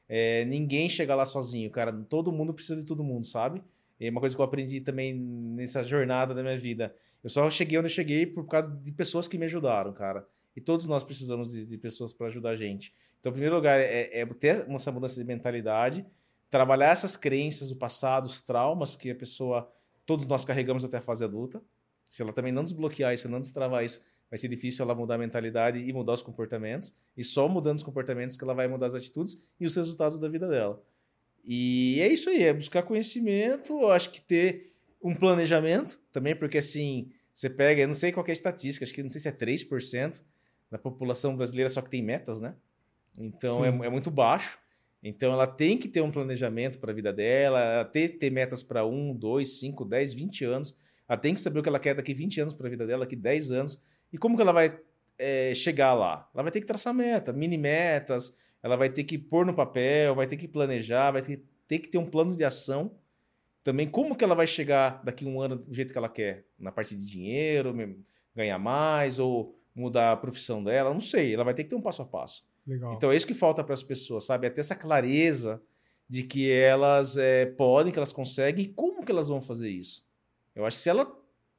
é, 0.08 0.44
ninguém 0.44 0.88
chega 0.88 1.12
lá 1.12 1.24
sozinho, 1.24 1.68
cara. 1.70 1.92
Todo 2.08 2.30
mundo 2.30 2.54
precisa 2.54 2.76
de 2.76 2.86
todo 2.86 3.02
mundo, 3.02 3.26
sabe? 3.26 3.60
É 3.98 4.08
uma 4.10 4.20
coisa 4.20 4.36
que 4.36 4.40
eu 4.40 4.44
aprendi 4.44 4.80
também 4.80 5.12
nessa 5.12 5.82
jornada 5.82 6.32
da 6.32 6.40
minha 6.40 6.56
vida. 6.56 6.94
Eu 7.22 7.28
só 7.28 7.50
cheguei 7.50 7.76
onde 7.78 7.86
eu 7.86 7.92
cheguei 7.92 8.26
por 8.26 8.46
causa 8.46 8.70
de 8.70 8.92
pessoas 8.92 9.26
que 9.26 9.36
me 9.36 9.46
ajudaram, 9.46 9.92
cara. 9.92 10.24
E 10.58 10.60
todos 10.60 10.86
nós 10.86 11.04
precisamos 11.04 11.52
de, 11.52 11.64
de 11.64 11.78
pessoas 11.78 12.12
para 12.12 12.26
ajudar 12.26 12.50
a 12.50 12.56
gente. 12.56 12.92
Então, 13.20 13.30
em 13.30 13.32
primeiro 13.34 13.54
lugar, 13.54 13.78
é, 13.78 14.22
é 14.22 14.26
ter 14.26 14.66
essa 14.68 14.90
mudança 14.90 15.14
de 15.14 15.24
mentalidade, 15.24 16.04
trabalhar 16.50 16.90
essas 16.90 17.16
crenças 17.16 17.68
do 17.68 17.76
passado, 17.76 18.24
os 18.24 18.42
traumas 18.42 18.96
que 18.96 19.08
a 19.08 19.14
pessoa, 19.14 19.70
todos 20.04 20.26
nós 20.26 20.44
carregamos 20.44 20.84
até 20.84 20.96
a 20.96 21.00
fase 21.00 21.22
adulta. 21.22 21.62
Se 22.10 22.22
ela 22.22 22.32
também 22.32 22.50
não 22.50 22.64
desbloquear 22.64 23.14
isso, 23.14 23.28
não 23.28 23.40
destravar 23.40 23.84
isso, 23.84 24.02
vai 24.28 24.36
ser 24.36 24.48
difícil 24.48 24.84
ela 24.84 24.96
mudar 24.96 25.14
a 25.14 25.18
mentalidade 25.18 25.78
e 25.78 25.92
mudar 25.92 26.14
os 26.14 26.22
comportamentos. 26.22 26.92
E 27.16 27.22
só 27.22 27.46
mudando 27.48 27.76
os 27.76 27.84
comportamentos 27.84 28.36
que 28.36 28.42
ela 28.42 28.52
vai 28.52 28.66
mudar 28.66 28.86
as 28.86 28.96
atitudes 28.96 29.40
e 29.60 29.64
os 29.64 29.76
resultados 29.76 30.18
da 30.18 30.28
vida 30.28 30.48
dela. 30.48 30.82
E 31.44 32.00
é 32.00 32.08
isso 32.08 32.28
aí, 32.30 32.42
é 32.42 32.52
buscar 32.52 32.82
conhecimento, 32.82 33.80
eu 33.80 33.92
acho 33.92 34.10
que 34.10 34.20
ter 34.20 34.72
um 35.00 35.14
planejamento 35.14 36.00
também, 36.10 36.34
porque 36.34 36.58
assim, 36.58 37.12
você 37.32 37.48
pega, 37.48 37.82
eu 37.82 37.86
não 37.86 37.94
sei 37.94 38.10
qual 38.10 38.26
é 38.26 38.30
a 38.30 38.32
estatística, 38.32 38.84
acho 38.84 38.92
que 38.92 39.04
não 39.04 39.08
sei 39.08 39.20
se 39.20 39.28
é 39.28 39.32
3%, 39.32 40.20
da 40.70 40.78
população 40.78 41.36
brasileira 41.36 41.68
só 41.68 41.80
que 41.80 41.90
tem 41.90 42.02
metas, 42.02 42.40
né? 42.40 42.54
Então 43.18 43.64
é, 43.64 43.68
é, 43.68 43.90
muito 43.90 44.10
baixo. 44.10 44.58
Então 45.02 45.32
ela 45.32 45.46
tem 45.46 45.78
que 45.78 45.88
ter 45.88 46.00
um 46.00 46.10
planejamento 46.10 46.78
para 46.78 46.90
a 46.90 46.94
vida 46.94 47.12
dela, 47.12 47.60
ela 47.60 47.84
ter, 47.84 48.18
ter 48.18 48.30
metas 48.30 48.62
para 48.62 48.84
um, 48.84 49.14
dois, 49.14 49.58
cinco, 49.58 49.84
dez, 49.84 50.12
vinte 50.12 50.44
anos. 50.44 50.76
Ela 51.08 51.18
tem 51.18 51.32
que 51.32 51.40
saber 51.40 51.60
o 51.60 51.62
que 51.62 51.68
ela 51.68 51.80
quer 51.80 51.94
daqui 51.94 52.12
20 52.12 52.42
anos 52.42 52.54
para 52.54 52.66
a 52.66 52.70
vida 52.70 52.86
dela, 52.86 53.04
daqui 53.04 53.16
10 53.16 53.50
anos. 53.50 53.82
E 54.12 54.18
como 54.18 54.36
que 54.36 54.42
ela 54.42 54.52
vai 54.52 54.78
é, 55.18 55.54
chegar 55.54 55.94
lá? 55.94 56.28
Ela 56.34 56.42
vai 56.42 56.52
ter 56.52 56.60
que 56.60 56.66
traçar 56.66 56.92
meta, 56.92 57.32
mini 57.32 57.56
metas, 57.56 58.34
ela 58.62 58.76
vai 58.76 58.90
ter 58.90 59.04
que 59.04 59.16
pôr 59.16 59.46
no 59.46 59.54
papel, 59.54 60.14
vai 60.14 60.26
ter 60.26 60.36
que 60.36 60.46
planejar, 60.46 61.12
vai 61.12 61.22
ter, 61.22 61.42
ter 61.66 61.78
que 61.78 61.88
ter 61.88 61.96
um 61.96 62.04
plano 62.04 62.36
de 62.36 62.44
ação. 62.44 62.94
Também 63.64 63.88
como 63.88 64.14
que 64.14 64.22
ela 64.22 64.34
vai 64.34 64.46
chegar 64.46 65.02
daqui 65.02 65.24
um 65.24 65.40
ano 65.40 65.56
do 65.56 65.74
jeito 65.74 65.92
que 65.92 65.98
ela 65.98 66.08
quer? 66.08 66.44
Na 66.58 66.70
parte 66.70 66.94
de 66.94 67.06
dinheiro, 67.06 67.74
ganhar 68.34 68.58
mais, 68.58 69.18
ou 69.18 69.58
mudar 69.78 70.12
a 70.12 70.16
profissão 70.16 70.62
dela, 70.62 70.92
não 70.92 71.00
sei. 71.00 71.34
Ela 71.34 71.44
vai 71.44 71.54
ter 71.54 71.64
que 71.64 71.70
ter 71.70 71.76
um 71.76 71.80
passo 71.80 72.02
a 72.02 72.04
passo. 72.04 72.44
Legal. 72.66 72.94
Então 72.94 73.10
é 73.10 73.16
isso 73.16 73.26
que 73.26 73.34
falta 73.34 73.64
para 73.64 73.74
as 73.74 73.82
pessoas, 73.82 74.24
sabe? 74.24 74.46
É 74.46 74.50
ter 74.50 74.60
essa 74.60 74.74
clareza 74.74 75.62
de 76.08 76.22
que 76.22 76.50
elas 76.50 77.16
é, 77.16 77.46
podem, 77.46 77.92
que 77.92 77.98
elas 77.98 78.12
conseguem 78.12 78.64
e 78.64 78.68
como 78.68 79.04
que 79.04 79.12
elas 79.12 79.28
vão 79.28 79.40
fazer 79.40 79.70
isso. 79.70 80.06
Eu 80.54 80.64
acho 80.64 80.76
que 80.76 80.82
se 80.82 80.88
ela 80.88 81.10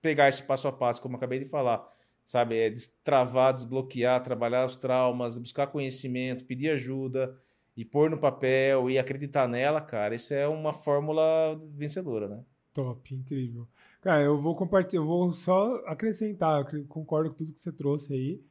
pegar 0.02 0.28
esse 0.28 0.44
passo 0.44 0.68
a 0.68 0.72
passo, 0.72 1.02
como 1.02 1.16
eu 1.16 1.18
acabei 1.18 1.40
de 1.40 1.46
falar, 1.46 1.88
sabe? 2.24 2.58
É 2.58 2.70
destravar, 2.70 3.54
desbloquear, 3.54 4.22
trabalhar 4.22 4.66
os 4.66 4.76
traumas, 4.76 5.38
buscar 5.38 5.68
conhecimento, 5.68 6.46
pedir 6.46 6.70
ajuda 6.70 7.36
e 7.76 7.86
pôr 7.86 8.10
no 8.10 8.18
papel 8.18 8.90
e 8.90 9.00
acreditar 9.00 9.48
nela, 9.48 9.82
cara, 9.82 10.16
isso 10.16 10.34
é 10.34 10.48
uma 10.48 10.74
fórmula 10.74 11.56
vencedora, 11.76 12.28
né? 12.28 12.44
Top, 12.74 13.14
incrível. 13.14 13.68
Cara, 14.02 14.22
eu 14.22 14.40
vou 14.40 14.56
compartilhar, 14.56 15.02
eu 15.02 15.06
vou 15.06 15.32
só 15.34 15.76
acrescentar, 15.86 16.66
eu 16.74 16.86
concordo 16.86 17.30
com 17.30 17.36
tudo 17.36 17.54
que 17.54 17.60
você 17.60 17.72
trouxe 17.72 18.14
aí. 18.14 18.42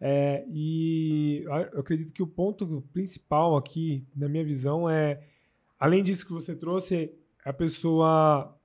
É, 0.00 0.44
e 0.48 1.42
eu 1.44 1.80
acredito 1.80 2.12
que 2.12 2.22
o 2.22 2.26
ponto 2.26 2.84
principal 2.92 3.56
aqui, 3.56 4.04
na 4.16 4.28
minha 4.28 4.44
visão, 4.44 4.88
é 4.88 5.22
além 5.78 6.02
disso 6.02 6.26
que 6.26 6.32
você 6.32 6.54
trouxe, 6.54 7.12
a 7.44 7.52
pessoa 7.52 8.56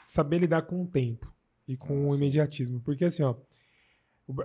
saber 0.00 0.38
lidar 0.38 0.62
com 0.62 0.82
o 0.82 0.86
tempo 0.86 1.32
e 1.66 1.76
com 1.76 2.02
Nossa. 2.02 2.14
o 2.14 2.16
imediatismo. 2.16 2.80
Porque 2.80 3.04
assim, 3.04 3.22
ó, 3.22 3.34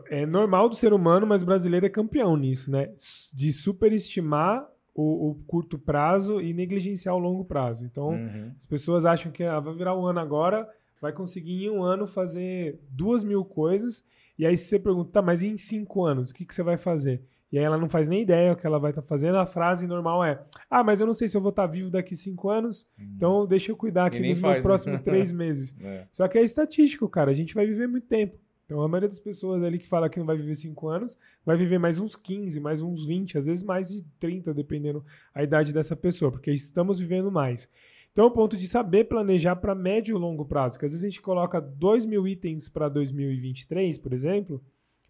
é 0.10 0.26
normal 0.26 0.70
do 0.70 0.76
ser 0.76 0.94
humano, 0.94 1.26
mas 1.26 1.42
o 1.44 1.46
brasileiro 1.46 1.86
é 1.86 1.90
campeão 1.90 2.38
nisso, 2.38 2.70
né? 2.70 2.94
De 3.34 3.52
superestimar 3.52 4.68
o, 4.94 5.30
o, 5.30 5.36
curto 5.48 5.80
prazo 5.80 6.42
e 6.42 6.54
negligenciar 6.54 7.16
o 7.16 7.20
longo 7.20 7.46
prazo. 7.46 7.86
Então, 7.86 8.10
uhum. 8.10 8.52
as 8.58 8.66
pessoas 8.66 9.06
acham 9.06 9.32
que 9.32 9.44
ah, 9.44 9.60
vai 9.60 9.74
virar 9.74 9.96
um 9.96 10.06
ano 10.06 10.20
agora, 10.20 10.70
vai 11.02 11.12
conseguir 11.12 11.66
em 11.66 11.70
um 11.70 11.84
ano 11.84 12.06
fazer 12.06 12.80
duas 12.90 13.24
mil 13.24 13.44
coisas. 13.44 14.04
E 14.38 14.46
aí 14.46 14.56
você 14.56 14.80
pergunta, 14.80 15.12
tá, 15.12 15.22
mas 15.22 15.44
em 15.44 15.58
cinco 15.58 16.06
anos, 16.06 16.30
o 16.30 16.34
que, 16.34 16.46
que 16.46 16.54
você 16.54 16.64
vai 16.64 16.78
fazer? 16.78 17.22
E 17.52 17.58
aí 17.58 17.66
ela 17.66 17.78
não 17.78 17.90
faz 17.90 18.08
nem 18.08 18.22
ideia 18.22 18.54
o 18.54 18.56
que 18.56 18.66
ela 18.66 18.80
vai 18.80 18.92
estar 18.92 19.02
tá 19.02 19.08
fazendo. 19.08 19.38
A 19.38 19.46
frase 19.46 19.86
normal 19.86 20.24
é: 20.24 20.42
Ah, 20.70 20.84
mas 20.84 21.02
eu 21.02 21.08
não 21.08 21.14
sei 21.14 21.28
se 21.28 21.36
eu 21.36 21.42
vou 21.42 21.50
estar 21.50 21.68
tá 21.68 21.74
vivo 21.74 21.90
daqui 21.90 22.16
cinco 22.16 22.50
anos, 22.50 22.88
uhum. 22.98 23.12
então 23.16 23.46
deixa 23.46 23.72
eu 23.72 23.76
cuidar 23.76 24.06
aqui 24.06 24.20
nos 24.20 24.40
faz, 24.40 24.42
meus 24.42 24.56
né? 24.58 24.62
próximos 24.62 25.00
três 25.02 25.32
meses. 25.32 25.76
É. 25.82 26.08
Só 26.14 26.28
que 26.30 26.38
é 26.38 26.44
estatístico, 26.44 27.10
cara. 27.10 27.32
A 27.32 27.34
gente 27.34 27.54
vai 27.54 27.66
viver 27.66 27.88
muito 27.88 28.08
tempo. 28.08 28.40
Então 28.72 28.82
a 28.82 28.88
maioria 28.88 29.10
das 29.10 29.20
pessoas 29.20 29.62
ali 29.64 29.78
que 29.78 29.86
fala 29.86 30.10
que 30.10 30.18
não 30.18 30.26
vai 30.26 30.38
viver 30.38 30.56
5 30.56 30.88
anos, 30.88 31.18
vai 31.46 31.58
viver 31.58 31.78
mais 31.78 32.00
uns 32.00 32.16
15, 32.16 32.58
mais 32.62 32.80
uns 32.80 33.06
20, 33.06 33.38
às 33.38 33.46
vezes 33.48 33.66
mais 33.66 33.90
de 33.90 34.02
30, 34.18 34.54
dependendo 34.54 35.04
a 35.36 35.44
idade 35.44 35.74
dessa 35.74 35.94
pessoa, 35.94 36.32
porque 36.32 36.52
estamos 36.52 36.98
vivendo 36.98 37.30
mais. 37.30 37.70
Então, 38.12 38.26
o 38.26 38.32
ponto 38.32 38.58
de 38.58 38.68
saber 38.68 39.06
planejar 39.06 39.56
para 39.56 39.74
médio 39.74 40.18
e 40.18 40.20
longo 40.20 40.46
prazo, 40.46 40.78
que 40.78 40.86
às 40.86 40.92
vezes 40.92 41.06
a 41.06 41.10
gente 41.10 41.22
coloca 41.22 41.62
2 41.62 42.06
mil 42.06 42.28
itens 42.28 42.68
para 42.68 42.90
2023, 42.90 43.98
por 43.98 44.12
exemplo, 44.12 44.62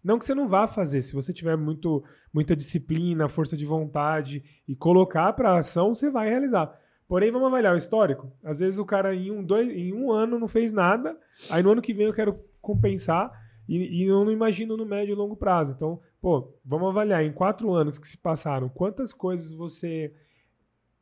não 0.04 0.18
que 0.18 0.24
você 0.24 0.34
não 0.34 0.48
vá 0.48 0.66
fazer, 0.66 1.02
se 1.02 1.12
você 1.12 1.32
tiver 1.32 1.56
muito, 1.56 2.02
muita 2.32 2.56
disciplina, 2.56 3.28
força 3.28 3.56
de 3.56 3.64
vontade 3.64 4.42
e 4.66 4.74
colocar 4.74 5.32
para 5.32 5.56
ação, 5.56 5.94
você 5.94 6.10
vai 6.10 6.28
realizar. 6.28 6.72
Porém, 7.06 7.30
vamos 7.30 7.48
avaliar 7.48 7.74
o 7.74 7.78
histórico. 7.78 8.32
Às 8.42 8.60
vezes 8.60 8.78
o 8.78 8.86
cara 8.86 9.14
em 9.14 9.30
um, 9.30 9.44
dois, 9.44 9.68
em 9.68 9.92
um 9.92 10.10
ano 10.10 10.38
não 10.38 10.48
fez 10.48 10.72
nada, 10.72 11.16
aí 11.50 11.62
no 11.62 11.72
ano 11.72 11.82
que 11.82 11.92
vem 11.92 12.06
eu 12.06 12.14
quero 12.14 12.38
compensar 12.60 13.30
e, 13.68 14.02
e 14.02 14.04
eu 14.04 14.24
não 14.24 14.32
imagino 14.32 14.76
no 14.76 14.86
médio 14.86 15.12
e 15.12 15.16
longo 15.16 15.36
prazo. 15.36 15.74
Então, 15.74 16.00
pô, 16.20 16.52
vamos 16.64 16.88
avaliar 16.88 17.24
em 17.24 17.32
quatro 17.32 17.72
anos 17.72 17.98
que 17.98 18.08
se 18.08 18.16
passaram, 18.16 18.68
quantas 18.68 19.12
coisas 19.12 19.52
você 19.52 20.12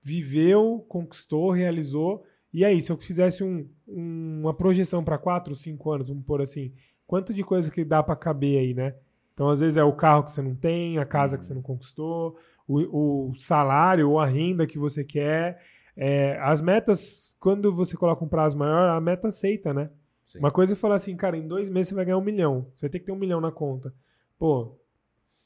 viveu, 0.02 0.84
conquistou, 0.88 1.50
realizou. 1.50 2.24
E 2.52 2.64
aí, 2.64 2.80
se 2.80 2.90
eu 2.90 2.96
fizesse 2.96 3.44
um, 3.44 3.68
um, 3.86 4.40
uma 4.42 4.54
projeção 4.54 5.04
para 5.04 5.18
quatro, 5.18 5.54
cinco 5.54 5.90
anos, 5.92 6.08
vamos 6.08 6.24
pôr 6.24 6.42
assim, 6.42 6.72
quanto 7.06 7.32
de 7.32 7.44
coisa 7.44 7.70
que 7.70 7.84
dá 7.84 8.02
para 8.02 8.16
caber 8.16 8.58
aí, 8.58 8.74
né? 8.74 8.94
Então, 9.32 9.48
às 9.48 9.60
vezes 9.60 9.78
é 9.78 9.84
o 9.84 9.92
carro 9.92 10.24
que 10.24 10.32
você 10.32 10.42
não 10.42 10.54
tem, 10.54 10.98
a 10.98 11.06
casa 11.06 11.38
que 11.38 11.44
você 11.44 11.54
não 11.54 11.62
conquistou, 11.62 12.36
o, 12.66 13.30
o 13.30 13.34
salário 13.34 14.10
ou 14.10 14.18
a 14.18 14.26
renda 14.26 14.66
que 14.66 14.78
você 14.78 15.04
quer. 15.04 15.62
É, 15.96 16.38
as 16.40 16.60
metas, 16.60 17.36
quando 17.40 17.72
você 17.72 17.96
coloca 17.96 18.24
um 18.24 18.28
prazo 18.28 18.58
maior, 18.58 18.90
a 18.90 19.00
meta 19.00 19.28
aceita, 19.28 19.72
né? 19.72 19.90
Sim. 20.26 20.38
Uma 20.38 20.50
coisa 20.50 20.74
é 20.74 20.76
falar 20.76 20.96
assim, 20.96 21.16
cara, 21.16 21.36
em 21.36 21.46
dois 21.46 21.68
meses 21.68 21.88
você 21.88 21.94
vai 21.94 22.04
ganhar 22.04 22.18
um 22.18 22.24
milhão. 22.24 22.68
Você 22.74 22.86
vai 22.86 22.90
ter 22.90 22.98
que 23.00 23.06
ter 23.06 23.12
um 23.12 23.18
milhão 23.18 23.40
na 23.40 23.50
conta. 23.50 23.92
Pô, 24.38 24.79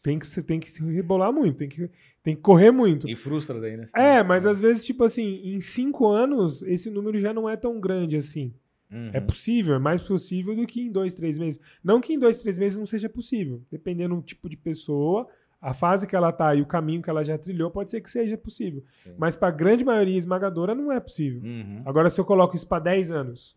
tem 0.04 0.18
que, 0.18 0.42
tem 0.42 0.60
que 0.60 0.70
se 0.70 0.84
rebolar 0.84 1.32
muito, 1.32 1.56
tem 1.56 1.68
que, 1.68 1.90
tem 2.22 2.34
que 2.34 2.42
correr 2.42 2.70
muito. 2.70 3.08
E 3.08 3.16
frustra 3.16 3.58
daí, 3.58 3.74
né? 3.74 3.86
É, 3.96 4.22
mas 4.22 4.44
às 4.44 4.60
vezes, 4.60 4.84
tipo 4.84 5.02
assim, 5.02 5.40
em 5.42 5.60
cinco 5.62 6.06
anos, 6.06 6.62
esse 6.64 6.90
número 6.90 7.16
já 7.16 7.32
não 7.32 7.48
é 7.48 7.56
tão 7.56 7.80
grande 7.80 8.14
assim. 8.14 8.52
Uhum. 8.92 9.10
É 9.14 9.20
possível, 9.20 9.74
é 9.74 9.78
mais 9.78 10.02
possível 10.02 10.54
do 10.54 10.66
que 10.66 10.82
em 10.82 10.92
dois, 10.92 11.14
três 11.14 11.38
meses. 11.38 11.58
Não 11.82 12.02
que 12.02 12.12
em 12.12 12.18
dois, 12.18 12.42
três 12.42 12.58
meses 12.58 12.76
não 12.76 12.84
seja 12.84 13.08
possível. 13.08 13.62
Dependendo 13.72 14.14
do 14.14 14.20
tipo 14.20 14.46
de 14.46 14.58
pessoa, 14.58 15.26
a 15.58 15.72
fase 15.72 16.06
que 16.06 16.14
ela 16.14 16.30
tá 16.30 16.54
e 16.54 16.60
o 16.60 16.66
caminho 16.66 17.00
que 17.00 17.08
ela 17.08 17.24
já 17.24 17.38
trilhou, 17.38 17.70
pode 17.70 17.90
ser 17.90 18.02
que 18.02 18.10
seja 18.10 18.36
possível. 18.36 18.84
Sim. 18.98 19.14
Mas 19.16 19.34
para 19.34 19.48
a 19.48 19.56
grande 19.56 19.86
maioria 19.86 20.18
esmagadora, 20.18 20.74
não 20.74 20.92
é 20.92 21.00
possível. 21.00 21.40
Uhum. 21.42 21.80
Agora, 21.86 22.10
se 22.10 22.20
eu 22.20 22.26
coloco 22.26 22.54
isso 22.54 22.68
para 22.68 22.82
10 22.82 23.10
anos, 23.10 23.56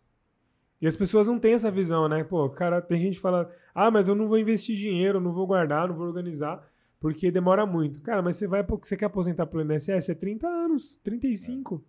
e 0.82 0.88
as 0.88 0.96
pessoas 0.96 1.28
não 1.28 1.40
têm 1.40 1.54
essa 1.54 1.72
visão, 1.72 2.08
né? 2.08 2.24
Pô, 2.24 2.50
cara, 2.50 2.82
tem 2.82 3.00
gente 3.02 3.16
que 3.16 3.22
fala, 3.22 3.50
ah, 3.74 3.90
mas 3.90 4.08
eu 4.08 4.16
não 4.16 4.28
vou 4.28 4.38
investir 4.38 4.76
dinheiro, 4.78 5.20
não 5.20 5.34
vou 5.34 5.48
guardar, 5.48 5.88
não 5.88 5.96
vou 5.96 6.06
organizar, 6.08 6.64
porque 7.00 7.32
demora 7.32 7.66
muito. 7.66 8.02
Cara, 8.02 8.22
mas 8.22 8.36
você 8.36 8.48
vai, 8.48 8.64
você 8.64 8.96
quer 8.96 9.06
aposentar 9.06 9.46
pelo 9.48 9.64
INSS? 9.64 10.10
É 10.10 10.14
30 10.16 10.48
anos, 10.48 11.00
35. 11.04 11.84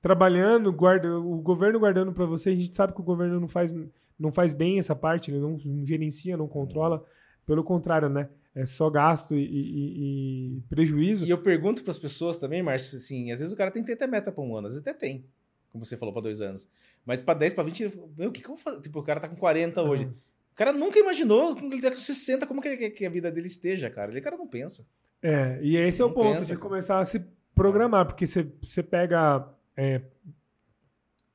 Trabalhando, 0.00 0.72
guarda, 0.72 1.18
o 1.18 1.36
governo 1.42 1.78
guardando 1.78 2.12
para 2.12 2.24
você, 2.24 2.50
a 2.50 2.54
gente 2.56 2.74
sabe 2.74 2.94
que 2.94 3.00
o 3.00 3.04
governo 3.04 3.38
não 3.38 3.48
faz, 3.48 3.74
não 4.18 4.32
faz 4.32 4.54
bem 4.54 4.78
essa 4.78 4.96
parte, 4.96 5.30
ele 5.30 5.38
não, 5.38 5.58
não 5.62 5.84
gerencia, 5.84 6.36
não 6.36 6.48
controla. 6.48 7.04
Pelo 7.44 7.62
contrário, 7.62 8.08
né? 8.08 8.28
É 8.54 8.64
só 8.64 8.88
gasto 8.90 9.34
e, 9.36 9.42
e- 9.44 10.56
e 10.56 10.60
prejuízo. 10.68 11.26
E 11.26 11.30
eu 11.30 11.38
pergunto 11.38 11.82
para 11.82 11.90
as 11.90 11.98
pessoas 11.98 12.38
também, 12.38 12.62
Márcio, 12.62 12.96
assim, 12.96 13.30
às 13.30 13.38
vezes 13.40 13.52
o 13.52 13.56
cara 13.56 13.70
tem 13.70 13.82
que 13.82 13.86
ter 13.88 13.92
até 13.92 14.06
meta 14.06 14.32
para 14.32 14.42
um 14.42 14.56
ano, 14.56 14.66
às 14.66 14.72
vezes 14.72 14.86
até 14.86 14.96
tem, 14.96 15.24
como 15.70 15.84
você 15.84 15.96
falou, 15.96 16.12
para 16.12 16.22
dois 16.22 16.40
anos. 16.40 16.68
Mas 17.04 17.22
para 17.22 17.38
10, 17.38 17.52
para 17.54 17.64
20, 17.64 17.92
meu, 18.16 18.28
o 18.28 18.32
que, 18.32 18.40
que 18.40 18.46
eu 18.46 18.54
vou 18.54 18.56
fazer? 18.56 18.80
Tipo, 18.80 18.98
o 18.98 19.02
cara 19.02 19.20
tá 19.20 19.28
com 19.28 19.36
40 19.36 19.82
hoje. 19.82 20.04
Uhum. 20.04 20.10
O 20.52 20.54
cara 20.54 20.72
nunca 20.72 20.98
imaginou, 20.98 21.54
quando 21.54 21.72
ele 21.72 21.82
tá 21.82 21.90
com 21.90 21.96
60, 21.96 22.46
como 22.46 22.60
que 22.60 22.68
ele 22.68 22.76
quer 22.76 22.90
que 22.90 23.06
a 23.06 23.10
vida 23.10 23.30
dele 23.30 23.46
esteja, 23.46 23.88
cara. 23.88 24.10
Ele, 24.10 24.20
cara, 24.20 24.36
não 24.36 24.46
pensa. 24.46 24.86
É, 25.22 25.58
e 25.62 25.76
esse 25.76 26.02
é 26.02 26.04
o 26.04 26.10
ponto, 26.10 26.36
pensa, 26.36 26.54
de 26.54 26.58
começar 26.58 26.98
a 26.98 27.04
se 27.04 27.24
programar, 27.54 28.06
porque 28.06 28.26
você, 28.26 28.50
você 28.60 28.82
pega 28.82 29.48
é, 29.76 30.02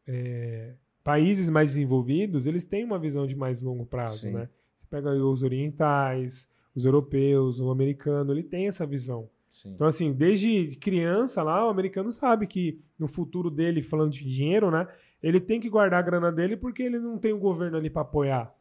é, 0.08 0.74
países 1.04 1.50
mais 1.50 1.72
desenvolvidos, 1.72 2.48
eles 2.48 2.66
têm 2.66 2.84
uma 2.84 3.00
visão 3.00 3.26
de 3.26 3.36
mais 3.36 3.62
longo 3.62 3.86
prazo, 3.86 4.22
Sim. 4.22 4.32
né? 4.32 4.50
Você 4.76 4.86
pega 4.90 5.12
os 5.12 5.44
orientais, 5.44 6.50
os 6.76 6.84
europeus, 6.84 7.60
o 7.60 7.70
americano, 7.70 8.34
ele 8.34 8.44
tem 8.44 8.68
essa 8.68 8.86
visão. 8.86 9.30
Sim. 9.56 9.72
Então, 9.72 9.88
assim, 9.88 10.12
desde 10.12 10.76
criança 10.76 11.41
lá, 11.41 11.66
o 11.66 11.70
americano 11.70 12.12
sabe 12.12 12.45
que 12.45 12.78
no 12.99 13.08
futuro 13.08 13.49
dele, 13.49 13.82
falando 13.82 14.12
de 14.12 14.26
dinheiro, 14.26 14.70
né? 14.70 14.86
Ele 15.24 15.39
tem 15.39 15.62
que 15.62 15.70
guardar 15.70 15.99
a 15.99 16.06
grana 16.06 16.30
dele 16.30 16.58
porque 16.58 16.84
ele 16.84 16.99
não 16.99 17.18
tem 17.18 17.32
o 17.32 17.39
governo 17.39 17.78
ali 17.78 17.89
para 17.89 18.01
apoiar. 18.01 18.53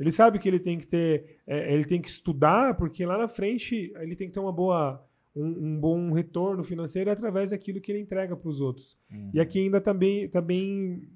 Ele 0.00 0.10
sabe 0.10 0.40
que 0.40 0.48
ele 0.48 0.58
tem 0.58 0.78
que 0.78 0.86
ter, 0.86 1.38
é, 1.46 1.72
ele 1.72 1.84
tem 1.84 2.00
que 2.00 2.08
estudar, 2.08 2.76
porque 2.76 3.06
lá 3.06 3.16
na 3.16 3.28
frente 3.28 3.92
ele 4.00 4.16
tem 4.16 4.26
que 4.26 4.34
ter 4.34 4.40
uma 4.40 4.50
boa, 4.50 5.00
um, 5.34 5.46
um 5.46 5.78
bom 5.80 6.10
retorno 6.10 6.64
financeiro 6.64 7.08
através 7.08 7.50
daquilo 7.52 7.80
que 7.80 7.92
ele 7.92 8.00
entrega 8.00 8.36
para 8.36 8.48
os 8.48 8.60
outros. 8.60 8.98
Uhum. 9.08 9.30
E 9.32 9.38
aqui 9.38 9.60
ainda 9.60 9.80
tá 9.80 9.94
bem, 9.94 10.28
tá 10.28 10.40
bem 10.40 11.08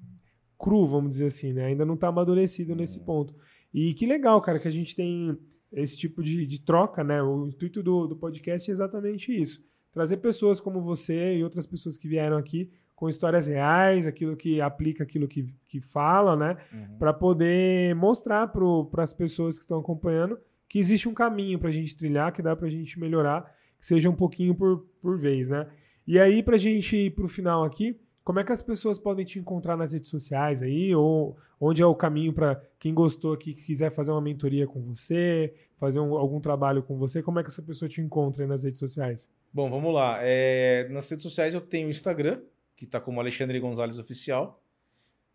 cru, 0.57 0.87
vamos 0.87 1.09
dizer 1.09 1.25
assim, 1.25 1.51
né? 1.51 1.65
Ainda 1.65 1.85
não 1.85 1.97
tá 1.97 2.07
amadurecido 2.07 2.73
nesse 2.77 2.99
Uhum. 2.99 3.05
ponto. 3.05 3.35
E 3.73 3.93
que 3.93 4.05
legal, 4.05 4.39
cara, 4.39 4.57
que 4.57 4.69
a 4.69 4.71
gente 4.71 4.95
tem 4.95 5.37
esse 5.71 5.97
tipo 5.97 6.21
de, 6.21 6.45
de 6.45 6.61
troca, 6.61 7.03
né? 7.03 7.21
O 7.21 7.47
intuito 7.47 7.81
do, 7.81 8.07
do 8.07 8.15
podcast 8.15 8.69
é 8.69 8.73
exatamente 8.73 9.33
isso. 9.33 9.63
Trazer 9.91 10.17
pessoas 10.17 10.59
como 10.59 10.81
você 10.81 11.37
e 11.37 11.43
outras 11.43 11.65
pessoas 11.65 11.97
que 11.97 12.07
vieram 12.07 12.37
aqui 12.37 12.69
com 12.95 13.09
histórias 13.09 13.47
reais, 13.47 14.05
aquilo 14.05 14.35
que 14.35 14.61
aplica 14.61 15.03
aquilo 15.03 15.27
que, 15.27 15.53
que 15.67 15.81
fala, 15.81 16.35
né? 16.35 16.57
Uhum. 16.71 16.97
Para 16.99 17.13
poder 17.13 17.95
mostrar 17.95 18.47
para 18.47 19.03
as 19.03 19.13
pessoas 19.13 19.57
que 19.57 19.63
estão 19.63 19.79
acompanhando 19.79 20.37
que 20.71 20.79
existe 20.79 21.09
um 21.09 21.13
caminho 21.13 21.59
para 21.59 21.67
a 21.67 21.71
gente 21.71 21.93
trilhar, 21.97 22.31
que 22.31 22.41
dá 22.41 22.55
para 22.55 22.65
a 22.65 22.69
gente 22.69 22.97
melhorar, 22.97 23.43
que 23.77 23.85
seja 23.85 24.09
um 24.09 24.15
pouquinho 24.15 24.55
por, 24.55 24.85
por 25.01 25.19
vez, 25.19 25.49
né? 25.49 25.67
E 26.07 26.17
aí, 26.17 26.41
para 26.41 26.55
a 26.55 26.57
gente 26.57 26.95
ir 26.95 27.11
para 27.11 27.25
o 27.25 27.27
final 27.27 27.65
aqui, 27.65 27.99
como 28.23 28.39
é 28.39 28.43
que 28.43 28.51
as 28.51 28.61
pessoas 28.61 28.97
podem 28.97 29.25
te 29.25 29.39
encontrar 29.39 29.75
nas 29.75 29.93
redes 29.93 30.09
sociais 30.09 30.61
aí? 30.61 30.93
Ou 30.95 31.37
onde 31.59 31.81
é 31.81 31.85
o 31.85 31.95
caminho 31.95 32.33
para 32.33 32.61
quem 32.79 32.93
gostou 32.93 33.33
aqui, 33.33 33.53
que 33.53 33.63
quiser 33.65 33.91
fazer 33.91 34.11
uma 34.11 34.21
mentoria 34.21 34.67
com 34.67 34.81
você, 34.81 35.53
fazer 35.77 35.99
um- 35.99 36.15
algum 36.15 36.39
trabalho 36.39 36.83
com 36.83 36.97
você? 36.97 37.21
Como 37.23 37.39
é 37.39 37.43
que 37.43 37.49
essa 37.49 37.61
pessoa 37.61 37.89
te 37.89 37.99
encontra 38.01 38.43
aí 38.43 38.47
nas 38.47 38.63
redes 38.63 38.79
sociais? 38.79 39.29
Bom, 39.53 39.69
vamos 39.69 39.93
lá. 39.93 40.19
É, 40.21 40.87
nas 40.89 41.09
redes 41.09 41.23
sociais 41.23 41.53
eu 41.53 41.61
tenho 41.61 41.87
o 41.87 41.91
Instagram, 41.91 42.41
que 42.75 42.85
tá 42.85 42.99
como 43.01 43.19
Alexandre 43.19 43.59
Gonzalez 43.59 43.97
Oficial. 43.99 44.63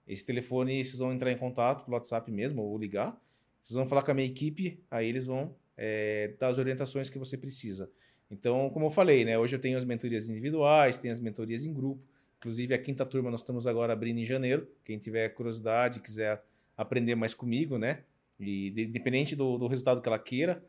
Esse 0.08 0.26
telefone 0.26 0.84
vocês 0.84 1.00
vão 1.00 1.12
entrar 1.12 1.32
em 1.32 1.38
contato 1.38 1.84
pelo 1.84 1.96
WhatsApp 1.96 2.32
mesmo 2.32 2.62
ou 2.62 2.78
ligar. 2.78 3.20
Vocês 3.62 3.76
vão 3.76 3.88
falar 3.88 4.04
com 4.04 4.12
a 4.12 4.14
minha 4.14 4.28
equipe, 4.28 4.80
aí 4.92 5.08
eles 5.10 5.26
vão 5.26 5.56
é, 5.76 6.34
dar 6.40 6.50
as 6.50 6.60
orientações 6.60 7.10
que 7.10 7.18
você 7.18 7.36
precisa. 7.36 7.90
Então, 8.30 8.70
como 8.70 8.86
eu 8.86 8.90
falei, 8.92 9.26
né? 9.26 9.38
Hoje 9.40 9.56
eu 9.56 9.60
tenho 9.60 9.78
as 9.78 9.84
mentorias 9.84 10.30
individuais, 10.30 10.98
tenho 10.98 11.12
as 11.12 11.20
mentorias 11.20 11.66
em 11.66 11.74
grupo. 11.74 12.02
Inclusive, 12.38 12.74
a 12.76 12.78
quinta 12.78 13.06
turma 13.06 13.32
nós 13.32 13.40
estamos 13.40 13.66
agora 13.66 13.94
abrindo 13.94 14.20
em 14.20 14.26
janeiro. 14.26 14.68
Quem 14.84 15.00
tiver 15.00 15.30
curiosidade, 15.30 16.00
quiser 16.00 16.44
aprender 16.78 17.16
mais 17.16 17.34
comigo, 17.34 17.80
né? 17.80 18.04
E 18.40 18.70
de- 18.72 18.84
independente 18.86 19.36
do, 19.36 19.58
do 19.58 19.68
resultado 19.68 20.02
que 20.02 20.08
ela 20.08 20.20
queira, 20.20 20.64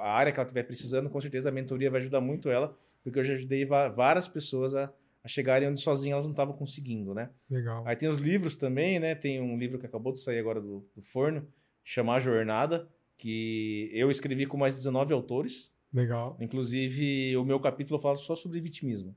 a 0.00 0.10
área 0.12 0.32
que 0.32 0.38
ela 0.38 0.46
estiver 0.46 0.62
precisando, 0.64 1.10
com 1.10 1.20
certeza 1.20 1.48
a 1.48 1.52
mentoria 1.52 1.90
vai 1.90 2.00
ajudar 2.00 2.20
muito 2.20 2.48
ela, 2.50 2.76
porque 3.04 3.18
eu 3.18 3.24
já 3.24 3.34
ajudei 3.34 3.64
várias 3.64 4.26
pessoas 4.28 4.74
a, 4.74 4.92
a 5.22 5.28
chegarem 5.28 5.68
onde 5.68 5.80
sozinhas 5.80 6.12
elas 6.14 6.24
não 6.24 6.32
estavam 6.32 6.54
conseguindo, 6.56 7.14
né? 7.14 7.28
Legal. 7.50 7.82
Aí 7.86 7.94
tem 7.96 8.08
os 8.08 8.18
livros 8.18 8.56
também, 8.56 8.98
né? 8.98 9.14
Tem 9.14 9.40
um 9.40 9.56
livro 9.56 9.78
que 9.78 9.86
acabou 9.86 10.12
de 10.12 10.20
sair 10.20 10.38
agora 10.38 10.60
do, 10.60 10.84
do 10.94 11.02
forno, 11.02 11.46
chamar 11.84 12.20
Jornada, 12.20 12.88
que 13.16 13.90
eu 13.92 14.10
escrevi 14.10 14.46
com 14.46 14.56
mais 14.56 14.74
de 14.74 14.80
19 14.80 15.12
autores. 15.12 15.72
Legal. 15.92 16.36
Inclusive, 16.40 17.36
o 17.36 17.44
meu 17.44 17.60
capítulo 17.60 18.00
fala 18.00 18.16
só 18.16 18.34
sobre 18.34 18.60
vitimismo. 18.60 19.14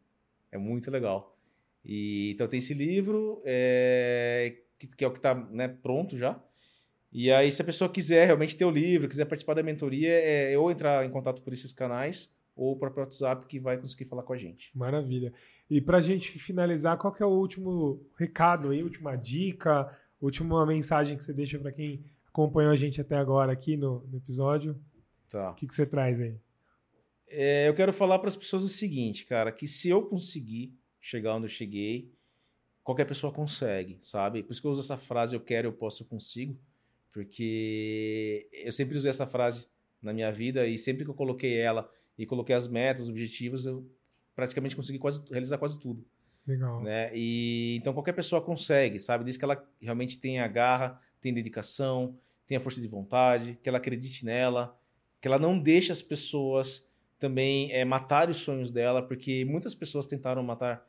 É 0.51 0.57
muito 0.57 0.91
legal. 0.91 1.37
E, 1.83 2.31
então 2.33 2.47
tem 2.47 2.59
esse 2.59 2.73
livro, 2.73 3.41
é, 3.45 4.57
que, 4.77 4.87
que 4.87 5.03
é 5.03 5.07
o 5.07 5.11
que 5.11 5.19
está 5.19 5.33
né, 5.33 5.67
pronto 5.67 6.17
já. 6.17 6.41
E 7.17 7.31
aí, 7.31 7.49
se 7.49 7.61
a 7.61 7.65
pessoa 7.65 7.89
quiser 7.89 8.25
realmente 8.25 8.57
ter 8.57 8.65
o 8.65 8.69
livro, 8.69 9.07
quiser 9.07 9.23
participar 9.23 9.53
da 9.53 9.63
mentoria, 9.63 10.11
é 10.11 10.57
ou 10.57 10.69
entrar 10.69 11.05
em 11.05 11.09
contato 11.09 11.41
por 11.41 11.53
esses 11.53 11.71
canais 11.71 12.29
ou 12.53 12.73
o 12.73 12.75
próprio 12.75 13.03
WhatsApp 13.03 13.45
que 13.45 13.57
vai 13.57 13.77
conseguir 13.77 14.03
falar 14.03 14.21
com 14.21 14.33
a 14.33 14.37
gente. 14.37 14.69
Maravilha. 14.77 15.31
E 15.69 15.79
pra 15.79 16.01
gente 16.01 16.37
finalizar, 16.37 16.97
qual 16.97 17.13
que 17.13 17.23
é 17.23 17.25
o 17.25 17.29
último 17.29 18.05
recado 18.17 18.69
aí, 18.69 18.83
última 18.83 19.15
dica, 19.15 19.97
última 20.19 20.65
mensagem 20.65 21.15
que 21.15 21.23
você 21.23 21.31
deixa 21.31 21.57
pra 21.57 21.71
quem 21.71 22.03
acompanhou 22.27 22.73
a 22.73 22.75
gente 22.75 22.99
até 22.99 23.15
agora 23.15 23.53
aqui 23.53 23.77
no, 23.77 24.05
no 24.11 24.17
episódio? 24.17 24.77
Tá. 25.29 25.51
O 25.51 25.55
que, 25.55 25.67
que 25.67 25.73
você 25.73 25.85
traz 25.85 26.19
aí? 26.19 26.35
É, 27.29 27.69
eu 27.69 27.73
quero 27.73 27.93
falar 27.93 28.19
para 28.19 28.27
as 28.27 28.35
pessoas 28.35 28.65
o 28.65 28.67
seguinte, 28.67 29.23
cara, 29.23 29.53
que 29.53 29.69
se 29.69 29.87
eu 29.87 30.01
conseguir 30.01 30.77
chegar 30.99 31.33
onde 31.35 31.45
eu 31.45 31.49
cheguei, 31.49 32.11
qualquer 32.83 33.05
pessoa 33.05 33.31
consegue, 33.31 33.99
sabe? 34.01 34.43
Por 34.43 34.51
isso 34.51 34.59
que 34.59 34.67
eu 34.67 34.71
uso 34.71 34.81
essa 34.81 34.97
frase, 34.97 35.33
eu 35.33 35.39
quero, 35.39 35.69
eu 35.69 35.73
posso, 35.73 36.03
eu 36.03 36.07
consigo, 36.07 36.59
porque 37.15 38.49
eu 38.51 38.73
sempre 38.73 38.97
usei 38.97 39.09
essa 39.09 39.25
frase 39.25 39.69
na 40.01 40.11
minha 40.11 40.29
vida 40.33 40.67
e 40.67 40.77
sempre 40.77 41.05
que 41.05 41.09
eu 41.09 41.15
coloquei 41.15 41.57
ela 41.57 41.89
e 42.17 42.25
coloquei 42.25 42.53
as 42.53 42.67
metas, 42.67 43.03
os 43.03 43.09
objetivos, 43.09 43.65
eu 43.65 43.89
praticamente 44.35 44.75
consegui 44.75 44.99
quase, 44.99 45.23
realizar 45.31 45.57
quase 45.57 45.79
tudo 45.79 46.05
Legal. 46.45 46.83
né? 46.83 47.11
E 47.15 47.77
então 47.77 47.93
qualquer 47.93 48.11
pessoa 48.11 48.41
consegue, 48.41 48.99
sabe? 48.99 49.23
Diz 49.23 49.37
que 49.37 49.45
ela 49.45 49.65
realmente 49.81 50.19
tem 50.19 50.41
a 50.41 50.47
garra, 50.49 50.99
tem 51.21 51.33
dedicação, 51.33 52.19
tem 52.45 52.57
a 52.57 52.59
força 52.59 52.81
de 52.81 52.87
vontade, 52.89 53.57
que 53.63 53.69
ela 53.69 53.77
acredite 53.77 54.25
nela, 54.25 54.77
que 55.21 55.27
ela 55.29 55.39
não 55.39 55.57
deixe 55.57 55.93
as 55.93 56.01
pessoas 56.01 56.85
também 57.17 57.71
é, 57.71 57.85
matar 57.85 58.29
os 58.29 58.37
sonhos 58.37 58.73
dela, 58.73 59.01
porque 59.01 59.45
muitas 59.45 59.73
pessoas 59.73 60.05
tentaram 60.05 60.43
matar 60.43 60.85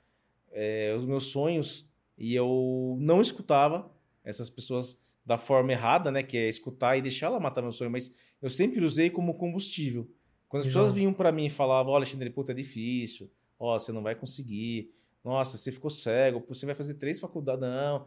é, 0.50 0.92
os 0.92 1.04
meus 1.04 1.26
sonhos 1.26 1.88
e 2.18 2.34
eu 2.34 2.96
não 2.98 3.20
escutava 3.20 3.88
essas 4.24 4.50
pessoas 4.50 5.05
da 5.26 5.36
forma 5.36 5.72
errada, 5.72 6.12
né? 6.12 6.22
Que 6.22 6.36
é 6.36 6.48
escutar 6.48 6.96
e 6.96 7.02
deixar 7.02 7.26
ela 7.26 7.40
matar 7.40 7.60
meu 7.60 7.72
sonho, 7.72 7.90
mas 7.90 8.14
eu 8.40 8.48
sempre 8.48 8.84
usei 8.84 9.10
como 9.10 9.34
combustível. 9.34 10.08
Quando 10.48 10.60
as 10.60 10.66
Legal. 10.66 10.82
pessoas 10.82 10.94
vinham 10.94 11.12
para 11.12 11.32
mim 11.32 11.46
e 11.46 11.50
falavam, 11.50 11.92
olha, 11.92 11.98
Alexandre, 12.02 12.30
puta, 12.30 12.52
é 12.52 12.54
difícil, 12.54 13.28
ó, 13.58 13.76
você 13.76 13.90
não 13.90 14.02
vai 14.02 14.14
conseguir, 14.14 14.92
nossa, 15.24 15.58
você 15.58 15.72
ficou 15.72 15.90
cego, 15.90 16.44
você 16.48 16.64
vai 16.64 16.74
fazer 16.76 16.94
três 16.94 17.18
faculdades, 17.18 17.60
não. 17.60 18.06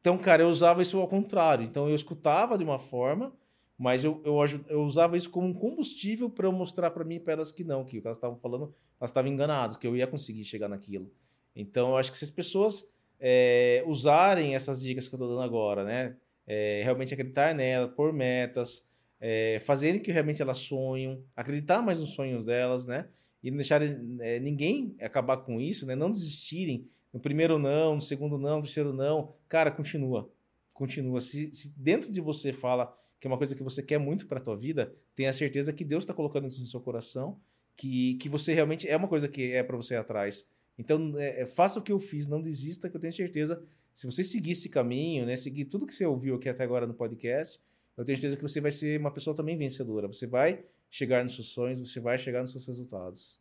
Então, 0.00 0.16
cara, 0.16 0.42
eu 0.42 0.48
usava 0.48 0.80
isso 0.80 0.98
ao 0.98 1.06
contrário. 1.06 1.64
Então, 1.64 1.88
eu 1.88 1.94
escutava 1.94 2.56
de 2.56 2.64
uma 2.64 2.78
forma, 2.78 3.34
mas 3.76 4.02
eu, 4.02 4.22
eu, 4.24 4.34
eu 4.68 4.82
usava 4.82 5.16
isso 5.16 5.28
como 5.28 5.48
um 5.48 5.52
combustível 5.52 6.30
para 6.30 6.46
eu 6.46 6.52
mostrar 6.52 6.90
para 6.90 7.04
mim 7.04 7.16
e 7.16 7.20
para 7.20 7.34
elas 7.34 7.52
que 7.52 7.62
não, 7.62 7.84
que 7.84 7.98
o 7.98 8.00
que 8.00 8.06
elas 8.06 8.16
estavam 8.16 8.38
falando, 8.38 8.74
elas 8.98 9.10
estavam 9.10 9.30
enganadas, 9.30 9.76
que 9.76 9.86
eu 9.86 9.94
ia 9.94 10.06
conseguir 10.06 10.44
chegar 10.44 10.68
naquilo. 10.68 11.12
Então, 11.54 11.90
eu 11.90 11.96
acho 11.98 12.10
que 12.10 12.16
se 12.16 12.24
as 12.24 12.30
pessoas 12.30 12.88
é, 13.20 13.84
usarem 13.86 14.54
essas 14.54 14.80
dicas 14.80 15.06
que 15.06 15.14
eu 15.14 15.18
estou 15.18 15.28
dando 15.28 15.42
agora, 15.42 15.84
né? 15.84 16.16
É, 16.46 16.82
realmente 16.82 17.14
acreditar 17.14 17.54
nela, 17.54 17.88
pôr 17.88 18.12
metas, 18.12 18.86
é, 19.20 19.58
fazerem 19.60 20.00
que 20.00 20.12
realmente 20.12 20.42
elas 20.42 20.58
sonham, 20.58 21.22
acreditar 21.34 21.80
mais 21.82 22.00
nos 22.00 22.10
sonhos 22.10 22.44
delas, 22.44 22.86
né? 22.86 23.08
E 23.42 23.50
não 23.50 23.56
deixarem 23.56 24.18
é, 24.20 24.40
ninguém 24.40 24.94
acabar 25.00 25.38
com 25.38 25.60
isso, 25.60 25.86
né? 25.86 25.94
Não 25.94 26.10
desistirem 26.10 26.88
no 27.12 27.20
primeiro 27.20 27.58
não, 27.58 27.94
no 27.94 28.00
segundo 28.00 28.36
não, 28.36 28.56
no 28.56 28.62
terceiro 28.62 28.92
não. 28.92 29.34
Cara, 29.48 29.70
continua. 29.70 30.30
Continua. 30.72 31.20
Se, 31.20 31.52
se 31.52 31.78
dentro 31.78 32.10
de 32.10 32.20
você 32.20 32.52
fala 32.52 32.94
que 33.20 33.26
é 33.26 33.30
uma 33.30 33.38
coisa 33.38 33.54
que 33.54 33.62
você 33.62 33.82
quer 33.82 33.98
muito 33.98 34.26
para 34.26 34.38
a 34.38 34.42
tua 34.42 34.56
vida, 34.56 34.94
tenha 35.14 35.32
certeza 35.32 35.72
que 35.72 35.84
Deus 35.84 36.04
está 36.04 36.12
colocando 36.12 36.46
isso 36.46 36.60
no 36.60 36.66
seu 36.66 36.80
coração, 36.80 37.38
que, 37.76 38.14
que 38.16 38.28
você 38.28 38.52
realmente 38.52 38.86
é 38.88 38.96
uma 38.96 39.08
coisa 39.08 39.28
que 39.28 39.52
é 39.52 39.62
para 39.62 39.76
você 39.76 39.94
atrás. 39.94 40.46
Então, 40.78 41.18
é, 41.18 41.42
é, 41.42 41.46
faça 41.46 41.78
o 41.78 41.82
que 41.82 41.92
eu 41.92 41.98
fiz, 41.98 42.26
não 42.26 42.40
desista, 42.40 42.88
que 42.90 42.96
eu 42.96 43.00
tenho 43.00 43.12
certeza, 43.12 43.62
se 43.92 44.06
você 44.06 44.24
seguir 44.24 44.52
esse 44.52 44.68
caminho, 44.68 45.24
né, 45.24 45.36
seguir 45.36 45.66
tudo 45.66 45.86
que 45.86 45.94
você 45.94 46.04
ouviu 46.04 46.34
aqui 46.34 46.48
até 46.48 46.64
agora 46.64 46.86
no 46.86 46.94
podcast, 46.94 47.60
eu 47.96 48.04
tenho 48.04 48.18
certeza 48.18 48.36
que 48.36 48.42
você 48.42 48.60
vai 48.60 48.70
ser 48.70 48.98
uma 48.98 49.12
pessoa 49.12 49.36
também 49.36 49.56
vencedora. 49.56 50.08
Você 50.08 50.26
vai 50.26 50.64
chegar 50.90 51.22
nos 51.22 51.34
seus 51.34 51.48
sonhos, 51.48 51.78
você 51.78 52.00
vai 52.00 52.18
chegar 52.18 52.40
nos 52.40 52.50
seus 52.50 52.66
resultados. 52.66 53.40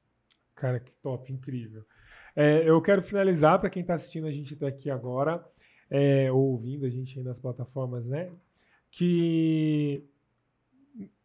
Cara, 0.53 0.79
que 0.79 0.95
top, 0.97 1.33
incrível. 1.33 1.83
É, 2.35 2.67
eu 2.67 2.79
quero 2.81 3.01
finalizar 3.01 3.59
para 3.59 3.69
quem 3.69 3.81
está 3.81 3.95
assistindo 3.95 4.27
a 4.27 4.31
gente 4.31 4.53
até 4.53 4.67
aqui 4.67 4.89
agora, 4.89 5.43
é, 5.89 6.31
ou 6.31 6.51
ouvindo 6.51 6.85
a 6.85 6.89
gente 6.89 7.17
aí 7.17 7.23
nas 7.23 7.39
plataformas, 7.39 8.07
né? 8.07 8.31
Que 8.91 10.03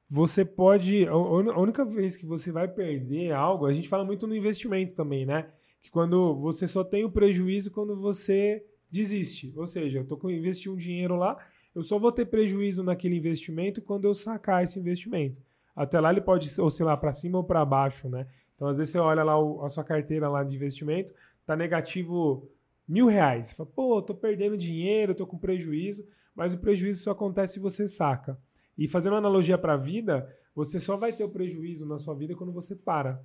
você 0.09 0.44
pode. 0.44 1.06
A 1.06 1.59
única 1.59 1.85
vez 1.85 2.16
que 2.16 2.24
você 2.24 2.51
vai 2.51 2.66
perder 2.66 3.32
algo, 3.32 3.66
a 3.66 3.72
gente 3.72 3.89
fala 3.89 4.05
muito 4.05 4.26
no 4.26 4.35
investimento 4.35 4.94
também, 4.94 5.26
né? 5.26 5.51
Que 5.83 5.91
quando 5.91 6.35
você 6.37 6.67
só 6.67 6.85
tem 6.85 7.05
o 7.05 7.11
prejuízo 7.11 7.71
quando 7.71 7.97
você 7.97 8.65
desiste. 8.91 9.53
Ou 9.57 9.67
seja, 9.67 9.99
eu 9.99 10.05
tô 10.05 10.17
com 10.17 10.31
investir 10.31 10.73
um 10.73 10.77
dinheiro 10.77 11.17
lá, 11.17 11.37
eu 11.75 11.83
só 11.83 11.99
vou 11.99 12.11
ter 12.11 12.27
prejuízo 12.27 12.83
naquele 12.83 13.17
investimento 13.17 13.83
quando 13.83 14.07
eu 14.07 14.15
sacar 14.15 14.65
esse 14.65 14.79
investimento. 14.79 15.41
Até 15.75 16.01
lá 16.01 16.11
ele 16.11 16.21
pode 16.21 16.49
oscilar 16.61 16.99
para 16.99 17.13
cima 17.13 17.39
ou 17.39 17.45
para 17.45 17.65
baixo, 17.65 18.09
né? 18.09 18.27
Então, 18.55 18.67
às 18.67 18.79
vezes 18.79 18.93
você 18.93 18.99
olha 18.99 19.23
lá 19.23 19.41
o, 19.41 19.65
a 19.65 19.69
sua 19.69 19.85
carteira 19.85 20.29
lá 20.29 20.43
de 20.43 20.57
investimento, 20.57 21.13
tá 21.47 21.55
negativo 21.55 22.51
mil 22.87 23.07
reais. 23.07 23.49
Você 23.49 23.55
fala, 23.55 23.71
pô, 23.73 24.03
tô 24.03 24.13
perdendo 24.15 24.57
dinheiro, 24.57 25.15
tô 25.15 25.25
com 25.25 25.39
prejuízo, 25.39 26.05
mas 26.35 26.53
o 26.53 26.59
prejuízo 26.59 27.05
só 27.05 27.13
acontece 27.13 27.55
se 27.55 27.61
você 27.61 27.87
saca. 27.87 28.37
E 28.77 28.89
fazendo 28.89 29.13
uma 29.13 29.19
analogia 29.19 29.57
para 29.57 29.75
a 29.75 29.77
vida, 29.77 30.29
você 30.55 30.81
só 30.81 30.97
vai 30.97 31.13
ter 31.13 31.23
o 31.23 31.29
prejuízo 31.29 31.87
na 31.87 31.99
sua 31.99 32.15
vida 32.15 32.35
quando 32.35 32.53
você 32.53 32.75
para. 32.75 33.25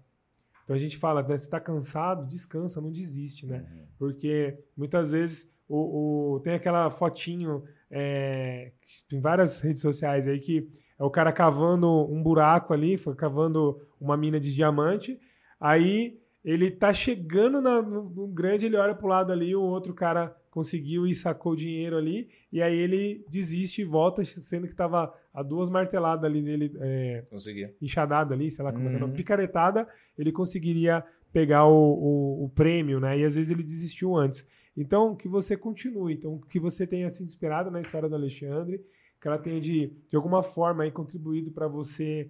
Então 0.64 0.76
a 0.76 0.80
gente 0.80 0.98
fala, 0.98 1.22
né, 1.22 1.38
se 1.38 1.44
está 1.44 1.60
cansado, 1.60 2.26
descansa, 2.26 2.82
não 2.82 2.92
desiste, 2.92 3.46
né? 3.46 3.60
Uhum. 3.60 3.88
Porque 3.98 4.58
muitas 4.78 5.12
vezes 5.12 5.54
o, 5.68 6.36
o, 6.36 6.40
tem 6.40 6.54
aquela 6.54 6.90
fotinho 6.90 7.64
é, 7.90 8.72
em 9.12 9.20
várias 9.20 9.60
redes 9.60 9.82
sociais 9.82 10.28
aí 10.28 10.40
que 10.40 10.70
é 10.98 11.04
o 11.04 11.10
cara 11.10 11.32
cavando 11.32 11.90
um 12.12 12.22
buraco 12.22 12.74
ali, 12.74 12.98
foi 12.98 13.16
cavando 13.16 13.82
uma 14.00 14.16
mina 14.16 14.40
de 14.40 14.54
diamante, 14.54 15.20
aí 15.60 16.20
ele 16.44 16.70
tá 16.70 16.94
chegando 16.94 17.62
na, 17.62 17.82
no, 17.82 18.10
no, 18.10 18.28
grande, 18.28 18.66
ele 18.66 18.76
olha 18.76 18.94
pro 18.94 19.08
lado 19.08 19.32
ali, 19.32 19.56
o 19.56 19.62
outro 19.62 19.94
cara 19.94 20.36
conseguiu 20.54 21.08
e 21.08 21.16
sacou 21.16 21.54
o 21.54 21.56
dinheiro 21.56 21.98
ali, 21.98 22.30
e 22.52 22.62
aí 22.62 22.78
ele 22.78 23.26
desiste 23.28 23.82
e 23.82 23.86
volta, 23.86 24.24
sendo 24.24 24.68
que 24.68 24.76
tava 24.76 25.12
a 25.34 25.42
duas 25.42 25.68
marteladas 25.68 26.24
ali 26.24 26.44
dele, 26.44 26.72
é, 26.80 27.26
enxadada 27.82 28.36
ali, 28.36 28.52
sei 28.52 28.64
lá 28.64 28.72
como 28.72 28.86
uhum. 28.86 28.94
é 28.94 28.98
que 28.98 29.04
é, 29.04 29.06
uhum. 29.06 29.14
picaretada, 29.14 29.88
ele 30.16 30.32
conseguiria 30.32 31.04
pegar 31.32 31.66
o, 31.66 31.74
o, 31.74 32.46
o 32.46 32.50
prêmio, 32.50 33.00
né? 33.00 33.18
E 33.18 33.26
às 33.26 33.34
vezes 33.34 33.50
ele 33.50 33.64
desistiu 33.64 34.16
antes. 34.16 34.46
Então, 34.78 35.16
que 35.16 35.28
você 35.28 35.58
continue, 35.58 36.14
então 36.14 36.40
que 36.48 36.60
você 36.60 36.86
tenha 36.86 37.10
se 37.10 37.24
inspirado 37.24 37.72
na 37.72 37.80
história 37.80 38.08
do 38.08 38.14
Alexandre, 38.14 38.80
que 39.20 39.28
ela 39.28 39.40
tenha 39.40 39.60
de, 39.60 39.92
de 40.08 40.16
alguma 40.16 40.44
forma 40.44 40.84
aí 40.84 40.92
contribuído 40.92 41.52
para 41.52 41.68
você 41.68 42.30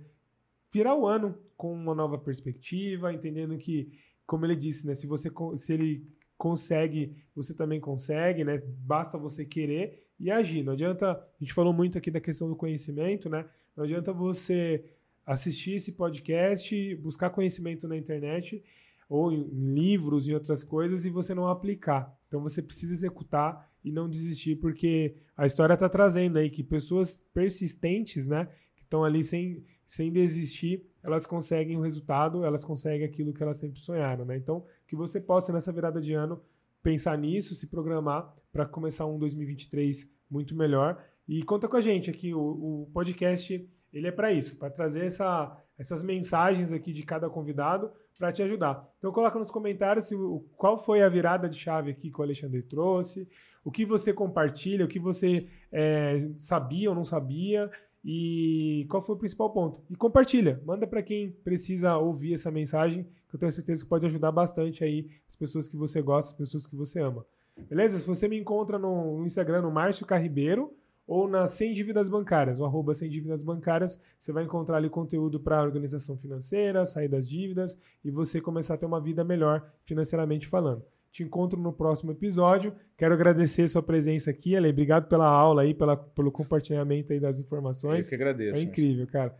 virar 0.71 0.95
o 0.95 1.05
ano 1.05 1.37
com 1.57 1.73
uma 1.73 1.93
nova 1.93 2.17
perspectiva, 2.17 3.11
entendendo 3.11 3.57
que, 3.57 3.91
como 4.25 4.45
ele 4.45 4.55
disse, 4.55 4.87
né, 4.87 4.93
se 4.93 5.05
você 5.07 5.29
se 5.57 5.73
ele 5.73 6.07
consegue, 6.43 7.15
você 7.33 7.53
também 7.53 7.79
consegue, 7.79 8.43
né? 8.43 8.57
Basta 8.79 9.17
você 9.17 9.45
querer 9.45 10.09
e 10.19 10.29
agir. 10.29 10.61
Não 10.61 10.73
adianta, 10.73 11.13
a 11.13 11.25
gente 11.39 11.53
falou 11.53 11.71
muito 11.71 11.97
aqui 11.97 12.11
da 12.11 12.19
questão 12.19 12.49
do 12.49 12.55
conhecimento, 12.55 13.29
né? 13.29 13.45
Não 13.73 13.85
adianta 13.85 14.11
você 14.11 14.83
assistir 15.25 15.75
esse 15.75 15.93
podcast, 15.93 16.95
buscar 16.97 17.29
conhecimento 17.29 17.87
na 17.87 17.95
internet 17.95 18.61
ou 19.07 19.31
em 19.31 19.47
livros 19.73 20.27
e 20.27 20.33
outras 20.33 20.61
coisas 20.61 21.05
e 21.05 21.09
você 21.09 21.33
não 21.33 21.47
aplicar. 21.47 22.13
Então 22.27 22.41
você 22.41 22.61
precisa 22.61 22.91
executar 22.91 23.71
e 23.81 23.89
não 23.89 24.09
desistir, 24.09 24.57
porque 24.57 25.15
a 25.37 25.45
história 25.45 25.75
está 25.75 25.87
trazendo 25.87 26.39
aí 26.39 26.49
que 26.49 26.61
pessoas 26.61 27.15
persistentes, 27.33 28.27
né, 28.27 28.49
que 28.75 28.83
estão 28.83 29.05
ali 29.05 29.23
sem, 29.23 29.63
sem 29.85 30.11
desistir, 30.11 30.85
elas 31.03 31.25
conseguem 31.25 31.77
o 31.77 31.81
resultado, 31.81 32.45
elas 32.45 32.63
conseguem 32.63 33.05
aquilo 33.05 33.33
que 33.33 33.43
elas 33.43 33.57
sempre 33.57 33.79
sonharam, 33.79 34.23
né? 34.23 34.37
Então, 34.37 34.65
que 34.87 34.95
você 34.95 35.19
possa 35.19 35.51
nessa 35.51 35.71
virada 35.71 35.99
de 35.99 36.13
ano 36.13 36.41
pensar 36.81 37.17
nisso, 37.17 37.53
se 37.53 37.67
programar 37.67 38.33
para 38.51 38.65
começar 38.65 39.05
um 39.05 39.19
2023 39.19 40.09
muito 40.29 40.55
melhor. 40.55 41.03
E 41.27 41.43
conta 41.43 41.67
com 41.67 41.77
a 41.77 41.81
gente 41.81 42.09
aqui, 42.09 42.33
o, 42.33 42.39
o 42.83 42.89
podcast 42.93 43.69
ele 43.93 44.07
é 44.07 44.11
para 44.11 44.31
isso, 44.31 44.57
para 44.57 44.69
trazer 44.69 45.05
essa, 45.05 45.55
essas 45.77 46.01
mensagens 46.03 46.71
aqui 46.71 46.91
de 46.91 47.03
cada 47.03 47.29
convidado 47.29 47.91
para 48.17 48.31
te 48.31 48.41
ajudar. 48.41 48.89
Então 48.97 49.11
coloca 49.11 49.37
nos 49.37 49.51
comentários 49.51 50.05
se, 50.05 50.15
qual 50.57 50.77
foi 50.77 51.03
a 51.03 51.09
virada 51.09 51.47
de 51.47 51.57
chave 51.57 51.91
aqui 51.91 52.11
que 52.11 52.19
o 52.19 52.23
Alexandre 52.23 52.63
trouxe, 52.63 53.27
o 53.63 53.71
que 53.71 53.85
você 53.85 54.11
compartilha, 54.11 54.85
o 54.85 54.87
que 54.87 54.99
você 54.99 55.47
é, 55.71 56.17
sabia 56.35 56.89
ou 56.89 56.95
não 56.95 57.05
sabia 57.05 57.69
e 58.03 58.85
qual 58.89 59.01
foi 59.01 59.15
o 59.15 59.17
principal 59.17 59.49
ponto. 59.51 59.81
E 59.89 59.95
compartilha, 59.95 60.61
manda 60.65 60.85
para 60.85 61.01
quem 61.01 61.31
precisa 61.31 61.97
ouvir 61.97 62.33
essa 62.33 62.51
mensagem, 62.51 63.03
que 63.29 63.35
eu 63.35 63.39
tenho 63.39 63.51
certeza 63.51 63.83
que 63.83 63.89
pode 63.89 64.05
ajudar 64.05 64.31
bastante 64.31 64.83
aí 64.83 65.07
as 65.27 65.35
pessoas 65.35 65.67
que 65.67 65.77
você 65.77 66.01
gosta, 66.01 66.31
as 66.31 66.37
pessoas 66.37 66.67
que 66.67 66.75
você 66.75 66.99
ama. 66.99 67.25
Beleza? 67.69 67.99
Se 67.99 68.05
você 68.05 68.27
me 68.27 68.37
encontra 68.37 68.77
no 68.77 69.23
Instagram, 69.25 69.61
no 69.61 69.71
Márcio 69.71 70.05
Carribeiro, 70.05 70.75
ou 71.05 71.27
nas 71.27 71.51
100 71.51 71.73
dívidas 71.73 72.09
bancárias, 72.09 72.59
o 72.59 72.65
arroba 72.65 72.93
100 72.93 73.09
dívidas 73.09 73.43
bancárias, 73.43 74.01
você 74.17 74.31
vai 74.31 74.43
encontrar 74.43 74.77
ali 74.77 74.89
conteúdo 74.89 75.39
para 75.39 75.61
organização 75.61 76.17
financeira, 76.17 76.85
sair 76.85 77.09
das 77.09 77.27
dívidas 77.27 77.77
e 78.03 78.09
você 78.09 78.39
começar 78.39 78.75
a 78.75 78.77
ter 78.77 78.85
uma 78.85 79.01
vida 79.01 79.23
melhor 79.23 79.69
financeiramente 79.83 80.47
falando. 80.47 80.83
Te 81.13 81.21
encontro 81.21 81.61
no 81.61 81.71
próximo 81.71 82.11
episódio. 82.11 82.73
Quero 82.97 83.13
agradecer 83.13 83.67
sua 83.67 83.83
presença 83.83 84.31
aqui, 84.31 84.55
Ale. 84.55 84.67
Obrigado 84.69 85.07
pela 85.07 85.27
aula 85.27 85.61
aí, 85.61 85.71
pela, 85.71 85.95
pelo 85.95 86.31
compartilhamento 86.31 87.13
aí 87.13 87.19
das 87.19 87.39
informações. 87.39 88.07
Eu 88.07 88.09
que 88.09 88.15
agradeço. 88.15 88.59
É 88.59 88.63
incrível, 88.63 89.05
cara. 89.05 89.37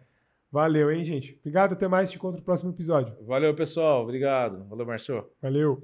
Valeu, 0.52 0.92
hein, 0.92 1.04
gente? 1.04 1.36
Obrigado, 1.40 1.74
até 1.74 1.88
mais. 1.88 2.12
Te 2.12 2.18
encontro 2.18 2.38
no 2.38 2.46
próximo 2.46 2.70
episódio. 2.70 3.16
Valeu, 3.26 3.56
pessoal. 3.56 4.04
Obrigado. 4.04 4.64
Valeu, 4.70 4.86
Marcio. 4.86 5.26
Valeu. 5.42 5.82